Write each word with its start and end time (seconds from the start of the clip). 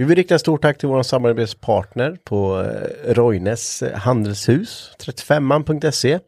Vi 0.00 0.06
vill 0.06 0.16
rikta 0.16 0.38
stort 0.38 0.62
tack 0.62 0.78
till 0.78 0.88
vår 0.88 1.02
samarbetspartner 1.02 2.16
på 2.24 2.60
eh, 2.60 3.14
Roines 3.14 3.82
eh, 3.82 3.98
handelshus, 3.98 4.92
35man.se. 5.04 6.12
Eh, 6.12 6.20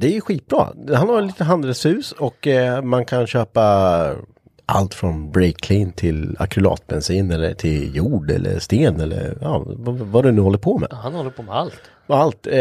det 0.00 0.06
är 0.06 0.10
ju 0.10 0.20
skitbra. 0.20 0.68
Han 0.94 1.08
har 1.08 1.22
lite 1.22 1.44
handelshus 1.44 2.12
och 2.12 2.48
man 2.82 3.04
kan 3.04 3.26
köpa 3.26 4.14
allt 4.66 4.94
från 4.94 5.30
breakclean 5.30 5.92
till 5.92 6.36
akrylatbensin 6.38 7.30
eller 7.30 7.54
till 7.54 7.96
jord 7.96 8.30
eller 8.30 8.58
sten 8.58 9.00
eller 9.00 9.38
ja, 9.40 9.62
vad, 9.66 9.98
vad 9.98 10.24
du 10.24 10.32
nu 10.32 10.40
håller 10.40 10.58
på 10.58 10.78
med. 10.78 10.88
Han 10.92 11.14
håller 11.14 11.30
på 11.30 11.42
med 11.42 11.54
allt. 11.54 11.80
Allt. 12.06 12.46
Eh, 12.46 12.52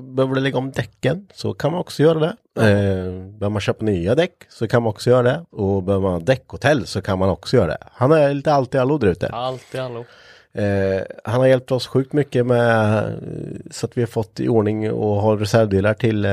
behöver 0.00 0.34
du 0.34 0.40
lägga 0.40 0.58
om 0.58 0.72
däcken 0.72 1.26
så 1.34 1.54
kan 1.54 1.72
man 1.72 1.80
också 1.80 2.02
göra 2.02 2.18
det. 2.18 2.36
Eh, 2.60 3.12
behöver 3.12 3.48
man 3.48 3.60
köpa 3.60 3.84
nya 3.84 4.14
däck 4.14 4.32
så 4.48 4.68
kan 4.68 4.82
man 4.82 4.90
också 4.90 5.10
göra 5.10 5.22
det. 5.22 5.44
Och 5.50 5.82
behöver 5.82 6.10
man 6.10 6.24
däckhotell 6.24 6.86
så 6.86 7.02
kan 7.02 7.18
man 7.18 7.28
också 7.28 7.56
göra 7.56 7.66
det. 7.66 7.78
Han 7.92 8.12
är 8.12 8.34
lite 8.34 8.52
allt 8.52 8.74
i 8.74 8.78
allo 8.78 8.98
där 8.98 9.08
ute. 9.08 9.28
Allt 9.28 9.74
i 9.74 9.78
allo. 9.78 10.04
Eh, 10.54 11.02
han 11.24 11.40
har 11.40 11.46
hjälpt 11.46 11.72
oss 11.72 11.86
sjukt 11.86 12.12
mycket 12.12 12.46
med 12.46 12.98
eh, 12.98 13.12
så 13.70 13.86
att 13.86 13.96
vi 13.96 14.02
har 14.02 14.06
fått 14.06 14.40
i 14.40 14.48
ordning 14.48 14.92
och 14.92 15.22
har 15.22 15.36
reservdelar 15.36 15.94
till, 15.94 16.24
eh, 16.24 16.32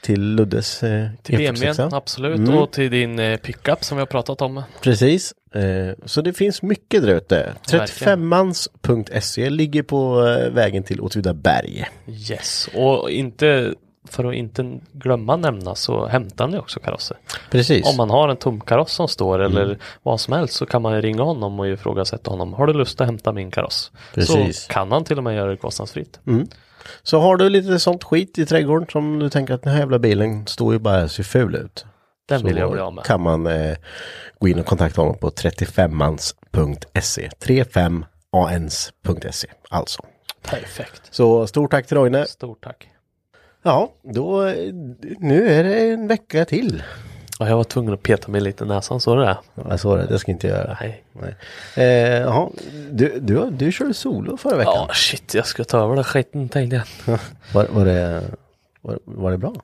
till 0.00 0.20
Luddes 0.20 0.82
eh, 0.82 1.06
Till 1.22 1.38
E46. 1.38 1.60
BMWn, 1.60 1.94
absolut. 1.94 2.38
Mm. 2.38 2.58
Och 2.58 2.70
till 2.70 2.90
din 2.90 3.18
eh, 3.18 3.36
pickup 3.36 3.84
som 3.84 3.96
vi 3.96 4.00
har 4.00 4.06
pratat 4.06 4.42
om. 4.42 4.62
Precis. 4.82 5.34
Eh, 5.54 5.94
så 6.04 6.20
det 6.20 6.32
finns 6.32 6.62
mycket 6.62 7.02
där 7.02 7.14
ute. 7.14 7.54
35mans.se 7.68 9.50
ligger 9.50 9.82
på 9.82 10.20
vägen 10.52 10.82
till 10.82 11.00
Åtvidaberg. 11.00 11.84
Yes. 12.30 12.68
Och 12.74 13.10
inte, 13.10 13.74
för 14.08 14.24
att 14.24 14.34
inte 14.34 14.78
glömma 14.92 15.36
nämna 15.36 15.74
så 15.74 16.06
hämtar 16.06 16.46
ni 16.46 16.58
också 16.58 16.80
karosser. 16.80 17.16
Precis. 17.50 17.86
Om 17.90 17.96
man 17.96 18.10
har 18.10 18.28
en 18.28 18.36
tom 18.36 18.60
kaross 18.60 18.92
som 18.92 19.08
står 19.08 19.38
eller 19.38 19.64
Mm. 19.64 19.78
vad 20.02 20.20
som 20.20 20.32
helst 20.34 20.54
så 20.54 20.66
kan 20.66 20.82
man 20.82 20.94
ju 20.94 21.00
ringa 21.00 21.22
honom 21.22 21.60
och 21.60 21.68
ifrågasätta 21.68 22.30
honom. 22.30 22.52
Har 22.52 22.66
du 22.66 22.72
lust 22.72 23.00
att 23.00 23.06
hämta 23.06 23.32
min 23.32 23.50
kaross? 23.50 23.92
Precis. 24.14 24.62
Så 24.62 24.72
kan 24.72 24.92
han 24.92 25.04
till 25.04 25.18
och 25.18 25.24
med 25.24 25.36
göra 25.36 25.50
det 25.50 25.56
kostnadsfritt. 25.56 26.20
Mm. 26.26 26.46
Så 27.02 27.18
har 27.18 27.36
du 27.36 27.48
lite 27.48 27.78
sånt 27.78 28.04
skit 28.04 28.38
i 28.38 28.46
trädgården 28.46 28.86
som 28.92 29.18
du 29.18 29.30
tänker 29.30 29.54
att 29.54 29.62
den 29.62 29.72
här 29.72 29.80
jävla 29.80 29.98
bilen 29.98 30.46
står 30.46 30.72
ju 30.72 30.78
bara 30.78 31.08
ser 31.08 31.22
ful 31.22 31.54
ut. 31.54 31.84
Den 32.28 32.40
så 32.40 32.46
vill 32.46 32.56
jag 32.56 32.72
bli 32.72 32.80
av 32.80 32.94
med. 32.94 33.04
kan 33.04 33.20
man 33.20 33.46
eh, 33.46 33.76
gå 34.38 34.48
in 34.48 34.58
och 34.58 34.66
kontakta 34.66 35.00
honom 35.00 35.18
på 35.18 35.30
35mans.se. 35.30 37.28
35ans.se 37.44 39.48
alltså. 39.70 40.02
Perfekt. 40.42 41.02
Så 41.10 41.46
stort 41.46 41.70
tack 41.70 41.86
till 41.86 41.96
Roine. 41.96 42.26
Stort 42.26 42.64
tack. 42.64 42.88
Ja, 43.68 43.92
då 44.02 44.42
nu 45.18 45.48
är 45.48 45.64
det 45.64 45.90
en 45.90 46.08
vecka 46.08 46.44
till. 46.44 46.82
Ja, 47.38 47.48
jag 47.48 47.56
var 47.56 47.64
tvungen 47.64 47.94
att 47.94 48.02
peta 48.02 48.30
mig 48.30 48.40
lite 48.40 48.64
i 48.64 48.66
näsan, 48.66 49.00
så 49.00 49.14
det? 49.16 49.24
Ja, 49.54 49.62
Jag 49.68 49.80
såg 49.80 49.98
det, 49.98 50.06
det 50.06 50.18
ska 50.18 50.30
inte 50.30 50.46
göra. 50.46 50.76
Nej. 50.80 51.04
Nej. 51.12 51.34
Eh, 51.76 52.20
jaha, 52.20 52.48
du, 52.90 53.18
du, 53.20 53.50
du 53.50 53.72
körde 53.72 53.94
solo 53.94 54.36
förra 54.36 54.56
veckan. 54.56 54.72
Ja, 54.76 54.88
shit, 54.94 55.34
jag 55.34 55.46
ska 55.46 55.64
ta 55.64 55.78
över 55.84 55.94
den 55.94 56.04
skiten 56.04 56.48
tänkte 56.48 56.76
jag. 57.06 57.18
Var, 57.54 57.66
var, 57.70 57.84
det, 57.84 58.22
var, 58.80 58.98
var 59.04 59.30
det 59.30 59.38
bra? 59.38 59.54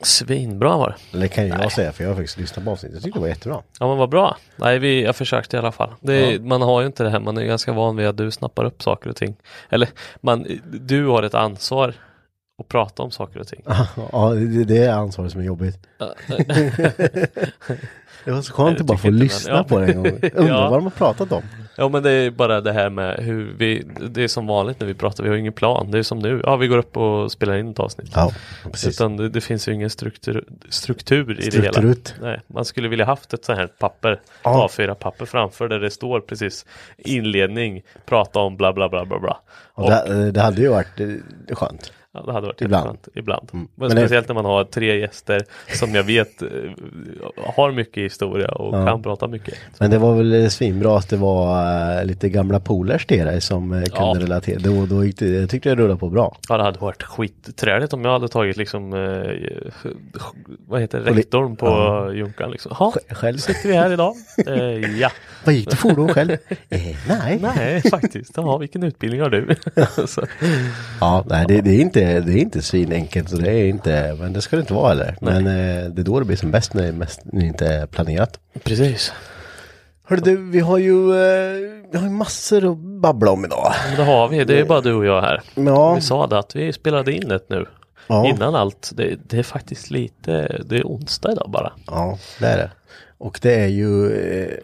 Svinbra 0.00 0.76
var 0.76 0.88
det. 0.88 1.16
Eller 1.16 1.26
kan 1.26 1.44
ju 1.44 1.50
jag 1.50 1.72
säga 1.72 1.92
för 1.92 2.04
jag 2.04 2.10
har 2.10 2.16
faktiskt 2.16 2.38
lyssnat 2.38 2.64
på 2.64 2.70
avsnittet. 2.70 2.94
Jag 2.94 3.02
tyckte 3.02 3.18
det 3.18 3.20
var 3.20 3.28
jättebra. 3.28 3.62
Ja 3.80 3.88
men 3.88 3.96
vad 3.98 4.08
bra. 4.08 4.36
Nej 4.56 4.78
vi, 4.78 5.04
jag 5.04 5.16
försökte 5.16 5.56
i 5.56 5.58
alla 5.58 5.72
fall. 5.72 5.90
Det, 6.00 6.14
är- 6.14 6.32
Ja. 6.32 6.40
Man 6.40 6.62
har 6.62 6.80
ju 6.80 6.86
inte 6.86 7.02
det 7.04 7.10
här, 7.10 7.20
man 7.20 7.36
är 7.38 7.44
ganska 7.44 7.72
van 7.72 7.96
vid 7.96 8.06
att 8.06 8.16
du 8.16 8.30
snappar 8.30 8.64
upp 8.64 8.82
saker 8.82 9.10
och 9.10 9.16
ting. 9.16 9.36
Eller 9.70 9.88
man, 10.20 10.46
du 10.64 11.06
har 11.06 11.22
ett 11.22 11.34
ansvar 11.34 11.94
att 12.58 12.68
prata 12.68 13.02
om 13.02 13.10
saker 13.10 13.40
och 13.40 13.46
ting. 13.46 13.62
Ja, 14.12 14.30
det, 14.34 14.64
det 14.64 14.84
är 14.84 14.92
ansvaret 14.92 15.32
som 15.32 15.40
är 15.40 15.44
jobbigt. 15.44 15.78
Det 18.24 18.30
var 18.32 18.42
så 18.42 18.52
skönt 18.52 18.80
att 18.80 18.86
bara 18.86 18.98
få 18.98 19.10
lyssna 19.10 19.52
man. 19.52 19.58
Ja. 19.58 19.64
på 19.68 19.78
det 19.78 19.86
en 19.86 19.96
gång. 20.02 20.20
Undrar 20.34 20.54
Ja. 20.62 20.70
vad 20.70 20.78
de 20.78 20.84
har 20.84 20.90
pratat 20.90 21.32
om. 21.32 21.42
Ja 21.76 21.88
men 21.88 22.02
det 22.02 22.10
är 22.10 22.30
bara 22.30 22.60
det 22.60 22.72
här 22.72 22.90
med 22.90 23.16
hur 23.18 23.54
vi, 23.58 23.86
det 24.10 24.22
är 24.24 24.28
som 24.28 24.46
vanligt 24.46 24.80
när 24.80 24.86
vi 24.86 24.94
pratar, 24.94 25.24
vi 25.24 25.30
har 25.30 25.36
ingen 25.36 25.52
plan. 25.52 25.90
Det 25.90 25.98
är 25.98 26.02
som 26.02 26.18
nu, 26.18 26.40
ja 26.44 26.56
vi 26.56 26.66
går 26.66 26.78
upp 26.78 26.96
och 26.96 27.32
spelar 27.32 27.56
in 27.56 27.70
ett 27.70 27.78
avsnitt. 27.78 28.10
Ja, 28.14 28.32
precis. 28.72 28.88
Utan 28.96 29.16
det, 29.16 29.28
det 29.28 29.40
finns 29.40 29.68
ju 29.68 29.72
ingen 29.72 29.90
struktur, 29.90 30.44
struktur 30.68 31.40
i 31.40 31.50
det 31.50 31.62
hela. 31.62 31.94
Nej, 32.20 32.40
man 32.46 32.64
skulle 32.64 32.88
vilja 32.88 33.04
haft 33.04 33.32
ett 33.34 33.44
sånt 33.44 33.58
här 33.58 33.66
papper, 33.66 34.20
Ja. 34.42 34.68
A4-papper 34.70 35.26
framför 35.26 35.68
där 35.68 35.78
det 35.80 35.90
står 35.90 36.20
precis 36.20 36.66
inledning, 36.98 37.82
prata 38.06 38.38
om 38.38 38.56
bla 38.56 38.72
bla 38.72 38.88
bla 38.88 39.04
bla 39.04 39.18
bla. 39.18 39.40
Och 39.74 39.90
det, 39.90 40.30
det 40.30 40.40
hade 40.40 40.60
ju 40.62 40.68
varit 40.68 41.00
eh, 41.00 41.56
skönt. 41.56 41.92
Ja, 42.14 42.22
det 42.26 42.32
hade 42.32 42.46
varit 42.46 42.60
Ibland. 42.60 42.84
ibland. 42.86 42.98
ibland. 43.14 43.48
Mm. 43.52 43.68
Men, 43.74 43.88
Men 43.88 43.96
det- 43.96 44.02
speciellt 44.02 44.28
när 44.28 44.34
man 44.34 44.44
har 44.44 44.64
tre 44.64 44.98
gäster 45.00 45.44
som 45.74 45.94
jag 45.94 46.02
vet 46.04 46.42
eh, 46.42 46.48
har 47.36 47.72
mycket 47.72 48.02
historia 48.04 48.48
och 48.48 48.76
Ja. 48.78 48.86
kan 48.86 49.02
prata 49.02 49.28
mycket. 49.28 49.54
Men 49.80 49.90
det 49.90 49.98
var 49.98 50.14
väl 50.14 50.32
eh, 50.42 50.48
svinbra 50.48 50.98
att 50.98 51.08
det 51.08 51.16
var 51.16 51.62
eh, 51.98 52.04
lite 52.04 52.28
gamla 52.28 52.60
polers 52.60 53.06
till 53.06 53.24
dig 53.24 53.40
som 53.40 53.70
kunde 53.70 53.86
Ja. 53.94 54.14
relatera. 54.18 54.58
Då, 54.58 54.86
då 54.86 55.04
gick 55.04 55.18
det, 55.18 55.28
jag 55.28 55.50
tyckte 55.50 55.68
det 55.68 55.74
rullade 55.82 55.98
på 56.00 56.08
bra. 56.08 56.36
Ja, 56.48 56.56
det 56.56 56.62
hade 56.62 56.78
varit 56.78 57.02
skitträligt 57.02 57.92
om 57.92 58.04
jag 58.04 58.12
hade 58.12 58.28
tagit 58.28 58.56
liksom 58.56 58.90
vad 60.66 60.80
heter 60.80 61.00
rektorn 61.00 61.56
på 61.56 61.66
Ja. 61.66 62.12
Junkan 62.12 62.50
liksom. 62.50 62.72
Ja, 62.78 62.92
Själv? 63.10 63.38
sitter 63.38 63.68
vi 63.68 63.74
här 63.74 63.92
idag. 63.92 64.14
Ja. 65.00 65.10
Vad 65.44 65.54
gick 65.54 65.70
det 65.70 65.76
fordon 65.76 66.08
själv? 66.08 66.30
eh, 66.68 66.96
nej. 67.08 67.38
Nej, 67.42 67.82
faktiskt. 67.82 68.32
Ja, 68.36 68.56
vilken 68.58 68.82
utbildning 68.82 69.20
har 69.20 69.30
du? 69.30 69.54
Ja, 71.00 71.24
nej 71.26 71.44
det, 71.48 71.60
det 71.60 71.70
är 71.70 71.80
inte, 71.80 72.20
det 72.20 72.32
är 72.32 72.36
inte 72.38 72.62
svinenkelt 72.62 73.30
så 73.30 73.36
det 73.36 73.52
är 73.52 73.66
inte, 73.66 74.16
men 74.20 74.32
det 74.32 74.40
ska 74.42 74.56
det 74.56 74.60
inte 74.60 74.74
vara 74.74 74.88
heller. 74.88 75.16
Men 75.20 75.46
eh, 75.46 75.90
det 75.90 76.02
är 76.02 76.04
då 76.04 76.18
det 76.18 76.24
blir 76.24 76.36
som 76.36 76.50
bäst 76.50 76.74
när 76.74 76.82
det, 76.82 76.92
mest, 76.92 77.20
när 77.24 77.40
det 77.40 77.46
inte 77.46 77.66
är 77.66 77.86
planerat. 77.86 78.38
precis. 78.64 79.12
Hörru 80.04 80.20
du, 80.20 80.50
vi 80.50 80.60
har 80.60 80.78
ju, 80.78 81.10
eh, 81.10 81.82
vi 81.90 81.98
har 81.98 82.04
ju 82.04 82.10
massor 82.10 82.72
att 82.72 82.78
babbla 82.78 83.30
om 83.30 83.44
idag. 83.44 83.72
Men 83.88 83.96
det 83.96 84.04
har 84.12 84.28
vi. 84.28 84.44
Det 84.44 84.60
är 84.60 84.64
bara 84.64 84.80
du 84.80 84.94
och 84.94 85.04
jag 85.04 85.20
här. 85.22 85.42
Ja. 85.54 85.94
Vi 85.94 86.00
sa 86.00 86.26
det 86.26 86.38
att 86.38 86.56
vi 86.56 86.72
spelade 86.72 87.12
in 87.12 87.30
ett 87.30 87.48
nu. 87.48 87.66
Ja. 88.06 88.26
Innan 88.28 88.54
allt. 88.54 88.90
Det, 88.94 89.16
det 89.28 89.38
är 89.38 89.42
faktiskt 89.42 89.90
lite, 89.90 90.62
det 90.64 90.76
är 90.76 90.82
onsdag 90.82 91.32
idag 91.32 91.50
bara. 91.50 91.72
Ja, 91.86 92.18
det 92.40 92.46
är 92.46 92.56
det. 92.56 92.70
Och 93.18 93.38
det 93.42 93.54
är 93.54 93.66
ju, 93.66 94.12
eh, 94.12 94.54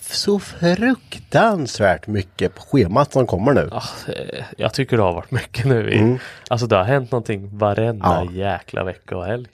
så 0.00 0.38
fruktansvärt 0.38 2.06
mycket 2.06 2.54
på 2.54 2.62
schemat 2.62 3.12
som 3.12 3.26
kommer 3.26 3.52
nu. 3.52 3.68
Ja, 3.70 3.82
eh, 4.08 4.44
jag 4.56 4.74
tycker 4.74 4.96
det 4.96 5.02
har 5.02 5.12
varit 5.12 5.30
mycket 5.30 5.64
nu. 5.66 5.92
I, 5.92 6.18
Alltså 6.50 6.66
det 6.66 6.76
har 6.76 6.84
hänt 6.84 7.10
någonting 7.10 7.58
varenda 7.58 8.16
Mm. 8.22 8.34
Ja. 8.34 8.52
jäkla 8.52 8.84
vecka 8.84 9.16
och 9.16 9.24
helg. 9.26 9.46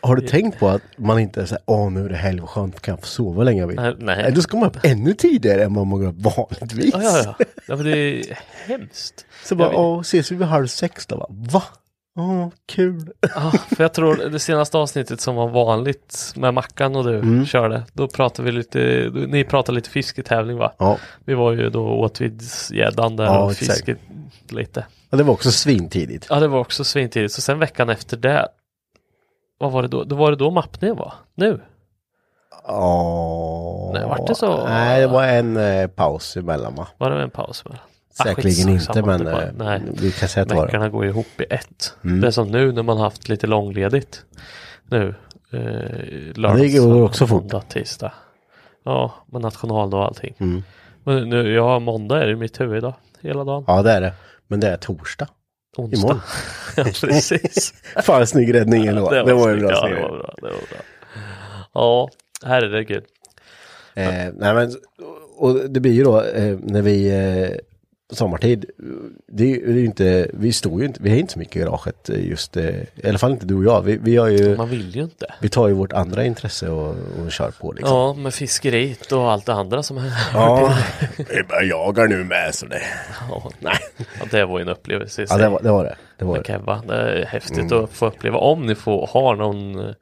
Har 0.00 0.16
du 0.16 0.26
tänkt 0.28 0.58
på 0.58 0.68
att 0.68 0.82
man 0.96 1.18
inte 1.18 1.46
säger 1.46 1.62
åh 1.66 1.90
nu 1.90 2.04
är 2.04 2.08
det 2.08 2.16
helg, 2.16 2.40
vad 2.40 2.48
skönt, 2.48 2.80
kan 2.80 2.92
jag 2.92 3.00
få 3.00 3.06
sova 3.06 3.42
länge 3.42 3.60
jag 3.60 3.66
vill. 3.66 3.76
Nej, 3.76 3.94
nej. 3.98 4.32
Då 4.32 4.42
ska 4.42 4.56
man 4.56 4.68
upp 4.68 4.78
ännu 4.82 5.14
tidigare 5.14 5.64
än 5.64 5.74
vad 5.74 5.86
man 5.86 6.00
går 6.00 6.08
upp 6.08 6.36
vanligtvis. 6.36 6.94
Ja, 6.94 7.02
ja, 7.02 7.22
ja. 7.38 7.44
ja 7.68 7.76
men 7.76 7.84
det 7.84 7.98
är 7.98 8.38
hemskt. 8.66 9.26
Så 9.44 9.54
bara, 9.54 9.72
Jag 9.72 9.80
åh, 9.80 10.00
ses 10.00 10.32
vi 10.32 10.36
vid 10.36 10.46
halv 10.46 10.66
sex 10.66 11.06
då? 11.06 11.26
Va? 11.30 11.62
Åh, 12.18 12.48
kul. 12.66 13.12
Ja, 13.34 13.50
för 13.50 13.84
jag 13.84 13.94
tror 13.94 14.16
det 14.16 14.38
senaste 14.38 14.78
avsnittet 14.78 15.20
som 15.20 15.34
var 15.34 15.48
vanligt 15.48 16.32
med 16.36 16.54
Mackan 16.54 16.96
och 16.96 17.04
du 17.04 17.18
Mm. 17.18 17.46
körde, 17.46 17.82
då 17.92 18.08
pratade 18.08 18.46
vi 18.46 18.52
lite, 18.52 19.10
ni 19.14 19.44
pratade 19.44 19.76
lite 19.76 19.90
fisketävling 19.90 20.56
va? 20.58 20.72
Ja, 20.78 20.98
Vi 21.24 21.34
var 21.34 21.52
ju 21.52 21.70
då 21.70 21.88
åtvidsgäddan 21.88 23.16
där 23.16 23.24
Ja, 23.24 23.44
och 23.44 23.52
fisket 23.52 23.98
lite. 24.48 24.86
och 25.10 25.16
det 25.18 25.24
var 25.24 25.32
också 25.32 25.50
svintidigt. 25.50 26.26
Ja, 26.30 26.40
det 26.40 26.48
var 26.48 26.58
också 26.58 26.84
svintidigt. 26.84 27.34
Så 27.34 27.40
sen 27.40 27.58
veckan 27.58 27.88
efter 27.90 28.16
det, 28.16 28.48
vad 29.58 29.72
var 29.72 29.82
det 29.82 29.88
då? 29.88 30.04
Då 30.04 30.16
var 30.16 30.30
det 30.30 30.36
då 30.36 30.50
mappningen 30.50 30.96
var? 30.96 31.14
Nu? 31.34 31.60
Ja. 32.66 33.90
Nej, 33.94 34.04
vart 34.06 34.26
det 34.26 34.34
så? 34.34 34.64
Nej, 34.64 35.00
det 35.00 35.06
var 35.06 35.24
en 35.24 35.56
eh, 35.56 35.86
paus 35.88 36.36
emellan 36.36 36.74
va? 36.74 36.86
Var 36.98 37.10
det 37.10 37.22
en 37.22 37.30
paus 37.30 37.64
Ah, 38.18 38.24
Säkerligen 38.24 38.68
inte, 38.68 38.84
skitsamma, 38.86 39.06
men 39.06 39.24
det 39.24 39.32
var- 39.64 39.74
eh, 39.74 39.80
vi 40.00 40.12
kan 40.12 40.28
säga 40.28 40.42
att 40.42 40.48
det 40.48 40.54
var 40.54 40.62
det. 40.62 40.66
Veckorna 40.66 40.88
går 40.88 41.06
ihop 41.06 41.40
i 41.40 41.44
ett. 41.50 41.94
Mm. 42.04 42.20
Det 42.20 42.26
är 42.26 42.30
som 42.30 42.48
nu 42.48 42.72
när 42.72 42.82
man 42.82 42.98
haft 42.98 43.28
lite 43.28 43.46
långledigt. 43.46 44.24
Nu. 44.90 45.14
Eh, 45.52 45.58
lördag, 46.36 46.58
det 46.58 46.78
går 46.78 47.02
också 47.02 47.26
fort. 47.26 47.42
måndag, 47.42 47.60
tisdag. 47.68 48.12
Ja, 48.84 49.14
med 49.32 49.40
nationaldag 49.42 49.96
och 49.96 50.04
allting. 50.04 50.34
Mm. 50.38 50.62
Men 51.04 51.28
nu, 51.28 51.52
ja, 51.54 51.78
måndag 51.78 52.22
är 52.22 52.26
det 52.26 52.32
i 52.32 52.36
mitt 52.36 52.60
huvud 52.60 52.78
idag. 52.78 52.94
Hela 53.20 53.44
dagen. 53.44 53.64
Ja, 53.66 53.82
det 53.82 53.90
är 53.92 54.00
det. 54.00 54.12
Men 54.48 54.60
det 54.60 54.68
är 54.68 54.76
torsdag. 54.76 55.28
Onsdag. 55.76 55.98
imorgon. 55.98 56.20
ja, 56.76 56.84
precis. 56.84 57.74
Fan, 58.02 58.26
snygg 58.26 58.54
räddning 58.54 58.86
ändå. 58.86 59.10
Det, 59.10 59.22
det 59.26 59.34
var 59.34 59.48
ju 59.48 59.58
snyggt. 59.58 59.68
bra. 59.72 59.88
Ja, 59.88 59.94
det 59.96 60.02
var 60.02 60.08
bra. 60.18 60.34
Det 60.36 60.42
var 60.42 60.50
bra. 60.50 60.78
Ja, 61.74 62.08
herregud. 62.44 63.04
Eh, 63.94 64.06
nej 64.34 64.54
men, 64.54 64.72
och 65.36 65.70
det 65.70 65.80
blir 65.80 65.92
ju 65.92 66.04
då 66.04 66.22
eh, 66.22 66.58
när 66.62 66.82
vi 66.82 67.10
eh, 67.10 67.56
sommartid, 68.12 68.64
det 69.26 69.44
är 69.52 69.68
ju 69.72 69.84
inte, 69.84 70.30
vi 70.32 70.52
står 70.52 70.80
ju 70.80 70.86
inte, 70.86 71.02
vi 71.02 71.10
har 71.10 71.16
inte 71.16 71.32
så 71.32 71.38
mycket 71.38 71.56
i 71.56 71.58
garaget 71.58 72.08
eh, 72.10 72.28
just, 72.28 72.56
eh, 72.56 72.64
i 72.70 73.08
alla 73.08 73.18
fall 73.18 73.30
inte 73.30 73.46
du 73.46 73.54
och 73.54 73.64
jag. 73.64 73.82
Vi, 73.82 73.96
vi 74.02 74.16
har 74.16 74.28
ju, 74.28 74.56
Man 74.56 74.68
vill 74.68 74.96
ju 74.96 75.02
inte. 75.02 75.34
vi 75.40 75.48
tar 75.48 75.68
ju 75.68 75.74
vårt 75.74 75.92
andra 75.92 76.24
intresse 76.24 76.68
och, 76.68 76.94
och 77.24 77.32
kör 77.32 77.50
på 77.50 77.72
liksom. 77.72 77.96
Ja, 77.96 78.14
med 78.14 78.34
fiskeriet 78.34 79.12
och 79.12 79.30
allt 79.32 79.46
det 79.46 79.52
andra 79.54 79.82
som 79.82 79.98
är. 79.98 80.12
Ja, 80.34 80.74
vi 81.16 81.42
bara 81.48 81.62
jagar 81.62 82.06
nu 82.08 82.24
med 82.24 82.54
så 82.54 82.66
det. 82.66 82.82
Ja, 83.30 83.50
nej. 83.58 83.76
Ja, 83.96 84.26
det 84.30 84.44
var 84.44 84.58
ju 84.58 84.62
en 84.62 84.68
upplevelse 84.68 85.22
i 85.22 85.24
Ja, 85.24 85.34
sig. 85.34 85.38
det 85.42 85.48
var 85.48 85.60
det. 85.62 85.70
Var 85.70 85.84
det. 85.84 85.96
det, 86.18 86.24
var 86.24 86.82
det. 86.86 86.86
Det 86.86 86.94
är 87.22 87.26
häftigt 87.26 87.58
Mm. 87.72 87.84
att 87.84 87.90
få 87.90 88.06
uppleva. 88.06 88.38
Om 88.38 88.66
ni 88.66 88.74
får, 88.74 89.06
har 89.12 89.36
någon, 89.36 89.94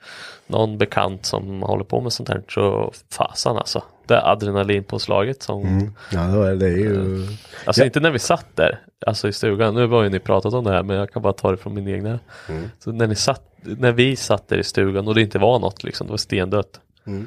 någon 0.46 0.78
bekant 0.78 1.26
som 1.26 1.62
håller 1.62 1.84
på 1.84 2.00
med 2.00 2.12
sånt 2.12 2.28
här 2.28 2.42
så 2.48 2.92
fasan 3.12 3.56
alltså. 3.56 3.82
Är 4.10 4.32
adrenalinpåslaget 4.32 5.42
som, 5.42 5.62
Mm. 5.62 5.92
Ja, 6.12 6.20
det, 6.20 6.36
var, 6.38 6.50
det. 6.50 6.66
är 6.66 6.76
ju, 6.76 7.26
alltså 7.66 7.82
Ja. 7.82 7.86
inte 7.86 8.00
när 8.00 8.10
vi 8.10 8.18
satt 8.18 8.46
där, 8.56 8.80
alltså 9.06 9.28
i 9.28 9.32
stugan. 9.32 9.74
Nu 9.74 9.86
har 9.86 10.02
ju 10.02 10.08
ni 10.08 10.18
pratat 10.18 10.54
om 10.54 10.64
det 10.64 10.70
här 10.70 10.82
men 10.82 10.96
jag 10.96 11.10
kan 11.12 11.22
bara 11.22 11.32
ta 11.32 11.50
det 11.50 11.56
från 11.56 11.74
min 11.74 11.88
egna. 11.88 12.18
Mm. 12.48 12.70
Så 12.78 12.92
när 12.92 13.06
ni 13.06 13.14
satt, 13.14 13.42
när 13.62 13.92
vi 13.92 14.16
satt 14.16 14.48
där 14.48 14.58
i 14.58 14.64
stugan 14.64 15.08
och 15.08 15.14
det 15.14 15.20
inte 15.22 15.38
var 15.38 15.58
något 15.58 15.82
liksom, 15.84 16.06
det 16.06 16.10
var 16.10 16.16
stendött. 16.18 16.80
Mm. 17.06 17.26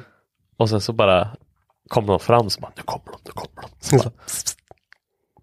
Och 0.56 0.68
sen 0.70 0.80
så 0.80 0.92
bara 0.92 1.28
kom 1.88 2.06
de 2.06 2.20
fram 2.20 2.50
så 2.50 2.60
bara, 2.60 2.72
nu 2.76 2.82
kommer 2.82 3.04
de, 3.06 3.18
nu 3.24 3.30
kommer 3.32 3.62
de. 3.62 3.68
Så 3.80 3.96
bara, 3.96 4.10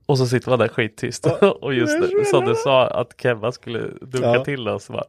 och 0.06 0.18
så 0.18 0.26
sitter 0.28 0.50
man 0.50 0.60
där 0.60 0.68
skittyst. 0.68 1.26
och 1.62 1.74
just 1.74 2.02
det, 2.02 2.26
som 2.26 2.46
du 2.46 2.56
sa 2.56 2.88
att 2.88 3.22
Kevin 3.22 3.52
skulle 3.52 3.80
dunka 4.02 4.28
Ja. 4.28 4.44
till 4.44 4.68
oss. 4.68 4.84
Så 4.86 4.94
bara, 4.94 5.04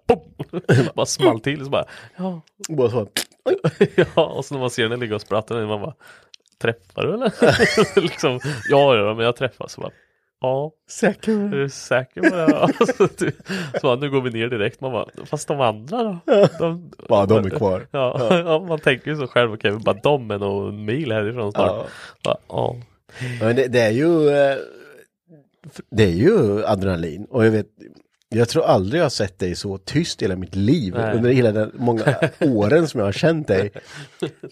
bara 0.95 1.07
small 1.07 1.41
till. 1.41 1.65
Så 1.65 1.71
bara, 1.71 1.85
ja. 2.17 2.41
bara 2.69 2.91
så. 2.91 3.07
ja. 4.15 4.27
Och 4.27 4.45
så 4.45 4.55
när 4.55 4.61
man 4.61 4.71
ser 4.71 4.89
den 4.89 5.01
ligga 5.01 5.15
och 5.15 5.21
sprattla. 5.21 5.67
Man 5.67 5.81
bara, 5.81 5.95
träffar 6.59 7.03
du 7.03 7.15
eller? 7.15 8.01
liksom, 8.01 8.41
ja, 8.69 8.97
ja, 8.97 9.15
men 9.15 9.25
jag 9.25 9.37
träffar. 9.37 9.69
Så 9.69 9.81
bara, 9.81 9.93
ja. 10.41 10.73
Säker. 10.91 11.33
Är 11.33 11.49
du 11.49 11.69
säker 11.69 12.21
på 12.31 12.37
det? 12.37 12.57
Alltså, 12.81 13.09
du, 13.19 13.33
så 13.75 13.81
bara, 13.83 13.97
nu 13.97 14.11
går 14.11 14.21
vi 14.21 14.31
ner 14.31 14.49
direkt. 14.49 14.81
Man 14.81 14.93
bara, 14.93 15.07
fast 15.27 15.49
de 15.49 15.61
andra 15.61 16.03
då? 16.03 16.19
De, 16.59 16.91
Bara 17.09 17.27
de 17.27 17.47
är 17.47 17.51
kvar. 17.51 17.87
Ja, 17.91 18.29
ja. 18.31 18.65
man 18.69 18.79
tänker 18.79 19.11
ju 19.11 19.17
så 19.17 19.27
själv. 19.27 19.53
Okej, 19.53 19.73
bara 19.73 19.99
de 20.03 20.31
är 20.31 20.39
nog 20.39 20.69
en 20.69 20.85
mil 20.85 21.13
härifrån 21.13 21.53
snart. 21.53 21.71
Ja. 21.71 21.87
Bara, 22.25 22.37
ja. 22.49 22.77
Men 23.41 23.57
det, 23.57 23.69
det 23.69 23.81
är 23.81 23.91
ju 23.91 24.29
eh, 24.29 24.57
Det 25.91 26.03
är 26.05 26.09
ju 26.09 26.65
adrenalin 26.65 27.27
och 27.31 27.47
jag 27.47 27.51
vet 27.51 27.67
Jag 28.33 28.49
tror 28.49 28.65
aldrig 28.65 28.99
jag 29.01 29.05
har 29.05 29.11
sett 29.11 29.39
dig 29.39 29.55
så 29.55 29.79
tyst 29.79 30.23
i 30.23 30.25
hela 30.25 30.37
mitt 30.37 30.55
liv 30.55 30.95
Nej. 30.97 31.17
under 31.17 31.31
hela 31.31 31.53
den 31.53 31.71
många 31.75 32.03
åren 32.41 32.89
som 32.89 33.01
jag 33.01 33.07
har 33.07 33.13
känt 33.13 33.49
dig. 33.49 33.71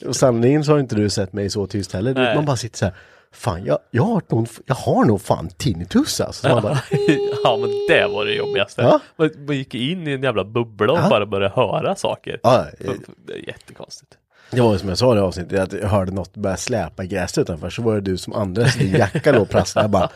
Och 0.07 0.17
sannolikt 0.17 0.65
så 0.67 0.73
har 0.73 0.79
inte 0.79 0.95
du 0.95 1.11
sett 1.11 1.33
mig 1.33 1.51
så 1.51 1.67
tyst 1.67 1.93
heller. 1.93 2.15
Du-. 2.15 2.35
Man 2.35 2.45
bara 2.45 2.57
sitter 2.57 2.79
så 2.79 2.85
här 2.85 2.95
Fan 3.33 3.65
jag, 3.65 3.79
jag, 3.91 4.03
har, 4.03 4.23
nog, 4.29 4.49
jag 4.67 4.75
har 4.75 5.05
nog 5.05 5.21
fan 5.23 5.49
tinnitus 5.57 6.21
alltså. 6.21 6.49
Så 6.49 6.55
man 6.55 6.63
bara, 6.63 6.79
ja 7.45 7.57
men 7.61 7.71
det 7.89 8.07
var 8.07 8.25
det 8.25 8.35
jobbigaste. 8.35 8.83
Ja. 8.83 9.01
Man, 9.17 9.31
man 9.47 9.57
gick 9.57 9.75
in 9.75 10.09
i 10.09 10.13
en 10.13 10.23
jävla 10.23 10.45
bubbla 10.45 10.93
och 10.93 10.99
Ja. 10.99 11.09
bara 11.11 11.27
började 11.27 11.55
höra 11.55 11.97
saker. 11.97 12.41
ja, 12.43 12.67
för- 12.81 12.95
Det 13.27 13.33
är 13.33 13.47
jättekonstigt. 13.47 14.13
Det 14.51 14.61
var 14.61 14.73
ju 14.73 14.79
som 14.79 14.89
jag 14.89 14.99
sa 14.99 15.13
i 15.13 15.17
det 15.17 15.23
avsnittet, 15.23 15.61
att 15.61 15.73
jag 15.73 15.89
hörde 15.89 16.13
något 16.13 16.37
börja 16.37 16.57
släpa 16.57 17.05
i 17.05 17.07
gräset 17.07 17.39
utanför, 17.39 17.71
så 17.71 17.83
var 17.83 17.95
det 17.95 18.01
du 18.01 18.17
som 18.17 18.33
andades 18.33 18.75
din 18.75 18.97
jacka 18.97 19.33
då 19.33 19.41
och. 19.41 19.49
Jag 19.75 19.91
bara, 19.91 20.11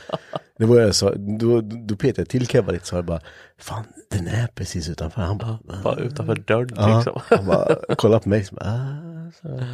det 0.59 0.65
var 0.65 0.81
jag 0.81 0.95
så, 0.95 1.15
då, 1.15 1.61
då 1.61 1.97
petade 1.97 2.21
jag 2.21 2.29
till 2.29 2.47
Kebba 2.47 2.73
lite 2.73 2.87
så 2.87 2.97
jag 2.97 3.05
bara, 3.05 3.21
fan 3.59 3.85
den 4.11 4.27
är 4.27 4.47
precis 4.47 4.89
utanför. 4.89 5.21
Han 5.21 5.39
bara, 5.39 5.59
Bara 5.85 5.97
utanför 5.97 6.35
dörren 6.35 6.69
ja. 6.77 6.97
liksom. 6.97 7.21
Han 7.29 7.47
bara, 7.47 7.77
kolla 7.97 8.21
på 8.21 8.29
mig. 8.29 8.45
Så 8.45 8.55
bara, 8.55 8.69
ah, 8.69 9.31
så. 9.43 9.65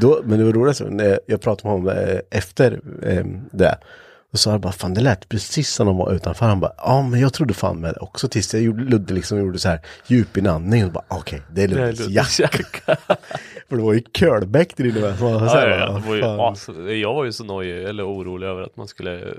Då, 0.00 0.20
men 0.24 0.38
det 0.38 0.44
var 0.44 0.52
roligt, 0.52 0.80
när 0.90 1.20
jag 1.26 1.40
pratade 1.40 1.68
med 1.68 1.94
honom 1.94 2.08
eh, 2.08 2.20
efter 2.30 2.80
eh, 3.02 3.24
det. 3.50 3.78
Och 4.36 4.40
så 4.40 4.50
jag 4.50 4.60
bara, 4.60 4.72
fan 4.72 4.94
det 4.94 5.00
lät 5.00 5.28
precis 5.28 5.70
som 5.70 5.86
de 5.86 5.96
var 5.96 6.12
utanför. 6.12 6.46
Han 6.46 6.60
bara, 6.60 6.72
ja 6.76 7.02
men 7.02 7.20
jag 7.20 7.32
trodde 7.32 7.54
fan 7.54 7.80
med 7.80 7.94
det 7.94 8.00
också 8.00 8.28
tills 8.28 8.54
jag 8.54 8.62
gjorde, 8.62 8.84
Ludde 8.84 9.14
liksom 9.14 9.38
gjorde 9.38 9.58
så 9.58 9.68
här 9.68 9.80
djup 10.06 10.36
inandning. 10.36 10.84
Och 10.84 10.92
bara, 10.92 11.04
okej, 11.08 11.38
är 11.38 11.54
Det 11.54 11.62
är 11.62 11.68
Luddes 11.68 12.08
jacka. 12.08 12.42
jacka. 12.42 12.96
För 13.68 13.76
det 13.76 13.82
var 13.82 13.92
ju 13.92 14.02
Kölbäck 14.12 14.76
där 14.76 14.86
inne 14.86 15.00
med. 15.00 15.18
Så 15.18 15.24
Ja, 15.24 15.68
ja, 15.68 15.76
ja, 15.76 16.02
var 16.06 16.14
ju 16.14 16.98
jag 17.00 17.14
var 17.14 17.24
ju 17.24 17.32
så 17.32 17.44
nojig 17.44 17.84
eller 17.84 18.08
orolig 18.08 18.46
över 18.46 18.62
att 18.62 18.76
man 18.76 18.88
skulle 18.88 19.34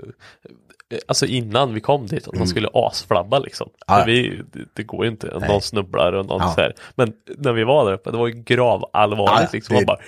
Alltså 1.06 1.26
innan 1.26 1.74
vi 1.74 1.80
kom 1.80 2.06
dit, 2.06 2.28
att 2.28 2.34
man 2.38 2.48
skulle 2.48 2.68
asflabba 2.72 3.38
liksom. 3.38 3.68
Mm. 3.88 3.98
Ja. 4.00 4.04
Vi, 4.06 4.42
det, 4.52 4.60
det 4.74 4.82
går 4.82 5.04
ju 5.04 5.10
inte, 5.10 5.36
Nej. 5.40 5.48
någon 5.48 5.62
snubblar 5.62 6.12
och 6.12 6.26
någon 6.26 6.40
Ja. 6.40 6.52
så 6.54 6.60
här. 6.60 6.74
Men 6.94 7.12
när 7.38 7.52
vi 7.52 7.64
var 7.64 7.84
där 7.86 7.92
uppe, 7.92 8.10
det 8.10 8.16
var 8.16 8.26
ju 8.28 8.34
grav 8.42 8.90
allvarligt 8.92 9.52
liksom. 9.52 9.74
Man 9.74 9.84
bara, 9.86 9.98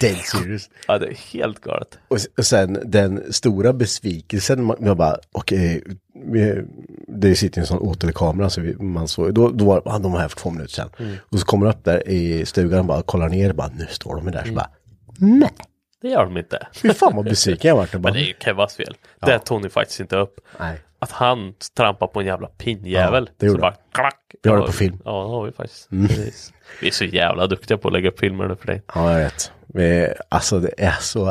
ja 0.89 0.99
det 0.99 1.07
är 1.07 1.33
helt 1.33 1.61
galet. 1.61 1.99
Och, 2.09 2.19
och 2.39 2.45
sen 2.47 2.79
den 2.85 3.33
stora 3.33 3.73
besvikelsen, 3.73 4.65
man, 4.65 4.77
jag 4.81 4.97
bara, 4.97 5.17
okej, 5.33 5.83
vi- 6.27 6.63
det 7.09 7.35
sitter 7.35 7.59
ju 7.59 7.61
en 7.61 7.67
sån 7.67 7.79
återkamera 7.79 8.51
så 8.51 8.61
vi, 8.61 8.75
man 8.77 9.09
såg, 9.09 9.35
då, 9.35 9.49
då 9.51 9.65
var 9.65 9.83
ah, 9.85 9.99
de 9.99 10.13
var 10.13 10.19
här 10.21 10.29
för 10.29 10.37
två 10.37 10.51
minuter 10.51 10.73
sedan. 10.73 10.91
Mm. 10.99 11.17
Och 11.31 11.39
så 11.39 11.47
kommer 11.47 11.67
de 11.67 11.73
upp 11.73 11.85
där 11.85 12.09
i 12.09 12.47
stugan 12.47 12.79
och 12.81 12.85
bara 12.87 13.03
kollar 13.03 13.29
ner, 13.29 13.53
bara 13.53 13.71
nu 13.79 13.87
står 13.91 14.17
de 14.17 14.25
där, 14.31 14.33
Mm. 14.43 14.49
så 14.49 14.55
bara, 14.55 14.71
nej, 15.19 15.51
Det 16.01 16.09
gör 16.09 16.25
de 16.25 16.37
inte. 16.37 16.67
fy 16.73 16.93
fan 16.95 17.17
vad 17.17 17.25
besviken 17.25 17.69
jag 17.69 17.77
vart. 17.77 17.93
Men 17.93 18.03
det 18.13 18.21
är 18.21 18.25
ju 18.25 18.35
Kevas 18.41 18.77
fel. 18.77 18.95
Det 19.21 19.39
tog 19.39 19.63
ni 19.63 19.69
faktiskt 19.69 20.01
inte 20.01 20.17
upp. 20.17 20.41
nej. 20.59 20.81
Att 21.03 21.11
han 21.11 21.55
trampar 21.77 22.07
på 22.07 22.21
en 22.21 22.27
jävla 22.27 22.49
pinnjävel. 22.49 23.27
Ja, 23.31 23.35
det 23.39 23.47
gjorde 23.47 23.59
så 23.59 23.61
bara 23.61 23.75
klack. 23.93 24.21
Vi 24.43 24.51
har 24.51 24.57
det 24.57 24.63
Ja, 24.63 24.67
på 24.67 24.73
film. 24.73 24.93
Mm. 24.95 25.03
Ja, 25.05 25.11
det 25.23 25.29
har 25.29 25.45
vi 25.47 25.53
faktiskt. 25.53 25.89
Precis. 25.91 26.53
Vi 26.81 26.87
är 26.89 26.93
så 26.93 27.05
jävla 27.05 27.47
duktiga 27.47 27.79
på 27.79 27.89
att 27.89 27.93
lägga 27.93 28.09
upp 28.09 28.21
filmer 28.21 28.49
nu 28.49 28.57
för 28.57 28.67
dig. 28.67 28.83
Ja, 28.95 29.13
jag 29.13 29.19
vet. 29.19 29.53
Vi, 29.67 30.09
alltså 30.29 30.59
det 30.61 30.73
är 30.79 30.97
så, 31.01 31.27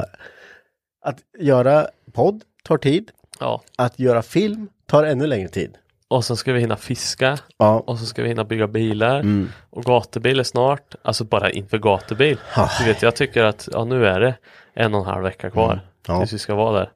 att 1.05 1.17
göra 1.39 1.87
podd 2.13 2.43
tar 2.63 2.77
tid, 2.77 3.11
Ja. 3.39 3.61
att 3.77 3.99
göra 3.99 4.21
film 4.21 4.67
tar 4.85 5.03
ännu 5.03 5.27
längre 5.27 5.47
tid. 5.49 5.77
Och 6.09 6.25
så 6.25 6.35
ska 6.35 6.53
vi 6.53 6.59
hinna 6.59 6.77
fiska. 6.77 7.37
Ja, 7.57 7.79
Och 7.87 7.99
så 7.99 8.05
ska 8.05 8.21
vi 8.23 8.27
hinna 8.29 8.43
bygga 8.43 8.67
bilar. 8.67 9.19
Mm. 9.19 9.49
Och 9.69 9.83
gatubil 9.83 10.39
är 10.39 10.43
snart. 10.43 10.95
Alltså 11.01 11.23
bara 11.23 11.51
inför 11.51 11.77
gatubil. 11.77 12.37
Du 12.79 12.85
vet, 12.85 13.01
jag 13.01 13.15
tycker 13.15 13.43
att 13.43 13.69
ja, 13.71 13.85
nu 13.85 14.05
är 14.05 14.19
det 14.19 14.35
en 14.73 14.93
och 14.93 14.99
en 15.01 15.05
halv 15.05 15.23
vecka 15.23 15.49
kvar. 15.49 15.71
Mm. 15.73 15.85
Ja. 16.07 16.19
Tills 16.19 16.33
vi 16.33 16.37
ska 16.37 16.55
vara 16.55 16.79
där. 16.79 16.89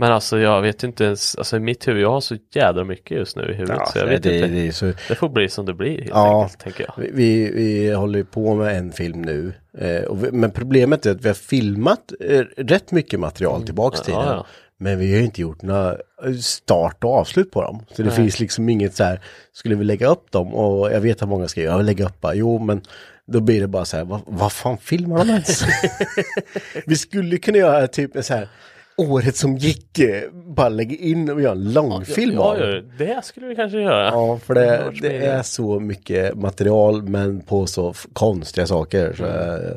Men 0.00 0.12
alltså 0.12 0.38
jag 0.38 0.62
vet 0.62 0.82
inte 0.82 1.04
ens, 1.04 1.36
alltså 1.36 1.56
i 1.56 1.60
mitt 1.60 1.88
huvud, 1.88 2.02
jag 2.02 2.10
har 2.10 2.20
så 2.20 2.36
jädra 2.54 2.84
mycket 2.84 3.16
just 3.18 3.36
nu 3.36 3.42
i 3.42 3.54
huvudet. 3.54 3.76
ja 3.78 3.86
så 3.86 3.98
jag 3.98 4.06
vet 4.06 4.22
det, 4.22 4.36
inte. 4.36 4.48
det 4.48 4.72
så, 4.72 4.84
Det 5.08 5.14
får 5.14 5.28
bli 5.28 5.48
som 5.48 5.66
det 5.66 5.74
blir 5.74 5.98
helt 5.98 6.08
Ja. 6.10 6.42
enkelt, 6.42 6.60
tänker 6.60 6.84
jag. 6.84 6.94
Vi- 7.12 7.50
Vi, 7.54 7.92
håller 7.94 8.22
på 8.22 8.54
med 8.54 8.76
en 8.78 8.92
film 8.92 9.22
nu. 9.22 9.52
Eh, 9.78 10.14
vi, 10.14 10.32
men 10.32 10.50
problemet 10.50 11.06
är 11.06 11.10
att 11.10 11.24
vi 11.24 11.28
har 11.28 11.34
filmat 11.34 12.12
eh, 12.20 12.40
rätt 12.56 12.92
mycket 12.92 13.20
material 13.20 13.62
tillbaks 13.62 14.00
till 14.00 14.12
Ja, 14.14 14.22
tiden. 14.22 14.42
Ja. 14.78 14.84
Men 14.84 14.98
vi 14.98 15.12
har 15.12 15.18
ju 15.18 15.24
inte 15.24 15.40
gjort 15.40 15.62
några 15.62 15.96
eh, 16.24 16.34
start 16.40 17.04
och 17.04 17.14
avslut 17.14 17.50
på 17.50 17.62
dem. 17.62 17.84
Så 17.88 18.02
det 18.02 18.08
Nej. 18.08 18.16
finns 18.16 18.40
liksom 18.40 18.68
inget 18.68 18.96
så 18.96 19.04
här, 19.04 19.20
skulle 19.52 19.74
vi 19.74 19.84
lägga 19.84 20.06
upp 20.06 20.32
dem? 20.32 20.54
Och 20.54 20.92
jag 20.92 21.00
vet 21.00 21.22
att 21.22 21.28
många 21.28 21.48
skriver, 21.48 21.70
jag 21.70 21.76
vill 21.76 21.86
lägga 21.86 22.04
upp, 22.04 22.20
bara, 22.20 22.34
jo 22.34 22.58
men 22.58 22.82
Då 23.26 23.40
blir 23.40 23.60
det 23.60 23.66
bara 23.66 23.84
så 23.84 23.96
här, 23.96 24.04
vad, 24.04 24.20
vad 24.26 24.52
fan 24.52 24.78
filmar 24.78 25.18
de 25.18 25.28
ens? 25.30 25.62
vi 26.86 26.96
skulle 26.96 27.38
kunna 27.38 27.58
göra 27.58 27.86
typ 27.86 28.10
så 28.24 28.34
här, 28.34 28.48
året 28.96 29.36
som 29.36 29.56
gick, 29.56 29.98
eh, 29.98 30.22
bara 30.32 30.68
lägga 30.68 30.96
in 30.96 31.30
och 31.30 31.42
göra 31.42 31.52
en 31.52 31.72
långfilm 31.72 32.34
ja, 32.34 32.40
av. 32.40 32.58
ja, 32.58 32.82
det 32.98 33.24
skulle 33.24 33.46
vi 33.46 33.56
kanske 33.56 33.80
göra. 33.80 34.06
Ja, 34.06 34.38
för 34.38 34.54
det, 34.54 34.92
det 35.00 35.16
är 35.16 35.42
så 35.42 35.80
mycket 35.80 36.34
material 36.34 37.02
men 37.02 37.40
på 37.40 37.66
så 37.66 37.94
konstiga 38.12 38.66
saker. 38.66 39.14
Så, 39.16 39.24
eh, 39.24 39.74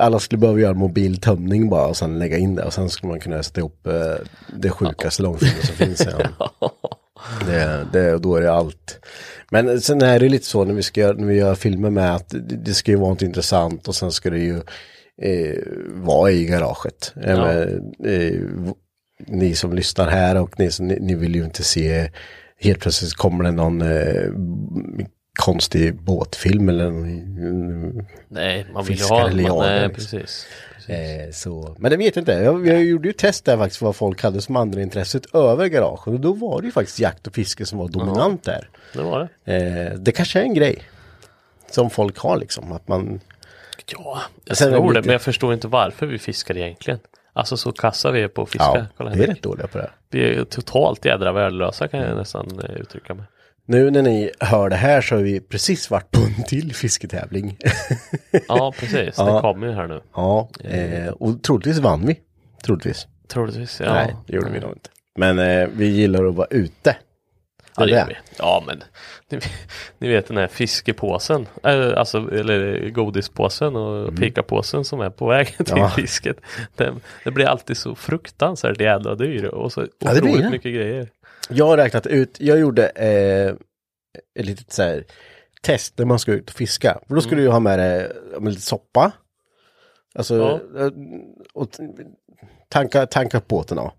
alla 0.00 0.18
skulle 0.18 0.38
behöva 0.38 0.60
göra 0.60 0.74
mobiltömning 0.74 1.68
bara 1.70 1.86
och 1.86 1.96
sen 1.96 2.18
lägga 2.18 2.38
in 2.38 2.54
det 2.54 2.64
och 2.64 2.72
sen 2.74 2.90
skulle 2.90 3.10
man 3.10 3.20
kunna 3.20 3.42
sätta 3.42 3.60
ihop 3.60 3.86
eh, 3.86 4.26
det 4.56 4.70
sjukaste 4.70 5.22
långfilmen 5.22 5.62
som 5.62 5.76
finns. 5.76 6.06
Ja. 6.06 6.50
Det, 7.46 7.86
det, 7.92 8.18
då 8.18 8.36
är 8.36 8.40
det 8.40 8.52
allt. 8.52 8.98
Men 9.50 9.80
sen 9.80 10.02
är 10.02 10.20
det 10.20 10.28
lite 10.28 10.46
så 10.46 10.64
när 10.64 10.74
vi, 10.74 10.82
ska, 10.82 11.00
göra- 11.00 11.16
när 11.16 11.26
vi 11.26 11.34
gör 11.34 11.54
filmer 11.54 11.90
med 11.90 12.14
att 12.14 12.34
det, 12.64 12.74
ska 12.74 12.90
ju 12.90 12.96
vara 12.96 13.10
något 13.10 13.22
intressant 13.22 13.88
och 13.88 13.94
sen 13.94 14.12
ska 14.12 14.30
det 14.30 14.38
ju 14.38 14.56
eh, 15.22 15.58
vara 15.88 16.30
i 16.30 16.44
garaget. 16.44 17.12
Ja. 17.14 17.20
menar, 17.22 17.80
eh, 18.04 18.40
ni 19.26 19.54
som 19.54 19.72
lyssnar 19.72 20.08
här 20.10 20.36
och 20.36 20.58
ni, 20.58 20.70
som, 20.70 20.88
ni, 20.88 20.98
ni 21.00 21.14
vill 21.14 21.34
ju 21.34 21.44
inte 21.44 21.62
se 21.62 22.10
helt 22.60 22.80
plötsligt 22.80 23.14
kommer 23.14 23.44
det 23.44 23.50
någon 23.50 23.82
eh, 23.82 24.30
konstig 25.38 25.94
båtfilm 25.94 26.68
eller 26.68 26.90
någon, 26.90 28.06
Nej, 28.28 28.66
man 28.74 28.84
vill 28.84 28.98
ju 28.98 29.04
ha 29.04 29.26
Nej, 29.26 29.34
liksom. 29.34 29.90
precis. 29.94 30.46
precis. 30.74 30.88
Eh, 30.88 31.30
så. 31.32 31.76
Men 31.78 31.90
det 31.90 31.96
vet 31.96 32.16
jag 32.16 32.22
inte. 32.22 32.32
Jag, 32.32 32.66
jag 32.66 32.84
gjorde 32.84 33.08
ju 33.08 33.12
test 33.12 33.44
där 33.44 33.56
faktiskt 33.56 33.82
vad 33.82 33.96
folk 33.96 34.22
hade 34.22 34.40
som 34.40 34.56
andra 34.56 34.82
intresset 34.82 35.34
över 35.34 35.66
garaget. 35.66 36.06
Och 36.06 36.20
då 36.20 36.32
var 36.32 36.60
det 36.60 36.66
ju 36.66 36.72
faktiskt 36.72 36.98
jakt 37.00 37.26
och 37.26 37.34
fiske 37.34 37.66
som 37.66 37.78
var 37.78 37.88
dominant 37.88 38.44
där. 38.44 38.68
Det 38.94 39.02
var 39.02 39.28
det. 39.44 39.54
Eh, 39.56 39.94
det 39.98 40.12
kanske 40.12 40.38
är 40.38 40.42
en 40.42 40.54
grej. 40.54 40.82
Som 41.70 41.90
folk 41.90 42.18
har 42.18 42.36
liksom. 42.36 42.72
Att 42.72 42.88
man... 42.88 43.20
Ja, 43.86 44.18
jag 44.44 44.56
Sen 44.56 44.72
tror 44.72 44.82
det, 44.82 44.88
lite- 44.88 45.06
men 45.06 45.12
jag 45.12 45.22
förstår 45.22 45.54
inte 45.54 45.68
varför 45.68 46.06
vi 46.06 46.18
fiskar 46.18 46.56
egentligen. 46.56 47.00
Alltså 47.32 47.56
så 47.56 47.72
kassa 47.72 48.10
vi 48.10 48.22
är 48.22 48.28
på 48.28 48.42
att 48.42 48.50
fiska. 48.50 48.64
Ja, 48.74 48.86
Kolla 48.96 49.10
vi 49.10 49.22
är 49.22 49.26
rätt 49.26 49.42
dåliga 49.42 49.66
på 49.66 49.78
det. 49.78 49.90
Vi 50.10 50.34
är 50.34 50.44
totalt 50.44 51.04
jädra 51.04 51.32
värdelösa 51.32 51.88
kan 51.88 52.00
jag 52.00 52.16
nästan 52.16 52.60
eh, 52.64 52.80
uttrycka 52.80 53.14
mig. 53.14 53.24
Nu 53.66 53.90
när 53.90 54.02
ni 54.02 54.30
hör 54.40 54.68
det 54.70 54.76
här 54.76 55.00
så 55.00 55.14
har 55.14 55.22
vi 55.22 55.40
precis 55.40 55.90
varit 55.90 56.10
på 56.10 56.20
en 56.20 56.44
till 56.44 56.74
fisketävling. 56.74 57.56
Ja, 58.48 58.72
precis. 58.78 59.14
Ja. 59.18 59.24
Den 59.24 59.40
kommer 59.42 59.66
ju 59.66 59.72
här 59.72 59.86
nu. 59.88 60.00
ja, 60.14 60.48
eh, 60.64 61.08
och 61.08 61.42
troligtvis 61.42 61.78
vann 61.78 62.06
vi. 62.06 62.18
Troligtvis. 62.64 63.06
Troligtvis. 63.28 63.80
Ja. 63.84 63.94
Nej, 63.94 64.16
det 64.26 64.34
gjorde 64.36 64.50
vi 64.50 64.60
nog 64.60 64.70
inte. 64.72 64.90
Men 65.18 65.38
eh, 65.38 65.68
vi 65.76 65.86
gillar 65.86 66.24
att 66.24 66.34
vara 66.34 66.46
ute. 66.50 66.96
Ja, 67.76 67.84
det 67.84 67.90
gör 67.90 68.06
vi. 68.06 68.14
Ja, 68.38 68.64
men 68.66 68.82
ni, 69.30 69.38
ni 69.98 70.08
vet 70.08 70.26
den 70.28 70.36
här 70.36 70.46
fiskepåsen, 70.46 71.46
äh, 71.64 71.92
alltså, 71.96 72.18
eller 72.32 72.88
godispåsen 72.90 73.76
och 73.76 74.16
pikapåsen 74.16 74.84
som 74.84 75.00
är 75.00 75.10
på 75.10 75.26
väg 75.26 75.46
till 75.56 75.66
Mm. 75.72 75.82
Ja. 75.82 75.90
fisket. 75.90 76.36
Det, 76.76 76.94
det 77.24 77.30
blir 77.30 77.46
alltid 77.46 77.76
så 77.76 77.94
fruktansvärt 77.94 78.80
jävla 78.80 79.14
dyr 79.14 79.44
och 79.44 79.72
så 79.72 79.80
Ja, 79.98 80.12
det 80.14 80.20
otroligt 80.20 80.42
det. 80.42 80.50
mycket 80.50 80.74
grejer. 80.74 81.08
Jag 81.48 81.66
har 81.66 81.76
räknat 81.76 82.06
ut, 82.06 82.40
jag 82.40 82.58
gjorde 82.58 82.88
eh, 82.88 83.54
ett 84.40 84.46
litet 84.46 84.72
så 84.72 84.82
här 84.82 85.04
test 85.62 85.98
när 85.98 86.04
man 86.06 86.18
ska 86.18 86.32
ut 86.32 86.50
och 86.50 86.56
fiska. 86.56 86.98
För 87.08 87.14
då 87.14 87.20
ska 87.20 87.34
du 87.36 87.42
ju 87.42 87.48
ha 87.48 87.60
med 87.60 87.78
dig 87.78 88.12
lite 88.40 88.60
soppa. 88.62 89.12
Alltså, 90.14 90.36
Ja. 90.74 90.80
eh, 90.80 90.90
och 91.54 91.68
tanka, 92.68 93.06
tanka 93.06 93.38
upp 93.38 93.48
båten 93.48 93.76
då. 93.76 93.92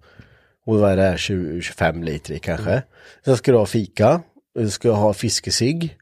Och 0.65 0.79
vad 0.79 0.91
är 0.91 0.97
det, 1.11 1.17
20, 1.17 1.61
25 1.61 2.03
liter 2.03 2.33
i 2.33 2.39
kanske. 2.39 2.83
Sen 3.25 3.37
ska 3.37 3.51
du 3.51 3.57
ha 3.57 3.65
fika, 3.65 4.21
du 4.55 4.69
ska 4.69 4.91
ha 4.91 5.13
fiskesig, 5.13 5.97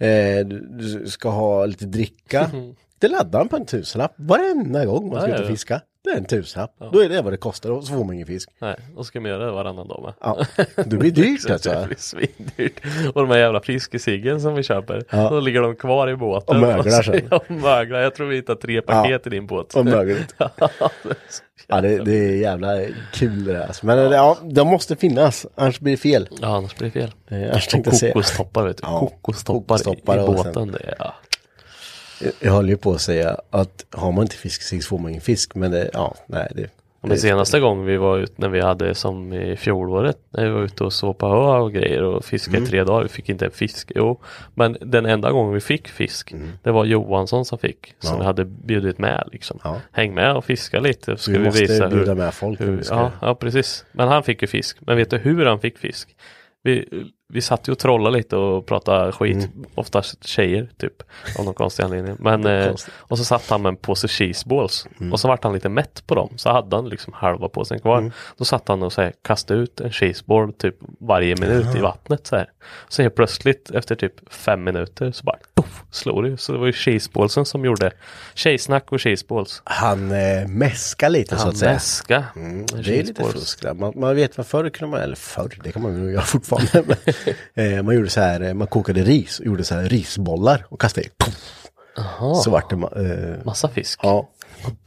eh, 0.00 0.46
du, 0.46 0.60
du 0.70 1.06
ska 1.06 1.28
ha 1.30 1.66
lite 1.66 1.86
dricka. 1.86 2.50
Det 2.98 3.08
laddar 3.08 3.38
man 3.40 3.48
på 3.48 3.56
en 3.56 3.66
tusenlapp 3.66 4.14
varenda 4.16 4.84
gång 4.84 5.08
man 5.10 5.20
ska 5.22 5.30
ut 5.34 5.40
och 5.40 5.46
fiska. 5.46 5.80
Det 6.04 6.10
är 6.10 6.16
en 6.16 6.24
tusenlapp. 6.24 6.74
Då 6.92 7.02
är 7.02 7.08
det 7.08 7.22
vad 7.22 7.32
det 7.32 7.36
kostar 7.36 7.70
och 7.70 7.84
så 7.84 7.92
får 7.94 8.04
man 8.04 8.14
ingen 8.14 8.26
fisk. 8.26 8.50
Nej, 8.58 8.76
och 8.96 9.06
ska 9.06 9.20
man 9.20 9.30
göra 9.30 9.44
det 9.46 9.50
varannan 9.52 9.88
dag 9.88 10.02
med. 10.02 10.12
Ja, 10.20 10.64
det 10.84 10.96
blir 10.96 11.10
dyrt 11.10 11.40
Så 11.46 11.52
alltså. 11.52 11.70
Det 11.70 11.86
blir 11.86 11.96
svindyrt. 11.98 12.80
Och 13.14 13.20
de 13.22 13.30
här 13.30 13.38
jävla 13.38 13.60
fiskesiggen 13.60 14.40
som 14.40 14.54
vi 14.54 14.62
köper. 14.62 15.04
Ja. 15.10 15.28
Då 15.30 15.40
ligger 15.40 15.60
de 15.62 15.76
kvar 15.76 16.08
i 16.08 16.16
båten. 16.16 16.56
Och 16.56 16.62
möglar 16.62 17.02
sen. 17.02 17.20
Ja, 17.30 17.36
och 17.36 17.50
möglar. 17.50 18.00
Jag 18.00 18.14
tror 18.14 18.26
vi 18.26 18.36
hittar 18.36 18.54
tre 18.54 18.82
paket 18.82 19.26
i 19.26 19.30
din 19.30 19.46
båt. 19.46 19.74
Och 19.74 19.84
mögligt. 19.84 20.34
Ja, 21.70 21.80
det, 21.80 21.98
det 21.98 22.12
är 22.12 22.36
jävla 22.36 22.80
kul 23.12 23.44
det 23.44 23.52
där. 23.52 23.66
Alltså. 23.66 23.86
Men 23.86 23.98
ja, 24.12 24.38
de 24.42 24.68
måste 24.68 24.96
finnas, 24.96 25.46
annars 25.54 25.80
blir 25.80 25.92
det 25.92 25.96
fel. 25.96 26.28
Ja, 26.40 26.48
annars 26.56 26.76
blir 26.76 26.90
det 26.90 26.92
fel. 26.92 27.12
Eh, 27.42 27.50
annars 27.50 27.74
Och 27.74 27.84
kokostoppar 27.84 28.62
vet 28.66 28.76
du. 28.76 28.82
Ja, 28.86 29.00
kokostoppar, 29.00 29.58
kokostoppar 29.78 30.18
i, 30.18 30.22
i 30.22 30.26
båten. 30.26 30.52
sen- 30.54 30.72
Det 30.72 30.94
ja. 30.98 31.14
Jag- 32.40 32.52
håller 32.52 32.68
ju 32.68 32.76
på 32.76 32.92
att 32.92 33.00
säga 33.00 33.36
att 33.50 33.84
har 33.90 34.12
man 34.12 34.22
inte 34.22 34.36
fiskesig 34.36 34.82
så 34.84 34.88
får 34.88 34.98
man 34.98 35.08
ingen 35.10 35.20
fisk. 35.22 35.54
Men 35.54 35.70
det, 35.70 35.90
ja, 35.92 36.14
nej 36.26 36.48
det. 36.54 36.66
Men 37.00 37.10
det 37.10 37.16
senaste 37.18 37.60
gången 37.60 37.84
vi 37.86 37.96
var 37.96 38.18
ute 38.18 38.32
när 38.36 38.48
vi 38.48 38.60
hade 38.60 38.94
som 38.94 39.32
i 39.32 39.56
fjolåret 39.56 40.18
när 40.30 40.44
vi 40.44 40.50
var 40.50 40.62
ute 40.62 40.84
och 40.84 40.92
såg 40.92 41.18
på 41.18 41.26
ö 41.26 41.58
och 41.58 41.72
grejer 41.72 42.02
och 42.02 42.24
fiskade 42.24 42.56
Mm. 42.58 42.68
tre 42.70 42.84
dagar. 42.84 43.02
Vi 43.02 43.08
fick 43.08 43.28
inte 43.28 43.44
en 43.44 43.50
fisk. 43.50 43.92
Jo, 43.94 44.20
men 44.54 44.76
den 44.80 45.06
enda 45.06 45.30
gången 45.30 45.54
vi 45.54 45.60
fick 45.60 45.88
fisk 45.88 46.34
det 46.62 46.70
var 46.70 46.84
Johansson 46.84 47.44
som 47.44 47.58
fick. 47.58 47.94
Som 47.98 48.08
Mm. 48.08 48.16
Ja. 48.16 48.18
vi 48.22 48.26
hade 48.26 48.44
bjudit 48.44 48.98
med 48.98 49.28
liksom. 49.32 49.58
Ja. 49.64 49.80
Häng 49.92 50.14
med 50.14 50.36
och 50.36 50.44
fiska 50.44 50.80
lite. 50.80 51.16
Så 51.16 51.22
ska 51.22 51.32
vi 51.32 51.38
vi, 51.38 51.44
måste 51.44 51.60
visa 51.62 51.88
bjuda 51.88 52.12
hur, 52.12 52.14
med 52.18 52.34
folk. 52.34 52.60
hur 52.60 52.82
ska- 52.82 52.94
ja, 52.94 53.10
ja, 53.20 53.34
precis. 53.34 53.84
Men 53.92 54.08
han 54.08 54.22
fick 54.22 54.42
ju 54.42 54.48
fisk. 54.48 54.76
Men 54.80 54.96
vet 54.96 55.10
du 55.10 55.18
hur 55.18 55.46
han 55.46 55.60
fick 55.60 55.78
fisk? 55.78 56.16
Vi, 56.62 56.88
vi 57.32 57.40
satt 57.40 57.68
ju 57.68 57.72
och 57.72 57.78
trollade 57.78 58.16
lite 58.16 58.36
och 58.36 58.66
pratade 58.66 59.12
skit. 59.12 59.36
Mm. 59.36 59.64
Oftast 59.74 60.26
tjejer 60.26 60.68
typ. 60.76 61.02
Av 61.38 61.44
någon 61.44 61.54
konstig 61.54 61.82
anledning. 61.82 62.16
Men, 62.20 62.46
eh, 62.46 62.74
och 62.98 63.18
så 63.18 63.24
satt 63.24 63.50
han 63.50 63.62
med 63.62 63.70
en 63.70 63.76
påse 63.76 64.08
cheeseballs. 64.08 64.86
Mm. 65.00 65.12
Och 65.12 65.20
så 65.20 65.28
vart 65.28 65.44
han 65.44 65.52
lite 65.52 65.68
mätt 65.68 66.06
på 66.06 66.14
dem. 66.14 66.32
Så 66.36 66.50
hade 66.50 66.76
han 66.76 66.88
liksom 66.88 67.12
halva 67.12 67.48
påsen 67.48 67.80
kvar. 67.80 67.98
Mm. 67.98 68.12
Då 68.36 68.44
satt 68.44 68.68
han 68.68 68.82
och 68.82 68.92
så 68.92 69.02
här, 69.02 69.12
kastade 69.24 69.60
ut 69.60 69.80
en 69.80 69.92
cheeseball 69.92 70.52
typ 70.52 70.74
varje 71.00 71.36
minut 71.36 71.76
i 71.76 71.80
vattnet. 71.80 72.26
Så, 72.26 72.36
här. 72.36 72.50
så 72.88 73.02
helt 73.02 73.14
plötsligt 73.14 73.70
efter 73.70 73.94
typ 73.94 74.32
fem 74.32 74.64
minuter 74.64 75.12
så 75.12 75.24
bara 75.24 75.36
poff, 75.54 75.82
slog 75.90 76.24
det. 76.24 76.36
Så 76.36 76.52
det 76.52 76.58
var 76.58 76.66
ju 76.66 76.72
cheeseballsen 76.72 77.44
som 77.44 77.64
gjorde 77.64 77.90
tjejsnack 78.34 78.92
och 78.92 79.00
cheeseballs. 79.00 79.62
Han 79.64 80.10
eh, 80.10 80.48
mäskar 80.48 81.08
lite 81.08 81.36
så 81.36 81.40
Han 81.40 81.48
att 81.48 81.56
säga. 81.56 81.72
väska. 81.72 82.24
Mm, 82.36 82.66
det 82.66 82.98
är 82.98 83.04
lite 83.04 83.24
fusk. 83.24 83.64
Man, 83.74 83.92
man 83.96 84.16
vet 84.16 84.36
vad 84.36 84.46
förr 84.46 84.70
kunde 84.70 84.90
man, 84.90 85.00
eller 85.00 85.16
förr, 85.16 85.58
det 85.64 85.72
kan 85.72 85.82
man 85.82 86.04
ju 86.04 86.12
göra 86.12 86.22
fortfarande. 86.22 86.96
eh, 87.54 87.82
man 87.82 87.94
gjorde 87.94 88.10
så 88.10 88.20
här, 88.20 88.40
eh, 88.40 88.54
man 88.54 88.66
kokade 88.66 89.02
ris 89.02 89.40
och 89.40 89.46
gjorde 89.46 89.64
så 89.64 89.74
här 89.74 89.82
risbollar 89.88 90.66
och 90.68 90.80
kastade 90.80 91.06
i. 91.06 91.10
Så 92.44 92.50
vart 92.50 92.70
det, 92.70 92.76
eh, 92.76 93.44
Massa 93.44 93.68
fisk. 93.68 94.00
ja, 94.02 94.28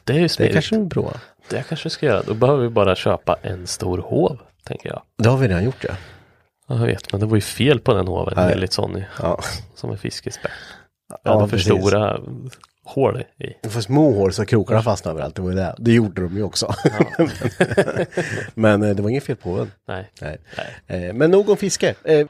Det 0.03 0.13
är 0.13 0.17
ju 0.17 0.23
det 0.23 0.29
smidigt. 0.29 0.53
kanske 0.53 0.75
är 0.75 0.79
bra. 0.79 1.13
Det 1.49 1.63
kanske 1.69 1.85
vi 1.85 1.89
ska 1.89 2.05
göra. 2.05 2.21
Då 2.27 2.33
behöver 2.33 2.63
vi 2.63 2.69
bara 2.69 2.95
köpa 2.95 3.37
en 3.41 3.67
stor 3.67 3.97
hov. 3.97 4.39
Tänker 4.63 4.89
jag. 4.89 5.01
Det 5.17 5.29
har 5.29 5.37
vi 5.37 5.47
redan 5.47 5.63
gjort 5.63 5.83
ja. 5.87 5.93
Ja, 6.67 6.75
jag 6.79 6.85
vet, 6.85 7.11
men 7.11 7.19
det 7.21 7.25
var 7.27 7.35
ju 7.35 7.41
fel 7.41 7.79
på 7.79 7.93
den 7.93 8.07
hoven. 8.07 8.37
Enligt 8.37 8.73
Sonny. 8.73 9.03
Ja, 9.21 9.39
Som 9.75 9.91
en 9.91 9.97
fiskespett. 9.97 10.51
Jag 11.09 11.19
Ja, 11.23 11.39
för 11.47 11.57
precis. 11.57 11.65
stora 11.79 12.19
hål 12.85 13.23
i. 13.37 13.47
det 13.63 13.69
får 13.69 13.81
små 13.81 14.11
hål 14.11 14.33
så 14.33 14.45
krokarna 14.45 14.81
fastnar 14.81 15.11
överallt. 15.11 15.35
Det 15.35 15.41
var 15.41 15.51
det. 15.51 15.75
Det 15.77 15.93
gjorde 15.93 16.21
de 16.21 16.35
ju 16.37 16.43
också. 16.43 16.73
men 18.53 18.83
eh, 18.83 18.95
det 18.95 19.01
var 19.03 19.09
inget 19.09 19.23
fel 19.23 19.35
på 19.35 19.57
den. 19.57 19.71
Nej. 19.87 20.11
Nej. 20.21 20.37
Eh, 20.87 21.13
men 21.13 21.31
nog 21.31 21.49
om 21.49 21.57
fiske. 21.57 21.95
Eh, 22.03 22.27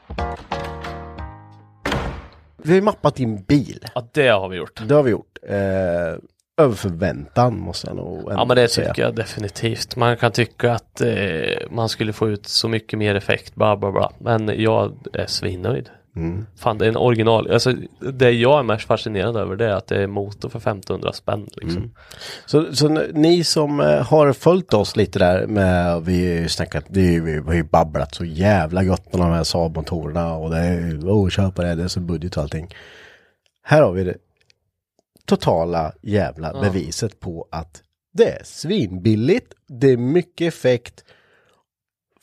vi 2.62 2.74
har 2.74 2.80
mappat 2.80 3.14
din 3.14 3.42
bil. 3.42 3.84
Ja, 3.94 4.08
det 4.12 4.28
har 4.28 4.48
vi 4.48 4.56
gjort. 4.56 4.82
Det 4.88 4.94
har 4.94 5.02
vi 5.02 5.10
gjort. 5.10 5.38
Över 6.56 6.74
förväntan 6.74 7.58
måste 7.60 7.86
jag 7.86 7.96
nog 7.96 8.18
ändå 8.18 8.32
Ja 8.32 8.44
men 8.44 8.56
det 8.56 8.68
säga. 8.68 8.88
tycker 8.88 9.02
jag 9.02 9.14
definitivt. 9.14 9.96
Man 9.96 10.16
kan 10.16 10.32
tycka 10.32 10.72
att 10.72 11.00
eh, 11.00 11.10
man 11.70 11.88
skulle 11.88 12.12
få 12.12 12.28
ut 12.28 12.46
så 12.46 12.68
mycket 12.68 12.98
mer 12.98 13.14
effekt, 13.14 13.54
bla 13.54 13.76
bla 13.76 13.92
bla. 13.92 14.12
Men 14.18 14.62
jag 14.62 14.96
är 15.12 15.26
svinnöjd. 15.26 15.90
Mm. 16.16 16.46
Fan 16.56 16.78
det 16.78 16.84
är 16.84 16.88
en 16.88 16.96
original, 16.96 17.50
alltså 17.50 17.72
det 18.12 18.30
jag 18.30 18.58
är 18.58 18.62
mest 18.62 18.86
fascinerad 18.86 19.36
över 19.36 19.56
det 19.56 19.64
är 19.66 19.72
att 19.74 19.86
det 19.86 20.02
är 20.02 20.06
motor 20.06 20.48
för 20.48 20.58
1500 20.58 21.12
spänn 21.12 21.48
liksom. 21.56 21.76
Mm. 21.82 21.90
Så, 22.46 22.74
så 22.76 22.88
ni 23.14 23.44
som 23.44 23.80
eh, 23.80 24.02
har 24.06 24.32
följt 24.32 24.74
oss 24.74 24.96
lite 24.96 25.18
där 25.18 25.46
med, 25.46 26.02
vi 26.04 26.48
snackat, 26.48 26.84
ju- 26.90 27.20
vi 27.20 27.38
har 27.46 27.54
ju 27.54 27.64
babblat 27.64 28.14
så 28.14 28.24
jävla 28.24 28.84
gott 28.84 29.12
med 29.12 29.20
de 29.20 29.30
här 29.32 29.44
Saab-motorerna 29.44 30.34
och 30.36 30.50
det 30.50 30.58
är, 30.58 31.08
åh 31.08 31.28
köpa 31.28 31.62
det, 31.62 31.74
det 31.74 31.82
är 31.82 31.88
så 31.88 32.00
budget 32.00 32.36
och 32.36 32.42
allting. 32.42 32.74
Här 33.62 33.82
har 33.82 33.92
vi 33.92 34.04
det 34.04 34.16
totala 35.26 35.92
jävla 36.02 36.60
beviset 36.60 37.20
på 37.20 37.48
att 37.50 37.82
det 38.12 38.28
är 38.28 38.42
svinbilligt, 38.44 39.52
det 39.68 39.90
är 39.90 39.96
mycket 39.96 40.48
effekt 40.54 41.04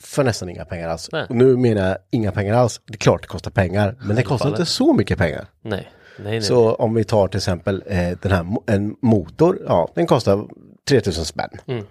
för 0.03 0.23
nästan 0.23 0.49
inga 0.49 0.65
pengar 0.65 0.89
alls. 0.89 1.09
Nej. 1.11 1.25
Och 1.29 1.35
nu 1.35 1.57
menar 1.57 1.87
jag 1.87 1.97
inga 2.11 2.31
pengar 2.31 2.53
alls, 2.53 2.81
det 2.85 2.93
är 2.93 2.97
klart 2.97 3.21
det 3.21 3.27
kostar 3.27 3.51
pengar, 3.51 3.95
men 3.99 4.15
det 4.15 4.23
kostar 4.23 4.49
inte 4.49 4.65
så 4.65 4.93
mycket 4.93 5.17
pengar. 5.17 5.45
Nej, 5.61 5.91
nej, 6.17 6.31
nej. 6.31 6.41
Så 6.41 6.73
om 6.73 6.93
vi 6.93 7.03
tar 7.03 7.27
till 7.27 7.37
exempel 7.37 7.83
eh, 7.87 8.09
den 8.21 8.31
här 8.31 8.45
en 8.67 8.95
motor, 9.01 9.59
ja 9.67 9.91
den 9.95 10.07
kostar 10.07 10.47
3000 10.89 11.25
spänn. 11.25 11.49
Mm. 11.67 11.85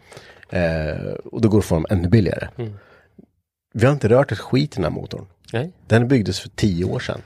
Eh, 0.50 1.12
och 1.12 1.40
då 1.40 1.48
går 1.48 1.58
det 1.58 1.64
att 1.64 1.68
dem 1.68 1.86
ännu 1.90 2.08
billigare. 2.08 2.48
Vi 3.74 3.86
har 3.86 3.92
inte 3.92 4.08
rört 4.08 4.32
ett 4.32 4.38
skit 4.38 4.72
i 4.72 4.74
den 4.74 4.84
här 4.84 4.90
motorn. 4.90 5.26
nej. 5.52 5.72
Den 5.86 6.08
byggdes 6.08 6.40
för 6.40 6.48
10 6.48 6.84
år 6.84 6.98
sedan. 6.98 7.22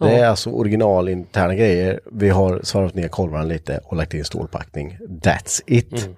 Det 0.00 0.18
är 0.18 0.26
alltså 0.26 0.50
originalinterna 0.50 1.54
grejer. 1.54 2.00
Vi 2.12 2.28
har 2.28 2.60
svarvat 2.62 2.94
ner 2.94 3.08
kolvarna 3.08 3.44
lite 3.44 3.80
och 3.84 3.96
lagt 3.96 4.14
in 4.14 4.24
stålpackning. 4.24 4.98
That's 5.00 5.62
it. 5.66 6.08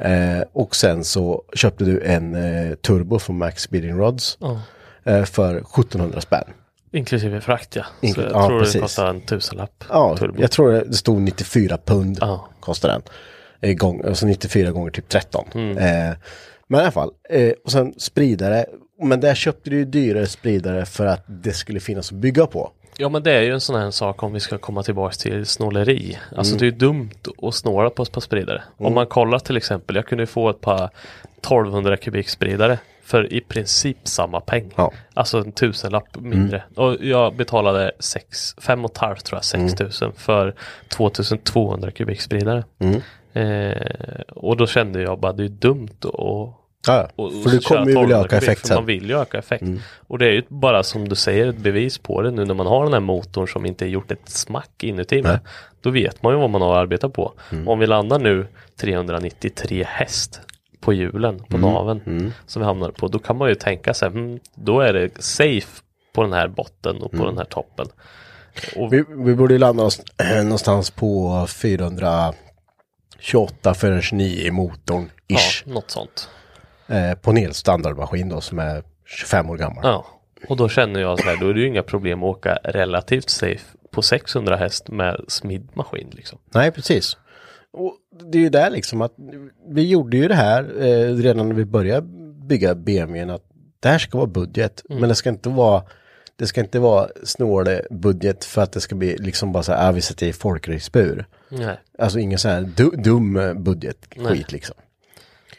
Eh, 0.00 0.42
och 0.52 0.76
sen 0.76 1.04
så 1.04 1.42
köpte 1.54 1.84
du 1.84 2.00
en 2.02 2.34
eh, 2.34 2.74
turbo 2.74 3.18
från 3.18 3.38
Max 3.38 3.62
Speeding 3.62 3.96
Rods. 3.98 4.38
Ja. 4.40 4.60
Eh, 5.04 5.24
för 5.24 5.56
1700 5.56 6.20
spänn. 6.20 6.44
Inklusive 6.92 7.40
frakt 7.40 7.76
ja. 7.76 7.84
Inkl- 8.00 8.14
så 8.14 8.20
jag 8.20 8.30
ja, 8.32 8.46
tror 8.48 8.58
precis. 8.58 8.74
det 8.74 8.80
kostar 8.80 9.06
en 9.06 9.20
tusenlapp. 9.20 9.84
Ja, 9.88 10.16
turbo. 10.16 10.40
jag 10.40 10.50
tror 10.50 10.72
det 10.72 10.94
stod 10.94 11.20
94 11.20 11.78
pund 11.84 12.18
Ja. 12.20 12.48
kostar 12.60 12.88
den. 12.88 13.02
Eh, 13.60 13.74
Gång, 13.76 14.04
alltså 14.06 14.26
94 14.26 14.70
gånger 14.70 14.90
typ 14.90 15.08
13. 15.08 15.44
Mm. 15.54 15.78
Eh, 15.78 16.16
men 16.68 16.80
i 16.80 16.82
alla 16.82 16.90
fall, 16.92 17.10
eh, 17.30 17.52
och 17.64 17.72
sen 17.72 17.94
spridare. 17.98 18.64
Men 19.02 19.20
där 19.20 19.34
köpte 19.34 19.70
du 19.70 19.76
ju 19.76 19.84
dyrare 19.84 20.26
spridare 20.26 20.86
för 20.86 21.06
att 21.06 21.24
det 21.26 21.52
skulle 21.52 21.80
finnas 21.80 22.12
att 22.12 22.18
bygga 22.18 22.46
på. 22.46 22.72
Ja 23.00 23.08
men 23.08 23.22
det 23.22 23.32
är 23.32 23.42
ju 23.42 23.52
en 23.52 23.60
sån 23.60 23.80
här 23.80 23.90
sak 23.90 24.22
om 24.22 24.32
vi 24.32 24.40
ska 24.40 24.58
komma 24.58 24.82
tillbaks 24.82 25.18
till 25.18 25.46
snåleri. 25.46 26.18
Alltså 26.36 26.52
Mm. 26.52 26.58
det 26.58 26.64
är 26.64 26.70
ju 26.70 26.76
dumt 26.78 27.10
att 27.42 27.54
snåla 27.54 27.90
på 27.90 28.02
ett 28.02 28.12
par 28.12 28.20
spridare. 28.20 28.62
Om 28.76 28.94
man 28.94 29.06
kollar 29.06 29.38
till 29.38 29.56
exempel, 29.56 29.96
jag 29.96 30.06
kunde 30.06 30.26
få 30.26 30.50
ett 30.50 30.60
par 30.60 30.90
1200 31.42 31.96
kubik 31.96 32.28
spridare 32.28 32.78
för 33.02 33.32
i 33.32 33.40
princip 33.40 33.98
samma 34.04 34.40
peng. 34.40 34.70
Ja. 34.76 34.92
Alltså 35.14 35.38
en 35.38 35.52
tusenlapp 35.52 36.16
mindre. 36.20 36.62
Och 36.76 36.96
jag 37.00 37.34
betalade 37.36 37.92
sex, 37.98 38.54
fem 38.58 38.84
och 38.84 38.90
ett 38.90 38.98
halvt 38.98 39.24
tror 39.24 39.36
jag, 39.36 39.44
6000 39.44 40.12
för 40.16 40.54
2200 40.88 41.90
kubik 41.90 42.20
spridare. 42.20 42.64
Eh, 43.32 44.20
och 44.28 44.56
då 44.56 44.66
kände 44.66 45.02
jag 45.02 45.20
bara 45.20 45.32
det 45.32 45.44
är 45.44 45.48
dumt 45.48 45.88
att 46.04 46.59
Ja, 46.86 47.08
och, 47.16 47.32
för 47.32 47.50
du 47.50 47.60
kommer 47.60 47.80
ju 47.80 47.86
vilja 47.86 48.00
1200 48.02 48.24
öka 48.24 48.36
effekt 48.36 48.60
för 48.68 48.74
Man 48.74 48.78
sen. 48.78 48.86
vill 48.86 49.08
ju 49.10 49.18
öka 49.20 49.38
effekt. 49.38 49.64
Och 50.06 50.18
det 50.18 50.26
är 50.26 50.32
ju 50.32 50.42
bara 50.48 50.82
som 50.82 51.08
du 51.08 51.14
säger 51.14 51.46
ett 51.46 51.56
bevis 51.58 51.98
på 51.98 52.22
det 52.22 52.30
nu 52.30 52.44
när 52.44 52.54
man 52.54 52.66
har 52.66 52.84
den 52.84 52.92
här 52.92 53.00
motorn 53.00 53.48
som 53.48 53.66
inte 53.66 53.84
är 53.84 53.88
gjort 53.88 54.10
ett 54.10 54.28
smack 54.28 54.84
inuti 54.84 55.22
med. 55.22 55.40
Då 55.80 55.90
vet 55.90 56.22
man 56.22 56.32
ju 56.34 56.38
vad 56.40 56.50
man 56.50 56.62
har 56.62 56.72
att 56.72 56.78
arbeta 56.82 57.08
på. 57.08 57.32
Om 57.66 57.78
vi 57.78 57.86
landar 57.86 58.18
nu 58.18 58.46
393 58.80 59.84
häst 59.88 60.40
på 60.80 60.92
hjulen, 60.92 61.42
på 61.48 61.58
naven 61.58 62.32
som 62.46 62.60
vi 62.62 62.66
hamnar 62.66 62.90
på. 62.90 63.08
Då 63.08 63.18
kan 63.18 63.36
man 63.36 63.48
ju 63.48 63.54
tänka 63.54 63.94
sig, 63.94 64.08
mm, 64.08 64.38
då 64.54 64.80
är 64.80 64.92
det 64.92 65.22
safe 65.22 65.82
på 66.12 66.22
den 66.22 66.32
här 66.32 66.48
botten 66.48 67.02
och 67.02 67.10
på 67.10 67.26
den 67.26 67.38
här 67.38 67.44
toppen. 67.44 67.86
Och, 68.76 68.92
Vi, 68.92 69.04
vi 69.08 69.34
borde 69.34 69.54
ju 69.54 69.58
landa 69.58 69.82
oss 69.84 70.00
eh, 70.22 70.42
någonstans 70.42 70.90
på 70.90 71.46
428 71.46 72.34
429 73.74 74.40
i 74.46 74.50
motorn 74.50 75.10
ja, 75.26 75.38
ish. 75.38 75.66
något 75.66 75.90
sånt. 75.90 76.28
Eh, 76.90 77.14
på 77.14 77.30
en 77.30 77.36
hel 77.36 77.54
standardmaskin 77.54 78.28
då 78.28 78.40
som 78.40 78.58
är 78.58 78.82
25 79.06 79.50
år 79.50 79.56
gammal. 79.56 79.80
Ja, 79.82 80.06
och 80.48 80.56
då 80.56 80.68
känner 80.68 81.00
jag 81.00 81.18
så 81.18 81.24
här, 81.28 81.36
då 81.36 81.48
är 81.48 81.54
det 81.54 81.60
ju 81.60 81.66
inga 81.66 81.82
problem 81.82 82.22
att 82.22 82.36
åka 82.36 82.58
relativt 82.64 83.30
safe 83.30 83.64
på 83.90 84.02
600 84.02 84.56
häst 84.56 84.88
med 84.88 85.20
smidd 85.28 85.68
maskin 85.74 86.08
liksom. 86.12 86.38
Nej, 86.54 86.70
precis. 86.70 87.16
Och 87.72 87.96
det 88.30 88.38
är 88.38 88.42
ju 88.42 88.48
där 88.48 88.70
liksom 88.70 89.02
att 89.02 89.14
vi 89.68 89.88
gjorde 89.88 90.16
ju 90.16 90.28
det 90.28 90.34
här 90.34 90.62
eh, 90.82 91.14
redan 91.16 91.48
när 91.48 91.54
vi 91.54 91.64
började 91.64 92.06
bygga 92.46 92.74
BMWn 92.74 93.30
att 93.30 93.42
det 93.80 93.88
här 93.88 93.98
ska 93.98 94.18
vara 94.18 94.26
budget, 94.28 94.82
Mm. 94.90 95.00
men 95.00 95.08
det 95.08 95.14
ska 95.14 95.28
inte 95.28 95.48
vara 95.48 95.82
det 96.36 96.46
ska 96.46 96.60
inte 96.60 96.78
vara 96.78 97.08
snåle 97.24 97.82
budget 97.90 98.44
för 98.44 98.62
att 98.62 98.72
det 98.72 98.80
ska 98.80 98.94
bli 98.94 99.16
liksom 99.18 99.52
bara 99.52 99.62
så 99.62 99.72
här, 99.72 99.88
ah, 99.88 99.92
vi 99.92 100.00
sätter 100.00 100.26
i 100.26 100.32
folkracebur. 100.32 101.26
Nej. 101.48 101.80
Alltså 101.98 102.18
ingen 102.18 102.38
sån 102.38 102.50
här 102.50 102.70
du, 102.76 102.90
dum 102.90 103.40
budget 103.64 103.96
Nej. 104.16 104.26
skit 104.26 104.52
liksom. 104.52 104.76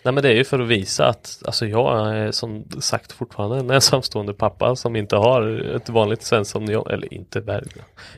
Nej 0.03 0.13
men 0.13 0.23
det 0.23 0.29
är 0.29 0.33
ju 0.33 0.43
för 0.43 0.59
att 0.59 0.67
visa 0.67 1.07
att 1.07 1.41
alltså 1.45 1.65
jag 1.65 2.15
är 2.15 2.31
som 2.31 2.65
sagt 2.79 3.11
fortfarande 3.11 3.57
en 3.57 3.69
ensamstående 3.69 4.33
pappa 4.33 4.75
som 4.75 4.95
inte 4.95 5.15
har 5.15 5.75
ett 5.75 5.89
vanligt 5.89 6.23
svenssonjobb. 6.23 6.87
Eller 6.87 7.13
inte 7.13 7.39
väl. 7.39 7.69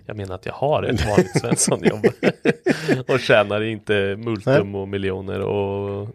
Jag 0.06 0.18
menar 0.18 0.36
att 0.36 0.46
jag 0.46 0.54
har 0.54 0.84
ett 0.84 1.06
vanligt 1.10 1.40
svenssonjobb. 1.40 2.06
och 3.08 3.20
tjänar 3.20 3.62
inte 3.62 4.16
multum 4.18 4.76
och 4.76 4.88
miljoner 4.88 5.40
och 5.40 6.10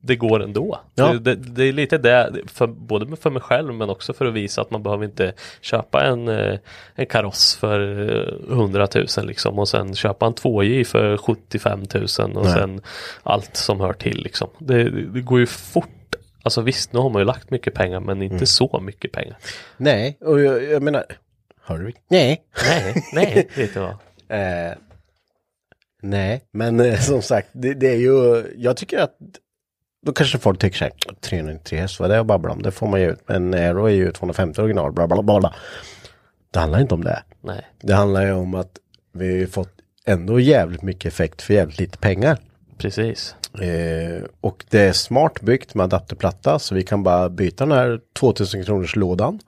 det 0.00 0.16
går 0.16 0.42
ändå. 0.42 0.80
Ja. 0.94 1.12
Det, 1.12 1.34
det, 1.34 1.64
är 1.64 1.72
lite 1.72 1.98
det, 1.98 2.32
för, 2.46 2.66
både 2.66 3.16
för 3.16 3.30
mig 3.30 3.42
själv 3.42 3.74
men 3.74 3.90
också 3.90 4.12
för 4.12 4.26
att 4.26 4.34
visa 4.34 4.60
att 4.60 4.70
man 4.70 4.82
behöver 4.82 5.04
inte 5.04 5.32
köpa 5.60 6.04
en, 6.04 6.28
eh, 6.28 6.58
en 6.94 7.06
kaross 7.06 7.56
för 7.56 7.80
eh, 8.50 8.52
100 8.52 8.88
000 9.16 9.26
liksom 9.26 9.58
och 9.58 9.68
sen 9.68 9.94
köpa 9.94 10.26
en 10.26 10.34
2J 10.34 10.84
för 10.84 11.16
75 11.16 11.80
000 11.94 12.36
och 12.36 12.44
Nej. 12.44 12.52
sen 12.52 12.80
allt 13.22 13.56
som 13.56 13.80
hör 13.80 13.92
till 13.92 14.22
liksom. 14.22 14.48
Det, 14.58 14.90
det 14.90 15.20
går 15.20 15.38
ju 15.40 15.46
fort. 15.46 15.86
Alltså 16.42 16.60
visst, 16.60 16.92
nu 16.92 16.98
har 16.98 17.10
man 17.10 17.20
ju 17.20 17.26
lagt 17.26 17.50
mycket 17.50 17.74
pengar 17.74 18.00
men 18.00 18.16
Mm. 18.20 18.32
inte 18.32 18.46
så 18.46 18.80
mycket 18.82 19.12
pengar. 19.12 19.36
Nej, 19.76 20.18
och 20.20 20.40
jag, 20.40 20.64
jag 20.64 20.82
menar, 20.82 21.04
hör 21.64 21.78
du? 21.78 21.92
Nej. 22.08 22.42
Nej, 22.68 23.04
nej, 23.12 23.48
vet 23.56 23.74
du 23.74 23.80
vad? 23.80 23.90
Eh, 24.28 24.72
nej, 26.02 26.42
men 26.52 26.80
eh, 26.80 26.98
som 26.98 27.22
sagt, 27.22 27.48
det, 27.52 27.74
det 27.74 27.88
är 27.88 27.96
ju, 27.96 28.44
jag 28.56 28.76
tycker 28.76 28.98
att 28.98 29.16
då 30.06 30.12
kanske 30.12 30.38
folk 30.38 30.58
tycker 30.58 30.78
så 30.78 30.84
här, 30.84 30.92
393 31.20 31.78
häst, 31.78 32.00
vad 32.00 32.10
är 32.10 32.14
det 32.14 32.20
att 32.20 32.26
babbla 32.26 32.52
om? 32.52 32.62
Det 32.62 32.70
får 32.70 32.86
man 32.86 33.00
ju 33.00 33.10
ut, 33.10 33.20
men 33.26 33.54
Aero 33.54 33.84
är 33.84 33.90
ju 33.90 34.12
250 34.12 34.60
original, 34.60 34.92
bla 34.92 35.06
bla 35.06 35.22
bla. 35.22 35.54
Det 36.52 36.58
handlar 36.58 36.80
inte 36.80 36.94
om 36.94 37.04
det. 37.04 37.22
Nej, 37.40 37.66
Det 37.82 37.94
handlar 37.94 38.26
ju 38.26 38.32
om 38.32 38.54
att 38.54 38.78
vi 39.12 39.28
har 39.28 39.36
ju 39.36 39.46
fått 39.46 39.72
ändå 40.04 40.40
jävligt 40.40 40.82
mycket 40.82 41.12
effekt 41.12 41.42
för 41.42 41.54
jävligt 41.54 41.78
lite 41.78 41.98
pengar. 41.98 42.38
precis. 42.78 43.34
Eh, 43.60 44.24
och 44.40 44.64
det 44.70 44.80
är 44.80 44.92
smart 44.92 45.40
byggt 45.40 45.74
med 45.74 45.84
adapterplatta 45.84 46.58
så 46.58 46.74
vi 46.74 46.82
kan 46.82 47.02
bara 47.02 47.28
byta 47.28 47.66
den 47.66 47.78
här 47.78 48.00
2000 48.18 48.64
kronors 48.64 48.96
lådan. 48.96 49.38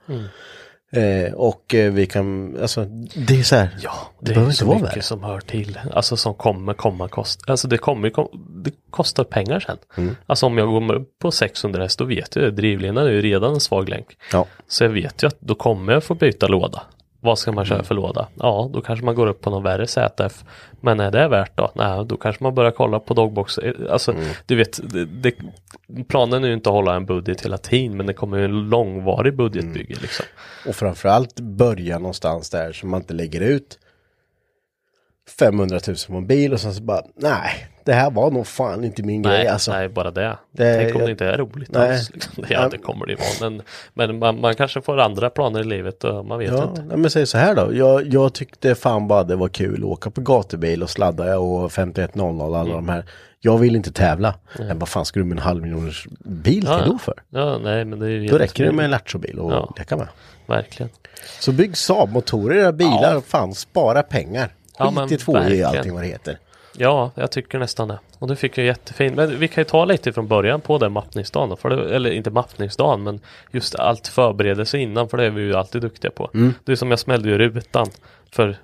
Eh, 0.93 1.33
och 1.33 1.75
eh, 1.75 1.91
vi 1.93 2.05
kan, 2.05 2.57
alltså 2.61 2.85
det 3.15 3.39
är 3.39 3.43
så 3.43 3.55
här. 3.55 3.69
Ja, 3.81 3.91
det, 4.19 4.25
det, 4.25 4.33
behöver 4.33 4.51
inte 4.51 4.59
så 4.59 4.65
vara 4.65 4.79
mycket 4.79 5.05
som 5.05 5.23
hör 5.23 5.39
till. 5.39 5.79
Alltså 5.93 6.17
som 6.17 6.33
kommer 6.33 6.73
komma 6.73 7.07
kost. 7.07 7.41
Alltså 7.47 7.67
det 7.67 7.77
kommer 7.77 8.11
det 8.63 8.71
kostar 8.89 9.23
pengar 9.23 9.59
sen. 9.59 9.77
Mm. 9.97 10.15
Alltså 10.25 10.45
om 10.45 10.57
jag 10.57 10.67
går 10.67 11.05
på 11.21 11.31
600 11.31 11.81
häst 11.81 11.99
då 11.99 12.05
vet 12.05 12.35
jag. 12.35 12.55
Drivlinan 12.55 13.05
är 13.05 13.11
ju 13.11 13.21
redan 13.21 13.53
en 13.53 13.59
svag 13.59 13.89
länk. 13.89 14.17
Ja. 14.31 14.45
Så 14.67 14.83
jag 14.83 14.89
vet 14.89 15.23
ju 15.23 15.27
att 15.27 15.37
då 15.39 15.55
kommer 15.55 15.93
jag 15.93 16.03
få 16.03 16.15
byta 16.15 16.47
låda. 16.47 16.83
Vad 17.23 17.39
ska 17.39 17.51
man 17.51 17.65
Mm. 17.65 17.65
köra 17.75 17.83
för 17.83 17.95
låda? 17.95 18.27
Ja, 18.39 18.69
då 18.73 18.81
kanske 18.81 19.05
man 19.05 19.15
går 19.15 19.27
upp 19.27 19.41
på 19.41 19.49
någon 19.49 19.63
värre 19.63 19.87
ZF. 19.87 20.43
Men 20.81 20.99
är 20.99 21.11
det 21.11 21.27
värt 21.27 21.57
då? 21.57 21.71
Nej, 21.75 22.05
då 22.05 22.17
kanske 22.17 22.43
man 22.43 22.55
börjar 22.55 22.71
kolla 22.71 22.99
på 22.99 23.13
dogbox. 23.13 23.59
Alltså, 23.89 24.11
Mm. 24.11 24.23
du 24.45 24.55
vet, 24.55 24.79
det, 24.93 25.05
det, 25.05 25.33
planen 26.07 26.43
är 26.43 26.47
ju 26.47 26.53
inte 26.53 26.69
att 26.69 26.73
hålla 26.75 26.95
en 26.95 27.05
budget 27.05 27.45
hela 27.45 27.57
tiden, 27.57 27.97
men 27.97 28.05
det 28.05 28.13
kommer 28.13 28.37
ju 28.37 28.45
en 28.45 28.69
långvarig 28.69 29.35
budgetbygge 29.37 29.95
liksom. 30.01 30.25
Och 30.67 30.75
framförallt 30.75 31.39
börja 31.39 31.99
någonstans 31.99 32.49
där 32.49 32.71
så 32.71 32.87
man 32.87 33.01
inte 33.01 33.13
lägger 33.13 33.41
ut 33.41 33.79
500 35.39 35.79
000 35.87 35.95
på 36.07 36.13
en 36.13 36.27
bil 36.27 36.53
och 36.53 36.59
sen 36.59 36.73
så 36.73 36.81
bara 36.83 37.01
nej, 37.15 37.67
det 37.85 37.93
här 37.93 38.11
var 38.11 38.31
nog 38.31 38.47
fan 38.47 38.83
inte 38.83 39.03
min 39.03 39.21
Nej, 39.21 39.37
grej 39.37 39.47
alltså. 39.47 39.71
nej, 39.71 39.89
bara 39.89 40.11
det. 40.11 40.37
Det- 40.51 40.77
Tänk 40.77 40.95
om 40.95 40.99
jag- 41.01 41.07
det 41.07 41.11
inte 41.11 41.25
är 41.25 41.37
roligt 41.37 41.69
Nej. 41.71 41.91
alls. 41.91 42.11
Liksom. 42.13 42.43
Ja, 42.49 42.69
det 42.69 42.77
kommer 42.77 43.05
det 43.05 43.15
vara. 43.15 43.49
Men, 43.51 43.61
men 43.93 44.19
man, 44.19 44.41
man 44.41 44.55
kanske 44.55 44.81
får 44.81 44.97
andra 44.99 45.29
planer 45.29 45.59
i 45.59 45.63
livet 45.63 46.03
och 46.03 46.25
man 46.25 46.39
vet 46.39 46.51
Ja, 46.51 46.63
inte. 46.69 46.81
nej, 46.81 46.97
men 46.97 47.09
säg 47.11 47.25
så 47.27 47.37
här 47.37 47.55
då. 47.55 47.75
Jag, 47.75 48.07
jag 48.13 48.33
tyckte 48.33 48.75
fan 48.75 49.07
bara 49.07 49.23
det 49.23 49.35
var 49.35 49.47
kul 49.49 49.77
att 49.83 49.89
åka 49.89 50.09
på 50.11 50.21
gatubil 50.21 50.83
och 50.83 50.89
sladda 50.89 51.39
och 51.39 51.71
5100 51.71 52.45
och 52.45 52.57
alla 52.57 52.71
Mm. 52.71 52.85
de 52.85 52.89
här. 52.89 53.05
Jag 53.39 53.57
vill 53.57 53.75
inte 53.75 53.91
tävla. 53.91 54.35
Men 54.59 54.79
vad 54.79 54.89
fan 54.89 55.05
ska 55.05 55.19
du 55.19 55.25
med 55.25 55.37
en 55.37 55.43
halv 55.43 55.61
miljoners 55.61 56.07
bil 56.19 56.63
Ja, 56.67 56.79
till 56.81 56.91
då 56.91 56.97
för? 56.97 57.13
Ja, 57.29 57.57
nej, 57.63 57.85
men 57.85 57.99
det 57.99 58.05
är 58.05 58.09
ju 58.09 58.27
Då 58.27 58.37
räcker 58.37 58.65
det 58.65 58.71
med 58.71 58.85
en 58.85 58.91
Lattjo-bil 58.91 59.39
och 59.39 59.51
Ja. 59.51 59.73
leka 59.77 59.97
med. 59.97 60.07
Verkligen. 60.47 60.89
Så 61.39 61.51
bygg 61.51 61.71
Saab-motorer 61.77 62.55
i 62.55 62.59
era 62.59 62.71
bilar 62.71 63.15
och 63.17 63.25
fan 63.25 63.53
spara 63.53 64.03
pengar. 64.03 64.49
Ja, 64.77 64.85
Skit 64.85 64.95
men 64.95 65.13
i 65.13 65.17
två 65.17 65.37
i 65.39 65.63
allting 65.63 65.93
vad 65.93 66.03
det 66.03 66.07
heter. 66.07 66.37
Ja, 66.77 67.11
jag 67.15 67.31
tycker 67.31 67.59
nästan 67.59 67.87
det. 67.87 67.99
Och 68.19 68.27
det 68.27 68.35
fick 68.35 68.57
jag 68.57 68.65
jättefint. 68.65 69.15
Men 69.15 69.39
vi 69.39 69.47
kan 69.47 69.61
ju 69.61 69.65
ta 69.65 69.85
lite 69.85 70.13
från 70.13 70.27
början 70.27 70.61
på 70.61 70.77
den 70.77 70.91
mappningsdagen. 70.91 71.49
då, 71.49 71.55
För 71.55 71.69
det, 71.69 71.95
eller 71.95 72.11
inte 72.11 72.31
mappningsdagen, 72.31 73.03
men 73.03 73.19
just 73.51 73.75
allt 73.75 74.07
förberedelse 74.07 74.77
innan. 74.77 75.09
För 75.09 75.17
det 75.17 75.25
är 75.25 75.29
vi 75.29 75.41
ju 75.41 75.55
alltid 75.55 75.81
duktiga 75.81 76.11
på. 76.11 76.29
Mm. 76.33 76.53
Det 76.63 76.71
är 76.71 76.75
som 76.75 76.89
jag 76.89 76.99
smällde 76.99 77.29
ju 77.29 77.37
rutan 77.37 77.87
för 78.31 78.57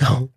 Ja. 0.00 0.28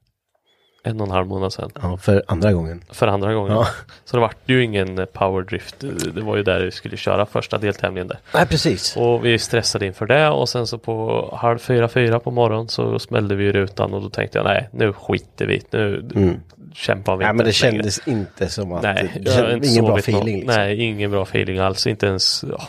En 0.84 1.02
och 1.02 1.08
en 1.08 1.12
halv 1.12 1.28
månad 1.28 1.54
sedan. 1.54 1.72
ja, 1.82 1.98
för 1.98 2.24
andra 2.28 2.54
gången. 2.54 2.84
För 2.92 3.08
andra 3.08 3.34
gången. 3.34 3.54
Ja. 3.54 3.68
Så 4.06 4.18
det 4.18 4.22
vart 4.22 4.38
ju 4.46 4.64
ingen 4.64 5.00
eh, 5.00 5.06
powerdrift. 5.06 5.76
Det 6.14 6.22
var 6.22 6.38
ju 6.38 6.44
där 6.44 6.62
vi 6.62 6.72
skulle 6.72 6.98
köra 6.98 7.26
första 7.26 7.58
deltävlingen 7.58 8.08
där. 8.08 8.20
Nej, 8.34 8.48
precis. 8.48 8.98
Och 8.98 9.26
vi 9.26 9.40
stressade 9.40 9.86
inför 9.86 10.06
det 10.06 10.30
och 10.30 10.50
sen 10.50 10.68
så 10.68 10.78
på 10.78 11.30
halv 11.42 11.58
fyra, 11.58 11.88
fyra 11.88 12.20
på 12.20 12.32
morgonen 12.32 12.68
så 12.68 13.00
smällde 13.00 13.36
vi 13.36 13.52
rutan 13.52 13.94
och 13.94 14.02
då 14.02 14.10
tänkte 14.10 14.38
jag 14.38 14.46
nej, 14.46 14.70
nu 14.72 14.94
skiter 14.94 15.46
vi 15.46 15.62
Nu 15.72 16.40
kämpar 16.74 17.18
vi 17.18 17.24
Nej, 17.24 17.30
inte 17.30 17.38
men 17.38 17.46
det 17.46 17.54
kändes 17.54 18.08
inte 18.08 18.50
som 18.50 18.72
att... 18.72 18.84
Nej, 18.84 19.22
det 19.22 19.54
inte 19.54 19.68
ingen 19.68 19.86
bra 19.86 19.98
feeling. 19.98 20.40
Liksom. 20.40 20.56
Nej, 20.56 20.82
ingen 20.82 21.12
bra 21.12 21.24
feeling 21.24 21.60
alls. 21.60 21.88
Inte 21.88 22.06
ens 22.06 22.46
ja, 22.50 22.68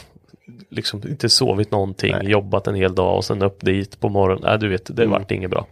liksom 0.73 1.03
inte 1.09 1.29
sovit 1.29 1.71
någonting, 1.71 2.13
Nej. 2.13 2.31
jobbat 2.31 2.67
en 2.67 2.75
hel 2.75 2.95
dag 2.95 3.17
och 3.17 3.25
sen 3.25 3.43
upp 3.43 3.61
dit 3.61 4.01
på 4.01 4.09
morgonen. 4.09 4.43
Nej, 4.47 4.59
du 4.59 4.69
vet, 4.69 4.97
det 4.97 5.03
Mm. 5.03 5.11
vart 5.11 5.31
inget 5.31 5.51
bra. 5.51 5.67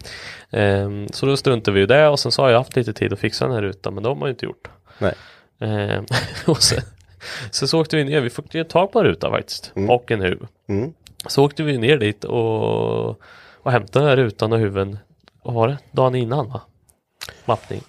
Ehm, 0.50 1.08
så 1.12 1.26
då 1.26 1.36
struntade 1.36 1.74
vi 1.74 1.82
i 1.82 1.86
det 1.86 2.08
och 2.08 2.18
sen 2.18 2.32
så 2.32 2.42
har 2.42 2.50
jag 2.50 2.58
haft 2.58 2.76
lite 2.76 2.92
tid 2.92 3.12
att 3.12 3.18
fixa 3.18 3.44
den 3.46 3.54
här 3.54 3.62
rutan, 3.62 3.94
men 3.94 4.02
det 4.02 4.08
har 4.08 4.16
man 4.16 4.26
ju 4.28 4.30
inte 4.30 4.46
gjort. 4.46 4.68
Nej. 4.98 5.14
Ehm, 5.60 6.04
och 6.46 6.62
sen, 6.62 6.82
sen 7.50 7.68
så 7.68 7.80
åkte 7.80 7.96
vi 7.96 8.04
ner, 8.04 8.20
vi 8.20 8.30
fick 8.30 8.54
ju 8.54 8.64
tag 8.64 8.92
på 8.92 8.98
en 8.98 9.04
ruta 9.04 9.30
faktiskt, 9.30 9.72
och 9.88 10.10
en 10.10 10.20
huv. 10.20 10.46
Mm. 10.68 10.92
Så 11.26 11.44
åkte 11.44 11.62
vi 11.62 11.78
ner 11.78 11.96
dit 11.96 12.24
och 12.24 13.20
och 13.62 13.72
hämtade 13.72 14.04
den 14.04 14.08
här 14.08 14.16
rutan 14.16 14.52
och 14.52 14.58
huven, 14.58 14.98
vad 15.42 15.54
var 15.54 15.68
det? 15.68 15.78
Dagen 15.92 16.14
innan 16.14 16.48
va? 16.48 16.60
Mappning. 17.44 17.80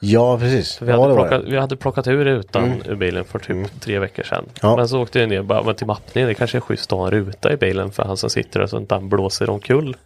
Ja, 0.00 0.38
precis. 0.38 0.82
Vi, 0.82 0.90
hade 0.90 1.14
var 1.14 1.14
plockat, 1.14 1.42
vi 1.46 1.56
hade 1.56 1.76
plockat 1.76 2.06
ur 2.06 2.24
rutan 2.24 2.82
ur 2.86 2.94
bilen 2.94 3.24
för 3.24 3.38
typ 3.38 3.80
tre 3.80 3.98
veckor 3.98 4.22
sedan. 4.22 4.44
Ja. 4.62 4.76
Men 4.76 4.88
så 4.88 5.02
åkte 5.02 5.20
jag 5.20 5.28
ner 5.28 5.42
bara, 5.42 5.62
men 5.62 5.74
till 5.74 5.86
mappningen, 5.86 6.28
det 6.28 6.34
kanske 6.34 6.58
är 6.58 6.60
schysst 6.60 6.92
att 6.92 6.98
ha 6.98 7.06
en 7.06 7.10
ruta 7.10 7.52
i 7.52 7.56
bilen 7.56 7.90
för 7.90 8.02
han 8.02 8.16
som 8.16 8.30
sitter 8.30 8.60
där 8.60 8.66
så 8.66 8.76
att 8.76 8.80
inte 8.80 8.94
han 8.94 9.08
blåser 9.08 9.50
omkull 9.50 9.96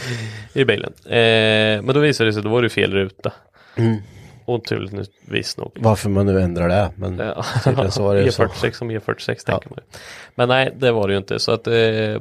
i 0.52 0.64
bilen. 0.64 0.92
Eh, 1.04 1.82
men 1.82 1.86
då 1.86 2.00
visade 2.00 2.28
det 2.28 2.34
sig, 2.34 2.42
då 2.42 2.48
var 2.48 2.62
det 2.62 2.68
fel 2.68 2.92
ruta. 2.92 3.32
Mm. 3.76 3.96
Oturligtvis 4.48 5.56
nog. 5.56 5.72
Varför 5.80 6.08
man 6.10 6.26
nu 6.26 6.40
ändrar 6.40 6.68
det. 6.68 6.90
Men 6.96 7.18
Ja. 7.18 7.44
tydligen 7.64 7.90
så 7.92 8.02
var 8.02 8.14
det 8.14 8.22
ju 8.22 8.30
så. 8.32 8.42
E46 8.44 8.72
som 8.72 8.90
E46 8.90 9.26
tänker 9.26 9.70
man. 9.70 9.78
Men 10.34 10.48
nej, 10.48 10.74
det 10.78 10.92
var 10.92 11.08
det 11.08 11.12
ju 11.14 11.18
inte. 11.18 11.38
Så 11.38 11.52
att, 11.52 11.66
eh, 11.66 11.72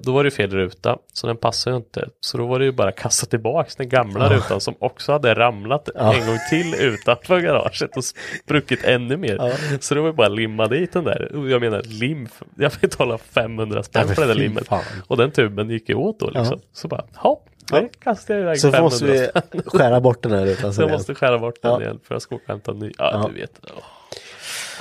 då 0.02 0.12
var 0.14 0.24
det 0.24 0.28
ju 0.28 0.32
fel 0.32 0.52
ruta. 0.52 0.98
Så 1.14 1.28
den 1.28 1.38
passade 1.38 1.74
ju 1.74 1.78
inte. 1.78 2.10
Så 2.20 2.38
då 2.38 2.46
var 2.48 2.60
det 2.60 2.66
ju 2.66 2.72
bara 2.72 2.92
kasta 2.92 3.26
tillbaks 3.26 3.76
den 3.76 3.90
gamla 3.90 4.30
rutan 4.34 4.62
som 4.62 4.76
också 4.80 5.12
hade 5.12 5.34
ramlat 5.34 5.90
en 5.96 6.28
gång 6.28 6.38
till 6.50 6.76
utanför 6.80 7.40
garaget 7.40 7.98
och 7.98 8.04
spruckit 8.44 8.84
ännu 8.84 9.18
mer. 9.18 9.54
Så 9.80 9.96
det 9.96 10.02
var 10.02 10.08
ju 10.08 10.14
bara 10.14 10.28
limma 10.28 10.68
dit 10.68 10.94
den 10.94 11.04
där. 11.04 11.32
Jag 11.50 11.62
menar 11.62 11.82
lim. 11.86 12.28
Jag 12.58 12.72
betalade 12.82 13.24
500 13.32 13.84
spänn 13.84 14.06
Ja, 14.10 14.14
för 14.16 14.22
det 14.22 14.28
där 14.28 14.36
limmet. 14.36 14.68
fan. 14.68 14.84
Och 15.08 15.18
den 15.18 15.32
tuben 15.32 15.70
gick 15.70 15.90
ju 15.90 15.96
åt 15.96 16.20
då 16.20 16.30
liksom. 16.30 16.60
Så 16.74 16.88
bara, 16.88 17.04
hopp, 17.16 17.50
det 17.72 17.90
kastade 18.00 18.40
jag 18.40 18.44
iväg 18.44 18.60
Så 18.60 18.72
500 18.72 18.84
måste 18.84 19.06
vi 19.06 19.30
skära 19.66 20.02
bort 20.02 20.24
den 20.24 20.32
här 20.32 20.46
rutan. 20.46 20.74
Så 20.74 20.82
jag 20.82 20.92
måste 20.92 21.16
skära 21.16 21.40
bort 21.40 21.62
den 21.62 21.72
Ja. 21.72 21.82
igen 21.82 22.00
för 22.04 22.16
jag 22.16 22.22
ska 22.22 22.36
åka 22.36 22.44
och 22.44 22.50
hämta 22.50 22.72
en 22.72 22.80
ny. 22.80 22.92
Ja, 22.98 23.10
Ja. 23.14 23.30
du 23.34 23.40
vet. 23.40 23.60
Åh. 23.64 23.84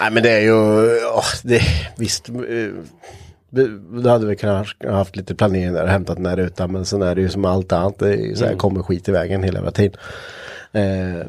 Nej 0.00 0.10
men 0.10 0.22
det 0.22 0.30
är 0.30 0.40
ju, 0.40 0.52
åh, 1.06 1.24
det, 1.44 1.60
visst. 1.98 2.28
eh, 2.28 2.34
Då 4.02 4.08
hade 4.10 4.26
vi 4.26 4.36
kunnat 4.36 4.66
ha 4.84 4.90
haft 4.90 5.16
lite 5.16 5.34
planering 5.34 5.72
där 5.72 5.82
och 5.82 5.88
hämtat 5.88 6.16
den 6.16 6.26
här 6.26 6.36
rutan. 6.36 6.72
Men 6.72 6.84
sen 6.84 7.02
är 7.02 7.14
det 7.14 7.20
ju 7.20 7.28
som 7.28 7.44
allt 7.44 7.72
annat. 7.72 7.98
Det 7.98 8.14
är 8.14 8.34
så 8.34 8.44
här, 8.44 8.54
kommer 8.56 8.82
skit 8.82 9.08
i 9.08 9.12
vägen 9.12 9.42
hela 9.42 9.56
jävla 9.58 9.70
tiden. 9.70 10.00
Eh, 10.72 11.26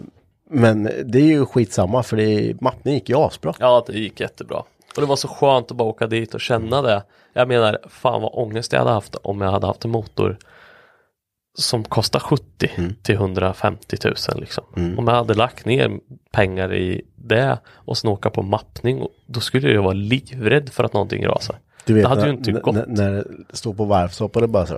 men 0.49 0.83
det 1.05 1.19
är 1.19 1.23
ju 1.25 1.45
skitsamma 1.45 2.03
för 2.03 2.17
det, 2.17 2.61
mappningen 2.61 2.99
gick 2.99 3.09
ju 3.09 3.15
asbra. 3.17 3.53
Ja, 3.59 3.83
det 3.87 3.93
gick 3.99 4.19
jättebra. 4.19 4.57
Och 4.95 5.01
det 5.01 5.05
var 5.07 5.15
så 5.15 5.27
skönt 5.27 5.71
att 5.71 5.77
bara 5.77 5.87
åka 5.89 6.07
dit 6.07 6.33
och 6.33 6.41
känna 6.41 6.81
det. 6.81 7.03
Jag 7.33 7.47
menar, 7.47 7.77
fan 7.89 8.21
vad 8.21 8.31
ångest 8.33 8.71
jag 8.73 8.79
hade 8.79 8.91
haft 8.91 9.15
om 9.15 9.41
jag 9.41 9.51
hade 9.51 9.67
haft 9.67 9.85
en 9.85 9.91
motor 9.91 10.37
som 11.57 11.83
kostar 11.83 12.19
70 12.19 12.69
till 13.01 13.15
150 13.15 13.97
000 14.03 14.13
liksom. 14.35 14.63
Om 14.97 15.07
jag 15.07 15.15
hade 15.15 15.33
lagt 15.33 15.65
ner 15.65 15.99
pengar 16.31 16.73
i 16.73 17.01
det 17.15 17.57
och 17.67 17.97
sen 17.97 18.09
åka 18.09 18.29
på 18.29 18.41
mappning, 18.41 19.07
då 19.25 19.39
skulle 19.39 19.71
jag 19.71 19.81
vara 19.83 19.93
livrädd 19.93 20.69
för 20.69 20.83
att 20.83 20.93
någonting 20.93 21.25
rasar. 21.25 21.55
Du 21.85 21.93
vet 21.93 22.03
det 22.03 22.09
hade 22.09 22.21
när, 22.21 22.27
ju 22.27 22.33
inte 22.33 22.51
gått. 22.51 22.75
när, 22.75 22.85
när 22.87 23.11
det 23.11 23.23
står 23.57 23.73
på 23.73 23.85
varvstopp 23.85 24.35
och 24.35 24.41
det 24.41 24.47
bara 24.47 24.65
så 24.65 24.73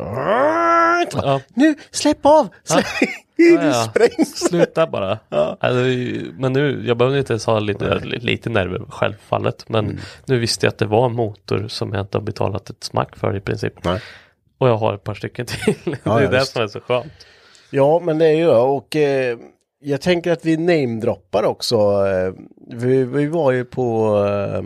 Ja. 1.15 1.41
Nu, 1.53 1.75
släpp 1.91 2.25
av! 2.25 2.47
Släpp. 2.63 2.85
Ja, 3.35 3.63
ja. 3.65 3.73
sprängs! 3.89 4.39
Sluta 4.39 4.87
bara. 4.87 5.19
Ja. 5.29 5.57
ju- 5.71 6.33
men 6.37 6.53
nu, 6.53 6.83
jag 6.87 6.97
behövde 6.97 7.19
inte 7.19 7.33
ens 7.33 7.45
ha 7.45 7.59
lite, 7.59 7.99
lite 8.03 8.49
nerver 8.49 8.81
självfallet. 8.89 9.65
Men 9.69 9.85
Mm. 9.85 9.97
nu 10.25 10.39
visste 10.39 10.65
jag 10.65 10.71
att 10.71 10.77
det 10.77 10.85
var 10.85 11.05
en 11.05 11.13
motor 11.15 11.67
som 11.67 11.93
jag 11.93 12.01
inte 12.03 12.17
har 12.17 12.23
betalat 12.23 12.69
ett 12.69 12.83
smack 12.83 13.15
för 13.15 13.35
i 13.37 13.39
princip. 13.39 13.83
Nej. 13.83 14.01
Och 14.59 14.69
jag 14.69 14.77
har 14.77 14.93
ett 14.93 15.03
par 15.03 15.13
stycken 15.13 15.45
till. 15.45 15.75
det 15.83 15.91
är 15.91 15.99
ja, 16.03 16.19
det 16.19 16.39
visst. 16.39 16.51
som 16.51 16.61
är 16.61 16.67
så 16.67 16.79
skönt. 16.79 17.11
Ja, 17.69 17.99
men 18.03 18.17
det 18.17 18.25
är 18.25 18.35
ju 18.35 18.45
det. 18.45 18.57
Och 18.57 18.95
eh, 18.95 19.37
jag 19.79 20.01
tänker 20.01 20.31
att 20.31 20.45
vi 20.45 20.57
namedroppar 20.57 21.43
också. 21.43 21.75
Eh, 22.07 22.33
vi, 22.67 23.03
vi 23.03 23.27
var 23.27 23.51
ju 23.51 23.65
på... 23.65 24.17
Eh, 24.25 24.61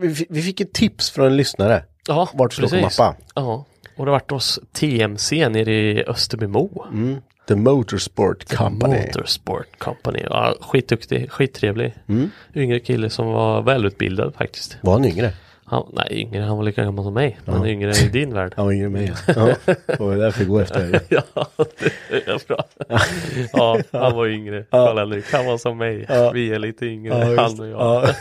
vi, 0.00 0.26
vi 0.30 0.42
fick 0.42 0.60
ett 0.60 0.72
tips 0.72 1.10
från 1.10 1.26
en 1.26 1.36
lyssnare. 1.36 1.84
Ja, 2.08 2.28
Vart 2.34 2.56
precis. 2.56 2.98
Ja, 3.34 3.64
och 3.96 4.04
det 4.04 4.10
vart 4.10 4.30
hos 4.30 4.60
TMC 4.72 5.48
nere 5.48 5.74
i 5.74 6.04
Österbymo. 6.04 6.84
Mm. 6.92 7.20
The 7.48 7.54
Motorsport 7.56 8.56
Company. 8.56 8.96
Motorsport 9.06 9.78
Company. 9.78 10.22
Ja, 10.30 10.54
skitduktig, 10.60 11.30
skittrevlig. 11.30 11.94
Mm. 12.08 12.30
Yngre 12.54 12.80
kille 12.80 13.10
som 13.10 13.26
var 13.26 13.62
välutbildad 13.62 14.34
faktiskt. 14.34 14.76
Var 14.80 14.92
han 14.92 15.04
yngre? 15.04 15.32
Han, 15.66 15.86
nej, 15.92 16.08
yngre, 16.10 16.42
han 16.42 16.56
var 16.56 16.64
lika 16.64 16.84
gammal 16.84 17.04
som 17.04 17.14
mig. 17.14 17.38
Men 17.44 17.66
yngre 17.66 17.90
i 17.90 18.08
din 18.08 18.34
värld. 18.34 18.52
Han 18.56 18.64
var 18.64 18.72
yngre 18.72 18.86
än 18.86 18.92
mig. 18.92 19.12
Ja, 19.26 19.34
det 19.66 19.72
är 19.92 20.16
därför 20.18 20.40
vi 20.40 20.44
går 20.46 20.62
efter. 20.62 21.00
Ja, 21.08 21.22
det 22.10 22.26
är 22.26 22.46
bra. 22.48 22.64
Ja, 23.52 23.78
han 23.92 24.16
var 24.16 24.26
yngre. 24.26 24.64
Karl-Henrik, 24.70 25.24
han 25.32 25.46
var 25.46 25.58
som 25.58 25.78
mig. 25.78 26.06
Vi 26.32 26.52
är 26.52 26.58
lite 26.58 26.86
yngre, 26.86 27.34
Ja, 27.34 27.42
han 27.42 27.60
och 27.60 27.68
jag. 27.68 28.08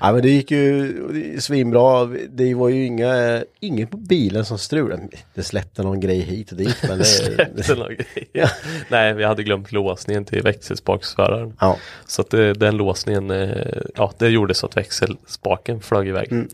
Ja. 0.00 0.06
ja 0.06 0.12
men 0.12 0.22
det 0.22 0.28
gick 0.30 0.50
ju 0.50 1.40
svinbra. 1.40 2.04
Det 2.30 2.54
var 2.54 2.68
ju 2.68 2.84
inga, 2.86 3.44
inget 3.60 3.90
på 3.90 3.96
bilen 3.96 4.44
som 4.44 4.58
strulade. 4.58 5.08
Det 5.34 5.42
släppte 5.42 5.82
någon 5.82 6.00
grej 6.00 6.20
hit 6.20 6.50
och 6.50 6.56
dit. 6.56 6.76
Men 6.88 6.98
det, 6.98 7.04
Släppte 7.04 7.74
någon 7.74 7.94
grej. 7.94 8.46
Nej, 8.90 9.14
vi 9.14 9.24
hade 9.24 9.42
glömt 9.42 9.72
låsningen 9.72 10.24
till 10.24 10.42
växelspaksföraren. 10.42 11.56
ja. 11.60 11.76
Så 12.06 12.22
att 12.22 12.30
det, 12.30 12.52
den 12.54 12.76
låsningen, 12.76 13.30
eh, 13.30 13.50
ja 13.96 14.12
det 14.18 14.28
gjorde 14.28 14.54
så 14.54 14.66
att 14.66 14.76
växelspaken 14.76 15.80
flög 15.80 16.08
iväg. 16.08 16.32
Mm. 16.32 16.48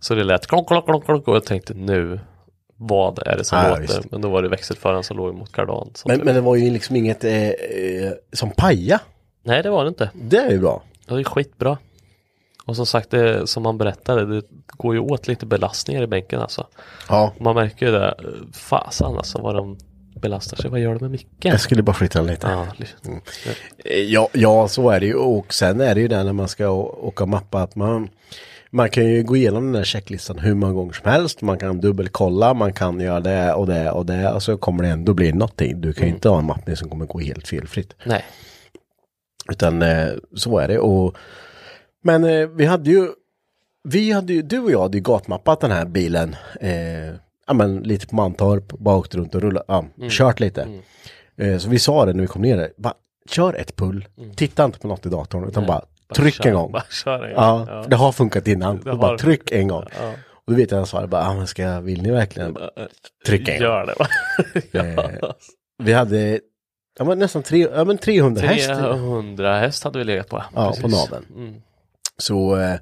Så 0.00 0.14
det 0.14 0.24
lät 0.24 0.46
klonk, 0.46 0.68
klonk, 0.68 0.84
klonk, 0.84 1.04
klonk 1.04 1.28
och 1.28 1.36
jag 1.36 1.44
tänkte 1.44 1.74
nu, 1.74 2.20
vad 2.76 3.18
är 3.26 3.36
det 3.36 3.44
som 3.44 3.58
Ja, 3.58 3.68
låter? 3.68 3.82
visst. 3.82 4.10
Men 4.10 4.20
då 4.20 4.28
var 4.28 4.42
det 4.42 4.48
växelföraren 4.48 5.04
som 5.04 5.16
låg 5.16 5.34
mot 5.34 5.52
kardan. 5.52 5.90
Men, 6.06 6.20
men 6.20 6.34
det 6.34 6.40
var 6.40 6.56
ju 6.56 6.70
liksom 6.70 6.96
inget 6.96 7.24
eh, 7.24 7.48
eh, 7.48 7.52
som 8.32 8.50
paja. 8.50 9.00
Nej, 9.44 9.62
det 9.62 9.70
var 9.70 9.84
det 9.84 9.88
inte. 9.88 10.10
Det 10.14 10.36
är 10.36 10.50
ju 10.50 10.58
bra. 10.58 10.82
Det 11.06 11.10
var 11.12 11.18
ju 11.18 11.24
skitbra. 11.24 11.78
Och 12.68 12.76
som 12.76 12.86
sagt, 12.86 13.10
det, 13.10 13.46
som 13.46 13.62
man 13.62 13.78
berättade, 13.78 14.34
det 14.34 14.42
går 14.66 14.94
ju 14.94 15.00
åt 15.00 15.28
lite 15.28 15.46
belastningar 15.46 16.02
i 16.02 16.06
bänken 16.06 16.40
alltså. 16.40 16.66
Ja. 17.08 17.32
Man 17.40 17.54
märker 17.54 17.86
ju 17.86 17.92
det, 17.92 18.14
fasan 18.52 19.16
alltså 19.16 19.38
vad 19.38 19.54
de 19.54 19.78
belastar 20.20 20.56
sig. 20.56 20.70
Vad 20.70 20.80
gör 20.80 20.94
de 20.94 20.98
med 21.00 21.10
micken? 21.10 21.50
Jag 21.50 21.60
skulle 21.60 21.82
bara 21.82 21.92
flytta 21.92 22.22
lite. 22.22 22.46
Ja, 22.46 22.66
Eh, 23.84 24.00
Ja, 24.00 24.28
ja, 24.32 24.68
så 24.68 24.90
är 24.90 25.00
det 25.00 25.06
ju. 25.06 25.14
Och 25.14 25.54
sen 25.54 25.80
är 25.80 25.94
det 25.94 26.00
ju 26.00 26.08
det 26.08 26.24
när 26.24 26.32
man 26.32 26.48
ska 26.48 26.68
åka 26.68 27.24
och 27.24 27.28
mappa 27.28 27.62
att 27.62 27.76
man, 27.76 28.08
man 28.70 28.90
kan 28.90 29.06
ju 29.06 29.22
gå 29.22 29.36
igenom 29.36 29.64
den 29.64 29.72
där 29.72 29.84
checklistan 29.84 30.38
hur 30.38 30.54
många 30.54 30.72
gånger 30.72 30.92
som 30.92 31.10
helst. 31.10 31.42
Man 31.42 31.58
kan 31.58 31.80
dubbelkolla, 31.80 32.54
man 32.54 32.72
kan 32.72 33.00
göra 33.00 33.20
det 33.20 33.52
och 33.52 33.66
det 33.66 33.90
och 33.90 34.06
det 34.06 34.32
och 34.32 34.42
så 34.42 34.56
kommer 34.56 34.84
det 34.84 34.90
ändå 34.90 35.14
bli 35.14 35.32
någonting. 35.32 35.80
Du 35.80 35.92
kan 35.92 36.06
ju 36.06 36.14
inte 36.14 36.28
ha 36.28 36.38
en 36.38 36.46
mappning 36.46 36.76
som 36.76 36.90
kommer 36.90 37.06
gå 37.06 37.18
helt 37.20 37.48
felfritt. 37.48 37.94
Nej, 38.04 38.24
Utan 39.50 39.82
eh, 39.82 40.08
så 40.36 40.58
är 40.58 40.68
det. 40.68 40.78
Och, 40.78 41.16
men 42.02 42.24
eh, 42.24 42.46
vi 42.48 42.64
hade 42.64 42.90
ju, 42.90 43.08
vi 43.84 44.12
hade 44.12 44.32
ju, 44.32 44.42
du 44.42 44.58
och 44.58 44.70
jag 44.70 44.82
hade 44.82 44.96
ju 44.96 45.02
gatmappat 45.02 45.60
den 45.60 45.70
här 45.70 45.84
bilen. 45.84 46.36
Eh, 46.60 47.06
ja 47.46 47.54
men 47.54 47.76
lite 47.78 48.06
på 48.06 48.16
Mantorp, 48.16 48.68
bara 48.68 48.96
åkt 48.96 49.14
runt 49.14 49.34
och 49.34 49.42
rullat, 49.42 49.64
ja, 49.68 49.84
kört 50.10 50.40
lite. 50.40 50.68
Eh, 51.36 51.58
så 51.58 51.68
vi 51.68 51.78
sa 51.78 52.04
det 52.04 52.12
när 52.12 52.20
vi 52.20 52.26
kom 52.26 52.42
ner 52.42 52.56
där, 52.56 52.72
bara 52.76 52.94
kör 53.30 53.54
ett 53.54 53.76
pull, 53.76 54.08
titta 54.36 54.64
inte 54.64 54.78
på 54.78 54.88
något 54.88 55.06
i 55.06 55.08
datorn 55.08 55.48
utan 55.48 55.66
bara, 55.66 55.82
tryck 56.14 56.34
kör, 56.34 56.46
en 56.48 56.54
gång. 56.54 56.66
En 56.66 56.72
gång. 57.20 57.30
Ja, 57.34 57.66
Ja. 57.68 57.84
det 57.88 57.96
har 57.96 58.12
funkat 58.12 58.48
innan. 58.48 58.80
Det 58.80 58.94
bara 58.96 59.12
det 59.12 59.18
tryck 59.18 59.52
en 59.52 59.68
gång. 59.68 59.84
Ja. 60.00 60.12
Och 60.30 60.52
då 60.52 60.56
vet 60.56 60.70
jag 60.70 60.78
han 60.78 60.86
svarade 60.86 61.08
bara, 61.08 61.28
ah, 61.28 61.34
men 61.34 61.46
ska, 61.46 61.80
vill 61.80 62.02
ni 62.02 62.10
verkligen? 62.10 62.56
Tryck 63.26 63.48
en 63.48 63.54
gång. 63.58 63.62
Gör 63.68 63.86
det 63.86 63.94
va? 63.98 64.06
Eh, 65.20 65.30
Vi 65.82 65.92
hade, 65.92 66.40
ja 66.98 67.04
men 67.04 67.18
nästan 67.18 67.42
tre, 67.42 67.68
ja, 67.74 67.84
men 67.84 67.98
300 67.98 68.46
häst. 68.46 68.66
300 68.68 69.58
häst 69.58 69.84
hade 69.84 69.98
vi 69.98 70.04
legat 70.04 70.28
på. 70.28 70.42
Ja, 70.54 70.66
Precis. 70.68 70.82
på 70.82 70.88
naveln. 70.88 71.26
Mm. 71.36 71.54
Så, 72.18 72.56
eh, 72.56 72.74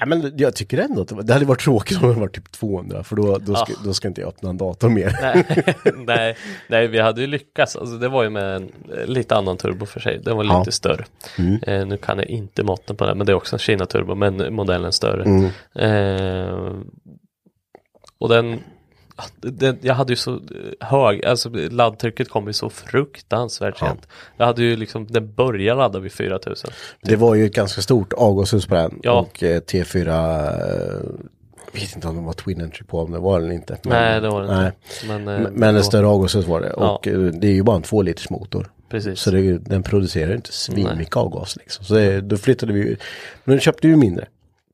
ja, 0.00 0.06
men 0.06 0.32
jag 0.36 0.54
tycker 0.54 0.78
ändå 0.78 1.02
att 1.02 1.26
det, 1.26 1.32
hade 1.32 1.44
varit 1.44 1.60
tråkigt 1.60 2.02
om 2.02 2.08
det 2.14 2.20
var 2.20 2.28
typ 2.28 2.52
200 2.52 3.04
för 3.04 3.16
då, 3.16 3.38
då, 3.38 3.54
ska, 3.54 3.72
då 3.84 3.94
ska 3.94 4.08
inte 4.08 4.20
jag 4.20 4.28
öppna 4.28 4.50
en 4.50 4.56
dator 4.56 4.88
mer. 4.88 5.18
nej, 5.22 5.74
nej, 6.06 6.36
nej, 6.68 6.86
vi 6.88 6.98
hade 7.00 7.20
ju 7.20 7.26
lyckats. 7.26 7.76
Alltså, 7.76 7.96
det 7.96 8.08
var 8.08 8.22
ju 8.22 8.30
med 8.30 8.56
en 8.56 8.72
eh, 8.98 9.06
lite 9.06 9.36
annan 9.36 9.56
turbo 9.56 9.86
för 9.86 10.00
sig. 10.00 10.18
Den 10.24 10.36
var 10.36 10.44
Ja. 10.44 10.58
lite 10.58 10.72
större. 10.72 11.04
Mm. 11.38 11.58
Eh, 11.62 11.86
nu 11.86 11.96
kan 11.96 12.18
jag 12.18 12.26
inte 12.26 12.62
måtten 12.62 12.96
på 12.96 13.06
det, 13.06 13.14
men 13.14 13.26
det 13.26 13.32
är 13.32 13.36
också 13.36 13.54
en 13.56 13.60
Kina 13.60 13.86
turbo, 13.86 14.14
men 14.14 14.54
modellen 14.54 14.92
större. 14.92 15.22
Mm. 15.24 15.50
Eh, 15.74 16.74
och 18.18 18.28
den, 18.28 18.60
den, 19.40 19.78
jag 19.80 19.94
hade 19.94 20.12
ju 20.12 20.16
så 20.16 20.34
eh, 20.34 20.40
hög, 20.88 21.24
alltså 21.24 21.48
laddtrycket 21.70 22.28
kom 22.28 22.46
ju 22.46 22.52
så 22.52 22.70
fruktansvärt 22.70 23.78
sent. 23.78 24.08
Jag 24.36 24.46
hade 24.46 24.62
ju 24.62 24.76
liksom, 24.76 25.06
den 25.06 25.32
började 25.34 25.78
ladda 25.78 25.98
vid 25.98 26.12
4000. 26.12 26.70
Det 27.02 27.16
var 27.16 27.34
ju 27.34 27.46
ett 27.46 27.54
ganska 27.54 27.80
stort 27.82 28.12
avgashus 28.12 28.66
på 28.66 28.74
den 28.74 28.98
Ja. 29.02 29.12
och 29.20 29.42
eh, 29.42 29.60
T4, 29.60 30.08
eh, 30.08 31.00
jag 31.72 31.80
vet 31.80 31.94
inte 31.94 32.08
om 32.08 32.16
det 32.16 32.22
var 32.22 32.32
Twin 32.32 32.60
Entry 32.60 32.84
på, 32.84 33.00
om 33.00 33.12
det 33.12 33.18
var 33.18 33.38
det 33.40 33.44
eller 33.46 33.54
inte. 33.54 33.76
Men, 33.82 33.92
Nej, 33.92 34.20
det 34.20 34.28
var 34.28 34.42
det 34.42 34.46
inte. 34.66 34.72
Men, 35.08 35.28
eh, 35.28 35.40
Men, 35.42 35.52
men 35.52 35.74
då- 35.74 35.78
en 35.78 35.84
större 35.84 36.06
avgashus 36.06 36.46
var 36.46 36.60
det 36.60 36.72
Ja. 36.76 36.90
och 36.96 37.08
eh, 37.08 37.18
det 37.20 37.46
är 37.48 37.52
ju 37.52 37.62
bara 37.62 37.76
en 37.76 37.82
två 37.82 38.02
liters 38.02 38.30
motor. 38.30 38.70
Precis. 38.88 39.20
Så 39.20 39.30
det, 39.30 39.58
den 39.58 39.82
producerar 39.82 40.34
inte 40.34 40.52
svinmycket 40.52 41.16
avgas 41.16 41.56
liksom. 41.56 41.84
Så 41.84 41.94
det, 41.94 42.20
då 42.20 42.36
flyttade 42.36 42.72
vi 42.72 42.80
ju, 42.80 42.96
men 43.44 43.56
då 43.56 43.60
köpte 43.60 43.88
ju 43.88 43.96
mindre. 43.96 44.26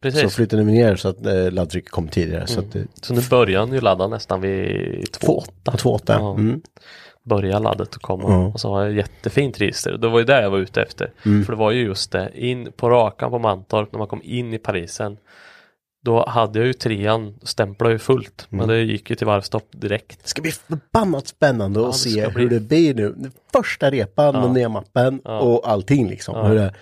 Precis. 0.02 0.20
Mm. 0.20 0.30
Så 0.30 0.36
flyttade 0.36 0.64
vi 0.64 0.72
ner 0.72 0.96
så 0.96 1.08
att 1.08 1.26
eh, 1.26 1.50
laddtrycket 1.50 1.90
kom 1.90 2.08
tidigare. 2.08 2.46
Så 2.46 2.60
att 2.60 2.72
det, 2.72 2.86
Så 3.02 3.14
nu 3.14 3.20
börjar 3.30 3.60
han 3.60 3.72
ju 3.72 3.80
ladda 3.80 4.06
nästan 4.08 4.40
vid 4.40 4.68
2.8. 5.08 5.44
2.8. 5.64 6.00
Ja. 6.06 6.30
Mm. 6.34 6.60
Börjar 7.24 7.60
laddet 7.60 7.88
att 7.94 8.02
komma. 8.02 8.24
Ja. 8.28 8.46
Och 8.46 8.60
så 8.60 8.68
har 8.74 8.82
jag 8.84 8.92
jättefint 8.92 9.60
register. 9.60 9.92
Det 9.98 10.08
var 10.08 10.18
ju 10.18 10.24
det 10.24 10.42
jag 10.42 10.50
var 10.50 10.58
ute 10.58 10.82
efter. 10.82 11.12
Mm. 11.26 11.44
För 11.44 11.52
det 11.52 11.58
var 11.58 11.70
ju 11.70 11.82
just 11.84 12.12
det, 12.12 12.30
in 12.34 12.72
på 12.76 12.90
rakan 12.90 13.30
på 13.30 13.38
Mantorp 13.38 13.92
när 13.92 13.98
man 13.98 14.08
kom 14.08 14.20
in 14.24 14.54
i 14.54 14.58
Parisen. 14.58 15.16
Då 16.04 16.26
hade 16.28 16.58
jag 16.58 16.66
ju 16.66 16.72
trean, 16.72 17.34
stämplade 17.42 17.92
ju 17.92 17.98
fullt. 17.98 18.46
Mm. 18.50 18.58
Men 18.58 18.68
det 18.76 18.82
gick 18.82 19.10
ju 19.10 19.16
till 19.16 19.26
varvstopp 19.26 19.68
direkt. 19.72 20.18
Det 20.22 20.28
ska 20.28 20.42
bli 20.42 20.50
förbannat 20.50 21.28
spännande 21.28 21.80
Ja, 21.80 21.88
att 21.88 21.96
se 21.96 22.28
bli- 22.28 22.42
hur 22.42 22.50
det 22.50 22.60
blir 22.60 22.94
nu. 22.94 23.14
Den 23.16 23.32
Första 23.52 23.90
repan 23.90 24.34
med 24.40 24.50
nya 24.50 24.68
mappen 24.68 25.20
och 25.20 25.68
allting 25.70 26.08
liksom. 26.08 26.36
Ja. 26.36 26.46
Hur 26.46 26.54
det, 26.54 26.74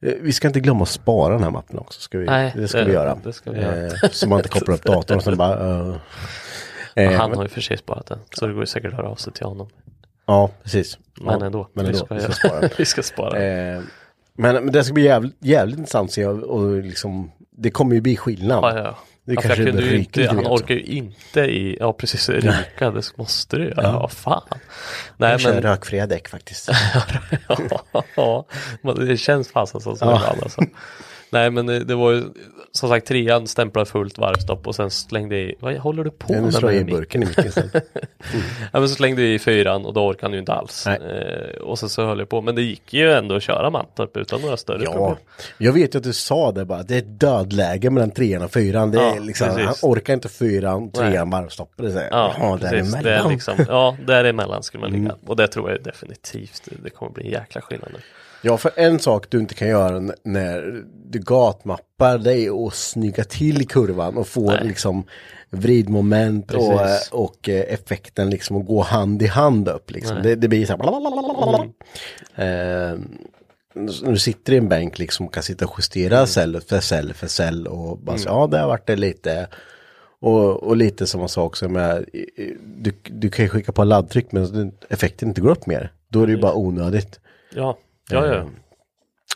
vi 0.00 0.32
ska 0.32 0.46
inte 0.48 0.60
glömma 0.60 0.82
att 0.82 0.88
spara 0.88 1.34
den 1.34 1.42
här 1.42 1.50
mappen 1.50 1.78
också. 1.78 2.00
Ska 2.00 2.18
vi, 2.18 2.26
Nej, 2.26 2.52
det 2.56 2.68
ska 2.68 2.78
det- 2.78 2.84
vi 2.84 2.92
göra. 2.92 3.18
det 3.24 3.32
ska 3.32 3.50
vi 3.50 3.60
göra. 3.60 3.86
Eh, 3.86 3.92
så 4.10 4.28
man 4.28 4.38
inte 4.38 4.48
kopplar 4.48 4.74
upp 4.74 4.82
datorn 4.84 5.16
och 5.16 5.22
sen 5.24 5.36
bara... 5.36 5.80
eh, 5.80 5.94
eh, 6.94 7.12
Han 7.12 7.32
har 7.34 7.42
ju 7.42 7.48
för 7.48 7.60
sig 7.60 7.76
sparat 7.78 8.06
den. 8.06 8.18
Så 8.32 8.46
det 8.46 8.52
går 8.52 8.62
ju 8.62 8.66
säkert 8.66 8.90
att 8.90 8.96
höra 8.96 9.08
av 9.08 9.14
sig 9.16 9.32
till 9.32 9.46
honom. 9.46 9.68
Ja, 10.26 10.50
precis. 10.62 10.98
Men 11.20 11.40
ja, 11.40 11.46
ändå. 11.46 11.68
Men 11.72 11.84
vi 11.84 11.90
ändå, 11.92 12.04
ska, 12.04 12.14
vi 12.14 12.20
ska 12.20 12.32
spara. 12.32 12.68
vi 12.78 12.84
ska 12.84 13.02
spara. 13.02 13.42
Eh, 13.44 13.80
men, 14.38 14.54
men 14.54 14.72
det 14.72 14.84
ska 14.84 14.94
bli 14.94 15.02
jävligt, 15.04 15.36
jävligt 15.40 15.78
intressant 15.78 16.08
att 16.08 16.14
se 16.14 16.26
och, 16.26 16.42
och 16.42 16.82
liksom, 16.82 17.30
det 17.50 17.70
kommer 17.70 17.94
ju 17.94 18.00
bli 18.00 18.16
skillnad. 18.16 18.64
Ja, 18.64 18.78
ja. 18.78 18.96
Det 19.26 19.34
ja, 19.34 19.40
kanske 19.40 19.62
jag 19.62 19.70
kunde 19.72 19.96
inte, 19.96 20.26
han 20.26 20.46
orkar 20.46 20.74
ju 20.74 20.80
inte 20.82 21.40
i, 21.40 21.76
ja 21.80 21.92
precis, 21.92 22.28
ryka, 22.28 22.90
det 22.90 23.16
måste 23.16 23.56
du 23.56 23.64
göra, 23.64 23.82
ja. 23.82 24.08
fan. 24.08 24.42
Nej 25.16 25.30
Jag 25.30 25.40
kör 25.40 25.52
men, 25.54 25.62
rökfria 25.62 26.06
däck 26.06 26.28
faktiskt. 26.28 26.68
ja, 28.16 28.46
det 28.96 29.16
känns 29.16 29.48
fasen 29.48 29.80
så 29.80 29.96
Ja. 30.00 30.16
ibland 30.16 30.42
alltså. 30.42 30.60
Nej 31.30 31.50
men 31.50 31.66
det, 31.66 31.78
det 31.84 31.94
var 31.94 32.10
ju, 32.12 32.22
som 32.72 32.88
sagt 32.88 33.06
trean 33.06 33.46
stämplade 33.46 33.86
fullt 33.90 34.18
varvstopp 34.18 34.66
och 34.66 34.74
sen 34.74 34.90
slängde 34.90 35.36
jag 35.38 35.44
i, 35.50 35.54
vad 35.60 35.76
håller 35.76 36.04
du 36.04 36.10
på 36.10 36.32
Nu 36.32 36.40
med? 36.40 36.54
slår 36.54 36.72
jag 36.72 36.80
i 36.80 36.84
burken 36.84 37.22
i 37.22 37.26
micken 37.26 37.52
sen. 37.52 37.70
Ja 38.72 38.80
men 38.80 38.88
så 38.88 38.94
slängde 38.94 39.22
jag 39.22 39.30
i 39.30 39.38
fyran 39.38 39.86
och 39.86 39.92
då 39.94 40.06
orkade 40.06 40.26
han 40.26 40.32
ju 40.32 40.38
inte 40.38 40.52
alls. 40.52 40.86
Eh, 40.86 41.56
och 41.60 41.78
sen 41.78 41.88
så 41.88 42.04
höll 42.06 42.18
jag 42.18 42.28
på, 42.28 42.40
men 42.42 42.54
det 42.54 42.62
gick 42.62 42.94
ju 42.94 43.12
ändå 43.12 43.34
att 43.34 43.42
köra 43.42 43.70
Mantorp 43.70 44.16
utan 44.16 44.40
några 44.40 44.56
större 44.56 44.84
Ja, 44.84 44.92
problem. 44.92 45.16
jag 45.58 45.72
vet 45.72 45.94
ju 45.94 45.98
att 45.98 46.04
du 46.04 46.12
sa 46.12 46.52
det 46.52 46.64
bara, 46.64 46.82
det 46.82 46.96
är 46.96 47.02
dödläge 47.02 47.90
mellan 47.90 48.10
trean 48.10 48.42
och 48.42 48.52
fyran. 48.52 48.90
Det 48.90 48.98
är 48.98 49.14
Ja, 49.16 49.22
liksom, 49.22 49.48
han 49.48 49.56
precis. 49.56 49.82
orkar 49.84 50.14
inte 50.14 50.28
fyran, 50.28 50.90
trean 50.90 51.50
stoppar 51.50 51.84
det. 51.84 51.92
Här, 51.92 52.08
Ja, 52.10 52.34
ja, 52.38 52.58
däremellan. 52.60 53.02
Det 53.02 53.14
är 53.14 53.28
liksom, 53.28 53.54
ja, 53.68 53.96
däremellan 54.06 54.62
skulle 54.62 54.80
man 54.80 54.90
ligga. 54.90 55.04
Mm. 55.04 55.16
Och 55.26 55.36
det 55.36 55.48
tror 55.48 55.70
jag 55.70 55.82
definitivt, 55.82 56.62
det- 56.64 56.76
det 56.84 56.90
kommer 56.90 57.12
bli 57.12 57.24
en 57.24 57.30
jäkla 57.32 57.60
skillnad 57.60 57.90
nu. 57.92 57.98
Ja, 58.42 58.56
för 58.56 58.70
en 58.76 58.98
sak 58.98 59.26
du 59.30 59.38
inte 59.38 59.54
kan 59.54 59.68
göra 59.68 60.00
när 60.22 60.84
du 61.10 61.18
gatmappar 61.18 62.18
det 62.18 62.38
är 62.38 62.66
att 62.66 62.74
snygga 62.74 63.24
till 63.24 63.68
kurvan 63.68 64.16
och 64.16 64.26
få 64.28 64.50
Nej. 64.50 64.60
liksom 64.64 65.04
vridmoment 65.50 66.52
och, 66.54 66.80
och 67.12 67.48
eh, 67.48 67.74
effekten 67.74 68.30
liksom 68.30 68.56
att 68.56 68.66
gå 68.66 68.82
hand 68.82 69.22
i 69.22 69.26
hand 69.26 69.68
upp 69.68 69.90
liksom. 69.90 70.16
Det, 70.22 70.34
det 70.34 70.48
blir 70.48 70.66
så 70.66 70.72
här 70.72 70.78
blablabla. 70.78 71.64
Eh, 72.34 72.98
när 73.74 74.10
du 74.12 74.18
sitter 74.18 74.52
i 74.52 74.56
en 74.56 74.68
bänk 74.68 74.98
liksom 74.98 75.26
och 75.26 75.34
kan 75.34 75.42
sitta 75.42 75.64
och 75.66 75.74
justera 75.78 76.26
cell 76.26 76.60
för 76.60 76.80
cell 76.80 77.12
för 77.14 77.26
cell 77.26 77.66
och 77.66 77.98
bara 77.98 78.18
så, 78.18 78.28
ja 78.28 78.46
det 78.46 78.58
har 78.58 78.66
varit 78.68 78.86
det 78.86 78.96
lite 78.96 79.46
och, 80.20 80.62
och 80.62 80.76
lite 80.76 81.06
som 81.06 81.20
man 81.20 81.28
sa 81.28 81.42
också 81.42 81.68
med, 81.68 82.04
i- 82.12 82.18
i- 82.18 82.56
du, 82.76 82.92
du 83.02 83.30
kan 83.30 83.44
ju 83.44 83.48
skicka 83.48 83.72
på 83.72 83.84
laddtryck 83.84 84.32
men 84.32 84.72
effekten 84.88 85.28
inte 85.28 85.40
går 85.40 85.50
upp 85.50 85.66
mer. 85.66 85.92
Då 86.08 86.22
är 86.22 86.26
det 86.26 86.32
ju 86.32 86.40
bara 86.40 86.54
onödigt. 86.54 87.20
Ja, 87.54 87.78
ja, 88.10 88.26
ja. 88.26 88.34
Eh, 88.34 88.46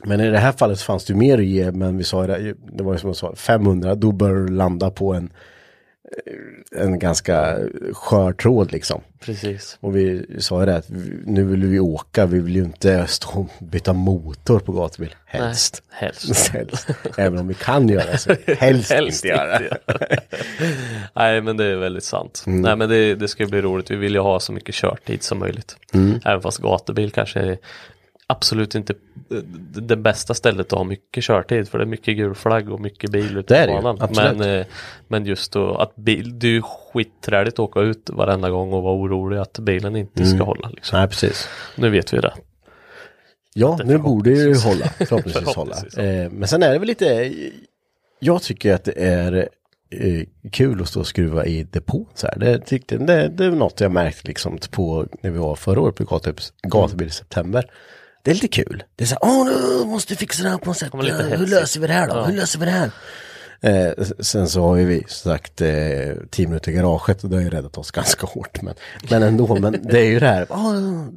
Men 0.04 0.20
i 0.20 0.30
det 0.30 0.38
här 0.38 0.52
fallet 0.52 0.80
fanns 0.80 1.04
det 1.04 1.12
ju 1.12 1.18
mer 1.18 1.38
att 1.38 1.44
ge, 1.44 1.72
men 1.72 1.98
vi 1.98 2.04
sa 2.04 2.26
det, 2.26 2.54
det 2.72 2.82
var 2.84 2.92
ju 2.92 2.98
som 2.98 3.08
jag 3.08 3.16
sa, 3.16 3.34
500, 3.36 3.94
då 3.94 4.12
bör 4.12 4.34
du 4.34 4.48
landa 4.48 4.90
på 4.90 5.14
en, 5.14 5.32
eh, 6.74 6.82
en 6.82 6.98
ganska 6.98 7.58
skör 7.92 8.32
tråd 8.32 8.72
liksom. 8.72 9.00
Precis. 9.20 9.78
Och 9.80 9.96
vi 9.96 10.26
sa 10.38 10.60
ju 10.60 10.66
det 10.66 10.76
att 10.76 10.88
nu 11.24 11.44
vill 11.44 11.64
vi 11.64 11.80
åka, 11.80 12.26
vi 12.26 12.40
vill 12.40 12.56
ju 12.56 12.64
inte 12.64 13.06
stå 13.06 13.30
och 13.40 13.64
byta 13.64 13.92
motor 13.92 14.58
på 14.58 14.72
gatubil, 14.72 15.14
helst. 15.24 15.82
Nej, 15.90 16.00
helst. 16.00 16.48
helst. 16.52 16.88
Även 17.18 17.38
om 17.38 17.48
vi 17.48 17.54
kan 17.54 17.88
göra 17.88 18.16
så 18.18 18.34
helst, 18.58 18.92
inte 18.92 19.28
göra. 19.28 19.60
Nej 21.14 21.40
men 21.40 21.56
det 21.56 21.64
är 21.64 21.76
väldigt 21.76 22.04
sant. 22.04 22.44
Mm. 22.46 22.62
Nej 22.62 22.76
men 22.76 22.88
det, 22.88 23.14
det 23.14 23.28
ska 23.28 23.42
ju 23.42 23.48
bli 23.48 23.60
roligt. 23.60 23.90
Vi 23.90 23.96
vill 23.96 24.14
ju 24.14 24.20
ha 24.20 24.40
så 24.40 24.52
mycket 24.52 24.74
körtid 24.74 25.22
som 25.22 25.38
möjligt. 25.38 25.76
Mm. 25.94 26.20
Även 26.24 26.42
fast 26.42 26.58
gatubil 26.58 27.10
kanske 27.10 27.40
är 27.40 27.58
absolut 28.30 28.74
inte 28.74 28.94
det- 29.28 29.80
det 29.80 29.96
bästa 29.96 30.34
stället 30.34 30.72
att 30.72 30.78
ha 30.78 30.84
mycket 30.84 31.24
körtid. 31.24 31.68
För 31.68 31.78
det 31.78 31.84
är 31.84 31.86
mycket 31.86 32.16
gul 32.16 32.34
flagg 32.34 32.70
och 32.72 32.80
mycket 32.80 33.10
bil 33.10 33.36
ute 33.38 33.54
på 33.54 33.72
ju, 33.72 33.82
banan. 33.82 34.08
Men, 34.16 34.40
eh, 34.60 34.66
men 35.08 35.24
just 35.26 35.52
då 35.52 35.74
att 35.74 35.96
bil, 35.96 36.38
det 36.38 36.46
är 36.46 36.50
ju 36.52 36.62
skitträligt 36.62 37.54
att 37.54 37.58
åka 37.60 37.80
ut 37.80 38.10
varenda 38.12 38.50
gång 38.50 38.72
och 38.72 38.82
vara 38.82 38.94
orolig 38.94 39.38
att 39.38 39.58
bilen 39.58 39.96
inte 39.96 40.22
Mm. 40.22 40.36
ska 40.36 40.44
hålla. 40.44 40.68
Liksom. 40.68 40.98
Nej, 40.98 41.08
precis. 41.08 41.48
Nu 41.76 41.90
vet 41.90 42.12
vi 42.12 42.18
det. 42.18 42.34
Ja, 43.54 43.74
Det 43.78 43.84
nu 43.84 43.98
borde 43.98 44.30
ju 44.30 44.36
förhoppningsvis. 44.54 44.64
hålla. 44.64 44.86
Förhoppningsvis 45.06 45.54
hålla. 45.56 45.74
Förhoppningsvis, 45.74 45.98
Eh, 45.98 46.30
men 46.30 46.48
sen 46.48 46.62
är 46.62 46.72
det 46.72 46.78
väl 46.78 46.88
lite, 46.88 47.32
jag 48.18 48.42
tycker 48.42 48.74
att 48.74 48.84
det 48.84 48.92
är 49.04 49.48
eh, 49.90 50.22
kul 50.52 50.82
att 50.82 50.88
stå 50.88 51.00
och 51.00 51.06
skruva 51.06 51.46
i 51.46 51.62
depån 51.64 52.06
så 52.14 52.26
här. 52.26 52.38
Det, 52.38 52.58
tyckte, 52.58 52.98
det, 52.98 53.28
det 53.28 53.44
är 53.44 53.50
något 53.50 53.80
jag 53.80 53.92
märkt 53.92 54.26
liksom 54.26 54.58
på 54.70 55.06
när 55.20 55.30
vi 55.30 55.38
var 55.38 55.54
förra 55.56 55.80
året 55.80 55.94
på 55.94 56.20
gatubil 56.68 57.06
i 57.08 57.10
september. 57.10 57.70
Det 58.22 58.30
är 58.30 58.34
lite 58.34 58.48
kul. 58.48 58.82
Det 58.96 59.04
är 59.04 59.08
så 59.08 59.14
här, 59.14 59.24
åh 59.30 59.46
nu 59.46 59.84
måste 59.84 60.12
vi 60.12 60.16
fixa 60.16 60.42
det 60.42 60.48
här 60.48 60.58
på 60.58 60.66
något 60.66 60.76
sätt. 60.76 60.90
Ja, 60.92 61.00
Hur 61.00 61.46
löser 61.46 61.80
vi 61.80 61.86
det 61.86 61.92
här 61.92 62.08
då? 62.08 62.14
Ja. 62.14 62.24
Hur 62.24 62.36
löser 62.36 62.58
vi 62.58 62.64
det 62.64 62.70
här? 62.70 62.90
Eh, 63.62 64.04
sen 64.20 64.48
så 64.48 64.62
har 64.62 64.76
ju 64.76 64.84
vi 64.84 65.04
sagt 65.08 65.60
eh, 65.60 65.68
tio 66.30 66.46
minuter 66.46 66.70
i 66.70 66.74
garaget 66.74 67.24
och 67.24 67.30
det 67.30 67.36
har 67.36 67.42
ju 67.42 67.50
räddat 67.50 67.78
oss 67.78 67.90
ganska 67.90 68.26
hårt. 68.26 68.62
Men, 68.62 68.74
men 69.10 69.22
ändå, 69.22 69.56
men 69.56 69.76
det 69.82 70.00
är 70.00 70.04
ju 70.04 70.18
det 70.18 70.26
här, 70.26 70.46
ah, 70.50 70.72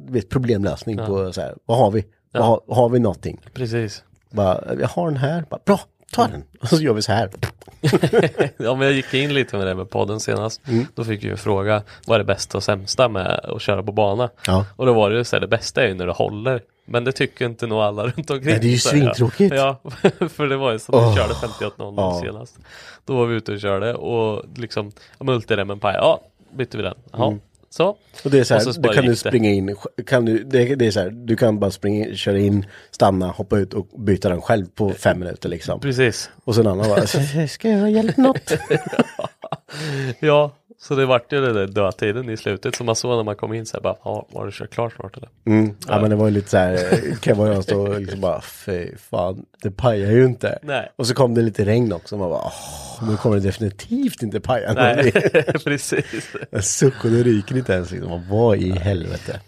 vet, 0.08 0.28
problemlösning 0.28 0.96
på 0.96 1.32
så 1.32 1.40
här, 1.40 1.54
vad 1.66 1.78
har 1.78 1.90
vi? 1.90 2.04
Vad 2.32 2.44
har, 2.44 2.60
har 2.68 2.88
vi 2.88 2.98
någonting? 2.98 3.40
Precis. 3.54 4.02
Bara, 4.30 4.74
jag 4.80 4.88
har 4.88 5.06
den 5.06 5.16
här, 5.16 5.44
bara, 5.50 5.60
bra, 5.64 5.80
ta 6.12 6.26
den. 6.26 6.44
Och 6.60 6.68
så 6.68 6.76
gör 6.76 6.92
vi 6.94 7.02
så 7.02 7.12
här. 7.12 7.30
ja, 8.56 8.74
men 8.74 8.80
jag 8.80 8.92
gick 8.92 9.14
in 9.14 9.34
lite 9.34 9.56
med 9.56 9.66
det 9.66 9.74
med 9.74 9.90
podden 9.90 10.20
senast. 10.20 10.60
Mm. 10.68 10.86
Då 10.94 11.04
fick 11.04 11.24
vi 11.24 11.28
ju 11.28 11.36
fråga 11.36 11.82
vad 12.06 12.14
är 12.14 12.18
det 12.18 12.24
bästa 12.24 12.58
och 12.58 12.64
sämsta 12.64 13.08
med 13.08 13.26
att 13.26 13.62
köra 13.62 13.82
på 13.82 13.92
bana? 13.92 14.30
Ja. 14.46 14.66
Och 14.76 14.86
då 14.86 14.92
var 14.92 15.10
det 15.10 15.16
ju 15.16 15.24
så 15.24 15.36
här, 15.36 15.40
det 15.40 15.48
bästa 15.48 15.82
är 15.82 15.88
ju 15.88 15.94
när 15.94 16.06
det 16.06 16.12
håller. 16.12 16.62
Men 16.84 17.04
det 17.04 17.12
tycker 17.12 17.44
inte 17.44 17.66
nog 17.66 17.78
alla 17.78 18.06
runt 18.16 18.30
omkring. 18.30 18.50
Nej, 18.50 18.58
det 18.60 18.66
är 18.66 18.70
ju 18.70 18.78
så 18.78 18.88
svintråkigt. 18.88 19.54
Ja, 19.54 19.80
för 20.28 20.46
det 20.46 20.56
var 20.56 20.72
ju 20.72 20.78
som 20.78 20.98
vi 20.98 21.04
Åh. 21.06 21.16
körde 21.16 21.34
58.00 21.34 21.94
Ja. 21.96 22.20
senast. 22.24 22.56
Då 23.04 23.16
var 23.16 23.26
vi 23.26 23.36
ute 23.36 23.52
och 23.52 23.60
körde 23.60 23.94
och 23.94 24.44
liksom 24.56 24.92
multiremmen 25.18 25.80
paj, 25.80 25.94
ja, 25.94 26.20
bytte 26.56 26.76
vi 26.76 26.82
den. 26.82 26.94
Jaha, 27.12 27.38
så. 27.70 27.82
Mm. 27.84 27.96
Och 28.24 28.30
det 28.30 28.38
är 28.38 28.44
så 28.44 28.54
här, 28.54 28.60
så 28.60 28.80
du 28.80 28.88
kan 28.88 29.04
du 29.04 29.16
springa 29.16 29.50
in, 29.50 29.76
kan 30.06 30.24
du, 30.24 30.44
det, 30.44 30.74
det 30.74 30.86
är 30.86 30.90
så 30.90 31.00
här, 31.00 31.10
du 31.10 31.36
kan 31.36 31.58
bara 31.58 31.70
springa 31.70 32.06
in, 32.06 32.16
köra 32.16 32.38
in, 32.38 32.66
stanna, 32.90 33.28
hoppa 33.28 33.58
ut 33.58 33.74
och 33.74 33.86
byta 33.98 34.28
den 34.28 34.42
själv 34.42 34.66
på 34.74 34.90
fem 34.90 35.18
minuter 35.18 35.48
liksom. 35.48 35.80
Precis. 35.80 36.30
Och 36.44 36.54
så 36.54 36.60
en 36.60 36.66
annan 36.66 36.88
bara, 36.88 37.06
ska 37.48 37.68
jag 37.70 37.90
hjälpa 37.90 38.22
något? 38.22 38.52
Ja, 40.18 40.52
så 40.88 40.94
det 40.94 41.06
vart 41.06 41.32
ju 41.32 41.40
den 41.40 41.54
där 41.54 41.66
dödtiden 41.66 42.30
i 42.30 42.36
slutet. 42.36 42.74
Så 42.74 42.84
man 42.84 42.96
såg 42.96 43.16
när 43.16 43.22
man 43.24 43.36
kom 43.36 43.54
in 43.54 43.66
så 43.66 43.76
här 43.76 43.82
bara, 43.82 43.96
ja, 44.04 44.26
var 44.30 44.46
det 44.46 44.52
kört 44.52 44.70
klart 44.70 44.92
snart 44.94 45.16
eller? 45.16 45.28
Mm. 45.46 45.76
Ja 45.88 46.00
men 46.00 46.10
det 46.10 46.16
var 46.16 46.26
ju 46.26 46.30
lite 46.30 46.50
så 46.50 46.56
här, 46.56 47.40
och 47.40 47.48
jag 47.48 47.64
stod 47.64 47.88
och 47.88 48.00
liksom 48.00 48.20
bara, 48.20 48.40
fy 48.40 48.96
fan, 48.96 49.44
det 49.62 49.70
pajar 49.70 50.10
ju 50.10 50.24
inte. 50.24 50.58
Nej. 50.62 50.92
Och 50.96 51.06
så 51.06 51.14
kom 51.14 51.34
det 51.34 51.42
lite 51.42 51.64
regn 51.64 51.92
också, 51.92 52.16
man 52.16 52.30
bara, 52.30 52.44
åh, 52.44 53.08
nu 53.10 53.16
kommer 53.16 53.36
det 53.36 53.42
definitivt 53.42 54.22
inte 54.22 54.40
paja. 54.40 54.72
Nej, 54.72 55.12
precis. 55.64 56.36
Suck 56.60 57.04
och 57.04 57.10
det 57.10 57.22
ryker 57.22 57.56
inte 57.56 57.72
ens 57.72 57.90
liksom, 57.90 58.28
vad 58.30 58.56
i 58.56 58.70
helvete. 58.70 59.40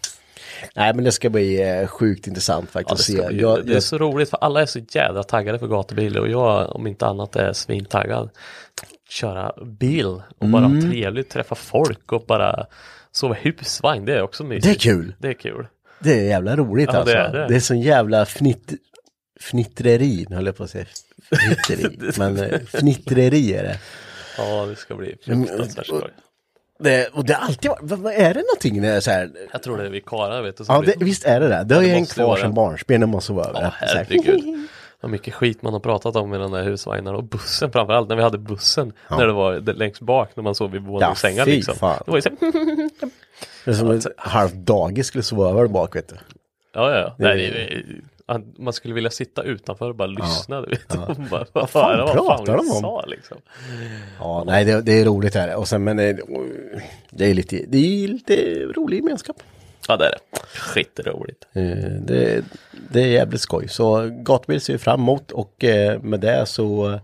Nej 0.75 0.95
men 0.95 1.05
det 1.05 1.13
ska 1.13 1.31
bli 1.31 1.63
eh, 1.81 1.87
sjukt 1.87 2.27
intressant 2.27 2.71
Ja, 2.73 2.81
faktiskt 2.81 3.07
det, 3.07 3.13
ska 3.13 3.23
se. 3.23 3.29
bli, 3.29 3.41
Jag, 3.41 3.67
det 3.67 3.73
är 3.73 3.75
jag, 3.75 3.83
så 3.83 3.99
roligt 3.99 4.31
för 4.31 4.39
alla 4.41 4.63
är 4.63 4.67
så 4.67 4.79
jädra 4.79 5.23
taggade 5.23 5.59
för 5.59 5.67
gatubil 5.67 6.19
och 6.19 6.29
jag 6.29 6.77
om 6.77 6.87
inte 6.87 7.07
annat 7.07 7.37
är 7.37 7.53
svintaggad. 7.53 8.31
Köra 9.09 9.53
bil 9.65 10.07
och 10.07 10.49
bara 10.49 10.65
Mm. 10.65 10.75
ha 10.85 10.91
trevligt, 10.91 11.31
träffa 11.31 11.55
folk 11.55 12.13
och 12.13 12.25
bara 12.27 12.67
sova 13.13 13.35
husvagn, 13.35 14.05
det 14.05 14.15
är 14.15 14.23
också 14.23 14.45
mysigt. 14.45 14.65
det 14.65 14.71
är 14.71 14.93
kul. 14.95 15.15
Det 15.19 15.29
är 15.29 15.33
kul. 15.35 15.67
Det 16.01 16.13
är 16.21 16.23
jävla 16.25 16.57
roligt 16.57 16.89
Ja, 16.93 16.99
alltså. 16.99 17.15
det 17.15 17.21
Det 17.33 17.39
är 17.39 17.45
är, 17.45 17.49
det. 17.49 17.61
sån 17.61 17.81
jävla 17.81 18.27
fnitt, 18.27 18.73
fnittreri, 19.41 20.27
höll 20.31 20.47
jag 20.47 20.57
på 20.57 20.65
att 20.65 20.71
säga. 20.71 20.85
Fnitteri. 21.31 21.99
men 22.19 22.39
eh, 22.39 22.61
fnittreri 22.61 23.55
är 23.55 23.63
det. 23.63 23.79
Ja, 24.39 24.67
det 24.67 24.77
ska 24.77 24.95
bli 24.95 25.17
Men, 25.27 25.47
fruktansvärt 25.47 25.87
skoj. 25.87 26.03
det. 26.79 27.07
Och 27.09 27.25
det 27.25 27.35
har 27.35 27.47
alltid 27.47 27.71
varit, 27.81 28.19
är 28.19 28.35
det 28.35 28.41
någonting 28.41 28.81
när 28.81 28.89
det 28.89 28.95
är 28.97 29.01
så 29.01 29.11
här? 29.11 29.31
Jag 29.53 29.63
tror 29.63 29.79
det 29.79 29.85
är 29.87 29.91
vi 29.91 30.01
karlar 30.01 30.43
vet 30.43 30.57
du. 30.57 30.65
Ja 30.69 30.83
det, 30.87 30.95
visst 31.05 31.25
är 31.25 31.41
det 31.41 31.49
det. 31.49 31.65
Det 31.65 31.75
har 31.75 31.83
det 31.83 31.89
ju 31.89 31.95
hängt 31.95 32.13
kvar 32.15 32.37
sedan 32.37 32.51
det. 32.51 32.55
barnsben, 32.55 33.01
det 33.01 33.07
måste 33.07 33.33
vara. 33.33 33.51
Ja, 33.53 33.73
Så 33.81 33.87
här, 33.87 34.05
herregud. 34.09 34.69
Vad 35.07 35.11
mycket 35.11 35.35
skit 35.35 35.63
man 35.63 35.73
har 35.73 35.81
pratat 35.81 36.17
om 36.17 36.35
i 36.35 36.39
den 36.39 36.51
där 36.51 36.63
husvagnarna 36.65 37.17
och 37.17 37.25
bussen 37.25 37.73
framförallt 37.73 38.09
när 38.09 38.17
vi 38.17 38.23
hade 38.23 38.39
bussen 38.39 38.93
när 39.11 39.27
det 39.27 39.33
var 39.33 39.53
det- 39.55 39.73
längst 39.73 40.01
bak 40.01 40.31
när 40.37 40.43
man 40.43 40.55
sov 40.55 40.71
vid 40.71 40.83
våningssängar 40.83 41.45
fy 41.45 41.51
liksom. 41.51 41.75
fan. 41.75 42.03
Det 42.05 42.11
var 42.11 42.19
ju 42.19 42.23
så 42.23 42.29
här, 42.29 42.39
Det 43.65 43.71
är 43.71 43.75
som 43.75 43.91
ett 43.91 44.07
halvt 44.17 44.55
dagis 44.55 45.07
skulle 45.07 45.23
sova 45.23 45.51
över 45.51 45.67
bak 45.67 45.97
vet 45.97 46.09
du. 46.09 46.15
Ja, 46.75 46.91
ja, 46.91 46.97
ja. 46.99 47.15
Det- 47.19 47.25
Nej, 47.25 47.37
det, 47.37 48.35
är- 48.35 48.63
man 48.63 48.73
skulle 48.73 48.95
vilja 48.95 49.11
sitta 49.11 49.43
utanför 49.43 49.89
och 49.89 49.95
bara 49.97 50.07
lyssna. 50.09 50.61
Du 50.61 50.69
vet, 50.71 50.81
Ja. 50.95 51.15
bara, 51.31 51.47
Vad 51.53 51.71
fan 51.71 51.99
höra 51.99 52.13
pratar 52.13 52.57
de 52.57 52.59
om? 52.71 52.81
Sa, 52.81 53.05
liksom. 53.07 53.37
Ja, 54.21 54.43
nej 54.47 54.65
det, 54.65 54.81
det 54.83 55.01
är 55.01 55.05
roligt 55.05 55.35
här. 55.35 55.57
Och 55.57 55.69
sen 55.69 55.85
men 55.85 55.97
det, 55.97 56.19
det 57.11 57.25
är 57.31 57.35
lite, 57.35 57.65
det 57.69 57.79
är 58.05 58.09
lite 58.09 58.35
rolig 58.77 58.97
gemenskap. 58.97 59.37
Ja, 59.89 59.97
det 59.97 60.07
är 60.07 60.11
det. 60.11 60.39
Skitroligt. 60.59 61.45
Eh, 61.53 61.63
Det, 62.01 62.45
det 62.91 63.01
är 63.03 63.07
jävligt 63.07 63.41
skoj. 63.41 63.69
Så 63.69 64.09
gatubil 64.13 64.61
ser 64.61 64.73
vi 64.73 64.79
fram 64.79 65.01
emot 65.01 65.33
och 65.33 65.65
eh, 65.65 66.01
med 66.01 66.21
det 66.21 66.47
så, 66.47 67.01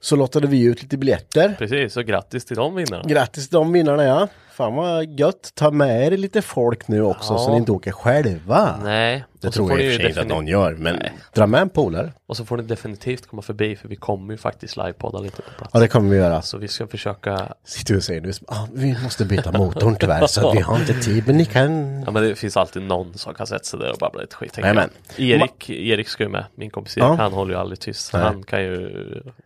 så 0.00 0.16
lottade 0.16 0.46
vi 0.46 0.62
ut 0.64 0.82
lite 0.82 0.96
biljetter. 0.96 1.54
Precis, 1.58 1.96
och 1.96 2.04
grattis 2.04 2.44
till 2.44 2.56
de 2.56 2.74
vinnarna. 2.74 3.04
Grattis 3.06 3.48
till 3.48 3.54
de 3.56 3.72
vinnarna 3.72 4.04
ja. 4.04 4.28
Fan 4.52 4.74
vad 4.74 5.04
gött. 5.20 5.50
Ta 5.54 5.70
med 5.70 6.12
er 6.12 6.16
lite 6.16 6.42
folk 6.42 6.88
nu 6.88 7.02
också 7.02 7.32
Ja. 7.32 7.38
så 7.38 7.50
ni 7.50 7.56
inte 7.56 7.72
åker 7.72 7.92
själva. 7.92 8.76
Nej. 8.84 9.24
Det 9.44 9.50
tror 9.50 9.70
jag 9.70 9.80
i 9.80 9.88
och 9.88 9.92
för 9.92 9.98
sig 10.00 10.08
inte 10.08 10.20
att 10.20 10.26
någon 10.26 10.46
gör. 10.46 10.74
Men 10.74 10.96
Nej. 10.96 11.12
dra 11.34 11.46
med 11.46 11.60
en 11.60 11.68
polare. 11.68 12.12
Och 12.26 12.36
så 12.36 12.44
får 12.44 12.56
ni 12.56 12.62
definitivt 12.62 13.26
komma 13.26 13.42
förbi 13.42 13.76
för 13.76 13.88
vi 13.88 13.96
kommer 13.96 14.34
ju 14.34 14.38
faktiskt 14.38 14.76
livepodda 14.76 15.18
lite 15.18 15.36
på 15.42 15.50
plats. 15.58 15.70
Ja 15.74 15.80
det 15.80 15.88
kommer 15.88 16.10
vi 16.10 16.16
göra. 16.16 16.42
Så 16.42 16.58
vi 16.58 16.68
ska 16.68 16.86
försöka, 16.86 17.48
Sitter 17.64 17.94
du 17.94 17.98
och 17.98 18.04
säger 18.04 18.20
nu, 18.20 18.32
ah, 18.46 18.66
vi 18.72 18.96
måste 19.02 19.24
byta 19.24 19.52
motorn 19.58 19.96
tyvärr 20.00 20.26
så 20.26 20.52
vi 20.52 20.60
har 20.60 20.78
inte 20.78 20.94
tid. 20.94 21.24
Men 21.26 21.36
ni 21.36 21.44
kan... 21.44 22.00
ja 22.02 22.10
men 22.10 22.22
det 22.22 22.34
finns 22.34 22.56
alltid 22.56 22.82
någon 22.82 23.14
som 23.14 23.34
kan 23.34 23.46
sätta 23.46 23.64
sig 23.64 23.78
där 23.78 23.90
och 23.92 23.98
babbla 23.98 24.20
lite 24.20 24.36
skit. 24.36 24.58
Jajamän. 24.58 24.90
jag. 25.16 25.28
Erik, 25.28 25.70
Erik 25.70 26.08
ska 26.08 26.22
ju 26.22 26.28
med, 26.28 26.44
min 26.54 26.70
kompis 26.70 26.96
Erik, 26.96 27.04
Ja. 27.04 27.14
han 27.14 27.32
håller 27.32 27.54
ju 27.54 27.60
aldrig 27.60 27.80
tyst. 27.80 28.12
Nej. 28.12 28.22
han 28.22 28.42
kan 28.42 28.62
ju 28.62 28.74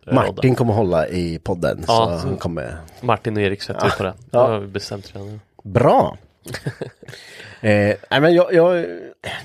eh, 0.07 0.13
Martin 0.13 0.35
rodda. 0.35 0.55
kommer 0.55 0.73
hålla 0.73 1.07
i 1.07 1.39
podden. 1.39 1.83
Ja, 1.87 2.19
så 2.21 2.27
han 2.27 2.37
kommer... 2.37 2.77
Martin 3.01 3.37
och 3.37 3.43
Erik 3.43 3.61
sätter 3.61 3.85
ju 3.85 3.91
på 3.91 4.03
det. 4.03 4.09
Det 4.09 4.37
Ja. 4.37 4.47
har 4.47 4.59
vi 4.59 4.67
bestämt 4.67 5.11
redan 5.15 5.27
nu. 5.27 5.39
Bra! 5.63 6.17
eh, 7.61 7.95
nej 8.09 8.21
men 8.21 8.33
jag, 8.33 8.53
jag, 8.53 8.85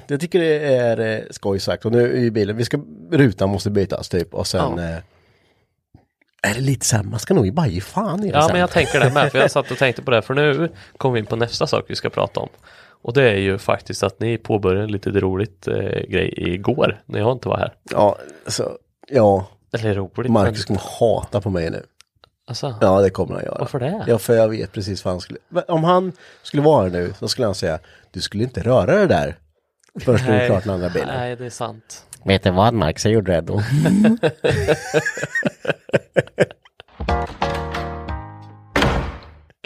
jag 0.06 0.20
tycker 0.20 0.38
det 0.40 0.76
är 0.76 1.00
eh, 1.00 1.22
skoj 1.30 1.60
sagt. 1.60 1.84
Och 1.84 1.92
nu 1.92 2.12
i 2.12 2.30
bilen, 2.30 2.56
vi 2.56 2.64
ska, 2.64 2.80
rutan 3.10 3.48
måste 3.48 3.70
bytas 3.70 4.08
typ. 4.08 4.34
Och 4.34 4.46
sen... 4.46 4.78
Ja. 4.78 4.84
Eh, 4.84 4.98
är 6.42 6.54
det 6.54 6.60
lite 6.60 6.86
så 6.86 6.96
här, 6.96 7.02
man 7.02 7.18
ska 7.18 7.34
nog 7.34 7.52
bara 7.52 7.66
ge 7.66 7.80
fan 7.80 8.24
i 8.24 8.30
det 8.30 8.36
Ja 8.36 8.42
sen. 8.42 8.52
men 8.52 8.60
jag 8.60 8.70
tänker 8.70 9.00
det 9.00 9.10
med, 9.10 9.32
för 9.32 9.38
jag 9.38 9.50
satt 9.50 9.70
och 9.70 9.78
tänkte 9.78 10.02
på 10.02 10.10
det, 10.10 10.22
för 10.22 10.34
nu 10.34 10.72
kommer 10.96 11.12
vi 11.12 11.20
in 11.20 11.26
på 11.26 11.36
nästa 11.36 11.66
sak 11.66 11.84
vi 11.88 11.96
ska 11.96 12.10
prata 12.10 12.40
om. 12.40 12.48
Och 13.04 13.12
det 13.12 13.30
är 13.30 13.36
ju 13.36 13.58
faktiskt 13.58 14.02
att 14.02 14.20
ni 14.20 14.38
påbörjade 14.38 14.84
en 14.84 14.92
lite 14.92 15.10
roligt 15.10 15.68
eh, 15.68 15.74
grej 16.08 16.34
igår, 16.36 17.02
när 17.06 17.18
jag 17.18 17.32
inte 17.32 17.48
var 17.48 17.56
här. 17.56 17.74
Ja, 17.90 18.16
så, 18.46 18.78
ja. 19.08 19.46
Eller 19.72 19.94
roligt, 19.94 20.32
Marcus 20.32 20.64
kommer 20.64 20.80
hata 21.00 21.40
på 21.40 21.50
mig 21.50 21.70
nu. 21.70 21.82
Alltså, 22.46 22.74
Ja, 22.80 23.00
det 23.00 23.10
kommer 23.10 23.34
han 23.34 23.44
göra. 23.44 23.58
Varför 23.58 23.80
det? 23.80 24.04
Ja, 24.06 24.18
för 24.18 24.34
jag 24.34 24.48
vet 24.48 24.72
precis 24.72 25.04
vad 25.04 25.14
han 25.14 25.20
skulle... 25.20 25.38
Om 25.68 25.84
han 25.84 26.12
skulle 26.42 26.62
vara 26.62 26.82
här 26.82 26.90
nu, 26.90 27.14
så 27.18 27.28
skulle 27.28 27.46
han 27.46 27.54
säga 27.54 27.78
Du 28.10 28.20
skulle 28.20 28.44
inte 28.44 28.60
röra 28.62 28.96
det 28.96 29.06
där. 29.06 29.38
Först 30.00 30.24
när 30.26 30.40
du 30.40 30.46
klart 30.46 30.64
den 30.64 30.72
andra 30.74 30.88
bilen. 30.90 31.08
nej, 31.08 31.36
det 31.36 31.46
är 31.46 31.50
sant. 31.50 32.06
Vet 32.24 32.42
du 32.42 32.50
vad 32.50 32.74
Marcus, 32.74 33.04
jag 33.04 33.14
gjorde 33.14 33.32
det 33.32 33.40
då. 33.40 33.62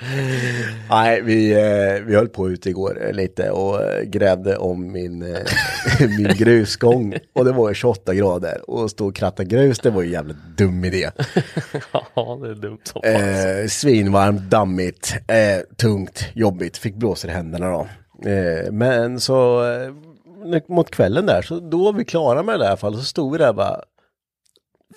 Nej, 0.91 1.23
vi, 1.23 1.53
eh, 1.53 2.03
vi 2.07 2.15
höll 2.15 2.29
på 2.29 2.51
ute 2.51 2.71
igår 2.71 3.07
eh, 3.07 3.13
lite 3.13 3.51
och 3.51 3.83
eh, 3.83 4.03
grävde 4.03 4.57
om 4.57 4.93
min, 4.93 5.19
min 6.01 6.35
grusgång. 6.37 7.15
Och 7.33 7.45
det 7.45 7.53
var 7.53 7.69
ju 7.69 7.75
28 7.75 8.15
grader. 8.15 8.71
Och 8.71 8.91
stå 8.91 9.07
och 9.07 9.15
kratta 9.15 9.45
grus, 9.45 9.79
det 9.79 9.91
var 9.91 10.03
ju 10.03 10.11
jävligt 10.11 10.37
dum 10.57 10.85
idé. 10.85 11.11
Ja, 12.15 12.39
det 12.43 12.51
är 12.51 12.55
dumt 12.55 12.81
som. 12.85 13.03
Eh, 13.05 13.69
svinvarmt, 13.69 14.51
dammigt, 14.51 15.15
eh, 15.29 15.77
tungt, 15.77 16.25
jobbigt. 16.35 16.77
Fick 16.77 16.95
blåsor 16.95 17.31
i 17.31 17.35
händerna 17.35 17.71
då. 17.71 17.89
Eh, 18.31 18.73
men 18.73 19.21
så 19.21 19.65
mot 20.69 20.91
kvällen 20.91 21.27
där, 21.27 21.43
så 21.43 21.61
då 21.61 21.85
var 21.85 21.93
vi 21.93 22.05
klara 22.05 22.43
med 22.43 22.61
det 22.61 22.65
i 22.65 22.69
alla 22.69 22.77
fall. 22.77 22.97
Så 22.97 23.03
stod 23.03 23.33
vi 23.33 23.39
där 23.39 23.53
bara, 23.53 23.81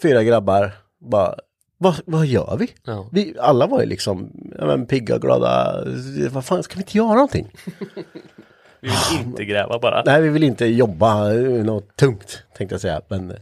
fyra 0.01 0.23
grabbar, 0.23 0.71
bara, 1.11 1.35
vad, 1.81 2.01
vad 2.05 2.25
gör 2.25 2.57
vi? 2.59 2.73
Ja. 2.83 3.09
vi? 3.11 3.35
Alla 3.39 3.67
var 3.67 3.81
ju 3.81 3.85
liksom, 3.85 4.31
ja, 4.57 4.65
men, 4.65 4.85
pigga, 4.85 5.17
glada, 5.17 5.83
vad 6.31 6.45
fan, 6.45 6.63
ska 6.63 6.75
vi 6.75 6.81
inte 6.81 6.97
göra 6.97 7.13
någonting? 7.13 7.51
Vi 8.81 8.89
vill 8.89 9.27
inte 9.27 9.45
gräva 9.45 9.79
bara. 9.79 10.03
Nej, 10.05 10.21
vi 10.21 10.29
vill 10.29 10.43
inte 10.43 10.65
jobba 10.65 11.33
eh, 11.33 11.41
något 11.41 11.95
tungt, 11.95 12.43
tänkte 12.57 12.73
jag 12.73 12.81
säga. 12.81 13.01
Men 13.07 13.33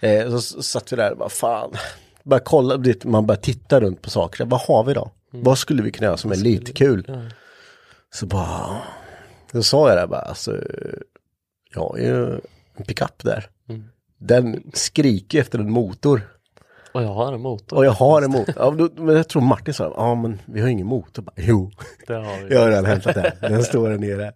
eh, 0.00 0.30
så, 0.30 0.40
så 0.40 0.62
satt 0.62 0.92
vi 0.92 0.96
där 0.96 1.10
och 1.12 1.18
bara, 1.18 1.28
fan. 1.28 1.72
Bara 2.22 2.40
kolla, 2.40 2.84
man 3.04 3.26
bara 3.26 3.36
titta 3.36 3.80
runt 3.80 4.02
på 4.02 4.10
saker. 4.10 4.44
Vad 4.44 4.60
har 4.60 4.84
vi 4.84 4.94
då? 4.94 5.10
Vad 5.30 5.58
skulle 5.58 5.82
vi 5.82 5.90
kunna 5.90 6.06
göra 6.06 6.16
som 6.16 6.32
är 6.32 6.36
lite 6.36 6.72
kul? 6.72 7.30
Så 8.14 8.26
bara, 8.26 8.78
så 9.52 9.62
sa 9.62 9.88
jag 9.88 9.98
det 9.98 10.06
bara, 10.06 10.20
alltså, 10.20 10.60
jag 11.74 11.80
har 11.80 11.98
ju 11.98 12.34
en 12.76 12.84
pickup 12.86 13.24
där. 13.24 13.46
Den 14.18 14.62
skriker 14.74 15.40
efter 15.40 15.58
en 15.58 15.70
motor. 15.70 16.20
Och 16.92 17.02
jag 17.02 17.08
har 17.14 17.32
en 17.32 17.40
motor. 17.40 17.76
Och 17.76 17.84
jag 17.86 17.92
har 17.92 18.22
en 18.22 18.30
motor. 18.30 18.54
Ja, 18.58 18.70
då, 18.70 18.88
men 19.02 19.16
jag 19.16 19.28
tror 19.28 19.42
Martin 19.42 19.74
sa, 19.74 19.94
ja 19.96 20.14
men 20.14 20.40
vi 20.44 20.60
har 20.60 20.68
ingen 20.68 20.86
motor. 20.86 21.22
Bara, 21.22 21.32
jo, 21.36 21.70
Det 22.06 22.14
har 22.14 22.48
vi. 22.48 22.54
jag 22.54 22.60
har 22.60 22.68
redan 22.68 22.84
hämtat 22.84 23.14
den. 23.14 23.50
Den 23.52 23.62
står 23.64 23.88
där 23.90 23.98
nere. 23.98 24.32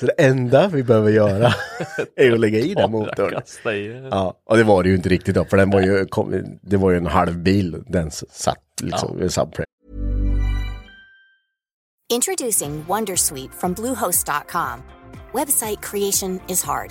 Så 0.00 0.06
det 0.06 0.12
enda 0.12 0.68
vi 0.68 0.82
behöver 0.82 1.10
göra 1.10 1.52
är 2.16 2.32
att 2.32 2.40
lägga 2.40 2.58
i 2.58 2.74
den 2.74 2.90
motorn. 2.90 3.34
Ja, 4.10 4.34
och 4.50 4.56
det 4.56 4.64
var 4.64 4.82
det 4.82 4.88
ju 4.88 4.94
inte 4.96 5.08
riktigt 5.08 5.34
då, 5.34 5.44
för 5.44 5.56
den 5.56 5.70
var 5.70 5.80
ju, 5.80 6.06
kom, 6.06 6.44
det 6.62 6.76
var 6.76 6.90
ju 6.90 6.96
en 6.96 7.06
halv 7.06 7.38
bil 7.38 7.82
den 7.86 8.10
satt 8.10 8.58
liksom 8.82 9.28
subframe. 9.30 9.64
Introducing 12.12 12.84
Wondersuite 12.88 13.52
from 13.54 13.72
Bluehost.com. 13.74 14.82
Website 15.32 15.80
creation 15.82 16.40
is 16.48 16.62
hard, 16.64 16.90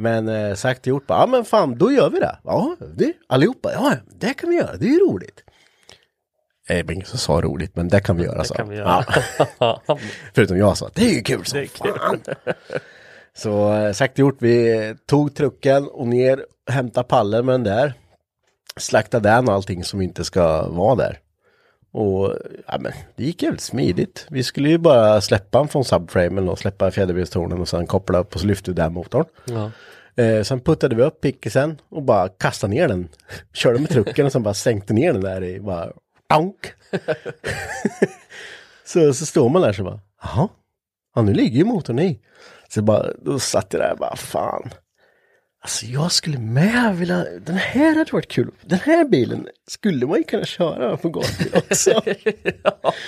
Men 0.00 0.28
eh, 0.28 0.54
sagt 0.54 0.80
och 0.80 0.86
gjort, 0.86 1.06
bara, 1.06 1.20
ja 1.20 1.26
men 1.26 1.44
fan, 1.44 1.78
då 1.78 1.92
gör 1.92 2.10
vi 2.10 2.18
det. 2.18 2.38
Ja, 2.44 2.76
det, 2.94 3.12
allihopa, 3.26 3.72
ja, 3.72 3.94
det 4.20 4.34
kan 4.34 4.50
vi 4.50 4.56
göra, 4.56 4.76
det 4.76 4.86
är 4.86 4.90
ju 4.90 4.98
roligt. 4.98 5.44
Det 6.68 6.82
var 6.82 6.92
ingen 6.92 7.06
som 7.06 7.18
sa 7.18 7.40
roligt, 7.40 7.76
men 7.76 7.88
det 7.88 8.00
kan 8.00 8.16
vi 8.16 8.24
göra. 8.24 8.44
Så. 8.44 8.54
kan 8.54 8.68
vi 8.68 8.76
göra. 8.76 9.04
Ja. 9.58 9.82
Förutom 10.34 10.58
jag 10.58 10.76
sa, 10.76 10.90
det 10.94 11.02
är 11.02 11.14
ju 11.14 11.22
kul 11.22 11.44
som 11.44 11.58
Det 11.58 11.68
fan. 11.68 12.20
Så 13.36 13.72
eh, 13.72 13.92
sagt 13.92 14.12
och 14.12 14.18
gjort, 14.18 14.36
vi 14.38 14.94
tog 15.06 15.34
trucken 15.34 15.88
och 15.88 16.06
ner, 16.06 16.46
hämtade 16.70 17.08
pallen 17.08 17.46
med 17.46 17.54
den 17.54 17.64
där. 17.64 17.94
Slaktade 18.76 19.28
den 19.28 19.48
och 19.48 19.54
allting 19.54 19.84
som 19.84 20.00
inte 20.00 20.24
ska 20.24 20.68
vara 20.68 20.94
där. 20.94 21.18
Och 21.92 22.36
ja, 22.66 22.78
men 22.80 22.92
det 23.16 23.24
gick 23.24 23.42
jävligt 23.42 23.60
smidigt. 23.60 24.26
Vi 24.30 24.42
skulle 24.42 24.68
ju 24.68 24.78
bara 24.78 25.20
släppa 25.20 25.58
den 25.58 25.68
från 25.68 25.84
subframen 25.84 26.48
och 26.48 26.58
släppa 26.58 26.90
fjäderbilstornen 26.90 27.60
och 27.60 27.68
sen 27.68 27.86
koppla 27.86 28.18
upp 28.18 28.34
och 28.34 28.40
så 28.40 28.46
lyfte 28.46 28.70
vi 28.70 28.74
den 28.74 28.92
motorn. 28.92 29.24
Ja. 29.44 29.70
Eh, 30.20 30.42
sen 30.42 30.60
puttade 30.60 30.96
vi 30.96 31.02
upp 31.02 31.20
pickisen 31.20 31.80
och 31.88 32.02
bara 32.02 32.28
kastade 32.28 32.74
ner 32.74 32.88
den. 32.88 33.08
Körde 33.52 33.78
med 33.78 33.90
trucken 33.90 34.26
och 34.26 34.32
sen 34.32 34.42
bara 34.42 34.54
sänkte 34.54 34.92
ner 34.92 35.12
den 35.12 35.22
där 35.22 35.44
i 35.44 35.60
bara 35.60 35.92
donk. 36.28 36.72
så, 38.84 39.14
så 39.14 39.26
står 39.26 39.48
man 39.48 39.62
där 39.62 39.72
så 39.72 39.84
bara, 39.84 40.00
jaha, 40.22 40.48
ja 41.14 41.22
nu 41.22 41.34
ligger 41.34 41.58
ju 41.58 41.64
motorn 41.64 41.98
i. 41.98 42.20
Så 42.68 42.82
bara, 42.82 43.12
då 43.22 43.38
satt 43.38 43.72
jag 43.72 43.82
där 43.82 43.92
och 43.92 43.98
bara, 43.98 44.16
fan. 44.16 44.70
Alltså 45.62 45.86
jag 45.86 46.12
skulle 46.12 46.38
med 46.38 46.96
vilja, 46.96 47.24
den 47.24 47.56
här 47.56 47.96
hade 47.96 48.12
varit 48.12 48.28
kul. 48.28 48.50
Den 48.62 48.78
här 48.78 49.04
bilen 49.04 49.48
skulle 49.66 50.06
man 50.06 50.18
ju 50.18 50.24
kunna 50.24 50.44
köra 50.44 50.96
på 50.96 51.08
gatan 51.08 51.46
också. 51.54 51.90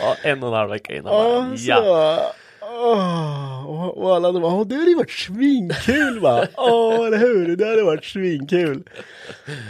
ja, 0.00 0.16
en 0.22 0.42
och 0.42 0.48
en 0.48 0.54
halv 0.54 0.70
vecka 0.70 0.96
innan. 0.96 1.12
Ja, 1.14 1.46
bara, 1.48 1.56
så, 1.56 1.70
ja. 1.70 2.32
Åh, 2.72 3.66
och, 3.66 3.98
och 3.98 4.16
alla 4.16 4.32
de 4.32 4.42
bara, 4.42 4.54
åh 4.54 4.66
det 4.66 4.74
hade 4.74 4.90
ju 4.90 4.96
varit 4.96 5.10
svinkul 5.10 6.20
va? 6.20 6.46
Åh, 6.56 7.06
eller 7.06 7.18
hur? 7.18 7.56
Det 7.56 7.68
hade 7.68 7.82
varit 7.82 8.04
svinkul. 8.04 8.82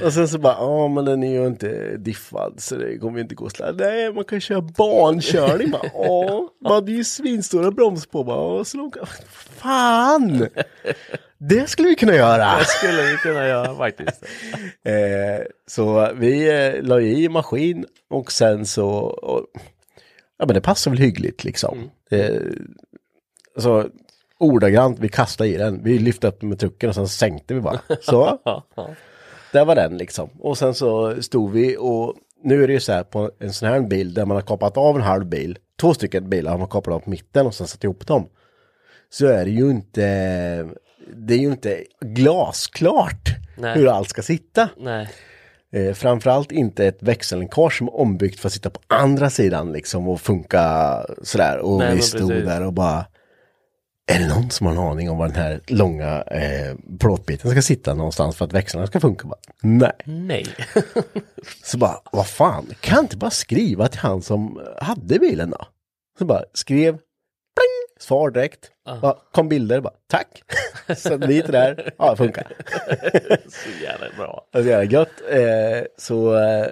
Och 0.05 0.13
sen 0.13 0.29
så 0.29 0.39
bara, 0.39 0.57
ja 0.59 0.89
men 0.89 1.05
den 1.05 1.23
är 1.23 1.41
ju 1.41 1.47
inte 1.47 1.97
diffad 1.97 2.55
så 2.57 2.75
det 2.75 2.99
kommer 2.99 3.19
ju 3.19 3.23
inte 3.23 3.35
gå 3.35 3.51
sådär. 3.51 3.75
Nej, 3.79 4.13
man 4.13 4.25
kan 4.25 4.41
köra 4.41 4.61
barnkörning 4.61 5.71
bara. 5.71 5.91
Åh, 5.95 6.49
man 6.61 6.73
hade 6.73 6.93
ju 6.93 7.05
svinstora 7.05 7.71
broms 7.71 8.07
på 8.07 8.25
bara. 8.25 8.39
Åh, 8.39 8.63
så 8.63 8.91
kan... 8.91 9.07
Fan! 9.57 10.49
Det 11.39 11.71
skulle 11.71 11.89
vi 11.89 11.95
kunna 11.95 12.15
göra. 12.15 12.59
Det 12.59 12.65
skulle 12.65 13.03
vi 13.03 13.17
kunna 13.17 13.47
göra 13.47 13.77
faktiskt. 13.77 14.25
Eh, 14.85 15.47
så 15.67 16.13
vi 16.15 16.49
eh, 16.49 16.83
la 16.83 17.01
i 17.01 17.29
maskin 17.29 17.87
och 18.11 18.33
sen 18.33 18.67
så, 18.67 18.89
och, 18.99 19.47
ja 20.39 20.47
men 20.47 20.55
det 20.55 20.61
passar 20.61 20.91
väl 20.91 21.01
hyggligt 21.01 21.45
liksom. 21.45 21.91
Eh, 22.11 22.41
så 23.57 23.85
ordagrant, 24.39 24.99
vi 24.99 25.09
kastade 25.09 25.51
i 25.51 25.57
den, 25.57 25.83
vi 25.83 25.99
lyfte 25.99 26.27
upp 26.27 26.41
den 26.41 26.49
med 26.49 26.59
trucken 26.59 26.89
och 26.89 26.95
sen 26.95 27.09
sänkte 27.09 27.55
vi 27.55 27.61
bara. 27.61 27.81
Så, 28.01 28.39
där 29.53 29.65
var 29.65 29.75
den 29.75 29.97
liksom. 29.97 30.31
Och 30.39 30.59
sen 30.59 30.75
så 30.75 31.23
stod 31.23 31.53
vi 31.53 31.77
och 31.81 32.15
nu 32.45 32.63
är 32.63 32.67
det 32.67 32.73
ju 32.73 32.81
så 32.81 32.93
här 32.93 33.05
på 33.05 33.31
en 33.39 33.53
sån 33.53 33.69
här 33.69 33.81
bil 33.81 34.15
där 34.15 34.27
man 34.27 34.37
har 34.37 34.43
kapat 34.43 34.77
av 34.77 34.97
en 34.97 35.03
halv 35.03 35.27
bil, 35.27 35.59
två 35.81 35.95
stycken 35.95 36.31
bilar 36.31 36.51
har 36.51 36.59
man 36.59 36.69
kapat 36.69 36.95
av 36.95 36.99
på 36.99 37.11
mitten 37.11 37.47
och 37.47 37.55
sen 37.55 37.67
satt 37.67 37.85
ihop 37.85 38.07
dem. 38.07 38.29
Så 39.11 39.27
är 39.27 39.45
det 39.45 39.51
ju 39.51 39.71
inte, 39.71 40.03
det 41.17 41.35
är 41.35 41.39
ju 41.39 41.51
inte 41.51 41.85
glasklart 42.01 43.29
Nej. 43.59 43.79
hur 43.79 43.89
allt 43.89 44.09
ska 44.09 44.23
sitta. 44.23 44.69
Nej. 44.77 45.09
Eh, 45.73 45.95
framförallt 45.95 46.53
inte 46.53 46.87
ett 46.87 47.03
växellänkage 47.03 47.79
som 47.79 47.87
är 47.87 47.97
ombyggt 47.97 48.41
för 48.41 48.49
att 48.49 48.53
sitta 48.53 48.71
på 48.71 48.81
andra 48.87 49.31
sidan 49.31 49.73
liksom 49.73 50.09
och 50.09 50.21
funka 50.21 50.97
sådär. 51.23 51.59
Och 51.59 51.79
Nej, 51.79 51.95
vi 51.95 52.03
stod 52.03 52.29
precis. 52.29 52.47
där 52.47 52.67
och 52.67 52.73
bara 52.73 53.05
Är 54.07 54.19
det 54.19 54.29
någon 54.29 54.51
som 54.51 54.67
har 54.67 54.73
en 54.75 54.79
aning 54.81 55.11
om 55.11 55.19
var 55.19 55.27
den 55.27 55.37
här 55.37 55.61
långa 55.67 56.23
eh, 56.23 56.77
plåtbiten 57.01 57.51
ska 57.51 57.63
sitta 57.63 57.95
någonstans 57.95 58.37
för 58.37 58.45
att 58.45 58.53
växlarna 58.53 58.87
ska 58.87 59.01
funka? 59.01 59.29
Bara, 59.29 59.41
Nej. 59.63 59.93
Nej. 60.05 60.47
Så 61.65 61.79
bara, 61.79 62.01
vad 62.13 62.27
fan, 62.27 62.75
kan 62.81 62.99
inte 62.99 63.17
bara 63.17 63.31
skriva 63.31 63.89
till 63.89 64.01
han 64.01 64.23
som 64.23 64.61
hade 64.81 65.19
bilen 65.19 65.51
då? 65.51 65.67
Så 66.19 66.25
bara 66.25 66.45
skrev, 66.55 66.93
pling, 66.93 67.99
svar 68.01 68.31
direkt. 68.31 68.71
Bara, 69.01 69.17
kom 69.33 69.49
bilder, 69.49 69.81
bara 69.81 69.95
tack. 70.11 70.43
Så 70.97 71.17
lite 71.17 71.53
där, 71.53 71.93
ja 71.99 72.11
det 72.11 72.17
funkar. 72.17 72.47
Så 73.49 73.83
jävla 73.83 74.07
bra. 74.17 74.47
Är 74.53 74.63
jävla 74.63 74.85
gött. 74.85 75.23
Eh, 75.31 75.87
så, 75.99 76.37
eh, 76.39 76.67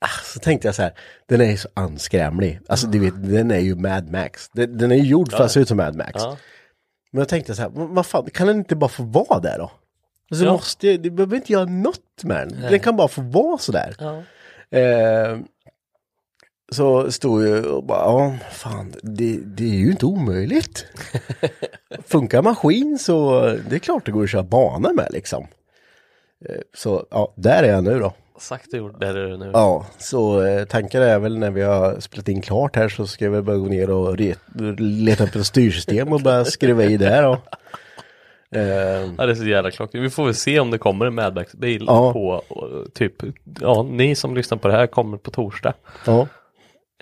ah, 0.00 0.24
så 0.24 0.40
tänkte 0.40 0.68
jag 0.68 0.74
så 0.74 0.82
här, 0.82 0.92
den 1.28 1.40
är 1.40 1.50
ju 1.50 1.56
så 1.56 1.68
anskrämlig. 1.74 2.60
Alltså 2.68 2.86
du 2.86 2.98
vet, 2.98 3.14
den 3.32 3.50
är 3.50 3.58
ju 3.58 3.74
Mad 3.74 4.10
Max. 4.10 4.48
Den, 4.52 4.78
den 4.78 4.92
är 4.92 4.96
ju 4.96 5.04
gjord 5.04 5.32
för 5.32 5.44
att 5.44 5.52
se 5.52 5.60
ut 5.60 5.68
som 5.68 5.76
Mad 5.76 5.96
Max. 5.96 6.12
Ja. 6.14 6.36
Men 7.14 7.18
jag 7.20 7.28
tänkte 7.28 7.54
så 7.54 7.62
här, 7.62 7.70
vad 7.74 8.06
fan, 8.06 8.30
kan 8.30 8.46
den 8.46 8.56
inte 8.58 8.76
bara 8.76 8.88
få 8.88 9.02
vara 9.02 9.40
där 9.40 9.58
då? 9.58 9.70
Alltså 10.30 10.44
Ja. 10.46 10.52
måste, 10.52 10.88
jag- 10.88 11.00
det 11.02 11.10
behöver 11.10 11.36
inte 11.36 11.52
göra 11.52 11.64
något 11.64 12.24
med 12.24 12.48
den. 12.48 12.60
Den 12.70 12.80
kan 12.80 12.96
bara 12.96 13.08
få 13.08 13.20
vara 13.22 13.58
så 13.58 13.72
där. 13.72 13.94
Ja. 13.98 14.22
Eh, 14.78 15.38
så 16.72 17.12
stod 17.12 17.42
ju 17.46 17.62
och 17.64 17.84
bara, 17.84 17.98
ja 17.98 18.36
fan, 18.52 18.94
det, 19.02 19.36
det 19.44 19.64
är 19.64 19.74
ju 19.78 19.90
inte 19.90 20.06
omöjligt. 20.06 20.86
Funkar 22.06 22.42
maskin 22.42 22.98
så 22.98 23.40
det 23.68 23.74
är 23.74 23.78
klart 23.78 24.06
det 24.06 24.12
går 24.12 24.24
att 24.24 24.30
köra 24.30 24.42
bana 24.42 24.92
med 24.92 25.08
liksom. 25.10 25.46
Eh, 26.48 26.60
Så 26.74 27.06
ja, 27.10 27.32
där 27.36 27.62
är 27.62 27.68
jag 27.72 27.84
nu 27.84 27.98
då. 27.98 28.12
Sagt 28.38 28.72
och 28.72 28.78
gjort, 28.78 29.00
där 29.00 29.14
är 29.14 29.28
du 29.28 29.36
nu. 29.36 29.50
Ja, 29.52 29.86
så 29.98 30.42
eh, 30.42 30.64
tanken 30.64 31.02
är 31.02 31.18
väl 31.18 31.38
när 31.38 31.50
vi 31.50 31.62
har 31.62 32.00
spelat 32.00 32.28
in 32.28 32.42
klart 32.42 32.76
här 32.76 32.88
så 32.88 33.06
ska 33.06 33.30
vi 33.30 33.42
börja 33.42 33.58
gå 33.58 33.66
ner 33.66 33.90
och 33.90 34.16
re- 34.16 34.76
leta 34.78 35.24
upp 35.24 35.34
ett 35.34 35.46
styrsystem 35.46 36.12
och 36.12 36.20
börja 36.20 36.44
skruva 36.44 36.84
i 36.84 36.96
där 36.96 37.22
då. 37.22 37.38
Eh, 38.50 38.60
Ja, 39.18 39.26
det 39.26 39.32
är 39.32 39.34
så 39.34 39.44
jävla 39.44 39.70
klockrent. 39.70 40.04
Vi 40.04 40.10
får 40.10 40.24
väl 40.24 40.34
se 40.34 40.60
om 40.60 40.70
det 40.70 40.78
kommer 40.78 41.06
en 41.06 41.14
Mad 41.14 41.34
Max-bil 41.34 41.84
Ja. 41.86 42.12
på, 42.12 42.28
och, 42.48 42.94
typ, 42.94 43.12
ja, 43.60 43.86
ni 43.90 44.14
som 44.14 44.34
lyssnar 44.36 44.58
på 44.58 44.68
det 44.68 44.74
här 44.74 44.86
kommer 44.86 45.16
på 45.16 45.30
torsdag. 45.30 45.74
ja. 46.06 46.28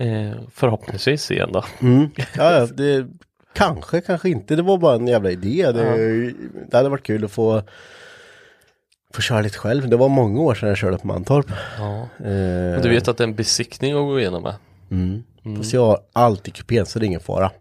Eh, 0.00 0.32
förhoppningsvis 0.54 1.30
igen 1.30 1.50
då. 1.52 1.64
Mm. 1.80 2.00
ja, 2.16 2.52
ja, 2.58 2.66
det 2.66 3.06
kanske, 3.54 4.00
kanske 4.00 4.28
inte. 4.28 4.56
Det 4.56 4.62
var 4.62 4.78
bara 4.78 4.94
en 4.94 5.08
jävla 5.08 5.30
idé. 5.30 5.72
Det, 5.72 6.32
det 6.70 6.76
hade 6.76 6.88
varit 6.88 7.02
kul 7.06 7.24
att 7.24 7.30
få 7.32 7.62
få 9.12 9.22
köra 9.22 9.40
lite 9.40 9.58
själv. 9.58 9.88
Det 9.88 9.96
var 9.96 10.08
många 10.08 10.40
år 10.40 10.54
sedan 10.54 10.68
jag 10.68 10.78
körde 10.78 10.98
på 10.98 11.06
Mantorp. 11.06 11.46
Ja. 11.78 12.08
Eh, 12.26 12.76
Och 12.76 12.82
du 12.82 12.88
vet 12.88 13.08
att 13.08 13.16
det 13.16 13.24
är 13.24 13.28
en 13.28 13.34
besiktning 13.34 13.92
att 13.92 13.98
gå 13.98 14.20
igenom 14.20 14.42
med. 14.42 14.54
mm. 14.90 15.22
Fast 15.56 15.72
jag 15.72 15.86
har 15.86 16.00
alltid 16.12 16.54
kupén 16.54 16.86
så 16.86 16.98
det 16.98 17.04
är 17.04 17.06
ingen 17.06 17.20
fara. 17.20 17.50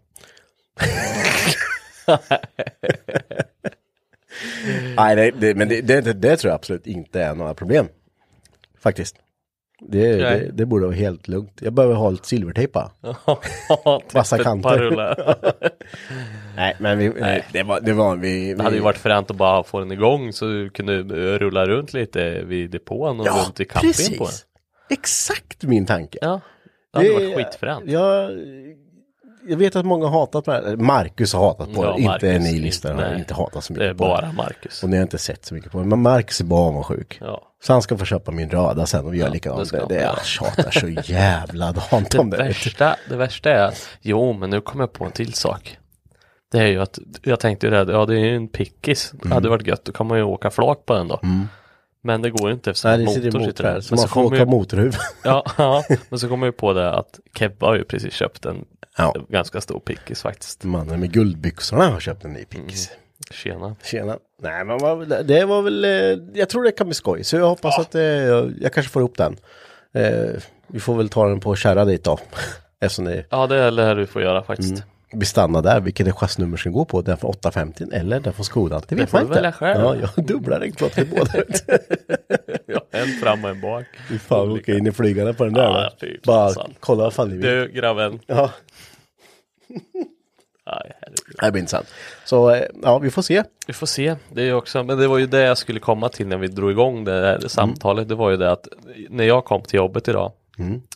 Nej, 4.96 5.16
det, 5.16 5.30
det, 5.30 5.54
men 5.54 5.68
det, 5.68 5.80
det, 5.80 6.00
det, 6.12 6.36
tror 6.36 6.48
jag 6.50 6.54
absolut 6.54 6.86
inte 6.86 7.22
är 7.22 7.34
några 7.34 7.54
problem. 7.54 7.88
Faktiskt. 8.80 9.16
Det, 9.88 10.16
det, 10.16 10.50
det 10.52 10.66
borde 10.66 10.86
vara 10.86 10.96
helt 10.96 11.28
lugnt. 11.28 11.58
Jag 11.60 11.72
behöver 11.72 11.94
ha 11.94 12.10
lite 12.10 12.28
silvertejp 12.28 12.72
bara. 12.72 12.90
Typ 14.00 14.14
Vassa 14.14 14.38
kanter. 14.38 14.90
Nej, 16.56 16.76
men 16.78 16.98
vi, 16.98 17.08
nej. 17.08 17.44
Det, 17.52 17.62
var, 17.62 17.80
det 17.80 17.92
var 17.92 18.16
vi... 18.16 18.54
Det 18.54 18.62
hade 18.62 18.74
ju 18.76 18.80
vi- 18.80 18.84
varit 18.84 18.98
fränt 18.98 19.30
att 19.30 19.36
bara 19.36 19.62
få 19.62 19.78
den 19.80 19.92
igång 19.92 20.32
så 20.32 20.44
du 20.44 20.70
kunde 20.70 20.94
eh, 20.98 21.38
rulla 21.38 21.66
runt 21.66 21.92
lite 21.92 22.42
vid 22.44 22.70
depån 22.70 23.20
och 23.20 23.26
runt 23.26 23.60
i 23.60 23.64
campingen 23.64 24.18
på 24.18 24.24
den. 24.24 24.32
Exakt 24.90 25.62
min 25.62 25.86
tanke. 25.86 26.18
Ja, 26.20 26.40
det 26.92 26.98
hade 26.98 27.12
varit 27.12 27.36
skitfränt. 27.36 27.90
Jag, 27.90 28.30
jag 29.48 29.56
vet 29.56 29.76
att 29.76 29.86
många 29.86 30.08
hatat 30.08 30.44
på 30.44 30.50
det 30.50 30.56
här. 30.68 30.76
Marcus 30.76 31.32
har 31.34 31.40
hatat 31.40 31.74
på 31.74 31.84
Ja, 31.84 31.92
det. 31.96 32.02
Inte 32.02 32.08
Marcus, 32.32 32.52
ni 32.52 32.58
lyssnare 32.60 33.04
har 33.08 33.14
inte 33.14 33.34
hatat 33.34 33.64
så 33.64 33.72
Det 33.72 33.78
mycket 33.80 33.90
är 33.94 33.98
på 33.98 34.04
bara 34.04 34.20
det. 34.26 34.32
Marcus. 34.32 34.82
Och 34.82 34.88
ni 34.90 34.96
har 34.96 35.02
inte 35.02 35.18
sett 35.18 35.44
så 35.44 35.54
mycket 35.54 35.72
på 35.72 35.78
det. 35.78 35.84
Men 35.84 36.02
Marcus 36.02 36.40
är 36.40 36.44
bara 36.44 36.60
avundsjuk. 36.60 37.18
Ja. 37.20 37.48
Så 37.64 37.72
han 37.72 37.82
ska 37.82 37.96
få 37.98 38.04
köpa 38.04 38.30
min 38.30 38.50
röda 38.50 38.86
sen 38.86 39.06
och 39.06 39.14
vi 39.14 39.18
gör 39.18 39.26
Ja, 39.26 39.32
likadant. 39.32 39.70
det 39.70 39.78
Det, 39.78 39.86
det, 39.88 39.94
jag 39.94 40.02
göra. 40.02 40.16
tjatar 40.22 40.70
så 40.70 40.88
jävla 41.12 41.72
dant 41.90 42.10
Det 42.10 42.18
om 42.18 42.30
det. 42.30 42.36
värsta, 42.36 42.96
det 43.08 43.16
värsta 43.16 43.50
är 43.50 43.62
att, 43.64 43.88
jo 44.00 44.32
men 44.32 44.50
nu 44.50 44.60
kommer 44.60 44.82
jag 44.82 44.92
på 44.92 45.04
en 45.04 45.12
till 45.12 45.32
sak. 45.34 45.78
Det 46.52 46.58
är 46.58 46.66
ju 46.66 46.80
att, 46.80 46.98
jag 47.22 47.40
tänkte 47.40 47.66
ju 47.66 47.70
det, 47.70 47.92
ja 47.92 48.06
det 48.06 48.14
är 48.14 48.18
ju 48.24 48.36
en 48.36 48.48
pickis. 48.48 49.12
Mm. 49.12 49.28
Det 49.28 49.34
hade 49.34 49.48
varit 49.48 49.66
gött, 49.66 49.84
då 49.84 49.92
kan 49.92 50.06
man 50.06 50.18
ju 50.18 50.24
åka 50.24 50.50
flak 50.50 50.86
på 50.86 50.94
den 50.94 51.08
då. 51.08 51.20
Men 52.04 52.22
det 52.22 52.30
går 52.30 52.48
ju 52.48 52.54
inte 52.54 52.70
eftersom 52.70 52.90
Nej, 52.90 52.98
det 52.98 53.04
motor 53.04 53.20
sitter 53.20 53.38
motor 53.38 53.64
där. 53.64 53.80
Så 53.80 53.94
man 53.94 54.08
får 54.08 54.24
åka 54.24 54.36
ju, 54.36 54.46
motorhuv. 54.46 54.94
ja, 55.24 55.44
ja, 55.58 55.84
men 56.08 56.18
så 56.18 56.28
kommer 56.28 56.46
jag 56.46 56.52
ju 56.52 56.56
på 56.56 56.72
det 56.72 56.92
att 56.92 57.20
Kebba 57.38 57.66
har 57.66 57.74
ju 57.76 57.84
precis 57.84 58.14
köpt 58.14 58.46
en 58.46 58.64
Ja. 58.96 59.14
ganska 59.28 59.60
stor 59.60 59.80
pickis 59.80 60.22
faktiskt. 60.22 60.64
Mannen 60.64 61.00
med 61.00 61.12
guldbyxorna 61.12 61.86
har 61.86 62.00
köpt 62.00 62.24
en 62.24 62.32
ny 62.32 62.44
pickis. 62.44 62.90
Tjena. 63.30 63.76
Tjena. 63.84 64.18
Nej 64.42 64.64
men 64.64 64.78
det 65.26 65.44
var 65.44 65.62
väl, 65.62 65.84
eh, 65.84 65.90
jag 66.34 66.48
tror 66.48 66.64
det 66.64 66.72
kan 66.72 66.86
bli 66.86 66.94
skoj. 66.94 67.24
Så 67.24 67.36
jag 67.36 67.48
hoppas 67.48 67.78
att 67.78 67.94
eh, 67.94 68.02
jag, 68.02 68.52
jag 68.60 68.72
kanske 68.72 68.92
får 68.92 69.02
ihop 69.02 69.16
den. 69.16 69.36
Eh, 69.94 70.30
vi 70.66 70.80
får 70.80 70.94
väl 70.96 71.08
ta 71.08 71.28
den 71.28 71.40
på 71.40 71.56
kärra 71.56 71.84
dit 71.84 72.04
då. 72.04 72.18
Eftersom 72.80 73.04
det 73.04 73.24
Ja 73.30 73.46
det 73.46 73.56
är 73.56 73.70
det 73.70 73.94
du 73.94 74.06
får 74.06 74.22
göra 74.22 74.42
faktiskt. 74.42 74.84
Blir 75.12 75.26
stanna 75.26 75.62
där. 75.62 75.80
Vilket 75.80 76.06
är 76.06 76.12
chassinummer 76.12 76.56
ska 76.56 76.70
gå 76.70 76.84
på. 76.84 77.02
Den 77.02 77.16
från 77.16 77.30
850 77.30 77.84
eller 77.92 78.20
den 78.20 78.32
från 78.32 78.44
Skodan. 78.44 78.82
Det 78.88 78.94
vet 78.94 79.10
får 79.10 79.18
man 79.18 79.22
inte. 79.22 79.34
välja 79.34 79.52
själv. 79.52 79.80
Ja, 79.80 79.96
jag 79.96 80.08
har 80.08 80.22
dubbla 80.22 80.60
regnplåt 80.60 80.92
till 80.92 81.06
båda. 81.06 81.32
Ja, 82.66 82.80
en 82.90 83.06
fram 83.08 83.44
och 83.44 83.50
en 83.50 83.60
bak. 83.60 83.84
Fy 84.08 84.18
fan, 84.18 84.50
åka 84.50 84.72
in 84.74 84.86
i 84.86 84.92
flygarna 84.92 85.32
på 85.32 85.44
den 85.44 85.52
där. 85.54 85.62
Ja, 85.62 85.92
fy 86.00 86.16
Bara 86.24 86.48
fasen. 86.48 86.74
kolla 86.80 87.02
vad 87.04 87.12
fan 87.14 87.28
ni 87.28 87.34
vill. 87.36 87.42
Du 87.46 87.68
grabben. 87.72 88.20
Ja, 88.26 88.50
herregud. 90.66 91.36
det 91.40 91.50
blir 91.52 91.60
intressant. 91.60 91.86
Så 92.24 92.50
eh, 92.50 92.62
ja, 92.82 92.98
vi 92.98 93.10
får 93.10 93.22
se. 93.22 93.42
Vi 93.66 93.72
får 93.72 93.86
se. 93.86 94.16
Det 94.32 94.42
är 94.42 94.54
också, 94.54 94.82
men 94.82 94.98
det 94.98 95.06
var 95.08 95.18
ju 95.18 95.26
det 95.26 95.40
jag 95.40 95.58
skulle 95.58 95.80
komma 95.80 96.08
till 96.08 96.26
när 96.26 96.36
vi 96.36 96.46
drog 96.48 96.70
igång 96.70 97.04
det 97.04 97.12
här 97.12 97.38
samtalet. 97.48 98.08
Det 98.08 98.14
var 98.14 98.30
ju 98.30 98.36
det 98.36 98.50
att 98.52 98.68
när 99.10 99.24
jag 99.24 99.44
kom 99.44 99.62
till 99.62 99.76
jobbet 99.76 100.08
idag 100.08 100.32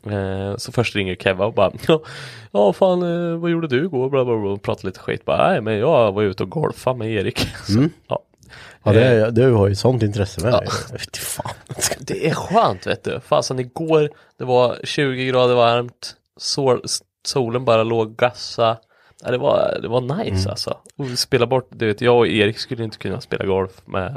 eh, 0.06 0.56
så 0.56 0.72
först 0.72 0.96
ringer 0.96 1.14
Keva 1.16 1.46
och 1.46 1.54
bara 1.54 1.72
ja, 1.88 2.00
ja 2.52 2.72
fan 2.72 3.02
eh, 3.02 3.38
vad 3.38 3.50
gjorde 3.50 3.68
du 3.68 3.84
igår? 3.84 4.10
Bla, 4.10 4.24
bla, 4.24 4.36
bla, 4.36 4.56
pratade 4.56 4.86
lite 4.86 5.00
skit. 5.00 5.24
Bara, 5.24 5.50
Nej 5.50 5.60
men 5.60 5.78
jag 5.78 6.12
var 6.12 6.22
ute 6.22 6.42
och 6.42 6.50
golfade 6.50 6.98
med 6.98 7.10
Erik. 7.10 7.38
Så, 7.66 7.88
ja. 8.08 8.22
Ja, 8.82 8.92
det, 8.92 9.20
Eh, 9.20 9.28
du 9.28 9.52
har 9.52 9.68
ju 9.68 9.74
sånt 9.74 10.02
intresse 10.02 10.40
med 10.44 10.52
Ja. 10.52 10.62
fan. 11.18 11.52
Det 12.00 12.26
är 12.28 12.34
skönt 12.34 12.86
vet 12.86 13.04
du. 13.04 13.20
Fasen 13.20 13.58
igår, 13.58 14.10
det 14.38 14.44
var 14.44 14.76
20 14.84 15.26
grader 15.26 15.54
varmt, 15.54 16.16
sol, 16.36 16.82
solen 17.26 17.64
bara 17.64 17.82
låg 17.82 18.16
gassa. 18.16 18.76
Ja, 19.24 19.30
det, 19.30 19.38
var, 19.38 19.78
det 19.82 19.88
var 19.88 20.24
nice 20.24 20.50
alltså. 20.50 20.76
Och 20.96 21.18
spela 21.18 21.46
bort, 21.46 21.68
du 21.70 21.86
vet 21.86 22.00
jag 22.00 22.16
och 22.16 22.26
Erik 22.28 22.58
skulle 22.58 22.84
inte 22.84 22.98
kunna 22.98 23.20
spela 23.20 23.44
golf 23.44 23.70
med 23.84 24.16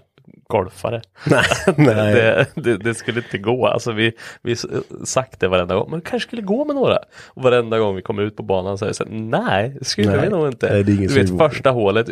golfare. 0.49 1.01
Nej, 1.25 1.43
nej. 1.77 2.13
Det, 2.13 2.47
det, 2.55 2.77
det 2.77 2.93
skulle 2.93 3.19
inte 3.19 3.37
gå. 3.37 3.67
Alltså 3.67 3.91
vi, 3.91 4.13
vi 4.41 4.55
sagt 5.03 5.39
det 5.39 5.47
varenda 5.47 5.75
gång, 5.75 5.89
men 5.89 5.99
det 5.99 6.09
kanske 6.09 6.27
skulle 6.27 6.41
gå 6.41 6.65
med 6.65 6.75
några. 6.75 6.97
Och 7.27 7.43
varenda 7.43 7.79
gång 7.79 7.95
vi 7.95 8.01
kommer 8.01 8.21
ut 8.23 8.35
på 8.35 8.43
banan 8.43 8.77
så 8.77 8.85
är 8.85 8.89
det 8.89 8.93
så 8.93 9.03
här, 9.03 9.11
nej, 9.11 9.75
det 9.79 9.85
skulle 9.85 10.11
Nej. 10.11 10.19
vi 10.21 10.29
nog 10.29 10.47
inte. 10.47 10.73
Nej, 10.73 10.83
det 10.83 10.91
är 10.91 10.95
ingen 10.95 11.07
du 11.07 11.13
vet 11.13 11.37
första 11.37 11.69
hålet, 11.69 12.07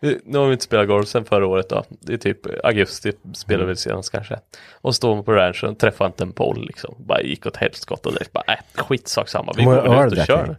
nu 0.00 0.38
har 0.38 0.46
vi 0.46 0.52
inte 0.52 0.64
spelat 0.64 0.88
golf 0.88 1.08
sedan 1.08 1.24
förra 1.24 1.46
året 1.46 1.68
då. 1.68 1.84
Det 1.88 2.12
är 2.12 2.18
typ 2.18 2.64
augusti 2.64 3.12
spelade 3.34 3.68
vi 3.68 3.76
senast 3.76 4.12
kanske. 4.12 4.38
Och 4.72 4.94
står 4.94 5.14
man 5.14 5.24
på 5.24 5.32
ranchen, 5.32 5.76
träffar 5.76 6.06
inte 6.06 6.24
en 6.24 6.32
boll 6.32 6.66
liksom. 6.66 6.94
Bara 6.98 7.20
gick 7.20 7.46
åt 7.46 7.56
helskott 7.56 8.06
och 8.06 8.12
det 8.12 8.32
bara, 8.32 8.44
äh, 8.48 8.82
skitsak 8.82 9.28
samma. 9.28 9.52
Vi 9.56 9.64
går 9.64 9.82
väl 9.82 10.12
ut 10.12 10.18
och 10.18 10.26
kör. 10.26 10.56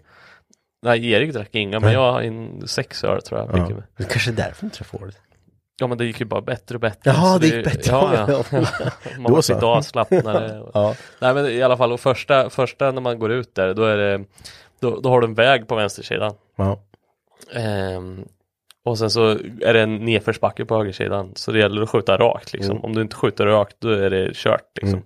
Nej, 0.81 1.11
Erik 1.11 1.33
drack 1.33 1.49
inga, 1.51 1.79
men 1.79 1.93
jag 1.93 2.11
har 2.11 2.21
in 2.21 2.67
sex 2.67 3.03
öl 3.03 3.21
tror 3.21 3.39
jag. 3.39 3.57
Ja. 3.57 3.69
Det 3.97 4.03
kanske 4.03 4.31
är 4.31 4.35
därför 4.35 4.65
inte 4.65 4.77
jag 4.79 4.87
får 4.87 5.07
det. 5.07 5.32
Ja, 5.79 5.87
men 5.87 5.97
det 5.97 6.05
gick 6.05 6.19
ju 6.19 6.25
bara 6.25 6.41
bättre 6.41 6.75
och 6.75 6.81
bättre. 6.81 7.11
Jaha, 7.11 7.37
det 7.39 7.47
gick 7.47 7.65
bättre. 7.65 7.91
Ja, 7.91 8.25
ja. 8.27 8.43
Man 9.19 9.31
Då 9.33 9.41
så. 9.41 9.53
lite 9.53 9.65
avslappnare. 9.65 10.63
Ja. 10.73 10.95
Nej, 11.19 11.33
men 11.33 11.45
i 11.45 11.61
alla 11.61 11.77
fall, 11.77 11.91
och 11.91 11.99
första, 11.99 12.49
första 12.49 12.91
när 12.91 13.01
man 13.01 13.19
går 13.19 13.31
ut 13.31 13.55
där, 13.55 13.73
då 13.73 13.83
är 13.83 13.97
det, 13.97 14.23
då, 14.79 14.99
då 14.99 15.09
har 15.09 15.21
du 15.21 15.27
en 15.27 15.33
väg 15.33 15.67
på 15.67 15.75
vänstersidan. 15.75 16.33
Ja. 16.55 16.79
Ehm, 17.53 18.25
och 18.85 18.97
sen 18.97 19.09
så 19.09 19.27
är 19.61 19.73
det 19.73 19.81
en 19.81 19.95
nedförsbacke 19.95 20.65
på 20.65 20.77
högersidan. 20.77 21.31
Så 21.35 21.51
det 21.51 21.59
gäller 21.59 21.81
att 21.81 21.89
skjuta 21.89 22.17
rakt 22.17 22.53
liksom. 22.53 22.71
Mm. 22.71 22.83
Om 22.83 22.95
du 22.95 23.01
inte 23.01 23.15
skjuter 23.15 23.45
rakt 23.45 23.75
då 23.79 23.89
är 23.89 24.09
det 24.09 24.31
kört 24.35 24.77
liksom. 24.81 25.03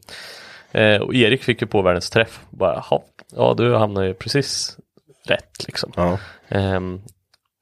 Eh, 0.72 1.02
och 1.02 1.16
Erik 1.16 1.44
fick 1.44 1.62
ju 1.62 1.68
på 1.68 1.82
världens 1.82 2.10
träff. 2.10 2.42
Bara, 2.50 2.84
"Jaha, 2.90 3.02
ja 3.36 3.54
du 3.58 3.76
hamnar 3.76 4.04
ju 4.04 4.14
precis 4.14 4.78
rätt 5.26 5.66
liksom. 5.68 5.92
Ja. 5.96 6.18
Ehm, 6.50 7.02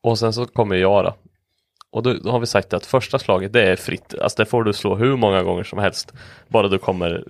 och 0.04 0.20
sen 0.20 0.34
så 0.34 0.46
kommer 0.46 0.76
jag 0.76 1.04
då. 1.06 1.16
Och 1.96 2.04
då, 2.04 2.14
då 2.14 2.32
har 2.32 2.40
vi 2.40 2.46
sagt 2.46 2.74
att 2.74 2.86
första 2.86 3.20
slaget 3.20 3.54
det 3.54 3.62
är 3.72 3.76
fritt. 3.76 4.16
Alltså 4.22 4.36
det 4.44 4.46
får 4.46 4.64
du 4.64 4.74
slå 4.74 4.96
hur 4.96 5.16
många 5.18 5.44
gånger 5.44 5.64
som 5.64 5.80
helst. 5.80 6.14
Bara 6.48 6.68
du 6.68 6.78
kommer 6.78 7.24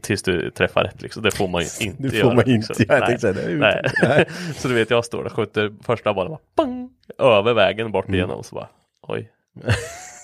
tills 0.00 0.22
du 0.22 0.50
träffar 0.50 0.84
rätt 0.84 1.02
liksom. 1.02 1.22
Det 1.22 1.30
får 1.30 1.48
man 1.48 1.62
ju 1.62 1.68
inte 1.86 2.02
Det 2.02 2.08
får 2.10 2.18
göra. 2.18 2.34
man 2.34 2.48
inte 2.50 2.68
liksom. 2.78 2.84
Jag 2.88 3.00
Nej. 3.08 3.18
säga 3.18 3.32
det. 3.32 3.48
Nej. 3.54 3.82
Nej. 4.02 4.26
så 4.54 4.68
du 4.68 4.74
vet 4.74 4.90
jag 4.90 5.04
står 5.04 5.24
och 5.24 5.32
skjuter 5.32 5.72
första 5.82 6.14
bollen 6.14 6.30
bara, 6.30 6.40
bang, 6.66 6.90
över 7.18 7.54
vägen 7.54 7.92
bort 7.92 8.04
Mm. 8.08 8.14
igenom 8.14 8.44
så 8.44 8.54
bara 8.54 8.68
oj. 9.02 9.30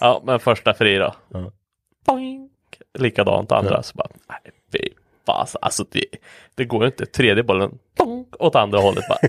ja 0.01 0.23
men 0.25 0.39
första 0.41 0.75
fri 0.75 0.97
då. 0.97 1.15
Ja. 1.29 1.53
Boing. 2.07 2.51
Likadant 2.99 3.53
andra 3.53 3.75
Ja. 3.75 3.83
så 3.83 3.95
bara 3.97 4.09
nej 4.29 4.53
fy 4.73 4.89
fasen. 5.27 5.59
Alltså 5.63 5.85
det, 5.91 6.05
det 6.55 6.65
går 6.65 6.81
ju 6.83 6.87
inte. 6.87 7.07
Tredje 7.07 7.43
bollen 7.43 7.79
bong, 7.99 8.27
åt 8.39 8.55
andra 8.55 8.79
hållet 8.79 9.05
bara. 9.09 9.19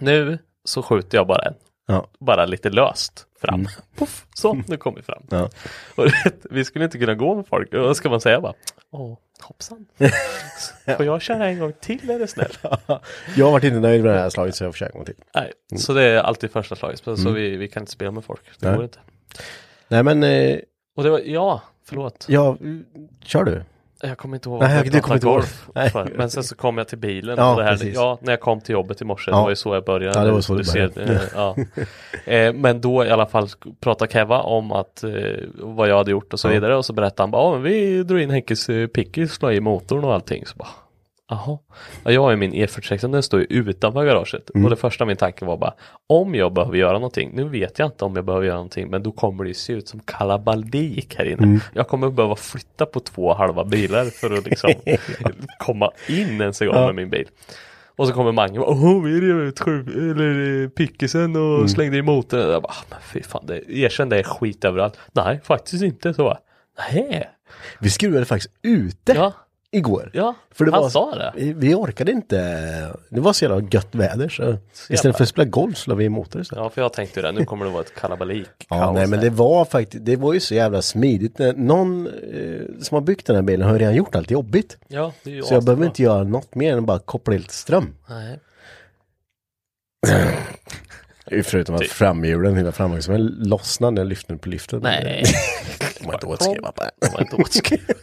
nu 0.00 0.38
så 0.64 0.82
skjuter 0.82 1.18
jag 1.18 1.26
bara 1.26 1.42
en. 1.42 1.54
Ja. 1.86 2.06
Bara 2.20 2.44
lite 2.46 2.70
löst 2.70 3.26
fram. 3.40 3.60
Mm. 3.60 3.72
Puff, 3.98 4.26
så 4.34 4.54
nu 4.68 4.76
kom 4.76 4.94
vi 4.94 5.02
fram. 5.02 5.22
Ja. 5.30 5.50
Och 5.94 6.04
vet, 6.04 6.46
vi 6.50 6.64
skulle 6.64 6.84
inte 6.84 6.98
kunna 6.98 7.14
gå 7.14 7.34
med 7.34 7.46
folk. 7.46 7.68
Vad 7.72 7.96
ska 7.96 8.10
man 8.10 8.20
säga 8.20 8.40
bara? 8.40 8.52
Åh, 8.90 9.18
hoppsan. 9.42 9.86
Får 10.96 11.06
jag 11.06 11.22
köra 11.22 11.46
en 11.48 11.58
gång 11.58 11.72
till 11.80 12.10
är 12.10 12.18
det 12.18 12.26
snäll? 12.26 12.52
Jag 13.36 13.44
har 13.44 13.52
varit 13.52 13.64
inte 13.64 13.80
nöjd 13.80 14.04
med 14.04 14.14
det 14.14 14.20
här 14.20 14.30
slaget 14.30 14.54
så 14.56 14.64
jag 14.64 14.72
försöker 14.72 14.92
en 14.92 14.98
gång 14.98 15.06
till. 15.06 15.24
Nej, 15.34 15.52
så 15.76 15.92
det 15.92 16.02
är 16.02 16.16
alltid 16.18 16.50
första 16.50 16.76
slaget. 16.76 17.02
Så 17.04 17.10
Mm. 17.12 17.34
vi, 17.34 17.56
vi 17.56 17.68
kan 17.68 17.82
inte 17.82 17.92
spela 17.92 18.10
med 18.10 18.24
folk. 18.24 18.40
Det 18.60 18.66
Nej. 18.66 18.74
går 18.76 18.84
inte. 18.84 18.98
Nej 19.88 20.02
men, 20.02 20.22
eh, 20.22 20.58
Och 20.96 21.02
det 21.04 21.10
var, 21.10 21.18
ja, 21.24 21.62
förlåt. 21.84 22.26
ja, 22.28 22.56
kör 23.24 23.44
du? 23.44 23.62
Jag 24.08 24.18
kommer 24.18 24.36
inte 24.36 24.48
ihåg 24.48 24.60
Nej, 24.60 24.76
vad 24.76 24.84
du 24.84 24.90
jag 24.96 25.02
kommer 25.02 25.14
inte 25.14 25.26
ihåg. 25.26 25.34
golf 25.34 25.68
Nej. 25.74 25.90
för. 25.90 26.12
Men 26.16 26.30
sen 26.30 26.44
så 26.44 26.56
kom 26.56 26.78
jag 26.78 26.88
till 26.88 26.98
bilen. 26.98 27.34
Ja, 27.38 27.50
och 27.52 27.58
det 27.58 27.64
här, 27.64 27.72
precis. 27.72 27.94
ja, 27.94 28.18
när 28.22 28.32
jag 28.32 28.40
kom 28.40 28.60
till 28.60 28.72
jobbet 28.72 29.00
i 29.00 29.04
morse. 29.04 29.30
Ja. 29.30 29.36
Det 29.36 29.42
var 29.42 29.50
ju 29.50 29.56
så 29.56 29.74
jag 29.74 29.84
började. 29.84 30.18
Ja, 30.18 30.24
det 30.24 30.32
var 30.32 30.40
så 30.40 30.54
du 30.54 30.64
ser, 30.64 30.88
började. 30.88 31.14
eh, 31.14 31.20
ja. 31.34 31.56
eh, 32.32 32.52
Men 32.52 32.80
då 32.80 33.04
i 33.04 33.10
alla 33.10 33.26
fall 33.26 33.48
pratade 33.80 34.12
Keva 34.12 34.40
om 34.40 34.72
att 34.72 35.04
eh, 35.04 35.10
vad 35.54 35.88
jag 35.88 35.96
hade 35.96 36.10
gjort 36.10 36.32
och 36.32 36.40
så 36.40 36.48
vidare. 36.48 36.76
Och 36.76 36.84
så 36.84 36.92
berättade 36.92 37.22
han 37.22 37.30
bara, 37.30 37.52
men 37.52 37.62
vi 37.62 38.02
drog 38.02 38.20
in 38.20 38.30
Henkes 38.30 38.68
eh, 38.68 38.86
pickis, 38.86 39.32
slå 39.32 39.50
i 39.52 39.60
motorn 39.60 40.04
och 40.04 40.14
allting. 40.14 40.46
Så 40.46 40.56
bara, 40.56 40.68
Jaha, 41.30 41.58
ja, 42.04 42.10
jag 42.10 42.22
har 42.22 42.30
ju 42.30 42.36
min 42.36 42.52
E46, 42.54 43.08
den 43.12 43.22
står 43.22 43.40
ju 43.40 43.46
utanför 43.46 44.04
garaget. 44.04 44.50
Mm. 44.54 44.64
Och 44.64 44.70
det 44.70 44.76
första 44.76 45.04
min 45.04 45.16
tanke 45.16 45.44
var 45.44 45.56
bara, 45.56 45.74
om 46.08 46.34
jag 46.34 46.52
behöver 46.52 46.76
göra 46.76 46.92
någonting, 46.92 47.30
nu 47.34 47.44
vet 47.44 47.78
jag 47.78 47.86
inte 47.88 48.04
om 48.04 48.16
jag 48.16 48.24
behöver 48.24 48.46
göra 48.46 48.56
någonting, 48.56 48.90
men 48.90 49.02
då 49.02 49.12
kommer 49.12 49.44
det 49.44 49.48
ju 49.48 49.54
se 49.54 49.72
ut 49.72 49.88
som 49.88 50.00
kalabalik 50.00 51.14
här 51.18 51.24
inne. 51.24 51.42
Mm. 51.42 51.60
Jag 51.72 51.88
kommer 51.88 52.10
behöva 52.10 52.36
flytta 52.36 52.86
på 52.86 53.00
två 53.00 53.34
halva 53.34 53.64
bilar 53.64 54.04
för 54.04 54.38
att 54.38 54.44
liksom 54.46 54.70
komma 55.58 55.90
in 56.08 56.40
ens 56.40 56.62
en 56.62 56.68
gång 56.68 56.76
Ja. 56.76 56.86
med 56.86 56.94
min 56.94 57.10
bil. 57.10 57.28
Och 57.96 58.06
så 58.08 58.12
kommer 58.14 58.32
Mange 58.32 58.58
och 58.58 58.76
bara, 58.76 59.00
vi 59.04 59.20
rev 59.20 59.40
ut 59.40 59.60
eller 59.66 60.62
eh, 60.62 60.68
pickisen 60.68 61.36
och 61.36 61.54
Mm. 61.56 61.68
slängde 61.68 61.96
i 61.96 62.02
motorn. 62.02 62.40
Jag 62.40 62.62
bara, 62.62 62.72
"Ah, 62.72 62.84
men 62.90 62.98
fy 63.12 63.22
fan, 63.22 63.46
det, 63.46 63.72
erkänn 63.72 64.08
det 64.08 64.18
är 64.18 64.22
skit 64.22 64.64
överallt. 64.64 64.98
Nej, 65.12 65.40
faktiskt 65.44 65.82
inte. 65.82 66.14
Så 66.14 66.38
nej. 66.92 67.30
Vi 67.80 67.90
skruvade 67.90 68.24
faktiskt 68.24 68.54
ute 68.62 69.12
Ja, 69.12 69.32
igår. 69.74 70.10
ja, 70.12 70.34
För 70.50 70.64
det 70.64 70.70
han 70.70 70.82
var, 70.82 70.88
sa 70.88 71.14
det. 71.14 71.32
Vi, 71.36 71.52
vi 71.52 71.74
orkade 71.74 72.12
inte. 72.12 72.36
Det 73.08 73.20
var 73.20 73.32
så 73.32 73.44
jävla 73.44 73.68
gött 73.70 73.94
väder 73.94 74.28
så, 74.28 74.56
istället 74.88 75.16
för 75.16 75.22
att 75.22 75.28
spela 75.28 75.44
golf 75.48 75.76
så 75.76 75.90
la 75.90 75.96
vi 75.96 76.04
i 76.04 76.08
motor 76.08 76.42
istället. 76.42 76.62
Ja, 76.64 76.70
för 76.70 76.82
jag 76.82 76.92
tänkte 76.92 77.20
ju 77.20 77.26
det, 77.26 77.32
nu 77.32 77.44
kommer 77.44 77.64
det 77.64 77.70
vara 77.70 77.82
ett 77.82 77.94
kalabalik. 77.94 78.48
Ja, 78.68 78.92
nej 78.92 79.06
men 79.06 79.20
det 79.20 79.30
var 79.30 79.64
faktiskt, 79.64 80.04
det 80.04 80.16
var 80.16 80.32
ju 80.32 80.40
så 80.40 80.54
jävla 80.54 80.82
smidigt. 80.82 81.38
Någon 81.56 82.06
eh, 82.06 82.12
som 82.82 82.94
har 82.94 83.00
byggt 83.00 83.26
den 83.26 83.36
här 83.36 83.42
bilen 83.42 83.66
har 83.66 83.74
ju 83.74 83.78
redan 83.78 83.94
gjort 83.94 84.14
allt 84.14 84.30
jobbigt. 84.30 84.76
Ja, 84.88 85.12
det 85.22 85.30
är 85.30 85.34
ju 85.34 85.42
Så 85.42 85.54
jag 85.54 85.64
behöver 85.64 85.86
inte 85.86 86.02
göra 86.02 86.24
något 86.24 86.54
mer 86.54 86.76
än 86.76 86.86
bara 86.86 86.98
koppla 86.98 87.34
lite 87.34 87.54
ström. 87.54 87.94
Nej. 88.08 88.38
Förutom 91.44 91.74
att 91.74 91.80
Typ. 91.80 91.90
framhjulen, 91.90 92.56
hela 92.56 92.72
framhjulsdelen 92.72 93.26
lossnade 93.26 93.90
när 93.94 94.00
jag 94.02 94.08
lyfte 94.08 94.32
den 94.32 94.38
på 94.38 94.48
lyften. 94.48 94.80
Nej. 94.82 95.24
Det 96.00 96.06
var 96.06 96.14
inte 96.14 96.26
åtskriva 96.26 96.72
på 96.72 96.82
Det 97.00 97.12
var 97.12 97.20
inte 97.20 97.36
åtskrivet. 97.36 97.96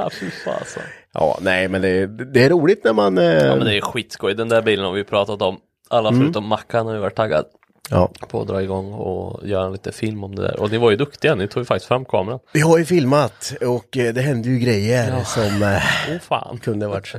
Ja, 0.00 0.10
fy 0.20 0.30
fasen. 0.30 0.82
Ja, 1.12 1.38
nej 1.40 1.68
men 1.68 1.82
det, 1.82 2.06
det 2.06 2.44
är 2.44 2.50
roligt 2.50 2.84
när 2.84 2.92
man... 2.92 3.18
Eh, 3.18 3.24
Ja, 3.24 3.56
men 3.56 3.64
det 3.66 3.76
är 3.76 3.80
skitskoj. 3.80 4.34
Den 4.34 4.48
där 4.48 4.62
bilen 4.62 4.84
har 4.84 4.92
vi 4.92 5.04
pratat 5.04 5.42
om. 5.42 5.58
Alla 5.90 6.08
Mm. 6.08 6.20
förutom 6.20 6.46
Mackan 6.48 6.86
har 6.86 6.94
ju 6.94 7.00
varit 7.00 7.14
taggad 7.14 7.44
ja. 7.90 8.10
på 8.28 8.40
att 8.40 8.48
dra 8.48 8.62
igång 8.62 8.92
och 8.92 9.46
göra 9.48 9.66
en 9.66 9.72
liten 9.72 9.92
film 9.92 10.24
om 10.24 10.34
det 10.34 10.42
där. 10.42 10.60
Och 10.60 10.70
ni 10.70 10.78
var 10.78 10.90
ju 10.90 10.96
duktiga, 10.96 11.34
ni 11.34 11.48
tog 11.48 11.60
ju 11.60 11.64
faktiskt 11.64 11.88
fram 11.88 12.04
kameran. 12.04 12.38
Vi 12.52 12.60
har 12.60 12.78
ju 12.78 12.84
filmat 12.84 13.52
och 13.60 13.96
eh, 13.96 14.14
det 14.14 14.20
hände 14.20 14.48
ju 14.48 14.58
grejer 14.58 15.10
Ja. 15.18 15.24
som 15.24 15.62
eh, 15.62 15.82
Åh 16.10 16.18
fan. 16.20 16.58
kunde 16.58 16.86
varit 16.86 17.14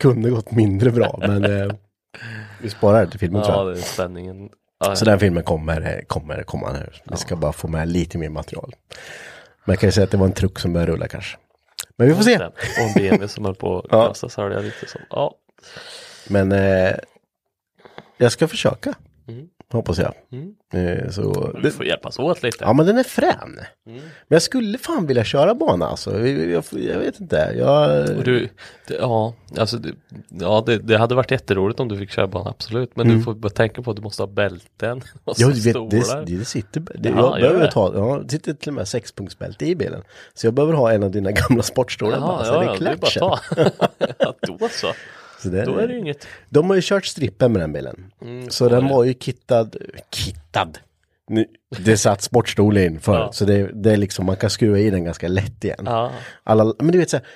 kunde 0.00 0.30
gått 0.30 0.50
mindre 0.50 0.90
bra 0.90 1.16
men 1.20 1.44
eh, 1.44 1.72
vi 2.62 2.70
sparar 2.70 3.04
det 3.04 3.10
till 3.10 3.20
filmen 3.20 3.42
tror 3.42 3.54
Ja, 3.56 3.64
jag. 3.64 3.74
det 3.74 3.80
är 3.80 3.82
spänningen. 3.82 4.48
Ja, 4.84 4.96
Så 4.96 5.04
den 5.04 5.18
filmen 5.18 5.42
kommer, 5.42 5.80
eh, 5.80 6.04
kommer 6.06 6.42
komma 6.42 6.72
nu. 6.72 6.90
Vi 7.04 7.16
ska 7.16 7.36
bara 7.36 7.52
få 7.52 7.68
med 7.68 7.88
lite 7.88 8.18
mer 8.18 8.28
material. 8.28 8.72
Jag 9.64 9.78
kan 9.78 9.88
ju 9.88 9.92
säga 9.92 10.04
att 10.04 10.10
det 10.10 10.16
var 10.16 10.26
en 10.26 10.32
truck 10.32 10.58
som 10.58 10.72
började 10.72 10.92
rulla 10.92 11.08
kanske. 11.08 11.36
Men 11.96 12.08
vi 12.08 12.14
får 12.14 12.22
se. 12.22 12.36
Och 12.36 12.52
en 12.78 12.94
BMW 12.94 13.28
som 13.28 13.44
höll 13.44 13.54
på 13.54 13.80
att 13.90 14.16
så 14.16 14.28
hörde 14.36 14.54
jag 14.54 14.64
lite 14.64 14.86
som. 14.86 15.00
Ja. 15.10 15.34
Men 16.28 16.52
eh, 16.52 16.94
jag 18.16 18.32
ska 18.32 18.48
försöka. 18.48 18.94
Mm. 19.28 19.48
Hoppas 19.72 19.98
jag. 19.98 20.14
Mm. 20.32 20.54
Eh, 20.72 21.10
så, 21.10 21.50
Vi 21.62 21.70
får 21.70 21.86
hjälpas 21.86 22.18
åt 22.18 22.42
lite. 22.42 22.64
ja 22.64 22.72
men 22.72 22.86
den 22.86 22.98
är 22.98 23.02
frän. 23.02 23.60
Mm. 23.86 24.00
Men 24.02 24.02
jag 24.28 24.42
skulle 24.42 24.78
fan 24.78 25.06
vilja 25.06 25.24
köra 25.24 25.54
bana 25.54 25.86
alltså. 25.86 26.18
Jag, 26.18 26.50
jag, 26.50 26.64
jag 26.70 26.98
vet 26.98 27.20
inte. 27.20 27.54
Jag, 27.58 28.06
du, 28.24 28.48
det, 28.88 28.94
ja, 28.94 29.34
alltså 29.58 29.76
det, 29.76 29.92
ja 30.28 30.62
det, 30.66 30.78
det 30.78 30.96
hade 30.98 31.14
varit 31.14 31.30
jätteroligt 31.30 31.80
om 31.80 31.88
du 31.88 31.98
fick 31.98 32.10
köra 32.10 32.26
banan, 32.26 32.48
absolut. 32.48 32.96
Men 32.96 33.08
du 33.08 33.22
får 33.22 33.34
bara 33.34 33.50
tänka 33.50 33.82
på 33.82 33.90
att 33.90 33.96
du 33.96 34.02
måste 34.02 34.22
ha 34.22 34.26
bälten 34.26 35.02
Mm. 35.22 35.34
Ja, 35.36 35.48
du 35.48 35.60
vet, 35.60 35.90
det, 35.90 36.36
det, 36.38 36.44
sitter, 36.44 36.82
det, 36.94 37.08
Ja, 37.08 37.38
jag 37.38 37.50
behöver 37.50 37.70
ta, 37.70 37.92
ja, 37.94 38.20
det 38.24 38.30
sitter 38.30 38.52
till 38.52 38.68
och 38.68 38.74
med 38.74 38.88
sexpunktsbälte 38.88 39.66
i 39.66 39.74
bilen. 39.74 40.02
Så 40.34 40.46
jag 40.46 40.54
behöver 40.54 40.74
ha 40.74 40.92
en 40.92 41.02
av 41.02 41.10
dina 41.10 41.30
gamla 41.30 41.62
sportstolar 41.62 42.20
bara, 42.20 42.44
så 42.44 42.52
ja, 42.52 42.60
det 42.60 42.84
ja, 42.84 42.90
är 42.90 43.18
ta. 43.18 43.38
ja, 44.18 44.34
då 44.40 44.68
så. 44.70 44.86
Så 45.42 45.48
det, 45.48 45.64
Då 45.64 45.76
är 45.78 45.86
det 45.88 45.92
ju 45.94 45.98
inget. 46.00 46.26
De 46.48 46.68
har 46.68 46.76
ju 46.76 46.82
kört 46.84 47.04
strippen 47.06 47.52
med 47.52 47.62
den 47.62 47.72
bilen. 47.72 48.12
Mm, 48.22 48.50
så 48.50 48.68
den 48.68 48.88
var 48.88 49.04
ju 49.04 49.14
kittad, 49.14 49.76
kittad. 50.10 50.78
Nu, 51.28 51.46
det 51.78 51.96
satt 51.96 52.22
sportstol 52.22 52.78
in 52.78 53.00
förut, 53.00 53.18
Ja. 53.20 53.32
så 53.32 53.44
det, 53.44 53.70
det 53.82 53.92
är 53.92 53.96
liksom, 53.96 54.26
man 54.26 54.36
kan 54.36 54.50
skruva 54.50 54.78
i 54.78 54.90
den 54.90 55.04
ganska 55.04 55.28
lätt 55.28 55.64
igen. 55.64 55.82
Ja, 55.86 56.12
Alla, 56.44 56.74
men 56.78 56.92
du 56.92 56.98
vet 56.98 57.10
så 57.10 57.16
här, 57.16 57.26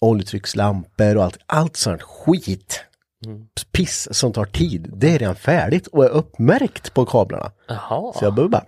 oljetryckslampor 0.00 1.16
och 1.16 1.24
allt, 1.24 1.38
allt 1.46 1.76
sånt 1.76 2.02
skit. 2.02 2.82
Mm. 3.26 3.46
Piss 3.72 4.08
som 4.10 4.32
tar 4.32 4.44
tid, 4.44 4.90
det 4.96 5.14
är 5.14 5.18
redan 5.18 5.36
färdigt 5.36 5.86
och 5.86 6.04
är 6.04 6.08
uppmärkt 6.08 6.94
på 6.94 7.06
kablarna. 7.06 7.50
jaha. 7.68 8.12
Så 8.12 8.24
jag 8.24 8.34
behöver 8.34 8.50
bara 8.50 8.64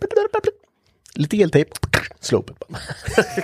lite 1.18 1.36
eltejp, 1.36 1.70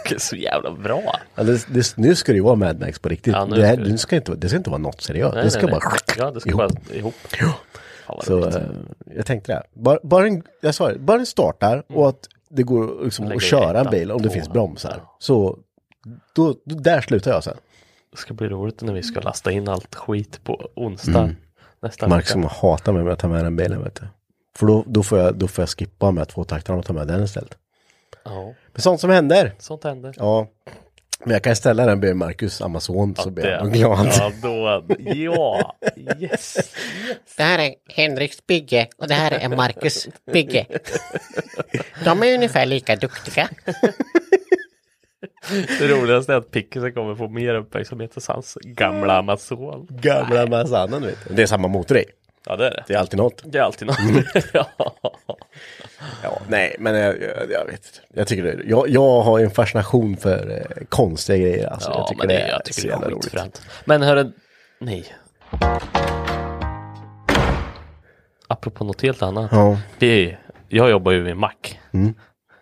det. 0.08 0.20
så 0.20 0.36
jävla 0.36 0.70
bra. 0.70 1.20
Ja, 1.34 1.42
det, 1.42 1.66
det, 1.68 1.96
nu 1.96 2.14
ska 2.14 2.32
det 2.32 2.36
ju 2.36 2.42
vara 2.42 2.54
Mad 2.54 2.80
Max 2.80 2.98
på 2.98 3.08
riktigt. 3.08 3.32
Ja, 3.32 3.44
nu 3.46 3.56
det, 3.56 3.66
här, 3.66 3.76
det, 3.76 3.98
ska 3.98 4.16
inte, 4.16 4.34
det 4.34 4.48
ska 4.48 4.56
inte 4.56 4.70
vara 4.70 4.78
något 4.78 5.02
seriöst. 5.02 5.34
Nej, 5.34 5.44
det 5.44 5.50
ska 5.50 5.66
nej, 5.66 5.70
bara... 5.70 5.90
nej. 5.90 6.16
Ja, 6.18 6.30
det 6.30 6.40
ska 6.40 6.50
ihop. 6.50 6.58
bara 6.58 6.96
ihop. 6.96 7.14
Fan, 8.06 8.16
vad 8.16 8.24
Så 8.24 8.48
eh, 8.48 8.62
jag 9.16 9.26
tänkte 9.26 9.52
det. 9.52 9.62
Bara, 9.72 9.98
bara, 10.02 10.26
en, 10.26 10.42
jag 10.60 10.74
sa 10.74 10.92
det, 10.92 10.98
bara 10.98 11.16
den 11.16 11.26
startar 11.26 11.82
och 11.88 12.08
att 12.08 12.28
det 12.48 12.62
går 12.62 13.04
liksom 13.04 13.32
att 13.32 13.42
köra 13.42 13.80
en 13.80 13.90
bil 13.90 14.10
om 14.10 14.22
det 14.22 14.30
finns 14.30 14.48
bromsar. 14.48 14.96
Ja. 14.98 15.16
Så 15.18 15.58
då, 16.34 16.54
då, 16.64 16.74
där 16.74 17.00
slutar 17.00 17.30
jag 17.30 17.44
sen. 17.44 17.56
Det 18.10 18.16
ska 18.16 18.34
bli 18.34 18.48
roligt 18.48 18.82
när 18.82 18.92
vi 18.92 19.02
ska 19.02 19.20
lasta 19.20 19.52
in 19.52 19.68
allt 19.68 19.94
skit 19.94 20.40
på 20.44 20.68
onsdag. 20.74 21.22
Mm. 21.22 21.36
Nästa 21.82 22.08
Mark 22.08 22.26
som 22.26 22.42
hatar 22.42 22.92
mig 22.92 23.04
med 23.04 23.12
att 23.12 23.18
ta 23.18 23.28
med 23.28 23.44
den 23.44 23.56
bilen 23.56 23.82
vet 23.84 23.94
du. 23.94 24.06
För 24.56 24.66
då, 24.66 24.84
då, 24.86 25.02
får 25.02 25.18
jag, 25.18 25.34
då 25.34 25.48
får 25.48 25.62
jag 25.62 25.68
skippa 25.68 26.10
med 26.10 26.28
tvåtaktaren 26.28 26.78
och 26.78 26.86
ta 26.86 26.92
med 26.92 27.06
den 27.06 27.22
istället. 27.22 27.58
Ja, 28.24 28.54
Men 28.72 28.82
sånt 28.82 29.00
som 29.00 29.10
händer. 29.10 29.52
sånt 29.58 29.84
händer. 29.84 30.14
Ja. 30.16 30.46
Men 31.24 31.32
jag 31.32 31.42
kan 31.42 31.56
ställa 31.56 31.86
den 31.86 32.00
bredvid 32.00 32.16
Marcus 32.16 32.60
Amazon 32.60 33.16
så 33.16 33.30
blir 33.30 33.46
jag 33.46 33.72
glad. 33.72 34.08
Ja, 34.18 34.32
då, 34.42 34.84
ja, 34.98 35.76
yes. 36.18 36.56
Det 37.36 37.42
här 37.42 37.58
är 37.58 37.74
Henriks 37.88 38.46
bygge 38.46 38.88
och 38.96 39.08
det 39.08 39.14
här 39.14 39.30
är 39.30 39.48
Marcus 39.48 40.08
bygge. 40.32 40.66
De 42.04 42.22
är 42.22 42.34
ungefär 42.34 42.66
lika 42.66 42.96
duktiga. 42.96 43.48
Det 45.78 45.88
roligaste 45.88 46.32
är 46.32 46.36
att 46.36 46.50
Pickesen 46.50 46.92
kommer 46.92 47.14
få 47.14 47.28
mer 47.28 47.54
uppmärksamhet 47.54 48.16
än 48.16 48.22
hans 48.28 48.58
gamla 48.62 49.18
Amazon. 49.18 49.86
Gamla 49.90 50.42
Amazon, 50.42 51.02
vet 51.02 51.18
du. 51.28 51.34
Det 51.34 51.42
är 51.42 51.46
samma 51.46 51.68
motor 51.68 51.96
i. 51.98 52.04
Ja 52.46 52.56
det 52.56 52.66
är 52.66 52.70
det. 52.70 52.84
Det 52.86 52.94
är 52.94 52.98
alltid 52.98 53.18
något. 53.18 53.42
Det 53.44 53.58
är 53.58 53.62
alltid 53.62 53.86
något. 53.88 53.98
ja. 54.52 54.66
Ja, 56.44 56.50
nej, 56.56 56.76
men 56.78 56.94
jag, 56.94 57.14
jag, 57.22 57.50
jag 57.50 57.64
vet. 57.66 58.00
Jag 58.14 58.26
tycker 58.26 58.42
det, 58.42 58.62
jag, 58.64 58.88
jag 58.88 59.20
har 59.22 59.40
en 59.40 59.50
fascination 59.50 60.16
för 60.16 60.50
eh, 60.50 60.84
konstiga 60.88 61.38
grejer. 61.38 61.66
Alltså, 61.66 61.90
ja 61.90 61.96
jag 61.98 62.06
tycker 62.08 62.18
men 62.18 62.28
det 62.28 62.34
det, 62.34 62.40
är 62.40 62.48
jag 62.48 62.64
tycker 62.64 62.80
så 62.80 62.86
det 62.86 62.92
är 62.92 62.96
jävla 62.96 63.08
roligt. 63.10 63.24
skitfränt. 63.24 63.62
Men 63.84 64.02
hörru, 64.02 64.32
nej. 64.80 65.04
Apropå 68.48 68.84
något 68.84 69.02
helt 69.02 69.22
annat. 69.22 69.48
Ja. 69.52 69.78
Vi, 69.98 70.36
jag 70.68 70.90
jobbar 70.90 71.12
ju 71.12 71.28
i 71.28 71.34
Mac. 71.34 71.50
Mm. 71.92 72.14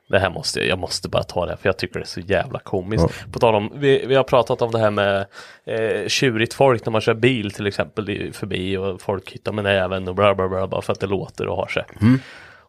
Det 0.09 0.19
här 0.19 0.31
måste 0.31 0.59
jag, 0.61 0.69
jag 0.69 0.79
måste 0.79 1.09
bara 1.09 1.23
ta 1.23 1.47
det 1.47 1.57
för 1.57 1.69
jag 1.69 1.77
tycker 1.79 1.99
det 1.99 2.05
är 2.05 2.07
så 2.07 2.21
jävla 2.21 2.59
komiskt. 2.59 3.33
På 3.33 3.39
tal 3.39 3.55
om, 3.55 3.73
vi, 3.75 4.07
vi 4.07 4.15
har 4.15 4.25
pratat 4.25 4.63
om 4.63 4.71
det 4.71 4.79
här 4.79 4.91
med 4.91 5.27
eh, 5.67 6.09
tjurigt 6.09 6.55
folk 6.55 6.87
när 6.87 6.91
man 6.91 7.01
kör 7.01 7.15
bil 7.15 7.51
till 7.51 7.67
exempel 7.67 8.11
i- 8.11 8.33
förbi 8.33 8.77
och 8.77 9.01
folk 9.01 9.31
hittar 9.33 9.53
med 9.53 9.65
näven 9.65 10.09
och 10.09 10.15
bla 10.15 10.35
bla 10.35 10.49
bla 10.49 10.67
bara 10.67 10.83
för 10.83 10.93
att 10.93 11.01
det 11.01 11.07
låter 11.07 11.47
och 11.49 11.57
har 11.57 11.67
sig. 11.67 11.85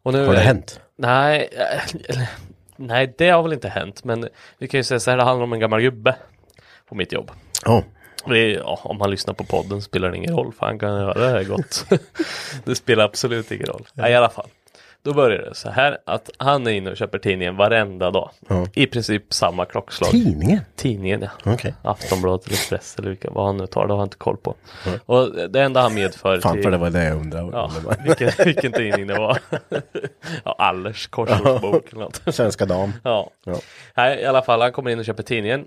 Och 0.04 0.14
nu, 0.14 0.18
Mm. 0.20 0.28
Har 0.28 0.34
det 0.36 0.40
hänt? 0.40 0.80
Nej, 1.04 1.50
eh, 1.52 2.22
nej 2.76 3.14
det 3.18 3.30
har 3.30 3.44
väl 3.44 3.54
inte 3.54 3.70
hänt 3.70 4.04
men 4.04 4.30
vi 4.58 4.68
kan 4.68 4.80
ju 4.80 4.84
säga 4.84 5.00
så 5.00 5.12
här, 5.12 5.18
det 5.18 5.24
handlar 5.24 5.44
om 5.44 5.54
en 5.54 5.60
gammal 5.60 5.82
gubbe 5.82 6.16
på 6.90 6.96
mitt 6.96 7.12
jobb. 7.12 7.32
Det 8.26 8.40
är, 8.40 8.58
ja, 8.58 8.80
om 8.84 9.02
han 9.02 9.12
lyssnar 9.12 9.34
på 9.34 9.44
podden 9.44 9.82
spelar 9.82 10.12
det 10.12 10.18
ingen 10.18 10.36
roll 10.36 10.54
för 10.60 10.66
han 10.66 10.80
kan 10.80 10.90
göra 10.90 11.14
det 11.14 11.30
här 11.30 11.44
gott. 11.44 11.86
det 12.66 12.76
spelar 12.76 13.04
absolut 13.04 13.52
ingen 13.52 13.66
roll. 13.66 13.88
Nej, 13.94 14.12
i 14.12 14.16
alla 14.16 14.30
fall. 14.30 14.48
Då 15.04 15.14
börjar 15.14 15.42
det 15.42 15.56
så 15.56 15.70
här 15.70 15.98
att 16.06 16.30
han 16.38 16.68
är 16.68 16.72
inne 16.72 16.92
och 16.92 16.98
köper 16.98 17.20
tidningen 17.20 17.56
varenda 17.56 18.12
dag. 18.12 18.30
Ja. 18.48 18.66
I 18.74 18.88
princip 18.88 19.34
samma 19.34 19.66
klockslag. 19.66 20.12
Tidningen? 20.12 20.62
Tidningen 20.76 21.22
ja. 21.22 21.54
Okej. 21.54 21.74
Aftonbladet 21.82 22.46
eller 22.46 22.56
Express 22.56 22.96
eller 23.00 23.10
vilka, 23.10 23.30
vad 23.32 23.46
han 23.46 23.58
nu 23.58 23.68
tar, 23.68 23.88
det 23.88 23.94
har 23.94 24.00
jag 24.00 24.06
inte 24.06 24.18
koll 24.18 24.38
på. 24.38 24.56
Och 25.06 25.50
det 25.50 25.62
enda 25.62 25.82
han 25.82 25.94
medför 25.94 26.40
Fan 26.40 26.54
till... 26.54 26.64
för 26.64 26.72
det 26.72 26.78
var 26.78 26.90
det 26.90 27.04
jag 27.04 27.18
undrade. 27.18 27.50
Ja, 27.52 27.72
vilken, 28.06 28.32
vilken 28.46 28.72
tidning 28.72 29.08
det 29.08 29.18
var. 29.18 29.38
ja, 30.46 30.56
Allers 30.58 31.08
korsordsbok 31.08 31.92
eller 31.92 32.02
något. 32.02 32.22
Svenska 32.36 32.66
dam. 32.66 32.94
Ja. 33.04 33.30
Ja. 33.46 33.56
Nej, 33.96 34.20
i 34.20 34.26
alla 34.26 34.42
fall, 34.42 34.62
han 34.62 34.72
kommer 34.72 34.92
in 34.92 35.00
och 35.00 35.06
köper 35.06 35.24
tidningen. 35.24 35.66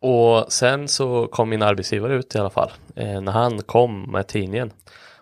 Och 0.00 0.52
sen 0.52 0.88
så 0.88 1.26
kom 1.26 1.48
min 1.48 1.62
arbetsgivare 1.62 2.14
ut 2.14 2.34
i 2.34 2.38
alla 2.38 2.50
fall, 2.50 2.70
eh, 2.96 3.20
när 3.20 3.32
han 3.32 3.62
kom 3.62 4.02
med 4.02 4.26
tidningen. 4.26 4.70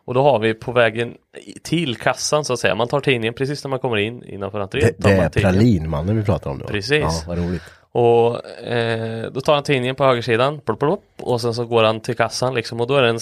Och 0.09 0.15
då 0.15 0.23
har 0.23 0.39
vi 0.39 0.55
på 0.55 0.73
vägen 0.73 1.15
till 1.63 1.97
kassan 1.97 2.45
så 2.45 2.53
att 2.53 2.59
säga, 2.59 2.75
man 2.75 2.89
tar 2.89 3.01
tidningen 3.01 3.35
precis 3.35 3.65
när 3.65 3.69
man 3.69 3.79
kommer 3.79 3.97
in 3.97 4.25
innanför 4.25 4.61
entrén. 4.61 4.85
Det, 4.99 5.09
det 5.09 5.11
är 5.11 5.29
pralinmannen 5.29 6.17
vi 6.17 6.25
pratar 6.25 6.51
om 6.51 6.59
nu. 6.59 6.65
Precis. 6.65 7.01
Ja, 7.01 7.11
vad 7.27 7.39
roligt. 7.39 7.63
Och 7.93 8.47
eh, 8.67 9.31
då 9.33 9.41
tar 9.41 9.55
han 9.55 9.63
tidningen 9.63 9.97
på 9.97 10.05
högersidan 10.05 10.61
plupp, 10.61 10.79
plupp, 10.79 11.01
och 11.21 11.41
sen 11.41 11.55
så 11.55 11.65
går 11.65 11.83
han 11.83 12.01
till 12.01 12.17
kassan 12.17 12.55
liksom 12.55 12.81
och 12.81 12.87
då 12.87 12.95
är 12.95 13.03
det 13.03 13.09
en 13.09 13.21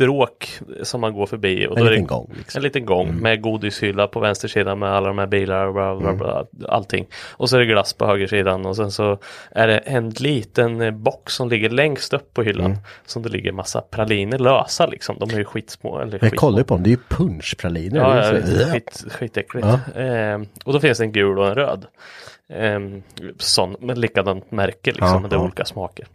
stråk 0.00 0.48
som 0.82 1.00
man 1.00 1.12
går 1.14 1.26
förbi. 1.26 1.66
Och 1.66 1.78
En 1.78 1.84
då 1.84 1.90
är 1.90 1.90
liten 1.90 2.04
det, 2.04 2.08
gång, 2.08 2.30
liksom. 2.36 2.58
En 2.58 2.62
liten 2.62 2.84
gång 2.86 3.16
med 3.16 3.40
godishylla 3.42 4.06
på 4.06 4.20
vänster 4.20 4.48
sida 4.48 4.74
med 4.74 4.88
alla 4.92 5.08
de 5.08 5.18
här 5.18 5.26
bilar 5.26 5.66
och 5.66 5.74
bla, 5.74 5.96
bla, 5.96 6.12
bla, 6.14 6.46
allting. 6.68 7.06
Och 7.30 7.50
så 7.50 7.56
är 7.56 7.60
det 7.60 7.66
glass 7.66 7.92
på 7.94 8.06
högersidan 8.06 8.66
och 8.66 8.76
sen 8.76 8.90
så 8.90 9.18
är 9.50 9.66
det 9.66 9.78
en 9.78 10.10
liten 10.10 10.80
eh, 10.80 10.90
box 10.90 11.34
som 11.34 11.48
ligger 11.48 11.70
längst 11.70 12.14
upp 12.14 12.34
på 12.34 12.42
hyllan. 12.42 12.76
Som 13.06 13.22
det 13.22 13.28
ligger 13.28 13.52
massa 13.52 13.80
praliner 13.80 14.38
lösa 14.38 14.86
liksom. 14.86 15.16
De 15.18 15.30
är 15.30 15.38
ju 15.38 15.44
skitsmå. 15.44 15.98
Eller 16.00 16.12
Jag 16.12 16.20
skitsmå. 16.20 16.38
kollar 16.38 16.58
ju 16.58 16.64
på 16.64 16.74
dem, 16.74 16.82
det 16.82 16.88
är 16.88 16.92
ju 16.92 16.98
punschpraliner. 17.08 18.00
Ja, 18.00 18.14
Det 18.14 18.20
är 18.20 18.34
ja, 18.34 18.46
så- 18.66 18.72
skit, 18.72 19.04
skitäckligt. 19.10 19.66
Ja. 19.94 20.00
Ehm, 20.00 20.46
och 20.64 20.72
då 20.72 20.80
finns 20.80 20.98
det 20.98 21.04
en 21.04 21.12
gul 21.12 21.38
och 21.38 21.48
en 21.48 21.54
röd. 21.54 21.86
Ehm, 22.52 23.02
sån, 23.38 23.76
med 23.80 23.98
likadant 23.98 24.50
märke 24.50 24.90
liksom, 24.90 25.08
Ja, 25.08 25.18
men 25.20 25.30
det 25.30 25.36
är 25.36 25.40
olika 25.40 25.64
smaker. 25.64 26.06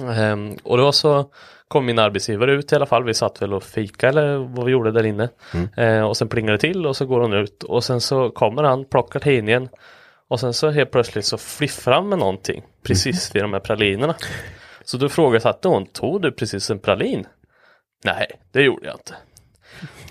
Ehm, 0.00 0.56
och 0.62 0.78
då 0.78 0.92
så 0.92 1.30
kom 1.68 1.86
min 1.86 1.98
arbetsgivare 1.98 2.52
ut 2.52 2.72
i 2.72 2.76
alla 2.76 2.86
fall. 2.86 3.04
Vi 3.04 3.14
satt 3.14 3.42
väl 3.42 3.54
och 3.54 3.62
fika 3.62 4.08
eller 4.08 4.36
vad 4.36 4.66
vi 4.66 4.72
gjorde 4.72 4.92
där 4.92 5.06
inne. 5.06 5.28
Mm. 5.54 5.68
Ehm, 5.76 6.04
och 6.04 6.16
sen 6.16 6.28
plingar 6.28 6.52
det 6.52 6.58
till 6.58 6.86
och 6.86 6.96
så 6.96 7.06
går 7.06 7.20
hon 7.20 7.32
ut 7.32 7.62
och 7.62 7.84
sen 7.84 8.00
så 8.00 8.30
kommer 8.30 8.62
han, 8.62 8.84
plockar 8.84 9.20
tidningen 9.20 9.68
och 10.28 10.40
sen 10.40 10.54
så 10.54 10.70
helt 10.70 10.90
plötsligt 10.90 11.24
så 11.24 11.38
fliffar 11.38 11.92
han 11.92 12.08
med 12.08 12.18
någonting 12.18 12.62
precis 12.82 13.34
vid 13.34 13.42
de 13.42 13.52
här 13.52 13.60
pralinerna. 13.60 14.14
Så 14.84 14.96
då 14.96 15.06
ifrågasatte 15.06 15.68
hon, 15.68 15.86
tog 15.86 16.22
du 16.22 16.32
precis 16.32 16.70
en 16.70 16.78
pralin? 16.78 17.26
Nej, 18.04 18.26
det 18.52 18.62
gjorde 18.62 18.86
jag 18.86 18.94
inte. 18.94 19.14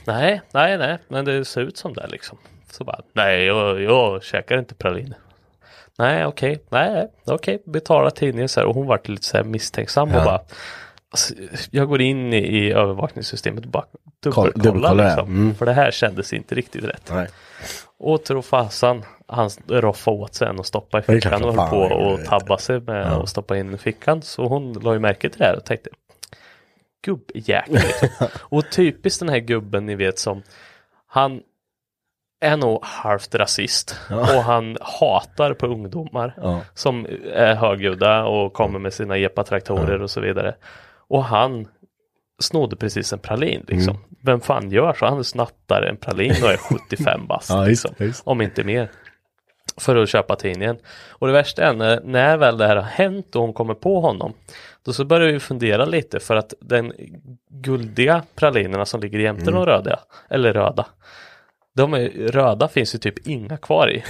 Nej, 0.07 0.41
nej, 0.53 0.77
nej, 0.77 0.97
men 1.07 1.25
det 1.25 1.45
ser 1.45 1.61
ut 1.61 1.77
som 1.77 1.93
det 1.93 2.07
liksom. 2.07 2.37
Så 2.71 2.83
bara, 2.83 3.01
nej, 3.13 3.45
jag, 3.45 3.81
jag 3.81 4.23
käkar 4.23 4.59
inte 4.59 4.75
praliner. 4.75 5.17
Nej, 5.97 6.25
okej, 6.25 6.63
nej, 6.69 7.07
okej, 7.25 7.61
betala 7.65 8.11
tidningen 8.11 8.49
så 8.49 8.59
här. 8.59 8.67
Och 8.67 8.75
hon 8.75 8.87
vart 8.87 9.07
lite 9.07 9.25
så 9.25 9.37
här 9.37 9.43
misstänksam 9.43 10.09
och 10.09 10.15
Ja. 10.15 10.25
bara, 10.25 10.41
alltså, 11.11 11.33
jag 11.71 11.87
går 11.87 12.01
in 12.01 12.33
i, 12.33 12.37
i 12.37 12.71
övervakningssystemet 12.71 13.65
och 13.65 13.71
bara 13.71 13.85
Koll- 14.23 14.51
dubbelkollar 14.55 14.63
dubbelkollar, 14.63 15.05
liksom. 15.07 15.27
Mm. 15.27 15.55
För 15.55 15.65
det 15.65 15.73
här 15.73 15.91
kändes 15.91 16.33
inte 16.33 16.55
riktigt 16.55 16.83
rätt. 16.83 17.09
Nej. 17.13 17.27
Och 17.99 18.23
tro 18.23 18.41
fasan, 18.41 19.03
han 19.27 19.49
roffade 19.67 20.17
åt 20.17 20.33
sig 20.35 20.47
en 20.47 20.59
och 20.59 20.65
stoppade 20.65 21.03
i 21.03 21.05
fickan 21.21 21.43
och 21.43 21.53
höll 21.55 21.69
på 21.69 21.77
och 21.95 22.25
tabba 22.25 22.57
sig 22.57 22.79
med 22.79 23.07
Ja. 23.11 23.23
att 23.23 23.29
stoppa 23.29 23.57
in 23.57 23.73
i 23.73 23.77
fickan. 23.77 24.21
Så 24.21 24.47
hon 24.47 24.73
la 24.73 24.93
ju 24.93 24.99
märke 24.99 25.29
till 25.29 25.39
det 25.39 25.45
här 25.45 25.55
och 25.57 25.65
tänkte 25.65 25.89
gubbjäkel. 27.05 27.77
Och 28.39 28.71
typiskt 28.71 29.19
den 29.19 29.29
här 29.29 29.39
gubben 29.39 29.85
ni 29.85 29.95
vet 29.95 30.19
som 30.19 30.43
han 31.07 31.41
är 32.39 32.57
nog 32.57 32.79
halvt 32.85 33.35
rasist 33.35 33.99
Ja. 34.09 34.15
och 34.37 34.43
han 34.43 34.77
hatar 34.81 35.53
på 35.53 35.65
ungdomar 35.67 36.33
Ja. 36.41 36.61
som 36.73 37.07
är 37.33 37.55
högljudda 37.55 38.25
och 38.25 38.53
kommer 38.53 38.79
med 38.79 38.93
sina 38.93 39.17
epatraktorer 39.17 40.01
och 40.01 40.09
så 40.11 40.21
vidare. 40.21 40.55
Och 41.09 41.23
han 41.23 41.67
snodde 42.39 42.75
precis 42.75 43.13
en 43.13 43.19
pralin 43.19 43.65
liksom. 43.67 43.95
Mm. 43.95 44.07
Vem 44.23 44.41
fan 44.41 44.71
gör 44.71 44.93
så? 44.93 45.05
Han 45.05 45.23
snattar 45.23 45.81
en 45.81 45.97
pralin 45.97 46.33
och 46.43 46.49
är 46.49 46.57
75 46.89 47.27
bast 47.27 47.49
Ja, 47.49 47.63
liksom. 47.65 47.91
Om 48.23 48.41
inte 48.41 48.63
mer. 48.63 48.89
För 49.77 49.95
att 49.95 50.09
köpa 50.09 50.35
tidningen. 50.35 50.77
Och 51.09 51.27
det 51.27 51.33
värsta 51.33 51.63
är 51.63 51.73
när, 51.73 52.01
när 52.03 52.37
väl 52.37 52.57
det 52.57 52.67
här 52.67 52.75
har 52.75 52.83
hänt 52.83 53.35
och 53.35 53.41
hon 53.41 53.53
kommer 53.53 53.73
på 53.73 53.99
honom. 54.01 54.33
Då 54.85 54.93
så 54.93 55.05
börjar 55.05 55.31
vi 55.31 55.39
fundera 55.39 55.85
lite 55.85 56.19
för 56.19 56.35
att 56.35 56.53
den 56.61 56.93
guldiga 57.49 58.23
pralinerna 58.35 58.85
som 58.85 59.01
ligger 59.01 59.19
jämte 59.19 59.41
Mm. 59.41 59.53
de 59.53 59.65
röda, 59.65 59.99
eller 60.29 60.53
röda. 60.53 60.85
De 61.77 61.93
är, 61.93 62.31
röda 62.31 62.67
finns 62.67 62.95
ju 62.95 62.99
typ 62.99 63.27
inga 63.27 63.57
kvar 63.57 63.91
i. 63.91 64.03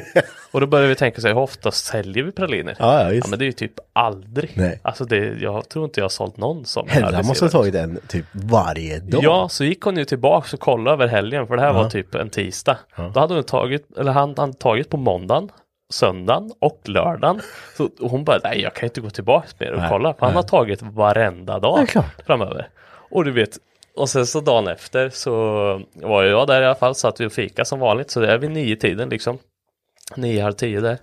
och 0.50 0.60
då 0.60 0.66
börjar 0.66 0.88
vi 0.88 0.94
tänka 0.94 1.20
sig, 1.20 1.32
hur 1.32 1.40
ofta 1.40 1.70
säljer 1.70 2.24
vi 2.24 2.32
praliner? 2.32 2.76
Ja, 2.78 3.02
ja, 3.02 3.08
visst. 3.08 3.28
men 3.28 3.38
det 3.38 3.44
är 3.44 3.46
ju 3.46 3.52
typ 3.52 3.72
aldrig. 3.92 4.50
Nej. 4.54 4.80
Alltså 4.82 5.04
det, 5.04 5.16
jag 5.40 5.68
tror 5.68 5.84
inte 5.84 6.00
jag 6.00 6.04
har 6.04 6.08
sålt 6.08 6.36
någon 6.36 6.64
som 6.64 6.88
Hedda 6.88 7.22
måste 7.22 7.44
ha 7.44 7.50
tagit 7.50 7.74
en 7.74 8.00
typ 8.08 8.26
varje 8.32 8.98
dag. 8.98 9.24
Ja, 9.24 9.48
så 9.48 9.64
gick 9.64 9.80
hon 9.82 9.96
ju 9.96 10.04
tillbaka 10.04 10.48
och 10.52 10.60
kollade 10.60 10.90
över 10.90 11.06
helgen 11.06 11.46
för 11.46 11.56
det 11.56 11.62
här 11.62 11.72
var 11.72 11.90
typ 11.90 12.14
en 12.14 12.30
tisdag. 12.30 12.78
Då 12.96 13.20
hade 13.20 13.34
hon 13.34 13.44
tagit, 13.44 13.98
eller 13.98 14.12
han 14.12 14.34
hade 14.36 14.52
tagit 14.52 14.90
på 14.90 14.96
måndagen, 14.96 15.50
söndagen 15.92 16.52
och 16.60 16.80
lördagen. 16.84 17.40
Så 17.76 17.88
och 18.00 18.10
hon 18.10 18.24
bara, 18.24 18.38
nej 18.44 18.60
jag 18.60 18.74
kan 18.74 18.86
inte 18.86 19.00
gå 19.00 19.10
tillbaka 19.10 19.48
mer 19.58 19.72
och 19.72 19.78
Nej, 19.78 19.88
kolla. 19.90 20.14
För 20.14 20.26
han 20.26 20.34
har 20.34 20.42
tagit 20.42 20.82
varenda 20.82 21.58
dag 21.58 21.88
framöver. 22.26 22.68
Och 23.10 23.24
du 23.24 23.30
vet, 23.30 23.58
och 23.96 24.08
sen 24.08 24.26
så 24.26 24.40
dagen 24.40 24.68
efter 24.68 25.08
så 25.10 25.32
var 25.94 26.24
jag 26.24 26.46
där 26.46 26.62
i 26.62 26.64
alla 26.66 26.74
fall, 26.74 26.94
satt 26.94 27.20
vi 27.20 27.26
och 27.26 27.32
fika 27.32 27.64
som 27.64 27.78
vanligt. 27.80 28.10
Så 28.10 28.20
det 28.20 28.32
är 28.32 28.38
vid 28.38 28.50
nio 28.50 28.76
tiden 28.76 29.08
liksom. 29.08 29.38
Nio, 30.16 30.42
halv 30.42 30.52
tio 30.52 30.80
där. 30.80 30.98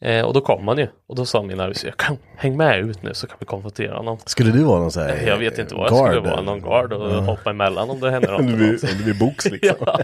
Eh, 0.00 0.24
och 0.24 0.34
då 0.34 0.40
kom 0.40 0.68
han 0.68 0.78
ju. 0.78 0.86
Och 1.08 1.16
då 1.16 1.24
sa 1.24 1.42
min 1.42 1.60
arbetsgivare, 1.60 1.94
"Kom, 1.98 2.18
häng 2.36 2.56
med 2.56 2.78
ut 2.80 3.02
nu 3.02 3.14
så 3.14 3.26
kan 3.26 3.36
vi 3.40 3.46
konfrontera 3.46 3.96
honom. 3.96 4.18
Skulle 4.24 4.50
du 4.50 4.62
vara 4.64 4.80
någon 4.80 4.92
sån 4.92 5.02
här 5.02 5.26
Jag 5.26 5.36
vet 5.36 5.58
inte 5.58 5.74
vad 5.74 5.86
jag 5.86 5.92
guard, 5.98 6.06
skulle 6.12 6.30
vara, 6.30 6.40
någon 6.42 6.60
guard 6.60 6.92
och 6.92 7.10
Ja. 7.12 7.20
hoppa 7.20 7.50
emellan 7.50 7.90
om 7.90 8.00
det 8.00 8.10
händer 8.10 8.32
något. 8.32 8.40
Du 8.46 8.56
blir- 8.56 8.96
du 8.98 9.04
blir 9.04 9.14
box 9.14 9.44
liksom. 9.50 9.76
ja. 9.80 10.00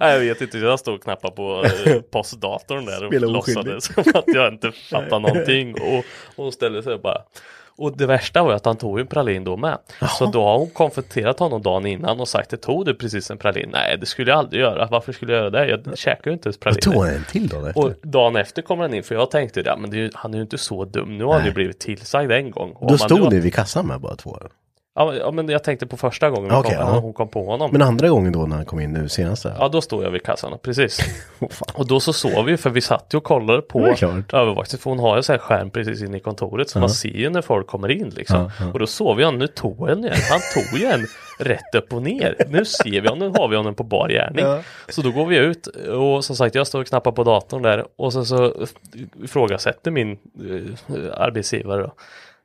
Nej, 0.00 0.12
jag 0.12 0.20
vet 0.20 0.40
inte, 0.40 0.58
jag 0.58 0.78
stod 0.80 0.94
och 0.94 1.02
knappade 1.02 1.34
på 1.36 1.64
eh, 1.86 2.00
postdatorn 2.12 2.84
där 2.84 3.04
och 3.04 3.10
Spela 3.12 3.26
låtsades 3.26 3.84
som 3.84 4.04
att 4.14 4.24
jag 4.26 4.52
inte 4.52 4.72
fattade 4.72 5.18
någonting. 5.18 5.74
Och 5.74 6.04
hon 6.36 6.52
ställde 6.52 6.82
sig 6.82 6.94
och 6.94 7.00
bara 7.00 7.22
och 7.80 7.96
det 7.96 8.06
värsta 8.06 8.42
var 8.42 8.50
ju 8.50 8.56
att 8.56 8.64
han 8.64 8.76
tog 8.76 9.00
en 9.00 9.06
pralin 9.06 9.44
då 9.44 9.56
med. 9.56 9.78
Så 10.18 10.26
då 10.26 10.44
har 10.44 10.58
hon 10.58 10.70
konfronterat 10.70 11.38
honom 11.38 11.62
dagen 11.62 11.86
innan 11.86 12.20
och 12.20 12.28
sagt 12.28 12.50
det 12.50 12.56
tog 12.56 12.84
du 12.86 12.94
precis 12.94 13.30
en 13.30 13.38
pralin? 13.38 13.70
Nej 13.72 13.96
det 14.00 14.06
skulle 14.06 14.30
jag 14.30 14.38
aldrig 14.38 14.62
göra. 14.62 14.86
Varför 14.90 15.12
skulle 15.12 15.32
jag 15.32 15.40
göra 15.40 15.50
det? 15.50 15.68
Jag 15.84 15.98
käkar 15.98 16.30
ju 16.30 16.32
inte 16.32 16.46
ens 16.48 16.58
Då 16.58 16.70
tog 16.72 16.94
han 16.94 17.02
praliner. 17.02 17.16
en 17.18 17.24
till 17.24 17.48
då 17.48 17.66
efter. 17.66 17.84
Och 17.84 17.92
dagen 18.02 18.36
efter 18.36 18.62
kommer 18.62 18.82
han 18.82 18.94
in 18.94 19.02
för 19.02 19.14
jag 19.14 19.30
tänkte 19.30 19.62
ja 19.64 19.76
men 19.76 19.90
det 19.90 19.96
är, 19.96 20.00
ju- 20.00 20.10
han 20.14 20.32
är 20.34 20.36
ju 20.38 20.42
inte 20.42 20.58
så 20.58 20.84
dum. 20.84 21.18
Nu 21.18 21.24
har 21.24 21.32
han 21.34 21.44
ju 21.46 21.52
blivit 21.52 21.80
tillsagd 21.80 22.32
en 22.32 22.50
gång. 22.50 22.72
Och 22.72 22.90
Då 22.90 22.98
stod 22.98 23.32
ni 23.32 23.40
vid 23.40 23.54
kassan 23.54 23.86
med 23.86 24.00
bara 24.00 24.16
två? 24.16 24.38
Ja, 25.04 25.30
men 25.30 25.48
jag 25.48 25.64
tänkte 25.64 25.86
på 25.86 25.96
första 25.96 26.30
gången 26.30 26.52
Okej, 26.52 26.76
kom, 26.76 26.86
ja. 26.86 26.98
hon 26.98 27.12
kom 27.12 27.28
på 27.28 27.44
honom. 27.44 27.70
Men 27.72 27.82
andra 27.82 28.08
gången 28.08 28.32
då 28.32 28.46
när 28.46 28.56
han 28.56 28.64
kom 28.64 28.80
in 28.80 28.92
nu 28.92 29.08
senast? 29.08 29.46
Ja, 29.58 29.68
då 29.68 29.80
stod 29.80 30.04
jag 30.04 30.10
vid 30.10 30.22
kassan, 30.22 30.58
precis. 30.62 31.00
Fan. 31.50 31.68
Och 31.74 31.86
då 31.86 32.00
så 32.00 32.12
såg 32.12 32.44
vi, 32.44 32.56
för 32.56 32.70
vi 32.70 32.80
satt 32.80 33.06
ju 33.10 33.18
och 33.18 33.24
kollade 33.24 33.62
på 33.62 33.78
övervakningen, 33.78 34.80
för 34.82 34.90
hon 34.90 34.98
har 34.98 35.16
ju 35.16 35.22
här 35.28 35.38
skärm 35.38 35.70
precis 35.70 36.02
inne 36.02 36.16
i 36.16 36.20
kontoret, 36.20 36.70
så 36.70 36.78
man 36.78 36.90
ser 36.90 37.08
ju 37.08 37.30
när 37.30 37.42
folk 37.42 37.66
kommer 37.66 37.90
in 37.90 38.08
liksom. 38.08 38.36
Ja, 38.40 38.50
ja. 38.60 38.72
Och 38.72 38.78
då 38.78 38.86
såg 38.86 39.16
vi 39.16 39.24
honom, 39.24 39.38
nu 39.38 39.46
tog 39.46 39.88
han 39.88 40.04
en, 40.04 40.12
han 40.30 40.40
tog 40.54 40.80
ju 40.80 40.86
en 40.86 41.06
rätt 41.38 41.74
upp 41.74 41.92
och 41.92 42.02
ner. 42.02 42.46
Nu 42.48 42.64
ser 42.64 43.00
vi 43.00 43.08
honom, 43.08 43.32
nu 43.32 43.38
har 43.38 43.48
vi 43.48 43.56
honom 43.56 43.74
på 43.74 43.82
bar 43.82 44.08
gärning. 44.08 44.44
Ja. 44.44 44.60
Så 44.88 45.02
då 45.02 45.10
går 45.10 45.26
vi 45.26 45.36
ut 45.36 45.66
och 45.66 46.24
som 46.24 46.36
sagt, 46.36 46.54
jag 46.54 46.66
står 46.66 46.80
och 46.80 46.86
knappar 46.86 47.12
på 47.12 47.24
datorn 47.24 47.62
där 47.62 47.86
och 47.96 48.12
sen 48.12 48.26
så 48.26 48.66
ifrågasätter 49.24 49.90
min 49.90 50.10
eh, 50.12 51.22
arbetsgivare 51.22 51.82
då, 51.82 51.92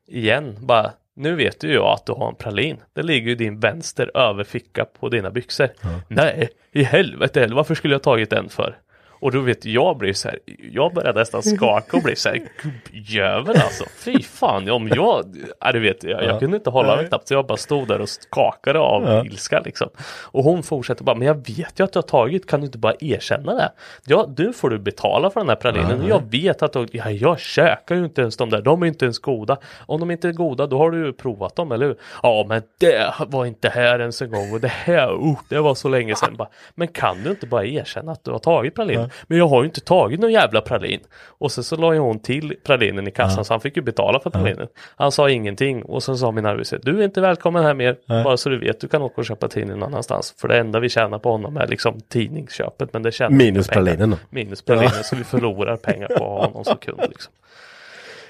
igen, 0.08 0.58
bara 0.60 0.92
nu 1.16 1.36
vet 1.36 1.60
du 1.60 1.72
ju 1.72 1.80
att 1.80 2.06
du 2.06 2.14
har 2.14 2.30
en 2.30 2.36
pralin. 2.36 2.78
Det 2.94 3.04
ligger 3.04 3.30
ju 3.30 3.36
din 3.36 3.60
vänster 3.60 4.18
överficka 4.18 4.86
på 4.86 5.10
dina 5.10 5.32
byxor. 5.32 5.70
Nej, 6.08 6.50
i 6.72 6.84
helvete, 6.84 7.48
varför 7.48 7.76
skulle 7.76 7.94
jag 7.94 8.04
tagit 8.04 8.30
den 8.30 8.50
för? 8.50 8.78
Och 9.26 9.32
då 9.32 9.40
vet 9.40 9.66
jag 9.66 9.98
blir 9.98 10.14
så 10.14 10.28
här, 10.30 10.40
jag 10.72 10.94
börjar 10.94 11.14
nästan 11.14 11.44
skaka 11.44 11.98
och 11.98 12.04
blir 12.04 12.16
så 12.16 12.30
här, 12.30 12.42
gubbjävel 12.64 13.56
alltså. 13.58 13.84
Fy 13.98 14.24
fan, 14.24 14.70
om 14.70 14.88
jag, 14.88 15.26
ja, 15.60 15.72
du 15.72 15.80
vet, 15.80 16.04
jag, 16.04 16.24
jag 16.24 16.40
kunde 16.40 16.58
inte 16.58 16.70
hålla 16.70 16.96
mig 16.96 17.08
knappt. 17.08 17.28
Så 17.28 17.34
jag 17.34 17.46
bara 17.48 17.58
stod 17.58 17.88
där 17.88 18.02
och 18.02 18.10
skakade 18.10 18.80
av 18.80 19.04
Ja. 19.04 19.26
ilska 19.26 19.60
liksom. 19.60 19.90
Och 20.24 20.44
hon 20.44 20.64
fortsätter 20.64 21.04
bara, 21.04 21.16
men 21.16 21.28
jag 21.28 21.36
vet 21.36 21.80
ju 21.80 21.84
att 21.84 21.94
du 21.94 21.98
har 21.98 22.04
tagit, 22.04 22.48
kan 22.50 22.60
du 22.60 22.66
inte 22.66 22.78
bara 22.78 22.94
erkänna 23.00 23.54
det? 23.54 23.72
Ja, 24.06 24.30
nu 24.38 24.54
får 24.54 24.70
du 24.70 24.80
betala 24.80 25.30
för 25.30 25.40
den 25.40 25.50
här 25.50 25.56
pralinen. 25.56 26.02
Och 26.02 26.10
jag 26.10 26.22
vet 26.32 26.64
att 26.64 26.74
du, 26.74 26.88
ja, 26.92 27.10
jag 27.10 27.40
käkar 27.40 27.96
ju 27.96 28.06
inte 28.06 28.22
ens 28.22 28.38
de 28.38 28.50
där, 28.50 28.62
de 28.62 28.84
är 28.84 28.88
inte 28.88 29.06
ens 29.06 29.20
goda. 29.20 29.58
Om 29.86 30.00
de 30.00 30.12
inte 30.12 30.28
är 30.28 30.32
goda, 30.34 30.68
då 30.68 30.78
har 30.78 30.92
du 30.92 31.06
ju 31.06 31.14
provat 31.14 31.56
dem, 31.56 31.72
eller 31.72 31.86
hur? 31.86 31.98
Ja, 32.24 32.46
men 32.50 32.62
det 32.80 33.14
var 33.28 33.46
inte 33.46 33.70
här 33.70 34.00
ens 34.00 34.22
en 34.22 34.32
gång 34.32 34.54
och 34.54 34.60
det 34.62 34.68
här, 34.72 35.08
oh, 35.16 35.40
det 35.50 35.60
var 35.60 35.76
så 35.76 35.90
länge 35.90 36.16
sedan. 36.16 36.36
Bara, 36.38 36.50
men 36.76 36.88
kan 36.88 37.24
du 37.24 37.30
inte 37.30 37.48
bara 37.48 37.66
erkänna 37.66 38.12
att 38.12 38.24
du 38.24 38.32
har 38.32 38.40
tagit 38.40 38.76
pralinen? 38.76 39.10
Men 39.24 39.38
jag 39.38 39.48
har 39.48 39.62
ju 39.62 39.66
inte 39.66 39.82
tagit 39.82 40.20
någon 40.20 40.32
jävla 40.32 40.62
pralin. 40.62 41.00
Och 41.38 41.52
sen 41.52 41.64
så 41.64 41.76
la 41.76 41.94
ju 41.94 42.00
hon 42.00 42.20
till 42.20 42.56
pralinen 42.64 43.08
i 43.08 43.12
kassan 43.12 43.46
så 43.46 43.54
han 43.54 43.62
fick 43.62 43.78
ju 43.78 43.82
betala 43.82 44.20
för 44.20 44.30
pralinen. 44.30 44.68
Han 44.96 45.12
sa 45.12 45.30
ingenting 45.30 45.84
och 45.84 46.04
sen 46.04 46.18
sa 46.18 46.32
min 46.32 46.46
arbetsgivare, 46.46 46.92
du 46.92 47.00
är 47.00 47.04
inte 47.04 47.22
välkommen 47.22 47.64
här 47.64 47.74
mer, 47.74 47.98
bara 48.24 48.38
så 48.38 48.50
du 48.50 48.60
vet, 48.60 48.82
du 48.82 48.88
kan 48.88 49.02
åka 49.02 49.22
och 49.22 49.26
köpa 49.26 49.48
tidning 49.48 49.80
någon 49.80 49.90
annanstans. 49.90 50.36
För 50.38 50.48
det 50.48 50.58
enda 50.58 50.80
vi 50.80 50.90
tjänar 50.90 51.20
på 51.20 51.32
honom 51.32 51.58
är 51.58 51.68
liksom 51.68 52.02
tidningsköpet. 52.02 52.94
Men 52.94 53.04
det 53.04 53.12
tjänar 53.12 53.38
Minus 53.38 53.68
pralinen. 53.68 54.16
Minus 54.30 54.62
pralinen, 54.62 55.04
så 55.04 55.16
vi 55.16 55.24
förlorar 55.24 55.78
pengar 55.78 56.08
på 56.08 56.26
honom 56.26 56.64
som 56.66 56.78
kund 56.78 57.02
liksom. 57.10 57.34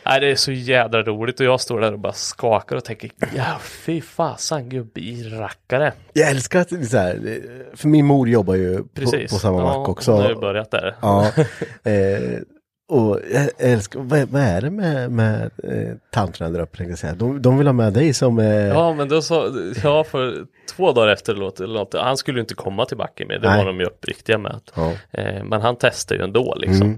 Nej, 0.05 0.19
det 0.19 0.31
är 0.31 0.35
så 0.35 0.51
jädra 0.51 1.03
roligt 1.03 1.39
och 1.39 1.45
jag 1.45 1.61
står 1.61 1.79
där 1.79 1.93
och 1.93 1.99
bara 1.99 2.13
skakar 2.13 2.75
och 2.75 2.83
tänker, 2.83 3.11
ja 3.35 3.59
fy 3.61 4.01
fasan 4.01 4.69
gubbi-rackare. 4.69 5.91
Jag 6.13 6.29
älskar 6.29 6.61
att 6.61 6.69
det 6.69 6.75
är 6.75 6.83
så 6.83 6.97
här, 6.97 7.41
för 7.73 7.87
min 7.87 8.05
mor 8.05 8.29
jobbar 8.29 8.55
ju 8.55 8.77
på, 8.77 8.87
Precis. 8.93 9.31
på 9.31 9.39
samma 9.39 9.59
ja, 9.59 9.79
mack 9.79 9.89
också. 9.89 10.11
Hon 10.11 10.21
har 10.21 10.29
ju 10.29 10.35
börjat 10.35 10.71
där. 10.71 10.95
Ja, 11.01 11.31
eh, 11.91 12.39
och 12.87 13.19
jag 13.33 13.49
älskar, 13.57 13.99
vad, 13.99 14.29
vad 14.29 14.41
är 14.41 14.61
det 14.61 14.69
med, 14.69 15.11
med 15.11 15.51
eh, 15.63 15.95
tanterna 16.11 16.49
där 16.49 16.59
uppe 16.59 16.77
tänkte 16.77 16.91
jag 16.91 16.99
säga? 16.99 17.15
De, 17.15 17.41
de 17.41 17.57
vill 17.57 17.67
ha 17.67 17.73
med 17.73 17.93
dig 17.93 18.13
som, 18.13 18.39
eh, 18.39 18.67
Ja 18.67 18.93
men 18.93 19.09
då 19.09 19.21
sa, 19.21 19.49
ja 19.83 20.03
för 20.03 20.45
två 20.75 20.91
dagar 20.91 21.07
efter 21.07 21.33
eller 21.33 21.73
något, 21.73 21.93
han 21.93 22.17
skulle 22.17 22.39
inte 22.39 22.53
komma 22.53 22.85
till 22.85 22.97
backen 22.97 23.27
med, 23.27 23.41
det 23.41 23.49
Nej. 23.49 23.57
var 23.57 23.65
de 23.65 23.79
ju 23.79 23.85
uppriktiga 23.85 24.37
med. 24.37 24.59
Ja. 24.75 24.93
Eh, 25.11 25.43
men 25.43 25.61
han 25.61 25.75
testade 25.75 26.19
ju 26.19 26.23
ändå 26.23 26.55
liksom. 26.57 26.89
Eh, 26.89 26.97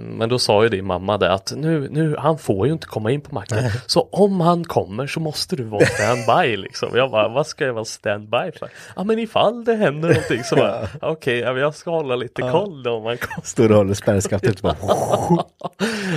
men 0.00 0.28
då 0.28 0.38
sa 0.38 0.62
ju 0.62 0.68
din 0.68 0.86
mamma 0.86 1.18
det 1.18 1.32
att 1.32 1.52
nu, 1.56 1.88
nu, 1.90 2.16
han 2.18 2.38
får 2.38 2.66
ju 2.66 2.72
inte 2.72 2.86
komma 2.86 3.10
in 3.10 3.20
på 3.20 3.34
macken. 3.34 3.58
Så 3.86 4.08
om 4.12 4.40
han 4.40 4.64
kommer 4.64 5.06
så 5.06 5.20
måste 5.20 5.56
du 5.56 5.64
vara 5.64 5.84
standby 5.84 6.56
liksom. 6.56 6.88
Jag 6.94 7.10
bara, 7.10 7.28
vad 7.28 7.46
ska 7.46 7.64
jag 7.64 7.74
vara 7.74 7.84
standby 7.84 8.52
för? 8.58 8.68
Ja 8.96 9.04
men 9.04 9.18
ifall 9.18 9.64
det 9.64 9.74
händer 9.74 10.08
någonting 10.08 10.44
så 10.44 10.56
bara, 10.56 10.88
okej, 11.02 11.44
men 11.44 11.56
jag 11.56 11.74
ska 11.74 11.90
hålla 11.90 12.16
lite 12.16 12.42
koll 12.42 12.82
då 12.82 12.90
om 12.90 13.04
han 13.04 13.16
kommer. 13.16 13.46
står 13.46 13.70
och 13.70 13.76
håller 13.76 13.94
spärrskaftet 13.94 14.62
bara. 14.62 14.76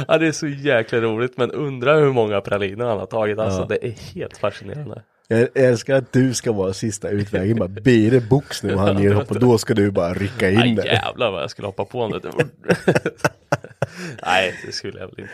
ja 0.08 0.18
det 0.18 0.28
är 0.28 0.32
så 0.32 0.48
jäkla 0.48 1.00
roligt 1.00 1.38
men 1.38 1.52
undrar 1.52 2.02
hur 2.02 2.14
många 2.14 2.42
praliner 2.42 2.86
han 2.86 3.00
har 3.00 3.06
tagit 3.06 3.40
alltså. 3.40 3.66
Det 3.66 3.86
är 3.88 4.14
helt 4.16 4.38
fascinerande. 4.38 5.02
Jag 5.30 5.48
älskar 5.56 5.96
att 5.96 6.14
du 6.14 6.34
ska 6.34 6.52
vara 6.52 6.74
sista 6.74 7.10
utvägen. 7.10 7.58
Bara 7.58 7.68
blir 7.68 8.12
det 8.12 8.20
box 8.20 8.64
nu 8.64 8.74
och 8.74 8.80
han 8.80 9.04
ger 9.04 9.22
upp 9.22 9.32
och 9.32 9.40
då 9.40 9.58
ska 9.58 9.74
du 9.74 9.92
bara 9.92 10.14
rycka 10.14 10.50
in 10.50 10.76
där. 10.76 10.86
jävlar 10.86 11.32
vad 11.32 11.42
jag 11.42 11.50
skulle 11.52 11.68
hoppa 11.68 11.86
på 11.86 12.02
honom. 12.02 12.22
Nej 14.26 14.54
det 14.66 14.72
skulle 14.72 15.00
jag 15.00 15.08
väl 15.08 15.20
inte. 15.20 15.34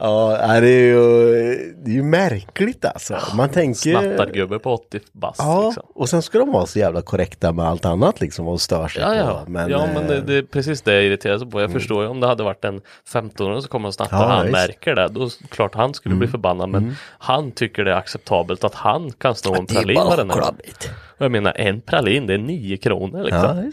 Ja, 0.00 0.60
det 0.60 0.68
är 0.68 0.82
ju, 0.84 1.74
det 1.84 1.90
är 1.90 1.94
ju 1.94 2.02
märkligt 2.02 2.84
alltså. 2.84 3.18
Man 3.36 3.48
tänker... 3.48 3.90
Snattargubbe 4.00 4.58
på 4.58 4.72
80 4.74 5.00
bast 5.12 5.38
Ja, 5.42 5.66
liksom. 5.66 5.82
och 5.94 6.08
sen 6.08 6.22
ska 6.22 6.38
de 6.38 6.52
vara 6.52 6.66
så 6.66 6.78
jävla 6.78 7.02
korrekta 7.02 7.52
med 7.52 7.64
allt 7.64 7.84
annat 7.84 8.20
liksom 8.20 8.48
och 8.48 8.60
stör 8.60 8.88
sig 8.88 9.02
Ja, 9.02 9.08
på. 9.08 9.14
ja. 9.16 9.44
Men, 9.46 9.70
ja, 9.70 9.86
men 9.94 10.06
det, 10.06 10.16
eh, 10.16 10.22
det 10.22 10.34
är 10.34 10.42
precis 10.42 10.82
det 10.82 10.94
jag 10.94 11.04
irriterar 11.04 11.38
sig 11.38 11.50
på. 11.50 11.60
Jag 11.60 11.72
förstår 11.72 12.02
ju 12.02 12.08
om 12.08 12.20
det 12.20 12.26
hade 12.26 12.42
varit 12.42 12.64
en 12.64 12.80
15-åring 13.12 13.62
som 13.62 13.68
kommer 13.68 13.88
och 13.88 13.94
snattar 13.94 14.16
Ja, 14.16 14.24
och 14.24 14.30
han 14.30 14.42
visst. 14.46 14.52
märker 14.52 14.94
det. 14.94 15.08
Då 15.08 15.28
klart 15.48 15.74
han 15.74 15.94
skulle 15.94 16.14
bli 16.14 16.28
förbannad. 16.28 16.68
Men 16.68 16.96
han 17.18 17.50
tycker 17.50 17.84
det 17.84 17.92
är 17.92 17.96
acceptabelt 17.96 18.64
att 18.64 18.74
han 18.74 19.10
kan 19.12 19.34
stå 19.34 19.54
en 19.54 19.66
pralin 19.66 19.96
gång. 19.96 20.28
klabbigt. 20.30 20.90
Och 21.18 21.24
Jag 21.24 21.32
menar 21.32 21.52
en 21.56 21.80
pralin 21.80 22.26
det 22.26 22.34
är 22.34 22.38
9 22.38 22.76
kronor 22.76 23.22
liksom. 23.24 23.40
Ja. 23.64 23.72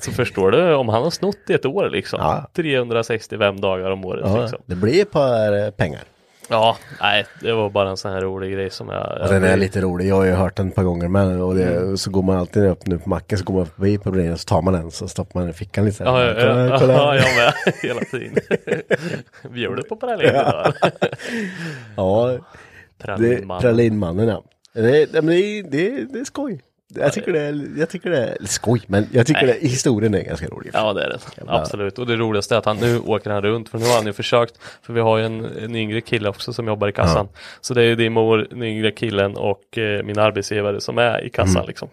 Så 0.00 0.10
förstår 0.12 0.50
du 0.50 0.74
om 0.74 0.88
han 0.88 1.02
har 1.02 1.10
snott 1.10 1.36
i 1.48 1.52
ett 1.52 1.66
år 1.66 1.88
liksom. 1.90 2.18
Ja. 2.20 2.50
365 2.56 3.60
dagar 3.60 3.90
om 3.90 4.04
året 4.04 4.24
Ja, 4.26 4.40
liksom. 4.40 4.58
det 4.66 4.74
blir 4.74 5.02
ett 5.02 5.10
par 5.10 5.64
eh, 5.64 5.70
pengar. 5.70 6.00
Ja, 6.48 6.76
nej, 7.00 7.26
det 7.40 7.52
var 7.52 7.70
bara 7.70 7.88
en 7.90 7.96
sån 7.96 8.12
här 8.12 8.20
rolig 8.20 8.52
grej 8.52 8.70
som 8.70 8.88
jag... 8.88 9.18
Och 9.22 9.28
den 9.28 9.44
är 9.44 9.56
lite 9.56 9.80
rolig, 9.80 10.08
jag 10.08 10.14
har 10.16 10.24
ju 10.24 10.32
hört 10.32 10.56
den 10.56 10.68
ett 10.68 10.74
par 10.74 10.82
gånger 10.82 11.08
men 11.08 11.40
och 11.42 11.54
det, 11.54 11.64
Mm. 11.76 11.96
så 11.96 12.10
går 12.10 12.22
man 12.22 12.36
alltid 12.36 12.64
upp 12.64 12.86
nu 12.86 12.98
på 12.98 13.08
macken 13.08 13.38
så 13.38 13.44
går 13.44 13.54
man 13.54 13.66
förbi 13.66 13.98
på 13.98 14.10
bredden 14.10 14.38
så 14.38 14.44
tar 14.44 14.62
man 14.62 14.74
den 14.74 14.90
så 14.90 15.08
stoppar 15.08 15.40
man 15.40 15.42
den 15.42 15.50
i 15.50 15.58
fickan 15.58 15.84
lite. 15.84 16.04
Ja, 16.04 16.24
ja, 16.24 16.34
Kolla, 16.34 16.66
ja, 16.68 16.78
kolla. 16.78 16.92
ja, 16.92 17.14
jag 17.16 17.36
med 17.36 17.74
hela 17.82 18.00
tiden. 18.00 18.34
Bjuder 19.52 19.82
på 19.82 19.96
pralin 19.96 20.28
idag. 20.28 20.72
ja 21.96 22.26
det, 22.98 23.04
Pralinmannen. 23.04 23.60
pralinmannen 23.62 24.28
ja. 24.28 24.42
Det, 24.74 25.12
det, 25.12 25.20
det, 25.62 26.04
det 26.12 26.18
är 26.20 26.24
skoj. 26.24 26.60
Jag 26.94 27.12
tycker 27.12 27.32
det 27.32 27.40
är, 27.40 27.68
jag 27.78 27.88
tycker 27.88 28.10
det 28.10 28.18
är, 28.26 28.36
skoj, 28.46 28.82
men 28.86 29.06
jag 29.12 29.26
tycker 29.26 29.46
det, 29.46 29.52
historien 29.68 30.14
är 30.14 30.22
ganska 30.22 30.46
rolig. 30.46 30.70
Ja 30.74 30.92
det 30.92 31.04
är 31.04 31.08
det, 31.08 31.18
absolut. 31.46 31.98
Och 31.98 32.06
det 32.06 32.16
roligaste 32.16 32.54
är 32.54 32.58
att 32.58 32.64
han 32.64 32.76
nu 32.76 32.98
åker 32.98 33.30
han 33.30 33.42
runt, 33.42 33.68
för 33.68 33.78
nu 33.78 33.84
har 33.84 33.94
han 33.94 34.06
ju 34.06 34.12
försökt, 34.12 34.54
för 34.82 34.92
vi 34.92 35.00
har 35.00 35.18
ju 35.18 35.24
en, 35.24 35.44
en 35.44 35.76
yngre 35.76 36.00
kille 36.00 36.28
också 36.28 36.52
som 36.52 36.66
jobbar 36.66 36.88
i 36.88 36.92
kassan. 36.92 37.28
Så 37.60 37.74
det 37.74 37.80
är 37.82 37.86
ju 37.86 37.94
din 37.96 38.12
mor, 38.12 38.46
den 38.50 38.62
yngre 38.62 38.90
killen 38.90 39.36
och 39.36 39.78
eh, 39.78 40.02
min 40.02 40.18
arbetsgivare 40.18 40.80
som 40.80 40.98
är 40.98 41.24
i 41.24 41.30
kassan 41.30 41.56
Mm. 41.56 41.66
liksom. 41.68 41.88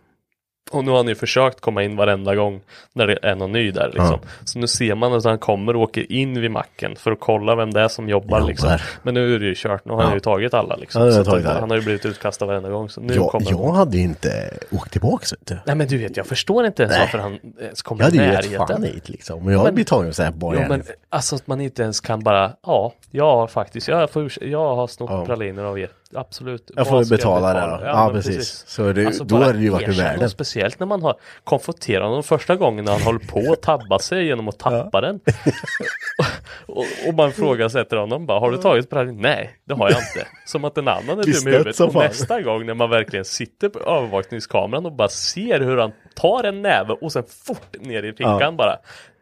Och 0.72 0.84
nu 0.86 0.92
har 0.92 0.98
han 0.98 1.08
ju 1.08 1.16
försökt 1.16 1.62
komma 1.62 1.84
in 1.84 1.96
varenda 1.96 2.36
gång 2.36 2.62
när 2.94 3.08
det 3.08 3.20
är 3.22 3.36
någon 3.36 3.52
ny 3.52 3.72
där 3.72 3.88
liksom. 3.94 4.20
Så 4.46 4.60
nu 4.60 4.68
ser 4.68 4.96
man 4.96 5.14
att 5.14 5.24
han 5.26 5.38
kommer 5.38 5.76
och 5.76 5.82
åker 5.82 6.12
in 6.12 6.42
vid 6.42 6.52
macken 6.52 6.96
för 6.96 7.12
att 7.12 7.20
kolla 7.20 7.56
vem 7.56 7.74
det 7.74 7.82
är 7.82 7.88
som 7.88 8.10
jobbar, 8.10 8.38
Jobbar. 8.38 8.48
liksom. 8.50 8.78
Men 9.04 9.14
nu 9.14 9.36
är 9.36 9.40
det 9.40 9.46
ju 9.46 9.54
kört, 9.58 9.86
nu 9.86 9.92
har 9.94 10.02
han 10.02 10.10
Ja. 10.10 10.14
ju 10.16 10.20
tagit 10.20 10.54
alla 10.54 10.76
liksom. 10.76 11.08
Ja, 11.08 11.14
han 11.16 11.26
tagit 11.26 11.46
att 11.46 11.60
han 11.60 11.70
har 11.70 11.78
ju 11.78 11.84
blivit 11.84 12.06
utkastad 12.06 12.46
varenda 12.46 12.70
gång. 12.70 12.90
Så 12.90 13.02
nu 13.02 13.14
Jag, 13.14 13.30
kommer 13.30 13.50
jag 13.52 13.72
hade 13.72 13.98
ju 13.98 14.04
inte 14.04 14.50
åkt 14.72 14.92
tillbaks 14.92 15.34
vet 15.34 15.46
du. 15.46 15.58
Nej 15.66 15.76
men 15.76 15.88
du 15.88 15.98
vet, 15.98 16.18
jag 16.18 16.26
förstår 16.26 16.66
inte 16.66 16.84
ens 16.84 16.92
Nej. 16.96 17.02
varför 17.02 17.18
han 17.18 17.40
ens 17.62 17.82
kommer 17.82 18.02
Jag 18.02 18.06
hade 18.06 18.18
i 18.18 18.26
ju 18.28 18.34
gett 18.34 18.44
närheten. 18.44 18.68
fan 18.68 18.84
hit 18.84 19.10
liksom. 19.10 19.44
Men 19.44 19.54
jag 19.54 19.60
hade 19.60 19.72
blivit 19.72 19.88
tagen 19.88 20.14
så 20.14 20.24
här 20.24 20.32
bara 20.32 20.56
Jo, 20.56 20.62
men 20.70 20.84
alltså 21.10 21.36
att 21.36 21.48
man 21.48 21.62
inte 21.62 21.82
ens 21.84 22.00
kan 22.00 22.20
bara, 22.20 22.52
ja, 22.66 22.94
jag 23.12 23.36
har 23.36 23.48
faktiskt, 23.48 23.88
jag, 23.88 24.10
får, 24.10 24.32
jag 24.42 24.76
har 24.76 24.88
snott 24.88 25.10
Ja. 25.10 25.26
praliner 25.26 25.64
av 25.64 25.80
er, 25.80 25.90
absolut. 26.16 26.72
Jag 26.76 26.88
får 26.88 27.10
betala 27.10 27.54
det 27.54 27.60
då. 27.78 27.86
Ja, 27.86 28.06
men 28.06 28.14
precis. 28.22 28.64
Så 28.68 28.94
det- 28.94 29.18
då 29.20 29.26
bara 29.26 29.46
hade 29.46 29.58
det 29.58 29.64
ju 29.64 29.70
varit 29.70 29.88
erkänna, 29.88 30.10
världen. 30.10 30.30
Speciellt 30.30 30.80
när 30.80 30.88
man 30.88 31.02
har 31.02 31.16
konfronterat 31.44 32.04
honom 32.08 32.24
första 32.24 32.56
gången 32.56 32.86
när 32.86 32.92
han 32.92 33.02
håller 33.02 33.20
på 33.20 33.52
att 33.54 33.62
tabba 33.62 34.00
sig 34.00 34.26
genom 34.26 34.48
att 34.48 34.60
tappa 34.60 35.02
den. 35.02 35.20
och, 36.66 36.86
och 37.08 37.14
man 37.14 37.32
frågasätter 37.32 37.98
honom 37.98 38.26
bara, 38.26 38.40
har 38.40 38.52
du 38.52 38.58
tagit 38.58 38.90
pralin? 38.90 39.22
Nej, 39.22 39.56
det 39.66 39.74
har 39.74 39.90
jag 39.90 40.00
inte. 40.00 40.28
Som 40.46 40.66
att 40.66 40.78
en 40.78 40.88
annan 40.88 41.20
är 41.20 41.24
dum 41.24 41.48
i 41.48 41.52
huvudet. 41.58 41.80
Och 41.80 41.96
nästa 41.96 42.42
gång 42.42 42.66
när 42.66 42.74
man 42.74 42.90
verkligen 42.90 43.26
sitter 43.26 43.70
på 43.70 43.80
övervakningskameran 43.80 44.86
och 44.86 44.94
bara 44.94 45.10
ser 45.10 45.60
hur 45.60 45.78
han 45.78 45.92
tar 46.16 46.44
en 46.44 46.62
näve 46.62 46.94
och 47.02 47.12
sen 47.12 47.24
fort 47.46 47.76
ner 47.80 48.04
i 48.04 48.12
fickan 48.12 48.40
Ja. 48.42 48.52
bara. 48.52 48.78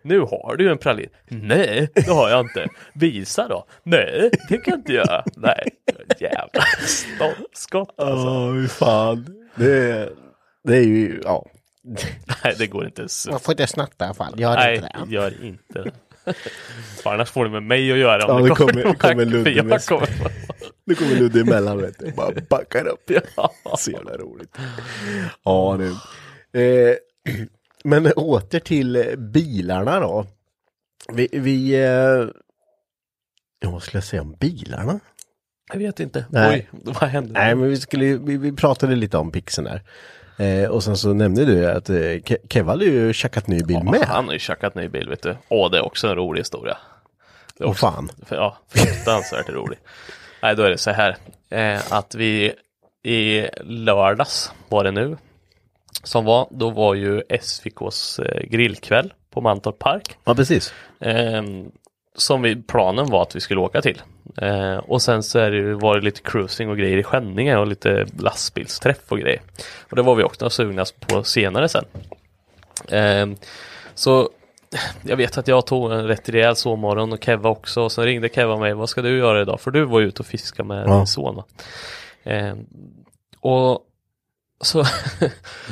Nu 0.08 0.20
har 0.20 0.56
du 0.56 0.72
en 0.72 0.78
pralin. 0.78 1.10
Nej, 1.28 1.90
det 1.94 2.08
har 2.10 2.30
jag 2.30 2.40
inte. 2.40 2.68
Visa 2.94 3.48
då. 3.48 3.66
Nej, 3.84 4.30
det 4.50 4.58
kan 4.58 4.72
jag 4.72 4.80
inte 4.80 4.94
göra. 4.94 5.24
Nej, 5.36 5.70
jävla 6.20 6.62
ståndskott 6.86 7.94
alltså. 8.00 8.28
Åh, 8.28 8.52
hur 8.54 8.68
fan. 8.68 9.48
Det, 9.56 9.72
är- 9.92 10.10
det 10.64 10.78
är 10.78 10.84
ju, 10.84 11.22
ja. 11.24 11.46
Nej, 12.44 12.56
det 12.58 12.68
går 12.68 12.86
inte 12.86 13.02
ens. 13.02 13.28
Man 13.30 13.40
får 13.40 13.52
inte 13.52 13.68
snatta 13.68 14.06
i 14.06 14.08
alla 14.08 14.14
fall. 14.14 14.40
Gör 14.40 14.56
Nej, 14.56 14.76
inte 14.76 14.90
det. 15.06 15.14
gör 15.14 15.44
inte 15.46 15.84
det. 15.84 15.92
För 17.04 17.14
annars 17.14 17.32
får 17.32 17.44
det 17.46 17.52
med 17.52 17.64
mig 17.64 17.92
att 17.92 17.98
göra. 17.98 18.20
Ja, 18.22 18.34
om 18.34 18.44
det 18.44 18.50
det 18.50 18.56
kommer- 18.56 18.82
kommer, 18.82 18.94
kommer 18.96 19.26
Ludde 19.26 19.64
med- 19.64 19.86
kommer, 19.86 20.10
Nu 20.86 20.96
kommer 20.96 21.16
Ludde 21.16 21.42
emellan 21.42 21.78
vet 21.82 22.00
du. 22.00 22.12
Bara 22.12 22.32
backar 22.50 22.88
upp. 22.88 23.12
ja. 23.36 23.52
Så 23.78 23.92
jävla 23.92 24.18
roligt. 24.18 24.58
Ja 25.44 25.78
du. 25.80 25.88
Eh, 26.62 26.96
men 27.84 28.12
åter 28.14 28.60
till 28.60 28.96
eh, 28.96 29.16
bilarna 29.16 30.00
då. 30.00 30.26
Vi, 31.14 31.28
vi 31.32 31.74
eh, 31.76 32.28
ja, 33.60 33.70
vad 33.72 33.82
skulle 33.84 33.98
jag 33.98 34.04
säga 34.04 34.22
om 34.22 34.36
bilarna? 34.40 35.00
Jag 35.74 35.80
vet 35.80 36.00
inte. 36.00 36.26
Nej. 36.30 36.70
Oj, 36.74 36.82
vad 36.84 37.10
hände? 37.10 37.34
Nej, 37.34 37.56
men 37.56 37.70
vi, 37.70 37.78
skulle, 37.78 38.06
vi, 38.18 38.38
vi 38.38 38.52
pratade 38.52 38.96
lite 38.96 39.18
om 39.18 39.32
pixeln 39.32 39.66
där. 39.68 39.82
Eh, 40.46 40.70
och 40.70 40.84
sen 40.84 40.98
så 40.98 41.14
nämnde 41.14 41.46
du 41.46 41.72
att 41.72 41.90
eh, 41.90 41.94
Ke- 41.96 42.48
Kev 42.50 42.68
hade 42.68 42.86
ju 42.86 43.14
tjackat 43.14 43.48
ny 43.48 43.64
bil 43.64 43.82
Ja, 43.86 43.92
med. 43.92 44.02
Han 44.06 44.26
har 44.26 44.34
ju 44.34 44.40
tjackat 44.40 44.76
ny 44.76 44.88
bil 44.88 45.10
vet 45.10 45.22
du. 45.24 45.38
Åh, 45.50 45.72
det 45.72 45.78
är 45.78 45.86
också 45.86 46.08
en 46.08 46.16
rolig 46.16 46.42
historia. 46.42 46.78
Det 47.58 47.64
är 47.64 47.66
Åh, 47.66 47.72
också, 47.72 47.86
fan. 47.92 48.10
För, 48.26 48.36
ja, 48.36 48.58
fruktansvärt 48.70 49.50
rolig. 49.50 49.80
Nej, 50.42 50.56
då 50.56 50.64
är 50.64 50.70
det 50.70 50.78
så 50.78 50.92
här. 50.92 51.18
Eh, 51.50 51.94
att 51.94 52.16
vi 52.16 52.54
i 53.04 53.48
lördags 53.64 54.52
var 54.70 54.84
det 54.84 54.92
nu. 54.92 55.18
Som 56.04 56.26
var, 56.26 56.48
då 56.52 56.70
var 56.70 56.94
ju 56.94 57.22
SVKs 57.30 58.20
eh, 58.20 58.42
grillkväll 58.48 59.14
på 59.34 59.42
Mantorp 59.42 59.80
Park. 59.80 60.18
Ja, 60.24 60.36
precis. 60.36 60.74
Eh, 61.00 61.44
som 62.16 62.42
vi, 62.42 62.56
planen 62.56 63.06
var 63.06 63.22
att 63.22 63.36
vi 63.36 63.40
skulle 63.40 63.62
åka 63.62 63.82
till. 63.82 64.02
Eh, 64.38 64.78
och 64.78 65.02
sen 65.02 65.24
så 65.24 65.40
är 65.40 65.52
det, 65.52 65.74
var 65.76 65.96
det 65.98 66.02
lite 66.06 66.22
cruising 66.22 66.70
och 66.70 66.78
grejer 66.78 66.98
i 66.98 67.04
Skänninge 67.04 67.58
och 67.58 67.68
lite 67.68 68.06
lastbilsträff 68.20 69.12
och 69.12 69.20
grejer. 69.20 69.42
Och 69.90 69.96
det 69.96 70.02
var 70.02 70.16
vi 70.16 70.24
också 70.24 70.50
sugna 70.50 70.86
på 71.08 71.24
senare 71.24 71.70
sen. 71.70 71.86
Eh, 72.90 73.28
så 73.96 74.30
jag 75.02 75.18
vet 75.18 75.38
att 75.38 75.48
jag 75.48 75.66
tog 75.66 75.92
en 75.92 76.08
rätt 76.08 76.30
rejäl 76.30 76.56
sovmorgon 76.56 77.14
och 77.14 77.24
Keva 77.24 77.50
också. 77.50 77.82
Och 77.82 77.92
sen 77.92 78.06
ringde 78.06 78.30
Keva 78.30 78.58
mig, 78.58 78.74
vad 78.74 78.90
ska 78.90 79.02
du 79.02 79.18
göra 79.18 79.42
idag? 79.42 79.62
För 79.62 79.72
du 79.72 79.84
var 79.86 80.02
ute 80.02 80.20
och 80.22 80.26
fiska 80.26 80.64
med 80.64 80.88
Ja. 80.88 80.98
din 80.98 81.08
son 81.08 81.36
va? 81.36 81.44
Eh, 82.24 82.56
och 83.40 83.80
så, 84.62 84.84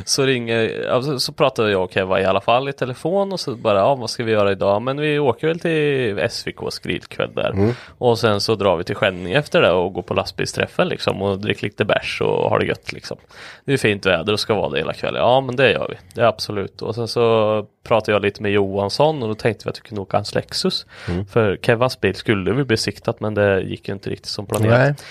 så 0.05 0.25
ringer, 0.25 1.17
så 1.17 1.33
pratade 1.33 1.71
jag 1.71 1.83
och 1.83 1.91
Keva 1.91 2.21
i 2.21 2.25
alla 2.25 2.41
fall 2.41 2.69
i 2.69 2.73
telefon 2.73 3.31
och 3.31 3.39
så 3.39 3.55
bara, 3.55 3.79
ja 3.79 3.95
vad 3.95 4.09
ska 4.09 4.23
vi 4.23 4.31
göra 4.31 4.51
idag? 4.51 4.81
Men 4.81 5.01
vi 5.01 5.19
åker 5.19 5.47
väl 5.47 5.59
till 5.59 6.19
SVKs 6.19 6.79
grillkväll 6.79 7.31
där. 7.35 7.51
Och 7.97 8.19
sen 8.19 8.41
så 8.41 8.55
drar 8.55 8.77
vi 8.77 8.83
till 8.83 8.95
Skänninge 8.95 9.39
efter 9.39 9.61
det 9.61 9.71
och 9.71 9.93
går 9.93 10.01
på 10.01 10.13
lastbilsträffen 10.13 10.87
liksom 10.87 11.21
och 11.21 11.39
dricker 11.39 11.63
lite 11.63 11.85
bärs 11.85 12.21
och 12.21 12.49
har 12.49 12.59
det 12.59 12.65
gött 12.65 12.93
liksom. 12.93 13.17
Det 13.65 13.73
är 13.73 13.77
fint 13.77 14.05
väder 14.05 14.33
och 14.33 14.39
ska 14.39 14.53
vara 14.55 14.69
det 14.69 14.77
hela 14.77 14.93
kvällen. 14.93 15.21
Ja 15.21 15.41
men 15.41 15.55
det 15.55 15.71
gör 15.71 15.87
vi, 15.89 15.95
det 16.13 16.21
är 16.21 16.25
absolut. 16.25 16.81
Och 16.81 16.95
sen 16.95 17.07
så 17.07 17.65
pratade 17.83 18.11
jag 18.11 18.21
lite 18.21 18.41
med 18.41 18.51
Johansson 18.51 19.21
och 19.23 19.29
då 19.29 19.35
tänkte 19.35 19.63
vi 19.65 19.69
att 19.69 19.77
vi 19.77 19.81
kunde 19.81 20.01
åka 20.01 20.17
hans 20.17 20.35
Lexus. 20.35 20.85
För 21.29 21.57
Kevas 21.61 22.01
bil 22.01 22.15
skulle 22.15 22.53
vi 22.53 22.63
besiktat 22.63 23.19
men 23.19 23.33
det 23.33 23.61
gick 23.61 23.87
ju 23.87 23.93
inte 23.93 24.09
riktigt 24.09 24.31
som 24.31 24.45
planerat. 24.45 25.03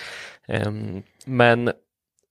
Ehm, 0.48 1.02
men 1.26 1.72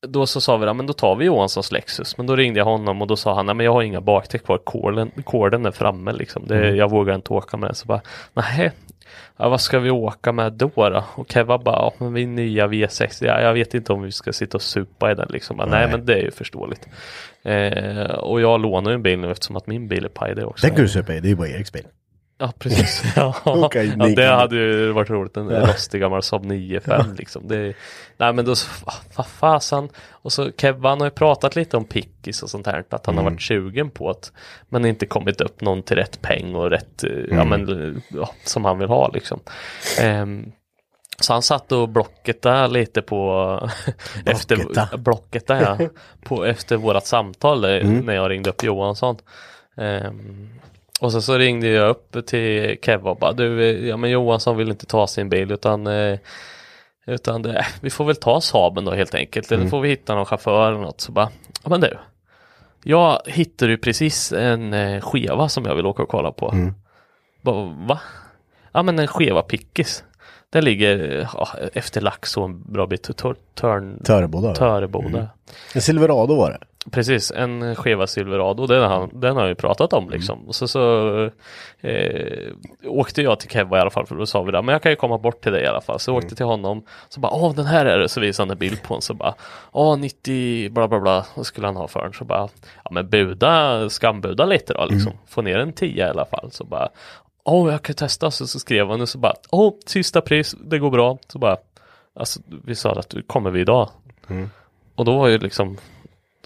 då 0.08 0.26
så 0.26 0.42
sa 0.42 0.58
vi, 0.58 0.66
ja, 0.66 0.74
men 0.74 0.88
då 0.88 0.94
tar 0.94 1.16
vi 1.16 1.26
Johanssons 1.26 1.72
Lexus. 1.72 2.18
Men 2.18 2.28
då 2.28 2.36
ringde 2.36 2.60
jag 2.60 2.66
honom 2.66 3.02
och 3.02 3.08
då 3.08 3.16
sa 3.16 3.36
han, 3.36 3.46
nej 3.46 3.56
men 3.56 3.66
jag 3.66 3.74
har 3.74 3.82
inga 3.82 4.02
bakdäck 4.02 4.44
kvar, 4.46 4.58
koden 5.24 5.66
är 5.66 5.72
framme 5.72 6.14
liksom. 6.14 6.48
Det, 6.48 6.70
Jag 6.76 6.90
vågar 6.90 7.16
inte 7.16 7.34
åka 7.34 7.58
med 7.58 7.70
den. 7.70 7.76
Så 7.76 7.86
bara, 7.86 8.02
nej, 8.34 8.72
ja, 9.38 9.50
vad 9.50 9.62
ska 9.62 9.80
vi 9.80 9.90
åka 9.90 10.32
med 10.32 10.54
då 10.54 10.72
då? 10.76 11.04
Och 11.16 11.32
Keva 11.32 11.58
bara, 11.58 11.76
ja 11.76 11.94
men 11.98 12.14
vi 12.14 12.26
nya 12.26 12.68
V6, 12.68 13.26
ja, 13.26 13.42
jag 13.42 13.54
vet 13.54 13.74
inte 13.74 13.94
om 13.94 14.02
vi 14.02 14.12
ska 14.12 14.34
sitta 14.34 14.58
och 14.58 14.62
supa 14.62 15.12
i 15.12 15.16
den 15.16 15.28
liksom. 15.30 15.58
Bara, 15.58 15.68
nej. 15.68 15.80
Nej. 15.80 15.92
men 15.92 16.06
det 16.06 16.14
är 16.14 16.24
ju 16.24 16.32
förståeligt. 16.32 16.88
Eh, 17.44 18.14
och 18.14 18.42
jag 18.42 18.62
lånar 18.62 18.92
ju 18.92 18.96
en 18.96 19.04
bil 19.04 19.20
nu 19.20 19.32
eftersom 19.32 19.56
att 19.56 19.68
min 19.68 19.88
bil 19.88 20.06
är 20.06 20.10
paj 20.10 20.36
det 20.36 20.46
också. 20.46 20.68
Den 20.68 20.76
kan 20.76 20.86
du 20.86 20.92
köpa 20.92 21.14
i, 21.14 21.20
det 21.20 21.28
är 21.28 21.30
ju 21.30 21.36
bara 21.36 21.48
Eriks 21.48 21.72
bil. 21.74 21.84
Ja, 22.44 22.54
precis. 22.60 23.04
Ja, 23.16 23.36
Okej, 23.44 23.96
ja, 24.00 24.06
det 24.06 24.26
hade 24.26 24.56
ju 24.56 24.92
varit 24.92 25.10
roligt. 25.10 25.38
En 25.38 25.50
rostig 25.50 26.02
gammal 26.02 26.24
Saab 26.24 26.46
9-5 26.46 27.18
liksom. 27.18 27.48
Det, 27.48 27.74
nej 28.18 28.34
men 28.34 28.46
då, 28.46 28.56
så, 28.56 28.70
vad 29.16 29.28
fasen. 29.28 29.90
Och 30.10 30.34
så 30.34 30.52
Kevin 30.58 30.84
har 30.84 31.06
ju 31.06 31.10
pratat 31.10 31.56
lite 31.56 31.78
om 31.78 31.86
pickis 31.86 32.44
och 32.44 32.50
sånt 32.50 32.68
här. 32.68 32.84
Att 32.90 33.06
han 33.06 33.18
har 33.18 33.24
varit 33.24 33.42
sugen 33.42 33.90
på 33.90 34.12
det. 34.12 34.32
Men 34.70 34.86
inte 34.86 35.06
kommit 35.06 35.42
upp 35.42 35.62
någon 35.62 35.84
till 35.84 35.96
rätt 35.96 36.22
peng 36.22 36.56
och 36.56 36.70
rätt, 36.70 37.04
eh, 37.04 37.10
ja 37.32 37.44
men, 37.44 38.02
ja, 38.08 38.30
som 38.44 38.66
han 38.66 38.80
vill 38.80 38.88
ha 38.90 39.08
liksom. 39.08 39.40
Ehm, 40.02 40.52
så 41.20 41.34
han 41.34 41.42
satt 41.42 41.72
och 41.72 41.90
blocketa 41.90 42.68
lite 42.68 43.02
på 43.02 43.70
efter 44.26 44.98
blocketa 44.98 45.62
ja, 45.62 45.88
på, 46.24 46.46
efter 46.46 46.78
vårat 46.78 47.08
samtal 47.08 47.62
där, 47.62 47.84
när 47.84 48.14
jag 48.14 48.32
ringde 48.32 48.50
upp 48.50 48.64
Johansson. 48.64 49.18
Ehm, 49.78 50.50
och 51.04 51.12
så, 51.12 51.22
så 51.22 51.38
ringde 51.38 51.68
jag 51.68 51.90
upp 51.90 52.26
till 52.26 52.78
Kev 52.82 53.08
och 53.08 53.18
bara 53.18 53.34
du, 53.34 53.72
ja 53.88 53.98
men 53.98 54.10
Johansson 54.10 54.58
vill 54.58 54.70
inte 54.70 54.86
ta 54.86 55.08
sin 55.08 55.30
bil 55.30 55.52
utan 55.52 55.88
eh, 55.88 56.20
utan 57.06 57.42
det, 57.42 57.66
vi 57.82 57.90
får 57.90 58.06
väl 58.06 58.16
ta 58.16 58.42
Saaben 58.42 58.86
då 58.86 58.92
helt 58.92 59.16
enkelt. 59.16 59.52
Eller 59.52 59.68
får 59.68 59.82
vi 59.82 59.90
hitta 59.90 60.16
någon 60.16 60.26
chaufför 60.26 60.68
eller 60.68 60.82
något. 60.82 61.02
Så 61.02 61.12
bara, 61.12 61.30
ja 61.64 61.70
men 61.70 61.82
du. 61.82 61.98
Jag 62.84 63.22
hittade 63.26 63.72
ju 63.72 63.78
precis 63.78 64.32
en 64.32 64.74
eh, 64.74 65.02
skeva 65.02 65.50
som 65.50 65.66
jag 65.66 65.76
vill 65.76 65.86
åka 65.86 66.04
och 66.04 66.10
kolla 66.10 66.32
på. 66.32 66.72
Bara, 67.42 67.76
Va? 67.88 68.00
Ja 68.72 68.84
men 68.84 69.00
en 69.00 69.08
skeva 69.08 69.42
pickis. 69.42 70.04
Den 70.50 70.66
ligger 70.66 71.28
ja, 71.34 71.48
efter 71.74 72.02
Laxå 72.02 72.44
en 72.44 72.74
bra 72.74 72.88
bit. 72.88 73.18
Tör, 73.18 73.36
törn, 73.54 74.02
Töreboda. 74.04 74.56
Töreboda. 74.56 75.28
En 75.76 75.82
Silverado 75.82 76.36
var 76.36 76.52
det. 76.52 76.60
Precis, 76.92 77.32
en 77.32 77.76
skeva 77.76 78.08
Silverado, 78.08 78.68
den 78.68 78.82
har, 78.82 79.10
den 79.14 79.36
har 79.36 79.48
ju 79.48 79.56
pratat 79.56 79.94
om 79.94 80.10
liksom. 80.10 80.48
Och 80.48 80.56
så, 80.56 80.68
så 80.68 81.10
eh, 81.82 82.52
åkte 82.86 83.22
jag 83.22 83.40
till 83.40 83.50
Keva 83.50 83.78
i 83.78 83.82
alla 83.82 83.90
fall, 83.90 84.06
för 84.06 84.16
då 84.16 84.26
sa 84.26 84.44
vi 84.44 84.52
det, 84.52 84.62
men 84.62 84.74
jag 84.74 84.82
kan 84.82 84.92
ju 84.92 84.96
komma 84.96 85.18
bort 85.18 85.42
till 85.42 85.52
dig 85.52 85.64
i 85.64 85.68
alla 85.68 85.82
fall. 85.82 86.00
Så 86.00 86.12
jag 86.12 86.18
åkte 86.18 86.36
till 86.36 86.46
honom, 86.46 86.84
så 87.10 87.20
bara, 87.20 87.32
åh 87.32 87.56
den 87.56 87.66
här 87.66 87.86
är 87.86 88.00
det, 88.00 88.10
så 88.10 88.20
visade 88.20 88.48
han 88.48 88.52
en 88.52 88.58
bild 88.58 88.84
på 88.84 88.94
den, 88.94 89.02
så 89.02 89.14
bara, 89.14 89.34
åh 89.72 89.98
90 89.98 90.70
bla 90.70 90.88
bla 90.88 91.00
bla, 91.00 91.26
vad 91.36 91.46
skulle 91.46 91.68
han 91.68 91.76
ha 91.76 91.88
för 91.88 92.04
den? 92.04 92.14
Så 92.14 92.26
bara, 92.26 92.50
ja 92.84 92.92
men 92.92 93.10
buda, 93.10 93.90
skambuda 93.90 94.46
lite 94.46 94.74
då 94.74 94.86
liksom, 94.86 95.12
få 95.28 95.42
ner 95.42 95.58
en 95.58 95.74
10 95.74 96.08
i 96.08 96.10
alla 96.10 96.26
fall. 96.26 96.52
Så 96.52 96.64
bara, 96.64 96.90
åh 97.44 97.72
jag 97.72 97.82
kan 97.82 97.96
testa, 97.96 98.32
så, 98.32 98.48
så 98.48 98.60
skrev 98.60 98.90
han 98.90 99.02
och 99.02 99.10
så 99.10 99.18
bara, 99.18 99.34
åh 99.50 99.74
sista 99.86 100.22
pris, 100.22 100.56
det 100.62 100.80
går 100.80 100.92
bra. 100.92 101.18
Så 101.28 101.40
bara, 101.40 101.58
alltså 102.16 102.40
vi 102.66 102.76
sa 102.76 102.92
att 102.92 103.16
kommer 103.28 103.50
vi 103.50 103.60
idag? 103.60 103.90
Och 104.96 105.06
då 105.06 105.18
var 105.18 105.28
ju 105.28 105.38
liksom 105.38 105.78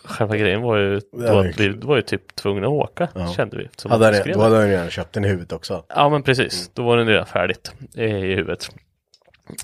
Själva 0.08 0.38
grejen 0.38 0.62
var 0.62 0.78
ju, 0.78 1.02
då, 1.12 1.40
att 1.40 1.60
vi 1.60 1.70
var 1.70 1.96
ju 1.96 2.02
typ 2.02 2.36
tvungna 2.36 2.68
att 2.68 2.74
åka, 2.74 3.08
Ja. 3.16 3.28
kände 3.28 3.58
vi. 3.58 3.70
Som 3.78 3.92
Hade 3.92 4.14
skrev 4.14 4.34
då 4.34 4.40
det. 4.40 4.44
hade 4.46 4.56
han 4.58 4.68
redan 4.70 4.90
köpt 4.90 5.14
den 5.14 5.26
i 5.26 5.28
huvudet 5.28 5.52
också. 5.54 5.84
Ja 5.90 6.10
men 6.10 6.24
precis, 6.24 6.72
då 6.74 6.84
var 6.84 6.98
det 6.98 7.04
redan 7.06 7.26
färdigt 7.26 7.72
eh, 7.96 8.04
i 8.16 8.36
huvudet. 8.36 8.70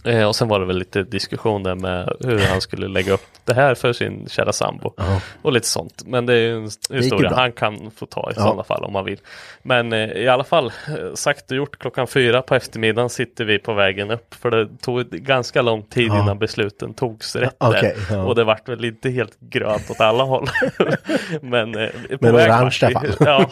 Eh, 0.04 0.28
och 0.28 0.36
sen 0.36 0.48
var 0.48 0.60
det 0.60 0.66
väl 0.66 0.78
lite 0.78 1.04
diskussion 1.04 1.64
där 1.64 1.76
med 1.76 2.14
hur 2.20 2.40
han 2.40 2.62
skulle 2.62 2.88
lägga 2.88 3.14
upp 3.14 3.26
det 3.46 3.54
här 3.54 3.76
för 3.76 3.94
sin 3.94 4.28
kära 4.30 4.54
sambo. 4.54 4.94
Ja. 4.98 5.22
Och 5.42 5.54
lite 5.54 5.68
sånt. 5.68 6.04
Men 6.06 6.26
det 6.26 6.34
är 6.34 6.38
ju 6.38 6.56
en 6.58 6.70
historia 7.02 7.34
han 7.36 7.52
kan 7.52 7.92
få 7.96 8.06
ta 8.06 8.30
i 8.32 8.34
Ja. 8.36 8.42
sådana 8.42 8.64
fall 8.64 8.84
om 8.84 8.96
han 8.96 9.06
vill. 9.06 9.20
Men 9.64 9.94
eh, 9.94 10.00
i 10.12 10.28
alla 10.28 10.44
fall, 10.44 10.66
eh, 10.88 11.14
sagt 11.14 11.52
och 11.52 11.58
gjort, 11.58 11.78
klockan 11.80 12.08
fyra 12.08 12.42
på 12.42 12.56
eftermiddagen 12.56 13.10
sitter 13.10 13.46
vi 13.46 13.60
på 13.60 13.74
vägen 13.74 14.12
upp. 14.12 14.34
För 14.34 14.52
det 14.52 14.68
tog 14.82 15.10
ganska 15.10 15.62
lång 15.62 15.82
tid 15.84 16.08
Ja. 16.08 16.22
innan 16.24 16.40
besluten 16.40 16.94
togs 16.94 17.36
rätt 17.36 17.56
ja. 17.60 18.24
Och 18.24 18.36
det 18.36 18.44
vart 18.44 18.70
väl 18.70 18.86
inte 18.86 19.10
helt 19.10 19.40
grönt 19.40 19.90
åt 19.92 20.02
alla 20.02 20.24
håll. 20.24 20.48
Men, 21.42 21.76
eh, 21.78 21.90
på 21.90 22.18
Men 22.20 22.36
väg 22.36 22.50
alla 22.50 22.70
vi. 23.02 23.10
Ja, 23.20 23.50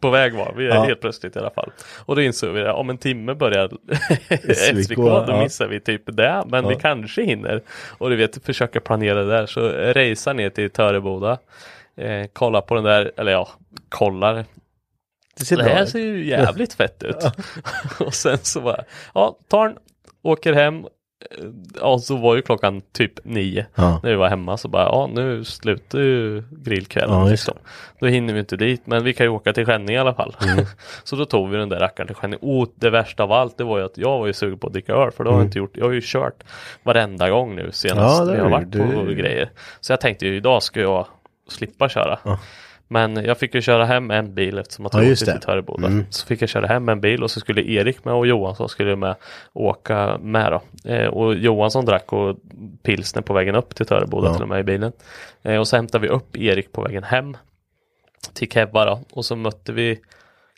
på 0.00 0.10
väg 0.10 0.34
var 0.34 0.52
vi 0.56 0.66
Ja. 0.68 0.82
helt 0.84 1.00
plötsligt 1.00 1.36
i 1.36 1.38
alla 1.38 1.50
fall. 1.50 1.70
Och 1.98 2.16
då 2.16 2.22
insåg 2.22 2.50
vi 2.50 2.62
att 2.66 2.74
om 2.74 2.90
en 2.90 2.98
timme 2.98 3.34
börjar 3.34 3.70
SVK, 4.54 4.96
då 5.26 5.36
missar 5.42 5.66
vi 5.70 5.80
typ 5.80 6.02
det. 6.06 6.44
Men 6.46 6.68
vi 6.68 6.76
kanske 6.76 7.22
hinner. 7.22 7.62
Och 7.98 8.10
du 8.10 8.16
vet, 8.16 8.44
försöka 8.44 8.80
planera 8.80 9.24
det 9.24 9.30
där. 9.30 9.46
Så 9.46 9.68
resa 9.68 10.32
ner 10.32 10.50
till 10.50 10.70
Töreboda. 10.70 11.38
Eh, 11.96 12.26
kolla 12.32 12.60
på 12.60 12.74
den 12.74 12.84
där, 12.84 13.12
eller 13.16 13.32
ja, 13.32 13.48
kollar. 13.88 14.44
Det 15.36 15.44
ser 15.44 15.56
Det 15.56 15.62
här 15.62 15.86
ser 15.86 15.98
ju 15.98 16.24
jävligt 16.24 16.72
fett 16.72 17.02
ut. 17.02 17.16
och 17.98 18.14
sen 18.14 18.38
så 18.38 18.60
bara, 18.60 18.84
ja, 19.14 19.38
tar 19.48 19.68
den, 19.68 19.76
åker 20.22 20.52
hem. 20.52 20.86
Ja, 21.80 21.98
så 21.98 22.16
var 22.16 22.36
ju 22.36 22.42
klockan 22.42 22.80
typ 22.92 23.24
nio 23.24 23.66
Ja. 23.74 24.00
när 24.02 24.10
vi 24.10 24.16
var 24.16 24.28
hemma. 24.28 24.56
Så 24.56 24.68
bara, 24.68 24.82
ja 24.82 25.10
nu 25.14 25.44
slutar 25.44 25.98
ju 25.98 26.42
grillkvällen. 26.50 27.16
Ja, 27.18 27.28
liksom. 27.28 27.54
Då 28.00 28.06
hinner 28.06 28.34
vi 28.34 28.40
inte 28.40 28.56
dit, 28.56 28.82
men 28.86 29.04
vi 29.04 29.12
kan 29.12 29.26
ju 29.26 29.30
åka 29.30 29.52
till 29.52 29.66
Skänninge 29.66 29.92
i 29.92 29.98
alla 30.00 30.14
fall. 30.14 30.36
Mm. 30.52 30.64
så 31.04 31.16
då 31.16 31.24
tog 31.24 31.50
vi 31.50 31.56
den 31.56 31.68
där 31.68 31.78
rackaren 31.80 32.06
till 32.06 32.16
Skänninge. 32.16 32.38
Och 32.42 32.68
det 32.74 32.90
värsta 32.90 33.22
av 33.22 33.32
allt, 33.32 33.58
det 33.58 33.64
var 33.64 33.78
ju 33.78 33.84
att 33.84 33.98
jag 33.98 34.18
var 34.18 34.26
ju 34.26 34.32
sugen 34.32 34.58
på 34.58 34.66
att 34.66 34.72
dricka 34.72 34.92
öl. 34.92 35.10
För 35.10 35.24
det 35.24 35.30
har 35.30 35.36
jag 35.38 35.46
inte 35.46 35.58
gjort. 35.58 35.76
Jag 35.76 35.84
har 35.84 35.92
ju 35.92 36.00
kört 36.04 36.42
varenda 36.82 37.30
gång 37.30 37.54
nu 37.56 37.70
senast 37.72 38.20
Mm. 38.20 38.28
Ja, 38.28 38.34
det 38.34 38.36
vi 38.36 38.42
har 38.42 38.50
varit 38.60 38.72
på 38.72 39.02
Du- 39.08 39.14
grejer. 39.14 39.50
Så 39.80 39.92
jag 39.92 40.00
tänkte 40.00 40.26
ju 40.26 40.36
idag 40.36 40.62
ska 40.62 40.80
jag 40.80 41.06
slippa 41.48 41.88
köra. 41.88 42.18
Men 42.92 43.16
jag 43.24 43.38
fick 43.38 43.54
ju 43.54 43.60
köra 43.62 43.84
hem 43.84 44.10
en 44.10 44.34
bil 44.34 44.58
eftersom 44.58 44.86
att 44.86 44.94
Ja, 44.94 45.00
jag 45.00 45.08
just 45.08 45.22
åkte 45.22 45.32
till 45.32 45.40
Töreboda. 45.40 45.86
Mm. 45.86 46.04
Så 46.10 46.26
fick 46.26 46.42
jag 46.42 46.48
köra 46.48 46.66
hem 46.66 46.88
en 46.88 47.00
bil 47.00 47.22
och 47.22 47.30
så 47.30 47.40
skulle 47.40 47.62
Erik 47.62 48.04
med 48.04 48.14
och 48.14 48.26
Johansson 48.26 48.68
skulle 48.68 48.96
med 48.96 49.14
åka 49.52 50.18
med 50.18 50.52
då. 50.52 50.90
Eh, 50.90 51.06
och 51.06 51.34
Johansson 51.34 51.84
drack 51.84 52.12
och 52.12 52.36
pilsner 52.82 53.22
på 53.22 53.32
vägen 53.32 53.54
upp 53.54 53.74
till 53.74 53.86
Töreboda 53.86 54.28
Ja. 54.28 54.34
till 54.34 54.42
och 54.42 54.48
med 54.48 54.60
i 54.60 54.62
bilen. 54.62 54.92
Eh, 55.42 55.56
och 55.56 55.68
så 55.68 55.76
hämtade 55.76 56.02
vi 56.02 56.08
upp 56.08 56.36
Erik 56.36 56.72
på 56.72 56.82
vägen 56.82 57.02
hem 57.04 57.36
till 58.32 58.50
Kevva 58.50 58.84
då. 58.84 59.00
Och 59.12 59.24
så 59.24 59.36
mötte 59.36 59.72
vi 59.72 60.00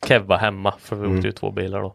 Kevva 0.09 0.37
hemma 0.37 0.75
för 0.79 0.97
vi 0.97 1.17
åkte 1.17 1.27
ju 1.27 1.33
två 1.33 1.51
bilar 1.51 1.81
då. 1.83 1.95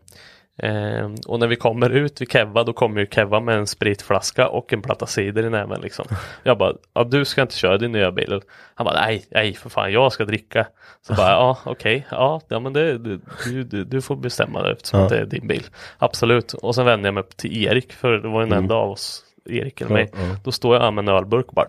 Eh, 0.64 1.10
och 1.28 1.40
när 1.40 1.48
vi 1.48 1.56
kommer 1.56 1.90
ut 1.90 2.22
vid 2.22 2.32
Kevva 2.32 2.64
då 2.64 2.74
kommer 2.74 3.02
ju 3.02 3.08
Kevva 3.12 3.40
med 3.40 3.58
en 3.58 3.68
spritflaska 3.68 4.48
och 4.48 4.74
en 4.74 4.82
platta 4.82 5.06
cider 5.06 5.44
i 5.46 5.50
näven 5.50 5.82
liksom. 5.82 6.06
Jag 6.44 6.58
bara, 6.58 6.74
ja 6.94 7.04
du 7.04 7.26
ska 7.26 7.42
inte 7.42 7.56
köra 7.56 7.78
din 7.78 7.92
nya 7.92 8.12
bil. 8.12 8.42
Han 8.76 8.86
bara, 8.86 9.02
nej, 9.02 9.26
nej 9.32 9.54
för 9.54 9.70
fan 9.70 9.92
jag 9.92 10.12
ska 10.14 10.26
dricka. 10.26 10.68
Så 11.02 11.14
bara, 11.14 11.30
ja 11.32 11.58
okej, 11.66 12.08
ja, 12.12 12.42
ja 12.48 12.60
men 12.60 12.74
det, 12.74 12.98
du, 12.98 13.20
du, 13.64 13.84
du 13.84 14.02
får 14.02 14.16
bestämma 14.16 14.62
det 14.62 14.72
eftersom 14.72 15.00
Ja. 15.00 15.08
det 15.10 15.18
är 15.18 15.26
din 15.26 15.48
bil. 15.48 15.64
Absolut. 15.98 16.54
Och 16.54 16.76
sen 16.76 16.86
vände 16.86 17.08
jag 17.08 17.14
mig 17.14 17.24
upp 17.24 17.38
till 17.38 17.64
Erik 17.64 17.94
för 17.94 18.12
det 18.12 18.28
var 18.28 18.42
den 18.42 18.52
enda 18.54 18.76
av 18.76 18.90
oss 18.92 19.24
Erik 19.50 19.82
eller 19.82 19.92
mig. 19.94 20.12
Då 20.44 20.52
står 20.52 20.76
jag 20.76 20.94
med 20.94 21.10
en 21.10 21.16
ölburk 21.16 21.48
och 21.48 21.54
bara 21.54 21.68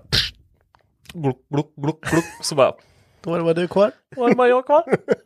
gluck, 1.13 1.37
gluck, 1.51 1.75
gluck, 1.77 2.01
gluck. 2.11 2.25
Så 2.43 2.55
bara, 2.55 2.73
Då 3.21 3.31
var 3.43 3.55
du 3.55 3.69
kvar. 3.69 3.91
var 4.17 4.29
det 4.29 4.35
bara 4.35 4.49
jag 4.49 4.67
kvar? 4.67 4.83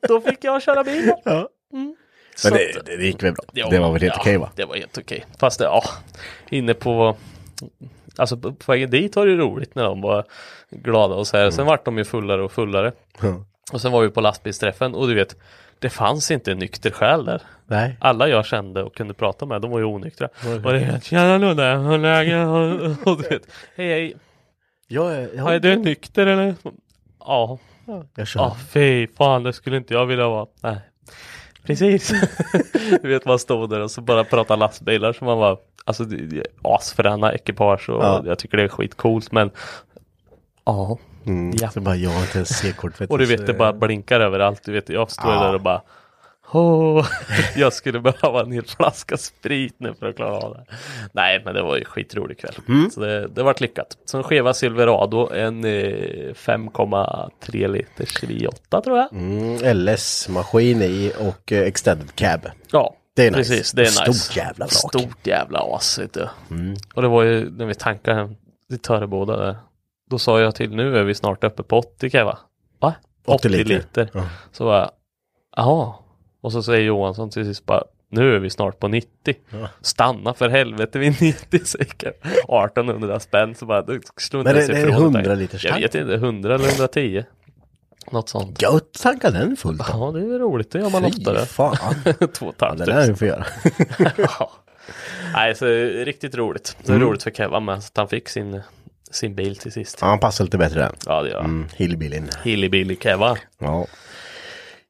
Då 0.09 0.21
fick 0.21 0.45
jag 0.45 0.63
köra 0.63 0.85
bil. 0.85 1.13
Ja. 1.25 1.49
Mm. 1.73 1.97
Så 2.37 2.49
Men 2.49 2.55
att- 2.55 2.87
det, 2.87 2.97
det 2.97 3.05
gick 3.05 3.23
väl 3.23 3.33
bra? 3.33 3.45
Ja, 3.53 3.69
det 3.71 3.79
var 3.79 3.93
väl 3.93 4.03
helt 4.03 4.15
ja, 4.15 4.21
okej 4.21 4.37
va? 4.39 4.51
Det 4.57 4.65
var 4.65 4.77
helt 4.77 4.99
okej. 4.99 5.25
Fast 5.39 5.59
det, 5.59 5.65
ja, 5.65 5.83
inne 6.51 6.75
på 6.75 7.17
Alltså 8.17 8.37
på 8.37 8.53
på 8.53 8.73
vägen 8.73 8.91
dit 8.91 9.17
var 9.17 9.27
det 9.27 9.37
roligt 9.37 9.75
när 9.75 9.85
de 9.85 10.01
var 10.01 10.25
glada 10.71 11.15
och 11.15 11.27
så 11.27 11.37
här. 11.37 11.51
Sen 11.51 11.67
vart 11.67 11.85
de 11.85 11.99
ju 11.99 12.05
fullare 12.05 12.43
och 12.43 12.53
fullare. 12.53 12.93
Ja. 13.23 13.45
Och 13.73 13.81
sen 13.81 13.93
var 13.93 14.03
vi 14.03 14.09
på 14.09 14.21
lastbilsträffen 14.21 14.95
och 14.95 15.09
du 15.09 15.15
vet, 15.15 15.37
det 15.79 15.91
fanns 15.91 16.31
inte 16.31 16.53
en 16.53 16.59
nykter 16.59 16.91
själ 16.91 17.25
där. 17.25 17.43
Nej. 17.67 17.97
Alla 18.01 18.29
jag 18.29 18.47
kände 18.47 18.83
och 18.83 18.95
kunde 18.95 19.15
prata 19.15 19.47
med, 19.47 19.61
de 19.63 19.71
var 19.71 19.79
ju 19.79 19.85
onyktra. 19.85 20.29
Och 20.65 20.73
det 20.73 20.81
är 20.81 21.01
tjena 21.01 21.39
Ludde, 21.39 21.77
hur 21.77 21.99
läget? 21.99 22.47
Och- 23.07 23.23
du 23.23 23.29
vet, 23.29 23.43
hej 23.77 23.89
hej, 23.89 24.15
Jag 24.89 25.15
är, 25.15 25.31
Ja, 25.37 25.53
är 25.53 25.61
du 25.61 25.77
nykter 25.77 26.27
eller? 26.27 26.55
Ja. 27.19 27.59
jag 28.15 28.29
kör. 28.29 28.41
Ja, 28.41 28.57
fy 28.71 29.07
fan, 29.07 29.43
det 29.43 29.53
skulle 29.53 29.77
inte 29.77 29.95
jag 29.95 30.07
vilja 30.07 30.29
vara. 30.29 30.47
Nej. 30.61 30.81
Precis. 31.67 32.13
du 33.03 33.09
vet, 33.09 33.25
man 33.25 33.39
stod 33.39 33.71
där 33.71 33.81
och 33.81 33.91
så 33.91 34.01
bara 34.01 34.25
prata 34.25 34.57
lastbilar 34.57 35.13
som 35.13 35.27
man 35.27 35.39
var, 35.39 35.59
alltså 35.85 36.05
det 36.05 36.17
det 36.17 36.37
är 36.39 36.47
asfräna 36.63 37.33
ekipage 37.35 37.89
och 37.89 38.05
Ja. 38.05 38.23
jag 38.27 38.39
tycker 38.39 38.57
det 38.57 38.63
är 38.65 38.69
skitcoolt 38.69 39.33
men 39.33 39.51
ja. 40.65 40.99
Mm. 41.27 41.53
Ja. 41.61 41.71
Så 41.71 41.81
bara, 41.81 41.97
jag 41.97 42.11
har 42.11 42.21
inte 42.21 42.39
ens 42.39 42.59
C-kort. 42.59 43.01
Och 43.09 43.19
du 43.19 43.27
vet, 43.27 43.47
det 43.47 43.55
bara 43.55 43.73
blinkar 43.73 44.21
överallt. 44.21 44.63
Du 44.65 44.73
vet, 44.73 44.89
jag 44.89 45.11
står 45.11 45.33
Ja. 45.33 45.43
där 45.43 45.55
och 45.55 45.61
bara 45.61 45.83
Åh, 46.55 47.07
jag 47.57 47.73
skulle 47.73 48.01
behöva 48.01 48.41
en 48.41 48.53
hel 48.53 48.65
flaska 48.67 49.17
sprit 49.17 49.75
nu 49.79 49.95
för 49.95 50.07
att 50.09 50.17
klara 50.17 50.37
av 50.37 50.55
det. 50.55 50.65
Nej, 51.13 51.43
men 51.45 51.55
det 51.55 51.63
var 51.63 51.77
ju 51.77 51.85
skitrolig 51.85 52.39
kväll. 52.39 52.55
Mm. 52.69 52.91
Så 52.91 53.01
det, 53.01 53.29
det 53.29 53.43
vart 53.43 53.61
lyckat. 53.61 53.97
Så 54.05 54.17
en 54.19 54.23
skeva 54.25 54.55
Silverado, 54.55 55.33
en 55.33 55.65
eh, 55.65 55.71
5,3 56.35 57.69
liters 57.69 58.23
V8 58.23 58.81
tror 58.83 58.99
jag. 58.99 59.13
Mm, 59.13 59.77
LS-maskin 59.85 60.83
i 60.83 61.13
och 61.19 61.53
eh, 61.53 61.63
extended 61.63 62.15
cab. 62.15 62.41
Ja, 62.73 62.95
Det 63.17 63.27
är 63.27 63.31
nice. 63.31 63.39
precis. 63.53 63.73
Det 63.73 63.83
är 63.83 63.87
Stort 63.87 64.07
nice. 64.07 64.39
jävla 64.41 64.67
vrak. 64.67 64.95
Mm. 64.95 65.09
Stort 65.11 65.27
jävla 65.27 65.59
as, 65.61 65.99
vet 65.99 66.13
du. 66.15 66.29
Och 66.95 67.03
det 67.03 67.09
var 67.09 67.23
ju 67.23 67.51
när 67.51 67.67
vi 67.67 67.75
tankade 67.75 68.17
hem 68.17 68.35
till 68.69 68.79
Töreboda 68.79 69.37
där. 69.37 69.57
Då 70.11 70.19
sa 70.19 70.41
jag 70.41 70.55
till 70.55 70.71
nu 70.71 70.99
är 70.99 71.03
vi 71.03 71.15
snart 71.15 71.45
uppe 71.45 71.63
på 71.63 71.79
80 71.79 72.11
Keva. 72.11 72.39
Va? 72.81 72.95
80 73.27 73.49
liter. 73.49 74.11
Ja. 74.15 74.29
Så 74.53 74.65
var 74.65 74.77
jag, 74.79 74.91
jaha. 75.57 75.95
Och 76.43 76.53
så 76.53 76.63
säger 76.63 76.81
Johansson 76.87 77.31
till 77.31 77.45
sist 77.45 77.67
bara, 77.67 77.85
nu 78.09 78.35
är 78.37 78.39
vi 78.39 78.51
snart 78.51 78.79
på 78.79 78.89
90. 78.89 79.09
Stanna 79.81 80.35
för 80.35 80.49
helvete 80.49 80.99
vid 80.99 81.21
90 81.23 81.59
säger 81.65 81.87
jag. 81.99 82.13
1800 82.63 83.21
spänn 83.21 83.55
så 83.55 83.67
bara, 83.67 83.85
slå 84.17 84.43
Men 84.43 84.55
det- 84.55 84.63
sig 84.63 84.75
det 84.75 84.81
är 84.81 84.87
ifrån 84.89 85.03
100 85.03 85.19
tanken. 85.21 85.39
liters 85.39 85.65
Jag 85.65 85.75
vet 85.81 85.95
inte, 85.95 86.15
100 86.15 86.55
eller 86.55 86.69
110. 86.69 87.25
Något 88.11 88.29
sånt. 88.29 88.63
Gött 88.63 88.93
tanka 89.03 89.31
den 89.31 89.57
fullt. 89.57 89.79
då. 89.79 89.85
Ja, 89.89 90.11
det 90.15 90.21
är 90.35 90.39
roligt, 90.39 90.71
det 90.71 90.79
gör 90.79 90.91
man 90.91 91.03
Fy 91.03 91.09
oftare. 91.09 91.47
fan. 91.47 91.77
Två 92.33 92.53
Ja, 92.59 92.71
det 92.75 92.79
tusen. 92.79 92.97
där 92.97 93.07
du 93.09 93.15
får 93.17 93.29
göra. 93.29 93.45
Ja. 94.19 94.53
Nej, 95.35 95.55
så 95.55 95.67
riktigt 96.05 96.35
roligt. 96.35 96.77
Det 96.85 96.93
är 96.93 96.97
Mm. 96.97 97.09
roligt 97.09 97.23
för 97.23 97.31
Kevin 97.31 97.65
med 97.65 97.75
att 97.75 97.93
han 97.95 98.09
fick 98.09 98.29
sin, 98.29 98.61
sin 99.11 99.35
bil 99.35 99.57
till 99.57 99.73
sist. 99.73 99.99
Ja, 100.01 100.07
han 100.07 100.19
passar 100.19 100.45
lite 100.45 100.59
bättre. 100.59 100.91
Ja, 101.07 101.23
det 101.23 101.29
gör 101.31 101.41
han. 101.41 101.51
Mm, 101.51 101.69
Hillbillyn. 101.75 102.31
Hilly 102.45 102.97
Keva. 103.01 103.37
Ja. 103.59 103.87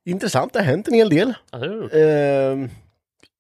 Intressant, 0.05 0.53
det 0.53 0.59
har 0.59 0.67
hänt 0.67 0.89
en 0.89 0.95
hel 0.95 1.09
del. 1.11 1.35
Ehm, 1.93 2.69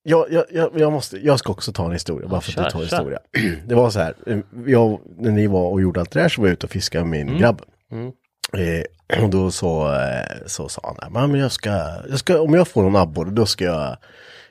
jag, 0.03 0.27
jag, 0.33 0.45
jag, 0.51 0.71
jag, 0.81 0.93
måste, 0.93 1.17
jag 1.27 1.39
ska 1.39 1.53
också 1.53 1.73
ta 1.73 1.85
en 1.87 1.93
historia, 1.93 2.29
bara 2.29 2.41
för 2.41 2.61
att 2.63 2.71
ta 2.71 2.83
en 2.83 2.89
kör. 2.89 2.97
historia. 2.97 3.19
Det 3.67 3.75
var 3.75 3.91
så 3.91 3.99
här, 4.01 4.15
eh, 4.27 4.39
jag, 4.67 5.01
när 5.19 5.31
ni 5.31 5.47
var 5.47 5.71
och 5.71 5.81
gjorde 5.83 6.01
allt 6.01 6.11
det 6.11 6.21
där 6.21 6.29
så 6.29 6.41
var 6.41 6.49
jag 6.49 6.53
ute 6.53 6.67
och 6.67 6.71
fiskade 6.73 7.05
med 7.05 7.27
min 7.27 7.39
grabb. 7.39 7.63
Mm. 7.93 8.13
Eh, 8.57 9.25
och 9.25 9.31
då 9.31 9.51
så, 9.51 9.95
eh, 9.95 10.47
så 10.47 10.69
sa 10.69 10.81
han, 10.99 11.11
"Ja, 11.15 11.27
men 11.27 11.41
jag 11.41 11.53
ska, 11.53 11.71
jag 12.11 12.19
ska, 12.19 12.41
om 12.41 12.55
jag 12.55 12.69
får 12.69 12.83
någon 12.83 12.97
abborre 12.97 13.31
då 13.31 13.47
ska 13.47 13.65
jag 13.65 13.97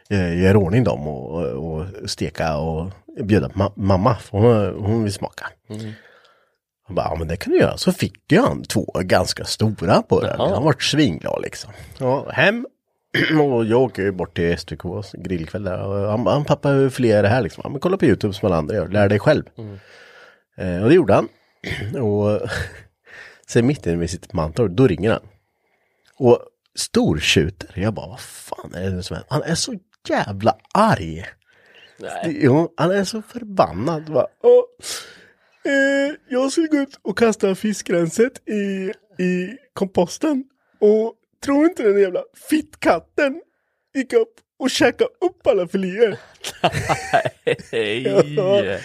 eh, 0.10 0.42
göra 0.44 0.58
ordning 0.58 0.84
dem 0.84 1.08
och, 1.08 1.44
och, 1.44 1.80
och 2.04 2.10
steka 2.10 2.58
och 2.58 2.92
bjuda 3.24 3.48
ma- 3.48 3.72
mamma, 3.76 4.16
för 4.16 4.38
hon, 4.38 4.86
hon 4.86 5.04
vill 5.04 5.14
smaka. 5.14 5.48
Mm. 5.70 5.92
Han 6.92 6.96
bara, 6.96 7.06
ja 7.10 7.16
men 7.16 7.28
det 7.28 7.36
kan 7.38 7.54
du 7.54 7.60
göra. 7.60 7.78
Så 7.78 7.92
fick 7.92 8.14
jag 8.28 8.44
han 8.44 8.64
två 8.64 8.86
ganska 9.02 9.46
stora 9.46 10.02
på. 10.02 10.24
Jaha. 10.24 10.54
Han 10.54 10.64
vart 10.64 10.84
svinglad 10.84 11.42
liksom. 11.42 11.72
Ja, 11.98 12.30
hem. 12.30 12.68
och 13.42 13.66
jag 13.66 13.82
åker 13.82 14.02
ju 14.04 14.12
bort 14.12 14.36
till 14.36 14.58
STKs 14.58 15.12
grillkväll 15.14 15.64
där. 15.64 15.84
Och 15.88 16.10
han 16.12 16.24
bara, 16.24 16.44
pappa 16.44 16.70
hur 16.70 16.90
fler 16.90 17.18
är 17.18 17.24
det 17.24 17.30
här 17.30 17.42
liksom? 17.42 17.62
Ja, 17.64 17.70
men 17.70 17.80
kolla 17.80 17.98
på 17.98 18.06
YouTube 18.06 18.34
som 18.34 18.46
alla 18.46 18.58
andra 18.58 18.76
gör. 18.76 18.88
Lär 18.88 19.10
dig 19.10 19.20
själv. 19.20 19.44
Eh, 20.58 20.84
och 20.84 20.90
det 20.90 20.96
gjorde 20.96 21.14
han. 21.14 21.28
och 22.04 22.40
sen 23.48 23.68
mitt 23.68 23.86
inne 23.86 23.98
vid 23.98 24.10
sitt 24.10 24.34
Mantorp, 24.34 24.72
då 24.72 24.88
ringer 24.88 25.12
han. 25.12 25.22
Och 26.18 26.40
stortjuter. 26.76 27.70
Jag 27.76 27.94
bara, 27.94 28.08
vad 28.08 28.20
fan 28.20 28.74
är 28.76 28.90
det 28.90 29.04
som 29.04 29.16
händer? 29.16 29.28
Han 29.30 29.44
är 29.44 29.56
så 29.56 29.74
jävla 30.10 30.56
arg. 30.74 31.26
Nej. 32.00 32.40
Jo, 32.44 32.74
han 32.78 32.92
är 32.92 33.04
så 33.04 33.22
förbannad. 33.22 34.12
Bara, 34.14 34.28
"Åh, 34.44 34.64
eh, 35.66 36.16
jag 36.30 36.52
skulle 36.52 36.68
gå 36.68 36.78
ut 36.78 37.00
och 37.02 37.18
kasta 37.18 37.56
fiskrenset 37.56 38.50
i, 38.50 38.92
i 39.24 39.58
komposten. 39.74 40.44
Och 40.80 41.16
tror 41.46 41.66
inte 41.66 41.84
den 41.84 42.02
jävla 42.02 42.24
fittkatten 42.50 43.42
gick 43.94 44.14
upp 44.14 44.34
och 44.60 44.70
käkade 44.70 45.10
upp 45.22 45.48
alla 45.48 45.68
filéer. 45.68 46.20
Ja. 48.36 48.78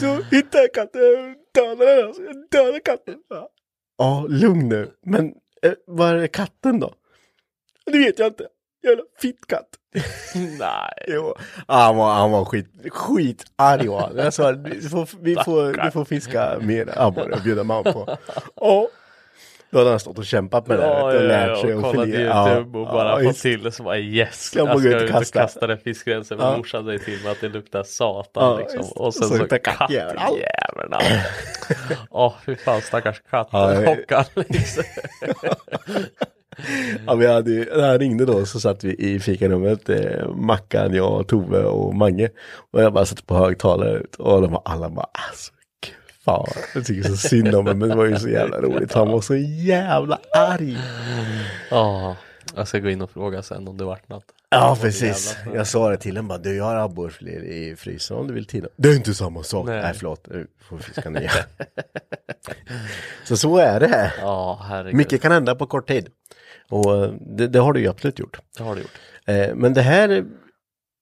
Så 0.00 0.22
hittade 0.22 0.62
jag 0.62 0.74
katten, 0.74 1.36
dödade 1.54 1.96
den. 1.96 2.06
Alltså. 2.06 2.22
Jag 2.22 2.50
dödade 2.50 2.80
katten. 2.80 3.14
Ja, 3.28 3.48
ja 3.98 4.26
lugn 4.28 4.68
nu. 4.68 4.90
Men 5.02 5.34
eh, 5.62 5.72
var 5.86 6.14
är 6.14 6.26
katten 6.26 6.80
då? 6.80 6.94
Det 7.86 7.98
vet 7.98 8.18
jag 8.18 8.28
inte. 8.28 8.46
Jävla 8.82 9.02
fittkatt. 9.18 9.68
Nej. 10.58 10.92
Jo, 11.06 11.34
han 11.68 11.96
var, 11.96 12.14
han 12.14 12.30
var 12.30 12.44
skit, 12.44 12.66
skitarg 12.90 13.88
var 13.88 14.00
han. 14.00 14.16
Jag 14.16 14.34
sa, 14.34 14.50
vi 14.64 14.88
får, 14.88 15.08
vi 15.20 15.34
får, 15.34 15.84
vi 15.84 15.90
får 15.90 16.04
fiska 16.04 16.56
mer 16.60 16.92
abborre 16.96 17.32
och 17.34 17.42
bjuda 17.42 17.64
man 17.64 17.84
på. 17.84 18.16
Ja. 18.60 18.88
Då 19.70 19.78
hade 19.78 19.90
han 19.90 20.00
stått 20.00 20.18
och 20.18 20.24
kämpat 20.26 20.66
med 20.66 20.78
det 20.78 20.86
Ja, 20.86 21.02
och 21.02 21.14
ja, 21.14 21.20
lärt 21.20 21.60
sig 21.60 21.74
och 21.74 21.82
kollat. 21.82 22.06
YouTube 22.08 22.78
och 22.78 22.86
bara 22.86 23.22
ja, 23.22 23.28
fått 23.30 23.38
till 23.40 23.62
det 23.62 23.72
så 23.72 23.82
bara 23.82 23.98
yes. 23.98 24.52
Jag 24.56 24.68
jag 24.68 24.80
ska 24.80 24.88
ut 24.88 24.94
och 24.96 25.02
och 25.02 25.08
kasta? 25.08 25.40
kasta 25.40 25.66
den 25.66 25.78
fiskgränsen. 25.78 26.38
Ja. 26.40 26.56
morsan 26.56 26.84
säger 26.84 26.98
till 26.98 27.22
mig 27.22 27.32
att 27.32 27.40
det 27.40 27.48
luktar 27.48 27.82
satan 27.82 28.44
Ja, 28.44 28.58
liksom. 28.58 28.80
Och 28.80 29.14
sen 29.14 29.24
Och 29.24 29.30
så 29.30 29.46
så, 29.48 29.58
kattjäveln. 29.58 30.20
Åh 32.10 32.34
fy 32.46 32.56
fan 32.56 32.80
stackars 32.80 33.22
katt. 33.30 33.48
Ja, 33.52 33.66
det- 33.66 33.86
Hockan 33.86 34.24
liksom. 34.34 34.84
Ja, 37.06 37.14
vi 37.14 37.26
hade, 37.26 37.50
ju- 37.50 37.76
när 37.76 37.88
han 37.88 37.98
ringde 37.98 38.24
då 38.24 38.46
så 38.46 38.60
satt 38.60 38.84
vi 38.84 38.94
i 38.94 39.20
fikarummet, 39.20 39.88
eh, 39.88 40.28
Mackan, 40.34 40.94
jag, 40.94 41.26
Tove 41.28 41.64
och 41.64 41.94
Mange. 41.94 42.28
Och 42.70 42.82
jag 42.82 42.92
bara 42.92 43.06
satt 43.06 43.26
på 43.26 43.34
högtalare 43.34 44.02
och 44.18 44.42
de 44.42 44.52
var 44.52 44.62
alla 44.64 44.88
bara 44.90 45.06
alltså, 45.30 45.52
fan, 46.24 46.46
jag 46.74 46.86
tycker 46.86 47.08
så 47.08 47.16
synd 47.16 47.48
om 47.48 47.54
honom 47.54 47.78
men 47.78 47.88
det 47.88 47.96
var 47.96 48.04
ju 48.06 48.16
så 48.18 48.28
jävla 48.28 48.60
roligt. 48.60 48.92
Han 48.92 49.08
var 49.08 49.20
så 49.20 49.36
jävla 49.36 50.18
arg. 50.36 50.78
Ja, 51.70 52.16
jag 52.56 52.68
ska 52.68 52.78
gå 52.78 52.90
in 52.90 53.02
och 53.02 53.10
fråga 53.10 53.42
sen 53.42 53.68
om 53.68 53.76
det 53.78 53.84
vart 53.84 54.08
något. 54.08 54.24
Ja, 54.50 54.78
precis. 54.80 55.36
Jag 55.54 55.66
sa 55.66 55.90
det 55.90 55.96
till 55.96 56.16
honom 56.16 56.28
bara, 56.28 56.38
du 56.38 56.56
jag 56.56 56.64
har 56.64 56.76
abborrfiléer 56.76 57.42
i 57.42 57.76
frysen 57.76 58.16
om 58.16 58.26
du 58.28 58.34
vill 58.34 58.46
till 58.46 58.66
Det 58.76 58.88
är 58.88 58.96
inte 58.96 59.14
samma 59.14 59.42
sak. 59.42 59.66
Nej. 59.66 59.82
Nej, 59.82 59.92
förlåt, 59.94 60.26
nu 60.30 60.46
får 60.68 60.76
vi 60.76 60.82
fiska 60.82 61.10
nya. 61.10 61.30
så 63.24 63.36
så 63.36 63.58
är 63.58 63.80
det. 63.80 64.12
Ja, 64.20 64.60
herregud. 64.68 64.94
Mycket 64.94 65.22
kan 65.22 65.32
hända 65.32 65.54
på 65.54 65.66
kort 65.66 65.88
tid. 65.88 66.08
Och 66.68 67.04
eh, 67.04 67.12
det, 67.20 67.46
det 67.48 67.58
har 67.58 67.72
du 67.72 67.80
ju 67.80 67.88
absolut 67.88 68.18
gjort. 68.18 68.38
Det 68.58 68.62
har 68.64 68.74
du 68.74 68.80
gjort. 68.80 68.90
Eh, 69.26 69.54
men 69.54 69.74
det 69.74 69.82
här, 69.82 70.24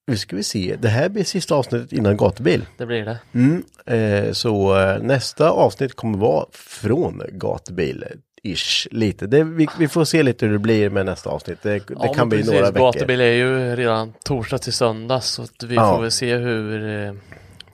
nu 0.06 0.16
ska 0.16 0.36
vi 0.36 0.42
se, 0.42 0.76
det 0.80 0.88
här 0.88 1.08
blir 1.08 1.24
sista 1.24 1.54
avsnittet 1.54 1.92
innan 1.92 2.16
gatubil. 2.16 2.66
Det 2.78 2.86
blir 2.86 3.04
det. 3.04 3.18
Mm. 3.34 3.64
Eh, 3.86 4.32
så 4.32 4.80
eh, 4.80 5.02
nästa 5.02 5.50
avsnitt 5.50 5.94
kommer 5.96 6.18
vara 6.18 6.46
från 6.52 7.22
gatubil. 7.32 8.04
Ish, 8.46 8.88
lite. 8.90 9.26
Det, 9.26 9.44
vi, 9.44 9.66
vi 9.78 9.88
får 9.88 10.04
se 10.04 10.22
lite 10.22 10.46
hur 10.46 10.52
det 10.52 10.58
blir 10.58 10.90
med 10.90 11.06
nästa 11.06 11.30
avsnitt. 11.30 11.58
Det, 11.62 11.70
det 11.78 11.84
Ja, 12.00 12.12
kan 12.14 12.28
bli 12.28 12.38
precis. 12.38 12.52
några 12.54 12.70
veckor. 12.70 12.92
Gatubil 12.92 13.20
är 13.20 13.32
ju 13.32 13.76
redan 13.76 14.12
torsdag 14.24 14.58
till 14.58 14.72
söndag 14.72 15.20
så 15.20 15.46
vi 15.66 15.74
Ja. 15.74 15.94
får 15.94 16.02
väl 16.02 16.10
se 16.10 16.36
hur, 16.36 16.88
eh, 17.06 17.14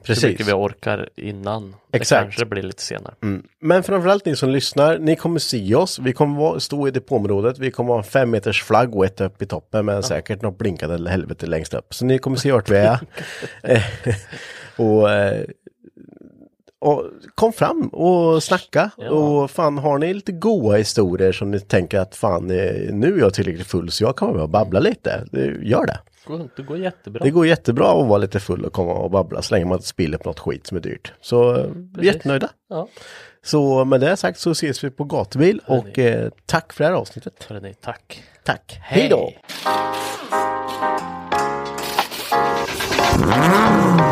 Precis. 0.02 0.24
hur 0.24 0.28
mycket 0.28 0.48
vi 0.48 0.52
orkar 0.52 1.08
innan. 1.16 1.74
Exakt. 1.92 2.20
Det 2.20 2.24
kanske 2.24 2.44
blir 2.44 2.62
lite 2.62 2.82
senare. 2.82 3.14
Mm. 3.22 3.42
Men 3.60 3.82
framförallt 3.82 4.24
ni 4.24 4.36
som 4.36 4.50
lyssnar, 4.50 4.98
ni 4.98 5.16
kommer 5.16 5.38
se 5.38 5.74
oss. 5.74 5.98
Vi 5.98 6.12
kommer 6.12 6.38
vara, 6.38 6.60
stå 6.60 6.88
i 6.88 6.90
depåområdet. 6.90 7.58
Vi 7.58 7.70
kommer 7.70 7.92
ha 7.92 7.98
en 7.98 8.04
fem 8.04 8.30
meters 8.30 8.62
flagg 8.62 8.96
och 8.96 9.04
ett 9.04 9.20
upp 9.20 9.42
i 9.42 9.46
toppen 9.46 9.86
men 9.86 10.02
säkert 10.02 10.42
något 10.42 10.58
blinkande 10.58 11.10
helvete 11.10 11.46
längst 11.46 11.74
upp. 11.74 11.94
Så 11.94 12.04
ni 12.04 12.18
kommer 12.18 12.36
se 12.36 12.52
vart 12.52 12.70
vi 12.70 12.76
är. 12.76 12.98
Eh, 13.62 13.82
och 14.76 15.10
eh, 15.10 15.44
och 16.80 17.04
kom 17.34 17.52
fram 17.52 17.88
och 17.88 18.42
snacka. 18.42 18.90
Ja. 18.96 19.10
Och 19.10 19.50
fan, 19.50 19.78
har 19.78 19.98
ni 19.98 20.14
lite 20.14 20.32
goa 20.32 20.76
historier 20.76 21.32
som 21.32 21.50
ni 21.50 21.60
tänker 21.60 21.98
att 21.98 22.16
fan, 22.16 22.50
eh, 22.50 22.92
nu 22.92 23.14
är 23.14 23.18
jag 23.18 23.34
tillräckligt 23.34 23.66
full 23.66 23.90
så 23.90 24.04
jag 24.04 24.16
kan 24.16 24.28
vara 24.28 24.36
med 24.36 24.42
och 24.42 24.50
babbla 24.50 24.80
lite. 24.80 25.24
Gör 25.62 25.86
det. 25.86 25.98
Det 26.56 26.62
går 26.62 26.78
jättebra. 26.78 27.24
Det 27.24 27.30
går 27.30 27.46
jättebra 27.46 28.02
att 28.02 28.08
vara 28.08 28.18
lite 28.18 28.40
full 28.40 28.64
och 28.64 28.72
komma 28.72 28.92
och 28.92 29.10
babbla 29.10 29.42
så 29.42 29.54
länge 29.54 29.64
man 29.64 29.76
inte 29.76 29.88
spiller 29.88 30.18
på 30.18 30.28
något 30.28 30.38
skit 30.38 30.66
som 30.66 30.76
är 30.76 30.80
dyrt. 30.80 31.12
Så 31.20 31.66
vi 31.96 32.08
är 32.08 32.14
jättenöjda. 32.14 32.50
Ja. 32.68 32.88
Så 33.42 33.84
med 33.84 34.00
det 34.00 34.16
sagt 34.16 34.38
så 34.38 34.50
ses 34.50 34.84
vi 34.84 34.90
på 34.90 35.04
gatubil 35.04 35.60
och 35.66 35.98
eh, 35.98 36.30
tack 36.46 36.72
för 36.72 36.84
det 36.84 36.90
här 36.90 36.96
avsnittet. 36.96 37.46
Hörrni, 37.48 37.74
tack. 37.80 38.22
Tack. 38.44 38.78
Hej 38.82 39.08
då! 39.08 39.32
Mm. 43.24 44.10